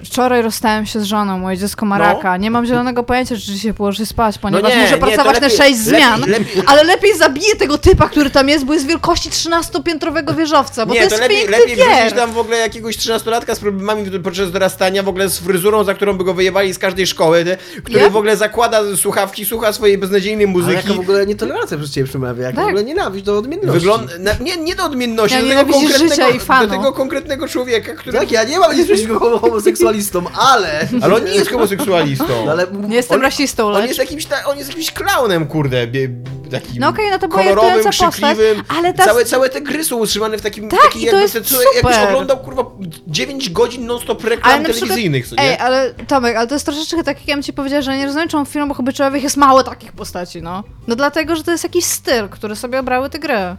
Wczoraj 0.06 0.42
rozstałem 0.42 0.86
się 0.86 1.00
z 1.00 1.04
żoną, 1.04 1.38
moje 1.40 1.58
dziecko 1.58 1.86
ma 1.86 1.98
No. 1.98 2.04
raka. 2.04 2.38
Nie 2.38 2.52
mam 2.52 2.66
zielonego 2.66 3.04
pojęcia, 3.04 3.36
czy 3.36 3.42
dzisiaj 3.42 3.74
położy 3.74 4.06
spać, 4.06 4.38
ponieważ 4.38 4.72
nie, 4.72 4.78
nie, 4.78 4.84
muszę 4.84 4.98
to 4.98 5.06
pracować 5.06 5.36
lepiej- 5.36 5.42
na 5.42 5.50
6 5.50 5.60
lepiej- 5.60 5.76
zmian. 5.76 6.22
lepiej- 6.22 6.64
Ale 6.68 6.84
lepiej 6.84 7.18
zabiję 7.18 7.56
tego 7.56 7.78
typa, 7.78 8.10
który 8.10 8.30
tam 8.30 8.50
jest, 8.50 8.66
bo 8.66 8.74
jest 8.74 8.88
wielkości 8.88 9.30
13-piętrowego 9.30 10.36
wieżowca, 10.36 10.86
bo 10.86 10.94
nie, 10.94 11.00
to 11.00 11.04
jest 11.04 11.16
to 11.16 11.22
lepiej, 11.22 11.48
lepiej 11.48 11.76
wrzucić 11.76 12.14
tam 12.16 12.32
w 12.32 12.38
ogóle 12.38 12.58
jakiegoś 12.58 12.98
13-latka 12.98 13.56
z 13.56 13.60
problemami 13.60 14.20
podczas 14.20 14.52
dorastania, 14.52 15.04
w 15.04 15.08
ogóle 15.08 15.30
z 15.30 15.40
fryzurą, 15.40 15.84
za 15.84 15.94
którą 15.94 16.18
by 16.18 16.24
go 16.24 16.34
wyjebali 16.34 16.74
z 16.74 16.80
każdej 16.80 17.08
szkoły, 17.08 17.46
który 17.84 18.00
Ja? 18.00 18.10
w 18.10 18.18
ogóle 18.18 18.38
zakłada 18.38 18.80
słuchawki, 18.96 19.46
słucha 19.46 19.74
swojej 19.74 19.98
beznadziejnej 19.98 20.46
Ale 20.46 20.54
muzyki. 20.54 20.76
jaka 20.76 20.94
w 20.94 21.00
ogóle 21.00 21.26
nietolerancja 21.26 21.78
przez 21.78 21.92
ciebie 21.92 22.08
przemawia, 22.08 22.44
jaka 22.44 22.56
Tak. 22.56 22.66
w 22.66 22.68
ogóle 22.68 22.84
nienawiść 22.84 23.26
do 23.26 23.38
odmienności. 23.38 23.74
Wygląda, 23.80 24.14
na, 24.20 24.32
nie, 24.42 24.58
nie 24.58 24.76
do 24.76 24.86
odmienności, 24.86 25.36
Ja 25.38 25.42
do, 25.44 25.50
tego 25.50 25.74
konkretnego, 25.74 26.10
życia 26.16 26.30
i 26.30 26.40
fanu. 26.40 26.68
do 26.68 26.74
tego 26.76 26.94
konkretnego 26.94 27.48
człowieka, 27.48 27.94
który... 27.96 28.20
Tak, 28.20 28.32
ja 28.32 28.44
nie 28.44 28.60
mam 28.60 28.78
nic 28.78 28.86
przeciwko 28.88 29.20
homo- 29.40 29.62
homoseksualistom, 29.84 30.28
ale... 30.54 30.88
Ale 31.02 31.16
on 31.16 31.26
nie 31.26 31.32
jest 31.32 31.52
homoseksualistą. 31.52 32.46
No, 32.46 32.52
ale 32.52 32.68
Nie 32.88 32.96
jestem 32.96 33.16
on- 33.18 33.22
rasistą, 33.24 33.68
On 33.68 33.74
lecz... 33.74 33.88
jest 33.88 34.00
jakimś, 34.00 34.26
ta, 34.26 34.46
on 34.46 34.58
jest 34.58 34.70
jakimś 34.70 34.92
klaunem, 34.92 35.46
kurde, 35.48 35.88
bie, 35.88 36.10
takim 36.52 36.74
No 36.80 36.88
okej, 36.90 37.10
no 37.12 37.20
to 37.20 37.28
kolorowym, 37.28 37.74
irytująca 37.74 38.06
postać, 38.06 38.12
krzykliwym. 38.36 38.64
ale 38.80 38.94
ta- 38.94 39.06
Całe, 39.06 39.26
całe 39.26 39.50
te 39.50 39.62
gry 39.62 39.84
są 39.84 39.96
utrzymane 39.98 40.38
w 40.38 40.42
takim, 40.42 40.70
Tak, 40.70 40.82
taki 40.82 41.00
i 41.00 41.02
to 41.02 41.06
jakby, 41.18 41.22
jest 41.22 41.50
co, 41.50 41.56
super. 41.58 41.76
jakbyś 41.76 41.98
oglądał, 42.10 42.38
kurwa, 42.38 42.66
9 43.08 43.50
godzin 43.50 43.86
non-stop 43.86 44.24
reklam 44.24 44.54
Ale 44.54 44.62
na 44.62 44.70
przykład- 44.70 44.80
telewizyjnych, 44.82 45.28
co 45.28 45.36
nie? 45.36 45.42
Ej, 45.44 45.58
ale 45.58 45.94
Tomek, 46.08 46.36
ale 46.38 46.48
to 46.48 46.56
jest 46.56 46.66
troszeczkę 46.66 47.04
tak, 47.04 47.20
jak 47.20 47.28
ja 47.28 47.36
bym 47.36 47.44
ci 47.44 47.54
powiedziała, 47.54 47.82
że 47.82 47.98
nie 47.98 48.06
rozumiem, 48.06 48.28
czemu 48.30 48.46
w 48.46 48.50
filmach 48.50 48.80
obyczajowych 48.80 49.24
jest 49.24 49.38
mało 49.38 49.64
takich 49.64 49.92
postaci, 49.92 50.42
no. 50.42 50.64
No 50.88 50.96
dlatego, 50.96 51.36
że 51.36 51.44
to 51.44 51.52
jest 51.52 51.64
jakiś 51.64 51.86
styl, 51.86 52.30
który 52.30 52.56
sobie 52.56 52.80
obrały 52.80 53.10
te 53.10 53.20
gry. 53.20 53.56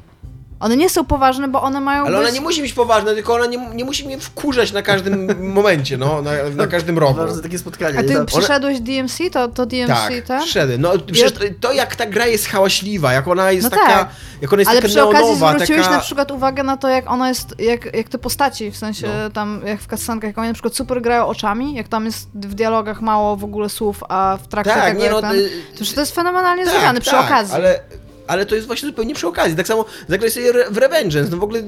One 0.60 0.76
nie 0.76 0.90
są 0.90 1.04
poważne, 1.04 1.48
bo 1.48 1.62
one 1.62 1.80
mają 1.80 2.04
Ale 2.06 2.16
ona 2.18 2.26
być... 2.26 2.34
nie 2.34 2.40
musi 2.40 2.62
być 2.62 2.72
poważna, 2.72 3.14
tylko 3.14 3.34
ona 3.34 3.46
nie, 3.46 3.68
nie 3.74 3.84
musi 3.84 4.06
mnie 4.06 4.18
wkurzać 4.18 4.72
na 4.72 4.82
każdym 4.82 5.28
momencie, 5.54 5.96
no, 5.96 6.22
na, 6.22 6.30
na 6.56 6.66
każdym 6.66 6.98
rogu. 6.98 7.14
Bardzo 7.14 7.42
takie 7.42 7.58
spotkanie. 7.58 7.98
A 7.98 8.02
ty 8.02 8.14
tam- 8.14 8.26
przyszedłeś 8.26 8.80
DMC? 8.80 9.18
To, 9.32 9.48
to 9.48 9.66
DMC, 9.66 9.86
Tak, 9.88 10.12
tak? 10.26 10.42
przyszedłem. 10.42 10.80
No, 10.80 10.92
przecież 11.12 11.32
to, 11.32 11.40
to 11.60 11.72
jak 11.72 11.96
ta 11.96 12.06
gra 12.06 12.26
jest 12.26 12.46
hałaśliwa, 12.48 13.12
jak 13.12 13.28
ona 13.28 13.50
jest 13.50 13.64
No 13.64 13.70
taka, 13.70 13.86
tak. 13.86 14.08
jak 14.42 14.52
ona 14.52 14.60
jest 14.60 14.70
Ale 14.70 14.80
taka 14.80 14.88
przy 14.88 15.02
okazji 15.02 15.26
neonowa, 15.26 15.52
zwróciłeś 15.52 15.82
taka... 15.82 15.96
na 15.96 16.02
przykład 16.02 16.30
uwagę 16.30 16.62
na 16.62 16.76
to, 16.76 16.88
jak 16.88 17.10
ona 17.10 17.28
jest, 17.28 17.54
jak, 17.58 17.94
jak 17.96 18.08
te 18.08 18.18
postaci, 18.18 18.70
w 18.70 18.76
sensie 18.76 19.08
No. 19.24 19.30
tam, 19.30 19.60
jak 19.66 19.80
w 19.80 19.86
cutscenkach, 19.86 20.28
jak 20.28 20.38
oni 20.38 20.48
na 20.48 20.54
przykład 20.54 20.76
super 20.76 21.02
grają 21.02 21.26
oczami, 21.26 21.74
jak 21.74 21.88
tam 21.88 22.04
jest 22.06 22.28
w 22.34 22.54
dialogach 22.54 23.00
mało 23.02 23.36
w 23.36 23.44
ogóle 23.44 23.68
słów, 23.68 24.04
a 24.08 24.38
w 24.42 24.48
trakcie 24.48 24.72
Tak, 24.72 24.84
tego 24.84 24.98
nie 24.98 25.04
jak 25.04 25.14
no, 25.14 25.20
ten, 25.20 25.30
y, 25.36 25.50
to, 25.78 25.94
to 25.94 26.00
jest 26.00 26.14
fenomenalnie 26.14 26.64
tak, 26.64 26.74
zrobione 26.74 27.00
przy 27.00 27.10
tak, 27.10 27.24
okazji. 27.26 27.54
Ale, 27.54 27.80
ale 28.26 28.46
to 28.46 28.54
jest 28.54 28.66
właśnie 28.66 28.88
zupełnie 28.88 29.14
przy 29.14 29.26
okazji. 29.26 29.56
Tak 29.56 29.66
samo 29.66 29.84
zagraj 30.08 30.30
sobie 30.30 30.52
w 30.70 30.76
Revengeance, 30.78 31.30
no 31.30 31.36
w 31.36 31.42
ogóle... 31.44 31.62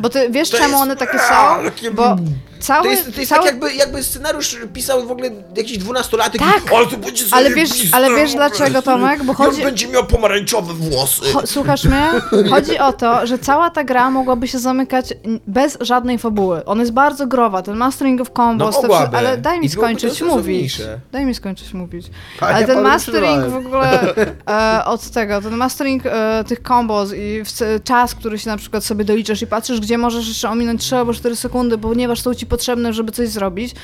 Bo 0.00 0.08
ty 0.10 0.30
wiesz, 0.30 0.50
czemu 0.50 0.64
jest- 0.64 0.82
one 0.82 0.96
takie 0.96 1.18
są? 1.28 1.64
takie- 1.64 1.90
Bo 1.90 2.16
cały, 2.64 2.82
To 2.84 2.90
jest, 2.90 3.14
to 3.14 3.20
jest 3.20 3.28
cały... 3.30 3.42
tak 3.42 3.52
jakby, 3.52 3.74
jakby 3.74 4.02
scenariusz 4.02 4.56
pisał 4.72 5.06
w 5.06 5.10
ogóle 5.10 5.30
jakiś 5.56 5.78
dwunastolatek 5.78 6.40
Tak, 6.40 6.72
i, 6.72 6.74
ale 6.76 6.86
to 6.86 6.96
będzie 6.96 7.24
ale 7.30 7.50
wiesz- 7.50 7.88
ale 7.92 8.14
wiesz 8.16 8.34
dlaczego, 8.34 8.82
Tomek? 8.82 9.24
Bo 9.24 9.34
chodzi- 9.34 9.62
będzie 9.62 9.88
miał 9.88 10.04
pomarańczowe 10.06 10.72
włosy. 10.74 11.22
Cho- 11.32 11.46
Słuchasz 11.46 11.84
mnie? 11.84 12.08
Chodzi 12.50 12.78
o 12.78 12.92
to, 12.92 13.26
że 13.26 13.38
cała 13.38 13.70
ta 13.70 13.84
gra 13.84 14.10
mogłaby 14.10 14.48
się 14.48 14.58
zamykać 14.58 15.14
bez 15.46 15.78
żadnej 15.80 16.18
fabuły. 16.18 16.64
On 16.64 16.80
jest 16.80 16.92
bardzo 16.92 17.26
growa, 17.26 17.62
ten 17.62 17.76
Mastering 17.76 18.20
of 18.20 18.30
Combos, 18.36 18.76
No 18.82 18.88
wszy- 18.88 19.16
ale 19.16 19.38
daj 19.38 19.60
mi 19.60 19.66
I 19.66 19.68
skończyć 19.68 20.22
mówić. 20.22 20.82
Daj 21.12 21.24
mi 21.26 21.34
skończyć 21.34 21.74
mówić. 21.74 22.06
A 22.40 22.46
Ale 22.46 22.66
ten 22.66 22.80
mastering 22.82 23.46
w 23.46 23.56
ogóle 23.56 24.14
e, 24.48 24.84
od 24.84 25.10
tego, 25.10 25.40
ten 25.40 25.56
mastering 25.56 26.02
e, 26.06 26.44
tych 26.48 26.60
combos 26.68 27.12
i 27.12 27.42
w, 27.44 27.82
czas, 27.84 28.14
który 28.14 28.38
się 28.38 28.50
na 28.50 28.56
przykład 28.56 28.84
sobie 28.84 29.04
doliczasz 29.04 29.42
i 29.42 29.46
patrzysz, 29.46 29.80
gdzie 29.80 29.98
możesz 29.98 30.28
jeszcze 30.28 30.50
ominąć 30.50 30.80
3 30.82 30.96
albo 30.96 31.14
4 31.14 31.36
sekundy, 31.36 31.78
ponieważ 31.78 32.20
są 32.20 32.34
ci 32.34 32.46
potrzebne, 32.54 32.92
żeby 32.92 33.12
coś 33.12 33.28
zrobić, 33.28 33.74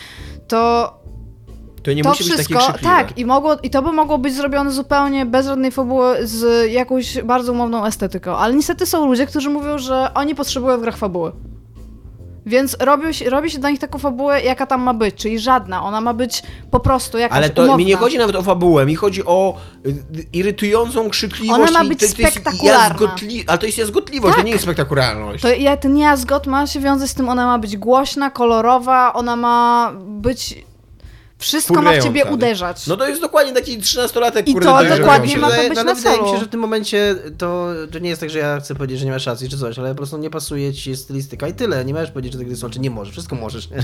to 0.48 0.92
To 1.82 1.92
nie 1.92 2.02
to 2.02 2.08
musi 2.08 2.24
być 2.24 2.32
takie 2.32 2.54
wszystko, 2.54 2.78
tak, 2.82 3.18
i, 3.18 3.24
mogło, 3.26 3.56
i 3.62 3.70
to 3.70 3.82
by 3.82 3.92
mogło 3.92 4.18
być 4.18 4.34
zrobione 4.34 4.70
zupełnie 4.70 5.26
bez 5.26 5.46
żadnej 5.46 5.70
fabuły, 5.70 6.26
z 6.26 6.70
jakąś 6.70 7.22
bardzo 7.22 7.52
umowną 7.52 7.86
estetyką. 7.86 8.36
Ale 8.36 8.54
niestety 8.54 8.86
są 8.86 9.06
ludzie, 9.06 9.26
którzy 9.26 9.50
mówią, 9.50 9.78
że 9.78 10.14
oni 10.14 10.34
potrzebują 10.34 10.78
w 10.78 10.80
grach 10.80 10.96
fabuły. 10.96 11.32
Więc 12.46 12.76
robi 12.80 13.14
się, 13.14 13.30
robi 13.30 13.50
się 13.50 13.58
dla 13.58 13.70
nich 13.70 13.80
taką 13.80 13.98
fabułę, 13.98 14.42
jaka 14.42 14.66
tam 14.66 14.80
ma 14.82 14.94
być, 14.94 15.14
czyli 15.14 15.38
żadna. 15.38 15.82
Ona 15.82 16.00
ma 16.00 16.14
być 16.14 16.42
po 16.70 16.80
prostu 16.80 17.18
jakaś 17.18 17.36
Ale 17.38 17.50
to 17.50 17.62
umowna. 17.62 17.76
mi 17.78 17.84
nie 17.84 17.96
chodzi 17.96 18.18
nawet 18.18 18.36
o 18.36 18.42
fabułę, 18.42 18.86
mi 18.86 18.94
chodzi 18.94 19.24
o 19.24 19.56
y, 19.86 19.94
irytującą 20.32 21.10
krzykliwość. 21.10 21.60
Ona 21.70 21.78
ma 21.78 21.84
i 21.84 21.88
być 21.88 21.98
to, 22.00 22.06
to 22.16 22.22
jest 22.22 22.32
spektakularna. 22.34 22.94
jazgotli- 22.96 23.44
ale 23.46 23.58
to 23.58 23.66
jest 23.66 23.78
jazgotliwość, 23.78 24.32
to 24.32 24.36
Tak. 24.36 24.46
nie 24.46 24.52
jest 24.52 24.64
spektakularność. 24.64 25.42
To 25.42 25.48
ja, 25.48 25.76
ten 25.76 25.98
jazgot 25.98 26.46
ma 26.46 26.66
się 26.66 26.80
wiązać 26.80 27.10
z 27.10 27.14
tym, 27.14 27.28
ona 27.28 27.46
ma 27.46 27.58
być 27.58 27.76
głośna, 27.76 28.30
kolorowa, 28.30 29.12
ona 29.12 29.36
ma 29.36 29.92
być... 30.06 30.64
Wszystko 31.40 31.82
ma 31.82 31.92
w 31.92 32.02
ciebie 32.02 32.24
uderzać. 32.24 32.86
No 32.86 32.96
to 32.96 33.08
jest 33.08 33.20
dokładnie 33.20 33.52
taki 33.52 33.78
13-latek, 33.78 34.42
I 34.46 34.54
to 34.54 34.60
dokładnie 34.60 35.36
ma 35.38 35.50
to 35.50 35.56
być 35.56 35.78
ale 35.78 35.84
na 35.84 35.94
wydaje 35.94 36.16
mi 36.18 36.22
celu. 36.22 36.32
się, 36.34 36.38
że 36.40 36.44
w 36.46 36.48
tym 36.48 36.60
momencie 36.60 37.14
to, 37.38 37.66
to 37.92 37.98
nie 37.98 38.08
jest 38.08 38.20
tak, 38.20 38.30
że 38.30 38.38
ja 38.38 38.60
chcę 38.60 38.74
powiedzieć, 38.74 38.98
że 38.98 39.04
nie 39.06 39.10
masz 39.12 39.26
racji 39.26 39.48
czy 39.48 39.58
coś, 39.58 39.78
ale 39.78 39.88
po 39.88 39.94
prostu 39.94 40.18
nie 40.18 40.30
pasuje 40.30 40.74
ci 40.74 40.96
stylistyka 40.96 41.48
i 41.48 41.54
tyle. 41.54 41.84
Nie 41.84 41.94
możesz 41.94 42.10
powiedzieć, 42.10 42.32
że 42.32 42.38
te 42.38 42.44
gry 42.44 42.56
są, 42.56 42.70
czy 42.70 42.80
nie 42.80 42.90
możesz. 42.90 43.12
Wszystko 43.12 43.36
możesz. 43.36 43.70
Nie? 43.70 43.76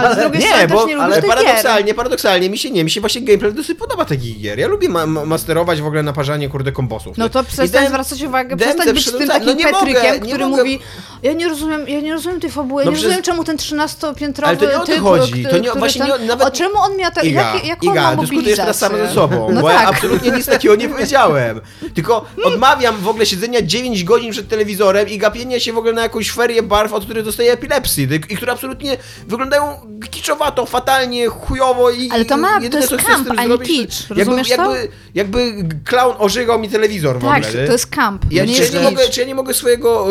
Ale 0.00 0.14
z 0.14 0.18
drugiej 0.18 0.40
Nie, 0.42 0.46
strony 0.48 0.68
bo 0.68 0.74
też 0.78 0.86
nie 0.88 0.96
lubisz 0.96 1.14
ale 1.14 1.22
paradoksalnie, 1.22 1.94
paradoksalnie 1.94 2.50
mi 2.50 2.58
się 2.58 2.70
nie, 2.70 2.84
mi 2.84 2.90
się 2.90 3.00
właśnie 3.00 3.20
gameplay 3.22 3.52
dosyć 3.52 3.78
podoba 3.78 4.04
takich 4.04 4.40
gier. 4.40 4.58
Ja 4.58 4.68
lubię 4.68 4.88
ma 4.88 5.06
ma 5.06 5.24
masterować 5.24 5.80
w 5.82 5.86
ogóle 5.86 6.02
naparzanie 6.02 6.48
kurde 6.48 6.72
kombosów. 6.72 7.16
No 7.18 7.28
to 7.28 7.44
przestań 7.44 7.68
dałem- 7.68 7.88
zwracać 7.88 8.22
uwagę, 8.22 8.56
przestań 8.56 8.92
być 8.94 9.10
tym 9.12 9.28
takim 9.28 9.46
No 9.46 9.52
nie 9.52 9.64
Petrykiem, 9.64 10.12
nie 10.22 10.28
który 10.32 10.46
mogę. 10.46 10.62
mówi 10.62 10.78
ja 11.22 11.32
nie 11.32 11.48
rozumiem, 11.48 11.88
ja 11.88 12.00
nie 12.00 12.12
rozumiem 12.12 12.40
tej 12.40 12.50
fabuły, 12.50 12.84
No 12.84 12.90
nie 12.90 12.94
przez- 12.96 13.04
rozumiem 13.04 13.22
czemu 13.24 13.44
ten 13.44 13.56
13-piętrowy 13.56 14.48
Ale 14.48 14.56
to 14.56 14.64
nie 14.66 14.76
o 14.76 14.78
to 14.80 14.86
typ, 14.86 15.00
chodzi, 15.02 15.42
to 15.42 15.48
który- 15.48 15.60
nie- 15.62 15.68
który 15.68 15.78
właśnie 15.80 16.04
nawet- 16.26 16.46
O 16.46 16.50
czemu 16.50 16.74
on 16.78 16.95
miał 16.96 17.10
tak, 17.12 17.24
Iga, 17.24 17.54
jak, 17.54 17.64
jak 17.66 17.82
on 17.84 17.90
Iga, 17.90 18.02
ma 18.02 18.16
dyskutujesz 18.22 18.56
teraz 18.56 18.78
sam 18.78 18.92
ze 18.96 19.08
sobą, 19.14 19.48
No 19.52 19.60
bo 19.60 19.70
ja 19.70 19.78
tak. 19.78 19.88
absolutnie 19.88 20.30
nic 20.30 20.46
takiego 20.46 20.76
nie 20.76 20.88
powiedziałem. 20.88 21.60
Tylko 21.94 22.24
odmawiam 22.44 22.96
w 22.96 23.08
ogóle 23.08 23.26
siedzenia 23.26 23.62
9 23.62 24.04
godzin 24.04 24.32
przed 24.32 24.48
telewizorem 24.48 25.08
i 25.08 25.18
gapienia 25.18 25.60
się 25.60 25.72
w 25.72 25.78
ogóle 25.78 25.92
na 25.92 26.02
jakąś 26.02 26.30
ferię 26.30 26.62
barw, 26.62 26.92
od 26.92 27.04
której 27.04 27.24
dostaję 27.24 27.52
epilepsji 27.52 28.08
i 28.30 28.36
które 28.36 28.52
absolutnie 28.52 28.96
wyglądają 29.26 29.62
kiczowato, 30.10 30.66
fatalnie, 30.66 31.26
chujowo 31.28 31.90
i 31.90 32.10
Ale 32.10 32.24
to 32.24 32.36
ma- 32.36 32.58
i 32.60 32.70
to 32.70 32.78
jest 32.78 32.96
camp, 32.96 33.30
a 33.36 33.42
nie 33.42 33.48
zrobić, 33.48 33.68
kitsch, 33.68 34.00
jakby, 34.10 34.24
rozumiesz 34.24 34.48
to? 34.48 34.74
jakby, 34.76 34.88
jakby 35.14 35.68
clown 35.84 36.14
ożygał 36.18 36.58
mi 36.58 36.68
telewizor 36.68 37.18
w 37.18 37.22
Tak, 37.22 37.44
ogóle. 37.44 37.60
nie? 37.60 37.66
to 37.66 37.72
jest 37.72 37.86
camp, 37.86 38.24
Ja, 38.30 38.42
to 38.42 38.48
nie 38.50 38.54
czy, 38.56 38.60
jest 38.62 38.74
ja 38.74 38.80
nie 38.82 38.90
mogę, 38.90 39.08
czy 39.08 39.20
ja 39.20 39.26
nie 39.26 39.34
mogę 39.34 39.54
swojego 39.54 40.06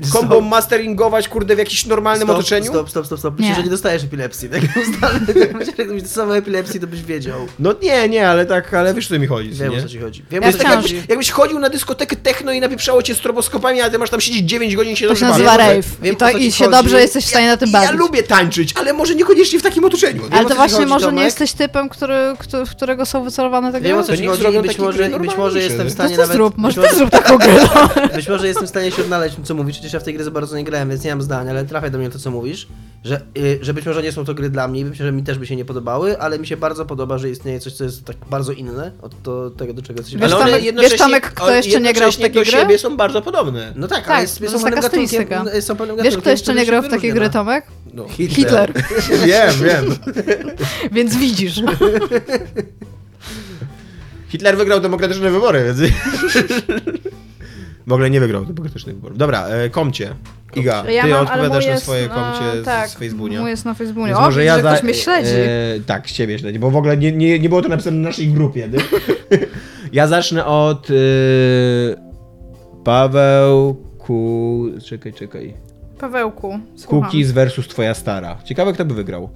y, 0.00 0.06
combo 0.12 0.40
masteringować, 0.40 1.28
kurde, 1.28 1.56
w 1.56 1.58
jakimś 1.58 1.86
normalnym 1.86 2.28
Stop, 2.28 2.36
otoczeniu? 2.38 2.66
Stop, 2.66 2.90
stop, 2.90 3.06
stop, 3.06 3.18
stop. 3.18 3.34
Myślę, 3.34 3.48
Nie. 3.50 3.54
że 3.56 3.62
nie 3.62 3.70
dostajesz 3.70 4.04
epilepsji. 4.04 4.48
Tak 4.48 4.60
ustalmy. 4.92 5.40
Jakbyś 5.40 5.68
epilepsji, 6.32 6.80
to 6.80 6.86
byś 6.86 7.02
wiedział. 7.02 7.38
No 7.58 7.74
nie, 7.82 8.08
nie, 8.08 8.28
ale 8.28 8.46
tak, 8.46 8.74
ale 8.74 8.94
wiesz, 8.94 9.08
co 9.08 9.18
mi 9.18 9.26
chodzi, 9.26 9.50
Wiem, 9.50 9.72
nie? 9.72 9.78
o 9.78 9.82
co 9.82 9.88
ci 9.88 9.98
chodzi. 9.98 10.24
Wiem, 10.30 10.42
Ja 10.42 10.48
o 10.48 10.52
co 10.52 10.58
chodzi. 10.58 10.94
Jakbyś, 10.94 11.08
jakbyś 11.08 11.30
chodził 11.30 11.58
na 11.58 11.68
dyskotekę 11.68 12.16
techno 12.16 12.52
i 12.52 12.60
napieprzało 12.60 13.02
cię 13.02 13.14
stroboskopami, 13.14 13.80
a 13.80 13.90
ty 13.90 13.98
masz 13.98 14.10
tam 14.10 14.20
siedzieć 14.20 14.42
9 14.48 14.76
godzin 14.76 14.92
i 14.92 14.96
się 14.96 15.08
To 15.08 15.14
się 15.14 15.24
nazywa 15.24 15.56
rave. 15.56 15.86
wiem, 16.02 16.14
I, 16.14 16.16
to, 16.16 16.30
I 16.30 16.52
się 16.52 16.64
chodzi. 16.64 16.76
dobrze 16.76 17.00
jesteś 17.00 17.24
w 17.24 17.28
stanie 17.28 17.48
na 17.48 17.56
tym 17.56 17.72
bawić. 17.72 17.90
ja 17.90 17.96
lubię 17.96 18.22
tańczyć, 18.22 18.72
ale 18.76 18.92
może 18.92 19.14
niekoniecznie 19.14 19.58
w 19.58 19.62
takim 19.62 19.84
otoczeniu. 19.84 20.22
Wiem, 20.22 20.32
Ale 20.32 20.48
to 20.48 20.54
właśnie 20.54 20.76
chodzi, 20.78 20.88
może 20.88 21.06
nie 21.06 21.10
Tomek. 21.10 21.24
jesteś 21.24 21.52
typem, 21.52 21.88
który, 21.88 22.16
który, 22.38 22.66
w 22.66 22.70
którego 22.70 23.06
są 23.06 23.24
wycelowane 23.24 23.72
te 23.72 23.80
gry? 23.80 23.88
Wiem 23.88 23.98
o 23.98 24.02
co 24.02 24.16
ci 24.16 24.26
chodzi 24.26 24.42
i 24.42 24.60
być 24.60 24.66
takie 24.66 24.82
może, 24.82 25.08
gry 25.08 25.20
być 25.20 25.36
może 25.36 25.62
jestem 25.62 25.86
w 25.86 25.90
stanie 25.92 26.16
nawet... 26.16 26.32
zrób, 26.32 26.58
może 26.58 26.80
być 26.80 26.90
ty 26.90 26.96
może- 26.96 26.98
zrób 26.98 27.10
taką 27.10 27.38
grę. 27.38 27.54
no. 27.74 27.88
Być 28.16 28.28
może 28.28 28.46
jestem 28.46 28.66
w 28.66 28.70
stanie 28.70 28.90
się 28.90 29.02
odnaleźć 29.02 29.36
co 29.44 29.54
mówisz, 29.54 29.76
chociaż 29.76 29.92
ja 29.92 30.00
w 30.00 30.02
tej 30.04 30.14
grze 30.14 30.24
za 30.24 30.30
bardzo 30.30 30.56
nie 30.56 30.64
grałem, 30.64 30.88
więc 30.88 31.04
nie 31.04 31.10
mam 31.10 31.22
zdania, 31.22 31.50
ale 31.50 31.64
trafia 31.64 31.90
do 31.90 31.98
mnie 31.98 32.10
to, 32.10 32.18
co 32.18 32.30
mówisz, 32.30 32.66
że, 33.04 33.20
y, 33.38 33.58
że 33.62 33.74
być 33.74 33.86
może 33.86 34.02
nie 34.02 34.12
są 34.12 34.24
to 34.24 34.34
gry 34.34 34.50
dla 34.50 34.68
mnie 34.68 34.84
być 34.84 35.00
może 35.00 35.12
mi 35.12 35.22
też 35.22 35.38
by 35.38 35.46
się 35.46 35.56
nie 35.56 35.64
podobały, 35.64 36.13
ale 36.18 36.38
mi 36.38 36.46
się 36.46 36.56
bardzo 36.56 36.86
podoba, 36.86 37.18
że 37.18 37.30
istnieje 37.30 37.60
coś, 37.60 37.72
co 37.72 37.84
jest 37.84 38.04
tak 38.04 38.16
bardzo 38.30 38.52
inne 38.52 38.92
od 39.02 39.22
to, 39.22 39.50
tego, 39.50 39.74
do 39.74 39.82
czego 39.82 40.00
jesteśmy 40.00 40.20
Wiesz, 40.20 40.32
ale 40.32 40.58
Tomek- 40.60 40.80
wiesz, 40.80 40.96
Tomek, 40.96 41.30
kto 41.34 41.50
jeszcze 41.50 41.80
nie 41.80 41.92
grał 41.92 42.12
w 42.12 42.16
takie 42.16 42.34
do 42.34 42.40
gry? 42.40 42.50
siebie 42.50 42.78
są 42.78 42.96
bardzo 42.96 43.22
podobne. 43.22 43.72
No 43.76 43.88
tak, 43.88 43.98
Tak, 43.98 44.10
ale 44.10 44.22
jest, 44.22 44.40
to 44.40 44.58
są 44.58 44.64
taka 44.64 44.82
stylistyka. 44.82 45.44
są 45.60 45.76
pewnym 45.76 46.02
Wiesz, 46.02 46.16
kto 46.16 46.30
jeszcze 46.30 46.54
nie 46.54 46.66
grał 46.66 46.82
w 46.82 46.88
takie 46.88 47.12
gry, 47.12 47.26
no. 47.26 47.32
Tomek? 47.32 47.66
No. 47.94 48.08
Hitler. 48.08 48.72
wiem, 49.26 49.50
wiem. 49.64 49.84
Więc 50.92 51.16
widzisz. 51.16 51.62
Hitler 54.28 54.56
wygrał 54.56 54.80
demokratyczne 54.80 55.30
wybory, 55.30 55.64
więc... 55.64 55.92
w 57.86 57.92
ogóle 57.92 58.10
nie 58.10 58.20
wygrał 58.20 58.44
demokratycznych 58.44 58.96
wyborów. 58.96 59.18
Dobra, 59.18 59.46
e, 59.46 59.70
komcie. 59.70 60.14
Iga, 60.56 60.82
ty 60.82 60.92
Ja 60.92 61.06
mam, 61.06 61.22
odpowiadasz 61.26 61.66
na 61.66 61.76
swoje 61.76 62.04
e, 62.04 62.08
komcie 62.08 62.62
tak, 62.64 62.88
z 62.88 62.94
Facebooka. 62.94 63.40
Mój 63.40 63.50
jest 63.50 63.64
na 63.64 63.74
Facebooku. 63.74 64.16
O, 64.16 64.20
może 64.20 64.44
ja 64.44 64.56
że 64.56 64.62
za- 64.62 64.72
ktoś 64.72 64.82
mnie 64.82 64.94
śledzi. 64.94 65.30
E, 65.34 65.80
tak, 65.86 66.08
z 66.08 66.12
ciebie 66.12 66.38
śledzi, 66.38 66.58
bo 66.58 66.70
w 66.70 66.76
ogóle 66.76 66.96
nie, 66.96 67.12
nie, 67.12 67.38
nie 67.38 67.48
było 67.48 67.62
to 67.62 67.68
napisane 67.68 67.96
na 67.96 68.08
naszej 68.08 68.28
grupie. 68.28 68.68
Ja 69.92 70.06
zacznę 70.06 70.46
od 70.46 70.88
e, 70.90 70.94
Paweł 72.84 73.76
Ku... 73.98 74.66
Czekaj, 74.84 75.12
czekaj. 75.12 75.54
Pawełku, 75.98 76.58
słucham. 76.76 77.00
Cookies 77.00 77.32
versus 77.32 77.68
twoja 77.68 77.94
stara. 77.94 78.38
Ciekawe, 78.44 78.72
kto 78.72 78.84
by 78.84 78.94
wygrał. 78.94 79.30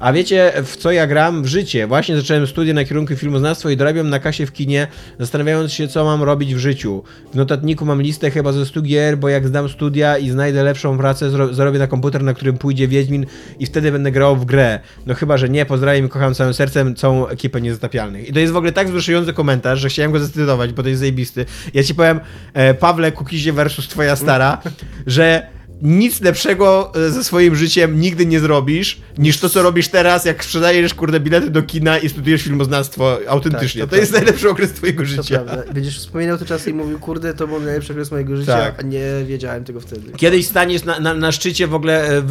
A 0.00 0.12
wiecie, 0.12 0.52
w 0.64 0.76
co 0.76 0.92
ja 0.92 1.06
gram? 1.06 1.42
W 1.42 1.46
życie. 1.46 1.86
Właśnie 1.86 2.16
zacząłem 2.16 2.46
studia 2.46 2.74
na 2.74 2.84
kierunku 2.84 3.16
filmoznawstwo 3.16 3.70
i 3.70 3.76
dorabiam 3.76 4.10
na 4.10 4.18
kasie 4.18 4.46
w 4.46 4.52
kinie, 4.52 4.86
zastanawiając 5.18 5.72
się, 5.72 5.88
co 5.88 6.04
mam 6.04 6.22
robić 6.22 6.54
w 6.54 6.58
życiu. 6.58 7.02
W 7.32 7.36
notatniku 7.36 7.84
mam 7.84 8.02
listę 8.02 8.30
chyba 8.30 8.52
ze 8.52 8.66
100 8.66 8.82
gier, 8.82 9.18
bo 9.18 9.28
jak 9.28 9.48
zdam 9.48 9.68
studia 9.68 10.18
i 10.18 10.30
znajdę 10.30 10.62
lepszą 10.62 10.98
pracę, 10.98 11.54
zarobię 11.54 11.78
na 11.78 11.86
komputer, 11.86 12.22
na 12.22 12.34
którym 12.34 12.58
pójdzie 12.58 12.88
Wiedźmin 12.88 13.26
i 13.58 13.66
wtedy 13.66 13.92
będę 13.92 14.12
grał 14.12 14.36
w 14.36 14.44
grę. 14.44 14.80
No 15.06 15.14
chyba, 15.14 15.38
że 15.38 15.48
nie. 15.48 15.66
Pozdrawiam 15.66 16.06
i 16.06 16.08
kocham 16.08 16.34
całym 16.34 16.54
sercem 16.54 16.94
całą 16.94 17.26
ekipę 17.26 17.60
Niezatapialnych. 17.60 18.28
I 18.28 18.32
to 18.32 18.38
jest 18.40 18.52
w 18.52 18.56
ogóle 18.56 18.72
tak 18.72 18.88
wzruszający 18.88 19.32
komentarz, 19.32 19.80
że 19.80 19.88
chciałem 19.88 20.12
go 20.12 20.18
zacytować, 20.18 20.72
bo 20.72 20.82
to 20.82 20.88
jest 20.88 21.00
zajebisty. 21.00 21.46
Ja 21.74 21.82
ci 21.82 21.94
powiem, 21.94 22.20
e, 22.54 22.74
Pawle 22.74 23.12
Kukizie 23.12 23.52
versus 23.52 23.88
twoja 23.88 24.16
stara, 24.16 24.62
że 25.06 25.57
nic 25.82 26.20
lepszego 26.20 26.92
e, 27.06 27.10
ze 27.10 27.24
swoim 27.24 27.56
życiem 27.56 28.00
nigdy 28.00 28.26
nie 28.26 28.40
zrobisz, 28.40 29.00
niż 29.18 29.38
to, 29.38 29.48
co 29.48 29.62
robisz 29.62 29.88
teraz, 29.88 30.24
jak 30.24 30.44
sprzedajesz, 30.44 30.94
kurde, 30.94 31.20
bilety 31.20 31.50
do 31.50 31.62
kina 31.62 31.98
i 31.98 32.08
studiujesz 32.08 32.42
filmoznawstwo 32.42 33.18
autentycznie. 33.28 33.80
Tak, 33.80 33.90
to 33.90 33.96
to 33.96 34.00
jest 34.00 34.12
najlepszy 34.12 34.50
okres 34.50 34.72
twojego 34.72 35.04
życia. 35.04 35.38
prawda. 35.38 35.72
Będziesz 35.72 35.98
wspominał 35.98 36.38
te 36.38 36.44
czasy 36.46 36.70
i 36.70 36.74
mówił, 36.74 36.98
kurde, 36.98 37.34
to 37.34 37.46
był 37.48 37.60
najlepszy 37.60 37.92
okres 37.92 38.10
mojego 38.10 38.36
życia, 38.36 38.58
Tak. 38.58 38.78
a 38.78 38.82
nie 38.82 39.02
wiedziałem 39.26 39.64
tego 39.64 39.80
wtedy. 39.80 40.12
Kiedyś 40.16 40.46
staniesz 40.46 40.84
na, 40.84 41.00
na, 41.00 41.14
na 41.14 41.32
szczycie 41.32 41.66
w 41.66 41.74
ogóle 41.74 42.08
e, 42.08 42.22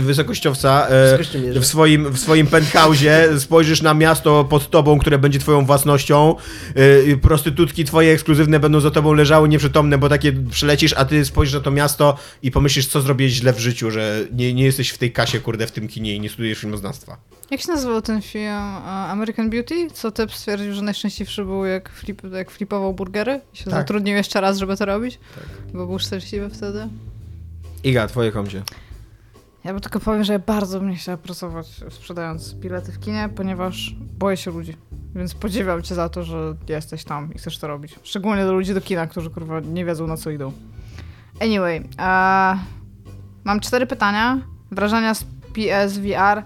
wysokościowca 0.00 0.86
e, 0.88 1.04
Wysokościomierza. 1.04 1.60
w 1.60 1.66
swoim, 1.66 2.12
w 2.12 2.18
swoim 2.18 2.46
penthouse'ie, 2.46 3.38
spojrzysz 3.38 3.82
na 3.82 3.94
miasto 3.94 4.44
pod 4.44 4.70
tobą, 4.70 4.98
które 4.98 5.18
będzie 5.18 5.38
twoją 5.38 5.64
własnością, 5.66 6.34
prostytutki 7.22 7.84
twoje 7.84 8.12
ekskluzywne 8.12 8.60
będą 8.60 8.80
za 8.80 8.90
tobą 8.90 9.12
leżały 9.12 9.48
nieprzytomne, 9.48 9.98
bo 9.98 10.08
takie 10.08 10.32
przylecisz, 10.32 10.92
a 10.92 11.04
ty 11.04 11.24
spojrzysz 11.24 11.54
na 11.54 11.60
to 11.60 11.70
miasto 11.70 12.16
i 12.42 12.50
pomyślisz, 12.60 12.86
co 12.86 13.00
zrobiłeś 13.00 13.32
źle 13.32 13.52
w 13.52 13.58
życiu, 13.58 13.90
że 13.90 14.26
nie, 14.32 14.54
nie 14.54 14.64
jesteś 14.64 14.90
w 14.90 14.98
tej 14.98 15.12
kasie, 15.12 15.40
kurde, 15.40 15.66
w 15.66 15.72
tym 15.72 15.88
kinie 15.88 16.14
i 16.14 16.20
nie 16.20 16.28
studujesz 16.28 16.58
filmoznawstwa. 16.58 17.16
Jak 17.50 17.60
się 17.60 17.68
nazywał 17.68 18.02
ten 18.02 18.22
film 18.22 18.44
e, 18.46 18.58
American 18.86 19.50
Beauty? 19.50 19.90
Co 19.90 20.10
typ 20.10 20.34
stwierdził, 20.34 20.72
że 20.74 20.82
najszczęśliwszy 20.82 21.44
był 21.44 21.64
jak, 21.64 21.88
flip, 21.88 22.22
jak 22.32 22.50
flipował 22.50 22.94
burgery 22.94 23.40
i 23.54 23.56
się 23.56 23.64
Tak. 23.64 23.74
zatrudnił 23.74 24.14
jeszcze 24.16 24.40
raz, 24.40 24.58
żeby 24.58 24.76
to 24.76 24.84
robić? 24.84 25.18
Bo 25.74 25.86
był 25.86 25.98
szczęśliwy 25.98 26.50
wtedy. 26.50 26.88
Iga, 27.84 28.06
twoje 28.06 28.32
komcie. 28.32 28.62
Ja 29.64 29.72
bym 29.72 29.80
tylko 29.80 30.00
powiem, 30.00 30.24
że 30.24 30.32
ja 30.32 30.38
bardzo 30.38 30.80
bym 30.80 30.90
nie 30.90 30.96
chciała 30.96 31.16
pracować 31.18 31.66
sprzedając 31.90 32.54
bilety 32.54 32.92
w 32.92 33.00
kinie, 33.00 33.28
ponieważ 33.36 33.94
boję 34.18 34.36
się 34.36 34.50
ludzi. 34.50 34.76
Więc 35.14 35.34
podziwiam 35.34 35.82
cię 35.82 35.94
za 35.94 36.08
to, 36.08 36.22
że 36.22 36.56
jesteś 36.68 37.04
tam 37.04 37.34
i 37.34 37.38
chcesz 37.38 37.58
to 37.58 37.66
robić. 37.66 37.94
Szczególnie 38.02 38.44
do 38.44 38.52
ludzi 38.52 38.74
do 38.74 38.80
kina, 38.80 39.06
którzy 39.06 39.30
kurwa 39.30 39.60
nie 39.60 39.84
wiedzą 39.84 40.06
na 40.06 40.16
co 40.16 40.30
idą. 40.30 40.52
Anyway, 41.40 41.88
a 41.98 42.58
mam 43.44 43.60
cztery 43.60 43.86
pytania. 43.86 44.38
Wrażenia 44.70 45.14
z 45.14 45.24
PSVR. 45.24 46.42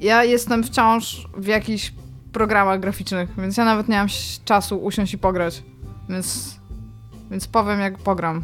Ja 0.00 0.24
jestem 0.24 0.64
wciąż 0.64 1.28
w 1.36 1.46
jakichś 1.46 1.92
programach 2.32 2.80
graficznych, 2.80 3.30
więc 3.38 3.56
ja 3.56 3.64
nawet 3.64 3.88
nie 3.88 3.96
mam 3.96 4.08
czasu 4.44 4.78
usiąść 4.78 5.14
i 5.14 5.18
pograć. 5.18 5.62
Więc, 6.08 6.56
więc 7.30 7.46
powiem 7.46 7.80
jak 7.80 7.98
pogram. 7.98 8.42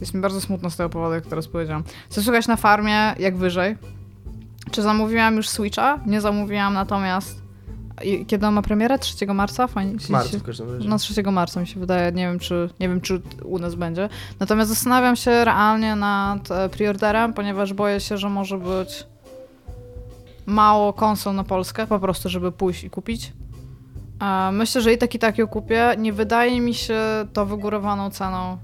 Jest 0.00 0.14
mi 0.14 0.20
bardzo 0.20 0.40
smutno 0.40 0.70
z 0.70 0.76
tego 0.76 0.88
powodu, 0.88 1.14
jak 1.14 1.26
teraz 1.26 1.48
powiedziałam. 1.48 1.84
Chcę 2.10 2.22
szukać 2.22 2.48
na 2.48 2.56
farmie 2.56 3.14
jak 3.18 3.36
wyżej. 3.36 3.76
Czy 4.70 4.82
zamówiłam 4.82 5.36
już 5.36 5.48
Switcha? 5.48 5.98
Nie 6.06 6.20
zamówiłam, 6.20 6.74
natomiast 6.74 7.41
kiedy 8.26 8.46
on 8.46 8.54
ma 8.54 8.62
premierę? 8.62 8.98
3 8.98 9.26
marca? 9.26 9.66
Fajnie. 9.66 9.98
W 9.98 10.08
marcu 10.10 10.38
w 10.38 10.42
każdym 10.42 10.74
razie. 10.74 10.88
No 10.88 10.98
3 10.98 11.22
marca 11.22 11.60
mi 11.60 11.66
się 11.66 11.80
wydaje, 11.80 12.12
nie 12.12 12.26
wiem 12.26 12.38
czy, 12.38 12.70
nie 12.80 12.88
wiem 12.88 13.00
czy 13.00 13.22
u 13.44 13.58
nas 13.58 13.74
będzie. 13.74 14.08
Natomiast 14.40 14.70
zastanawiam 14.70 15.16
się 15.16 15.44
realnie 15.44 15.96
nad 15.96 16.50
e, 16.50 16.68
preorderem, 16.68 17.32
ponieważ 17.32 17.72
boję 17.72 18.00
się, 18.00 18.18
że 18.18 18.28
może 18.28 18.58
być 18.58 19.06
mało 20.46 20.92
konsol 20.92 21.34
na 21.34 21.44
Polskę, 21.44 21.86
po 21.86 21.98
prostu 21.98 22.28
żeby 22.28 22.52
pójść 22.52 22.84
i 22.84 22.90
kupić. 22.90 23.32
E, 24.22 24.52
Myślę, 24.52 24.80
że 24.80 24.92
i 24.92 24.98
tak 24.98 25.14
i 25.14 25.18
tak 25.18 25.38
ją 25.38 25.46
kupię. 25.46 25.94
Nie 25.98 26.12
wydaje 26.12 26.60
mi 26.60 26.74
się 26.74 27.00
to 27.32 27.46
wygórowaną 27.46 28.10
ceną 28.10 28.58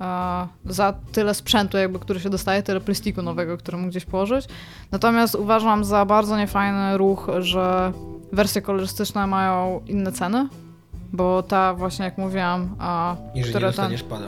e, 0.00 0.46
za 0.64 0.92
tyle 1.12 1.34
sprzętu, 1.34 1.76
jakby, 1.76 1.98
który 1.98 2.20
się 2.20 2.30
dostaje, 2.30 2.62
tyle 2.62 2.80
plastiku 2.80 3.22
nowego, 3.22 3.56
który 3.58 3.76
mógł 3.78 3.90
gdzieś 3.90 4.04
położyć. 4.04 4.46
Natomiast 4.92 5.34
uważam 5.34 5.84
za 5.84 6.04
bardzo 6.04 6.38
niefajny 6.38 6.98
ruch, 6.98 7.30
że 7.38 7.92
wersje 8.32 8.62
kolorystyczne 8.62 9.26
mają 9.26 9.80
inne 9.86 10.12
ceny, 10.12 10.48
bo 11.12 11.42
ta 11.42 11.74
właśnie, 11.74 12.04
jak 12.04 12.18
mówiłam, 12.18 12.76
a, 12.78 13.16
Jeżeli 13.34 13.50
które 13.54 13.66
nie 13.68 13.72
ten, 13.72 13.84
dostaniesz 13.84 14.02
pada. 14.02 14.26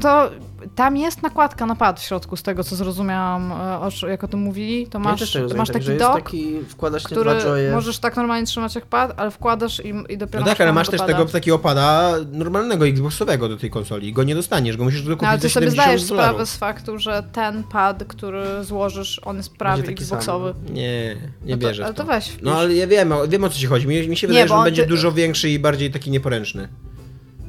To 0.00 0.30
tam 0.76 0.96
jest 0.96 1.22
nakładka 1.22 1.66
na 1.66 1.74
pad 1.76 2.00
w 2.00 2.02
środku, 2.02 2.36
z 2.36 2.42
tego 2.42 2.64
co 2.64 2.76
zrozumiałam, 2.76 3.52
e, 3.52 4.04
o, 4.04 4.08
jak 4.08 4.24
o 4.24 4.28
tym 4.28 4.40
mówili. 4.40 4.86
To 4.86 4.98
Ja 4.98 5.04
masz, 5.04 5.32
tego 5.32 5.48
to 5.48 5.56
masz 5.56 5.68
taki 5.70 5.84
że 5.84 5.96
dock, 5.96 6.14
taki, 6.14 6.60
wkładasz 6.68 7.04
który 7.04 7.30
możesz 7.72 7.98
tak 7.98 8.16
normalnie 8.16 8.46
trzymać 8.46 8.74
jak 8.74 8.86
pad, 8.86 9.14
ale 9.16 9.30
wkładasz 9.30 9.80
i, 9.84 9.88
i 10.12 10.18
dopiero 10.18 10.40
No 10.44 10.46
tak, 10.50 10.60
ale 10.60 10.72
masz 10.72 10.88
też 10.88 10.98
pełnego 10.98 11.18
tego 11.18 11.26
pada. 11.26 11.32
takiego 11.32 11.58
pada 11.58 12.14
normalnego 12.32 12.86
Xboxowego 12.86 13.48
do 13.48 13.56
tej 13.56 13.70
konsoli. 13.70 14.12
Go 14.12 14.22
nie 14.24 14.34
dostaniesz, 14.34 14.76
go 14.76 14.84
musisz 14.84 15.04
tylko 15.04 15.22
No, 15.26 15.30
ale 15.30 15.38
ty 15.38 15.48
sobie 15.48 15.66
70 15.66 15.84
zdajesz 15.84 16.04
dolarów. 16.08 16.30
sprawę 16.32 16.46
z 16.46 16.56
faktu, 16.56 16.98
że 16.98 17.22
ten 17.32 17.62
pad, 17.62 18.04
który 18.04 18.64
złożysz, 18.64 19.20
on 19.24 19.36
jest 19.36 19.56
prawie 19.56 19.88
Xboxowy. 19.88 20.54
Nie, 20.70 20.82
nie 21.14 21.16
No 21.44 21.50
to, 21.50 21.56
bierze 21.56 21.84
ale 21.84 21.94
to 21.94 22.02
to. 22.02 22.08
weź 22.08 22.28
wpisz. 22.28 22.42
No 22.42 22.52
ale 22.58 22.74
ja 22.74 22.86
wiem, 22.86 23.12
o- 23.12 23.28
wiem 23.28 23.44
o 23.44 23.48
co 23.48 23.58
ci 23.58 23.66
chodzi. 23.66 23.86
Mi, 23.86 24.08
mi 24.08 24.16
się 24.16 24.26
Nie, 24.26 24.28
wydaje, 24.28 24.48
że 24.48 24.54
bo 24.54 24.58
on 24.58 24.64
będzie 24.64 24.82
ty- 24.82 24.88
dużo 24.88 25.12
większy 25.12 25.50
i 25.50 25.58
bardziej 25.58 25.90
taki 25.90 26.10
nieporęczny. 26.10 26.68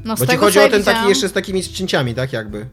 no, 0.05 0.15
z 0.17 0.19
Bo 0.19 0.25
ci 0.25 0.31
tego, 0.31 0.45
chodzi 0.45 0.59
o 0.59 0.61
ja 0.61 0.69
ten 0.69 0.83
taki 0.83 1.09
jeszcze 1.09 1.29
z 1.29 1.33
takimi 1.33 1.63
cięciami, 1.63 2.13
tak 2.15 2.33
jakby. 2.33 2.65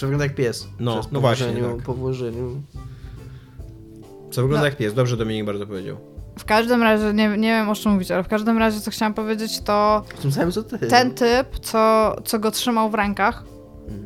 To 0.00 0.06
wygląda 0.06 0.24
jak 0.24 0.34
pies. 0.34 0.68
No, 0.80 1.00
Przez 1.00 1.12
no 1.12 1.20
właśnie, 1.20 1.46
położeniu- 1.46 1.76
tak. 1.76 1.84
Po 1.86 1.94
włożeniu. 1.94 2.62
Co 4.30 4.42
wygląda 4.42 4.60
No. 4.60 4.64
jak 4.66 4.76
pies. 4.76 4.94
Dobrze 4.94 5.16
Dominik 5.16 5.44
bardzo 5.44 5.66
powiedział. 5.66 5.96
W 6.38 6.44
każdym 6.44 6.82
razie, 6.82 7.12
nie, 7.14 7.28
nie 7.28 7.48
wiem 7.48 7.68
o 7.68 7.74
czym 7.74 7.92
mówić, 7.92 8.10
ale 8.10 8.22
w 8.24 8.28
każdym 8.28 8.58
razie, 8.58 8.80
co 8.80 8.90
chciałam 8.90 9.14
powiedzieć, 9.14 9.60
to 9.60 10.04
W 10.08 10.20
tym 10.22 10.32
samym 10.32 10.52
co 10.52 10.62
ty. 10.62 10.78
ten 10.78 11.14
typ, 11.14 11.58
co, 11.62 12.16
co 12.24 12.38
go 12.38 12.50
trzymał 12.50 12.90
w 12.90 12.94
rękach, 12.94 13.44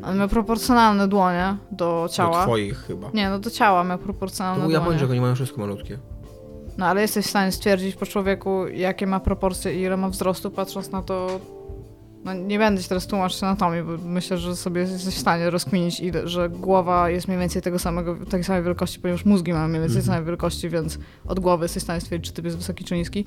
on 0.04 0.18
miał 0.18 0.28
proporcjonalne 0.28 1.08
dłonie 1.08 1.56
do 1.70 2.02
Do 2.02 2.08
ciała. 2.08 2.42
twoich 2.42 2.78
chyba. 2.78 3.10
Nie, 3.14 3.30
no 3.30 3.38
do 3.38 3.50
ciała 3.50 3.84
miał 3.84 3.98
To 3.98 4.04
proporcjonalne 4.04 4.60
był 4.62 4.70
dłonie. 4.70 4.84
Japończyk, 4.84 5.10
oni 5.10 5.20
mają 5.20 5.34
wszystko 5.34 5.60
malutkie. 5.60 5.98
No 6.78 6.86
ale 6.86 7.00
jesteś 7.02 7.26
w 7.26 7.30
stanie 7.30 7.52
stwierdzić 7.52 7.96
po 7.96 8.06
człowieku, 8.06 8.66
jakie 8.66 9.06
ma 9.06 9.20
proporcje 9.20 9.74
i 9.74 9.80
ile 9.80 9.96
ma 9.96 10.08
wzrostu, 10.08 10.50
patrząc 10.50 10.90
na 10.90 11.02
to. 11.02 11.40
No 12.24 12.34
nie 12.34 12.58
będę 12.58 12.82
ci 12.82 12.88
teraz 12.88 13.06
tłumaczyć 13.06 13.42
anatomii, 13.42 13.82
bo 13.82 13.92
myślę, 14.04 14.38
że 14.38 14.56
sobie 14.56 14.80
jesteś 14.80 15.14
w 15.14 15.18
stanie 15.18 15.50
rozkminić, 15.50 16.00
ile, 16.00 16.28
że 16.28 16.48
głowa 16.48 17.10
jest 17.10 17.28
mniej 17.28 17.40
więcej 17.40 17.62
tego 17.62 17.78
samego, 17.78 18.16
tej 18.26 18.44
samej 18.44 18.62
wielkości, 18.62 19.00
ponieważ 19.00 19.24
mózgi 19.24 19.52
mają 19.52 19.68
mniej 19.68 19.80
więcej 19.80 19.96
tej 19.96 20.06
samej 20.06 20.24
wielkości, 20.24 20.68
więc 20.68 20.98
od 21.26 21.40
głowy 21.40 21.64
jesteś 21.64 21.82
w 21.82 21.84
stanie 21.84 22.00
stwierdzić, 22.00 22.30
czy 22.30 22.36
typ 22.36 22.44
jest 22.44 22.56
wysoki 22.56 22.84
czy 22.84 22.96
niski. 22.96 23.24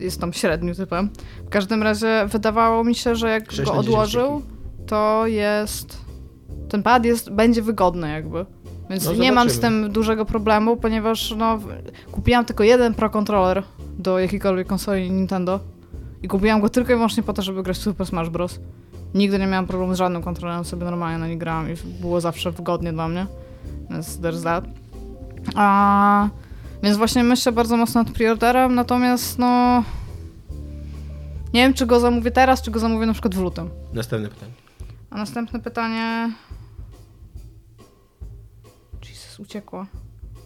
Jest 0.00 0.20
tam 0.20 0.32
średnim 0.32 0.74
typem. 0.74 1.10
W 1.46 1.48
każdym 1.48 1.82
razie 1.82 2.26
wydawało 2.28 2.84
mi 2.84 2.94
się, 2.94 3.16
że 3.16 3.30
jak 3.30 3.64
go 3.64 3.72
odłożył, 3.72 4.42
to 4.86 5.26
jest. 5.26 5.98
Ten 6.68 6.82
pad 6.82 7.04
jest, 7.04 7.30
będzie 7.30 7.62
wygodny 7.62 8.12
jakby. 8.12 8.46
Więc 8.90 9.04
No, 9.04 9.12
nie 9.12 9.32
mam 9.32 9.50
z 9.50 9.60
tym 9.60 9.92
dużego 9.92 10.24
problemu, 10.24 10.76
ponieważ 10.76 11.34
no, 11.36 11.58
kupiłam 12.12 12.44
tylko 12.44 12.64
jeden 12.64 12.94
Pro 12.94 13.10
Controller 13.10 13.62
do 13.98 14.18
jakiejkolwiek 14.18 14.66
konsoli 14.66 15.10
Nintendo 15.10 15.60
i 16.22 16.28
kupiłam 16.28 16.60
go 16.60 16.68
tylko 16.68 16.92
i 16.92 16.94
wyłącznie 16.94 17.22
po 17.22 17.32
to, 17.32 17.42
żeby 17.42 17.62
grać 17.62 17.76
w 17.76 17.82
Super 17.82 18.06
Smash 18.06 18.28
Bros. 18.28 18.60
Nigdy 19.14 19.38
nie 19.38 19.46
miałam 19.46 19.66
problemu 19.66 19.94
z 19.94 19.98
żadnym 19.98 20.22
kontrolerem, 20.22 20.64
sobie 20.64 20.84
normalnie 20.84 21.18
na 21.18 21.28
nie 21.28 21.38
grałam 21.38 21.72
i 21.72 21.74
było 22.00 22.20
zawsze 22.20 22.52
wygodnie 22.52 22.92
dla 22.92 23.08
mnie. 23.08 23.26
Więc 23.90 24.20
there's 24.20 24.42
that. 24.42 24.64
A, 25.54 26.28
więc 26.82 26.96
właśnie 26.96 27.24
myślę 27.24 27.52
bardzo 27.52 27.76
mocno 27.76 28.02
nad 28.02 28.12
preorderem, 28.12 28.74
natomiast 28.74 29.38
no... 29.38 29.82
Nie 31.54 31.62
wiem, 31.62 31.74
czy 31.74 31.86
go 31.86 32.00
zamówię 32.00 32.30
teraz, 32.30 32.62
czy 32.62 32.70
go 32.70 32.78
zamówię 32.78 33.06
na 33.06 33.12
przykład 33.12 33.34
w 33.34 33.40
lutym. 33.40 33.70
Następne 33.92 34.28
pytanie. 34.28 34.52
A 35.10 35.16
następne 35.16 35.60
pytanie. 35.60 36.32
Jesus, 39.08 39.40
uciekło. 39.40 39.86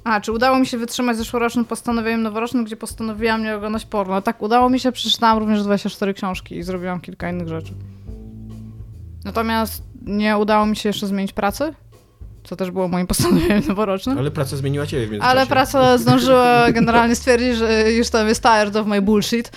A, 0.04 0.20
czy 0.20 0.32
udało 0.32 0.58
mi 0.58 0.66
się 0.66 0.78
wytrzymać 0.78 1.16
zeszłorocznym 1.16 1.64
postanowieniem 1.64 2.22
noworocznym, 2.22 2.64
gdzie 2.64 2.76
postanowiłam 2.76 3.42
nie 3.42 3.56
oglądać 3.56 3.86
porno? 3.86 4.22
Tak, 4.22 4.42
udało 4.42 4.70
mi 4.70 4.80
się, 4.80 4.92
przeczytałam 4.92 5.38
również 5.38 5.62
24 5.62 6.14
książki 6.14 6.56
i 6.56 6.62
zrobiłam 6.62 7.00
kilka 7.00 7.30
innych 7.30 7.48
rzeczy. 7.48 7.72
Natomiast 9.24 9.82
nie 10.02 10.38
udało 10.38 10.66
mi 10.66 10.76
się 10.76 10.88
jeszcze 10.88 11.06
zmienić 11.06 11.32
pracy, 11.32 11.74
co 12.44 12.56
też 12.56 12.70
było 12.70 12.88
moim 12.88 13.06
postanowieniem 13.12 13.62
noworocznym. 13.68 14.18
Ale 14.18 14.30
praca 14.30 14.56
zmieniła 14.56 14.86
ciebie 14.86 15.06
w 15.06 15.10
międzyczasie. 15.10 15.38
Ale 15.38 15.46
praca 15.46 15.98
zdążyła 15.98 16.66
generalnie 16.72 17.14
stwierdzić, 17.14 17.56
że 17.56 17.92
już 17.92 18.10
tam 18.10 18.28
jest 18.28 18.42
tired 18.42 18.76
of 18.76 18.86
my 18.86 19.02
bullshit. 19.02 19.52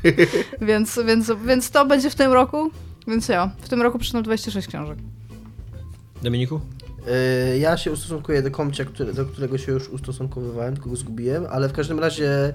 więc, 0.60 1.00
więc, 1.06 1.32
więc 1.46 1.70
to 1.70 1.86
będzie 1.86 2.10
w 2.10 2.14
tym 2.14 2.32
roku. 2.32 2.70
Więc 3.08 3.28
ja, 3.28 3.50
w 3.60 3.68
tym 3.68 3.82
roku 3.82 3.98
przeczytam 3.98 4.22
26 4.22 4.68
książek. 4.68 4.98
Dominiku? 6.22 6.60
Y, 7.08 7.58
Ja 7.58 7.76
się 7.76 7.92
ustosunkuję 7.92 8.42
do 8.42 8.50
komcia, 8.50 8.84
który, 8.84 9.12
do 9.12 9.24
którego 9.26 9.58
się 9.58 9.72
już 9.72 9.88
ustosunkowywałem, 9.88 10.74
tylko 10.74 10.90
go 10.90 10.96
zgubiłem, 10.96 11.46
ale 11.50 11.68
w 11.68 11.72
każdym 11.72 11.98
razie 12.00 12.52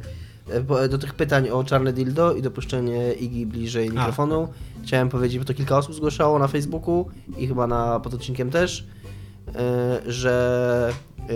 e, 0.49 0.89
do 0.89 0.97
tych 0.97 1.13
pytań 1.13 1.49
o 1.49 1.63
czarne 1.63 1.93
dildo 1.93 2.33
i 2.33 2.41
dopuszczenie 2.41 3.13
Igi 3.13 3.45
bliżej 3.45 3.89
mikrofonu 3.89 4.47
chciałem 4.83 5.09
powiedzieć, 5.09 5.39
bo 5.39 5.45
to 5.45 5.53
kilka 5.53 5.77
osób 5.77 5.95
zgłaszało 5.95 6.39
na 6.39 6.47
Facebooku 6.47 7.05
i 7.37 7.47
chyba 7.47 7.67
na 7.67 7.99
pod 7.99 8.13
odcinkiem 8.13 8.49
też, 8.49 8.87
e, 9.55 10.01
że 10.11 10.93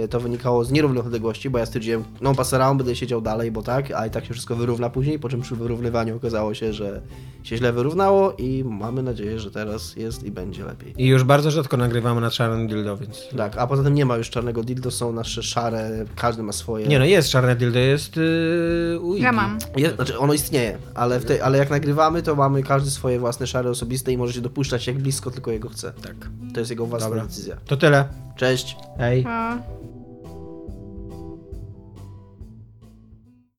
to 0.09 0.19
wynikało 0.19 0.65
z 0.65 0.71
nierównych 0.71 1.05
odległości, 1.05 1.49
bo 1.49 1.57
ja 1.57 1.65
stwierdziłem, 1.65 2.03
no 2.21 2.35
pass 2.35 2.53
around, 2.53 2.77
będę 2.77 2.95
siedział 2.95 3.21
dalej, 3.21 3.51
bo 3.51 3.61
tak, 3.61 3.91
a 3.91 4.05
i 4.05 4.09
tak 4.09 4.25
się 4.25 4.33
wszystko 4.33 4.55
wyrówna 4.55 4.89
później, 4.89 5.19
po 5.19 5.29
czym 5.29 5.41
przy 5.41 5.55
wyrównywaniu 5.55 6.15
okazało 6.15 6.53
się, 6.53 6.73
że 6.73 7.01
się 7.43 7.57
źle 7.57 7.73
wyrównało 7.73 8.33
i 8.37 8.63
mamy 8.63 9.03
nadzieję, 9.03 9.39
że 9.39 9.51
teraz 9.51 9.95
jest 9.95 10.23
i 10.23 10.31
będzie 10.31 10.65
lepiej. 10.65 10.93
I 10.97 11.07
już 11.07 11.23
bardzo 11.23 11.51
rzadko 11.51 11.77
nagrywamy 11.77 12.21
na 12.21 12.31
czarnym 12.31 12.67
dildo, 12.67 12.97
więc... 12.97 13.29
Tak, 13.37 13.57
a 13.57 13.67
poza 13.67 13.83
tym 13.83 13.93
nie 13.93 14.05
ma 14.05 14.17
już 14.17 14.29
czarnego 14.29 14.63
dildo, 14.63 14.91
są 14.91 15.11
nasze 15.11 15.43
szare, 15.43 16.05
każdy 16.15 16.43
ma 16.43 16.51
swoje. 16.51 16.87
Nie 16.87 16.99
no, 16.99 17.05
jest 17.05 17.29
czarne 17.29 17.55
dildo, 17.55 17.79
jest 17.79 18.17
yy, 18.17 18.99
u. 18.99 19.17
Ja 19.17 19.31
mam. 19.31 19.57
Jest, 19.77 19.95
znaczy 19.95 20.19
ono 20.19 20.33
istnieje, 20.33 20.77
ale, 20.95 21.19
w 21.19 21.25
tej, 21.25 21.41
ale 21.41 21.57
jak 21.57 21.69
nagrywamy, 21.69 22.21
to 22.21 22.35
mamy 22.35 22.63
każdy 22.63 22.91
swoje 22.91 23.19
własne 23.19 23.47
szare 23.47 23.69
osobiste 23.69 24.11
i 24.11 24.17
może 24.17 24.33
się 24.33 24.41
dopuszczać 24.41 24.87
jak 24.87 24.97
blisko 24.97 25.31
tylko 25.31 25.51
jego 25.51 25.69
chce. 25.69 25.93
Tak. 26.01 26.15
To 26.53 26.59
jest 26.59 26.71
jego 26.71 26.85
własna 26.85 27.09
Dobra. 27.09 27.23
decyzja. 27.23 27.57
To 27.65 27.77
tyle. 27.77 28.24
Cześć. 28.35 28.77
Hej. 28.97 29.23
A... 29.27 29.57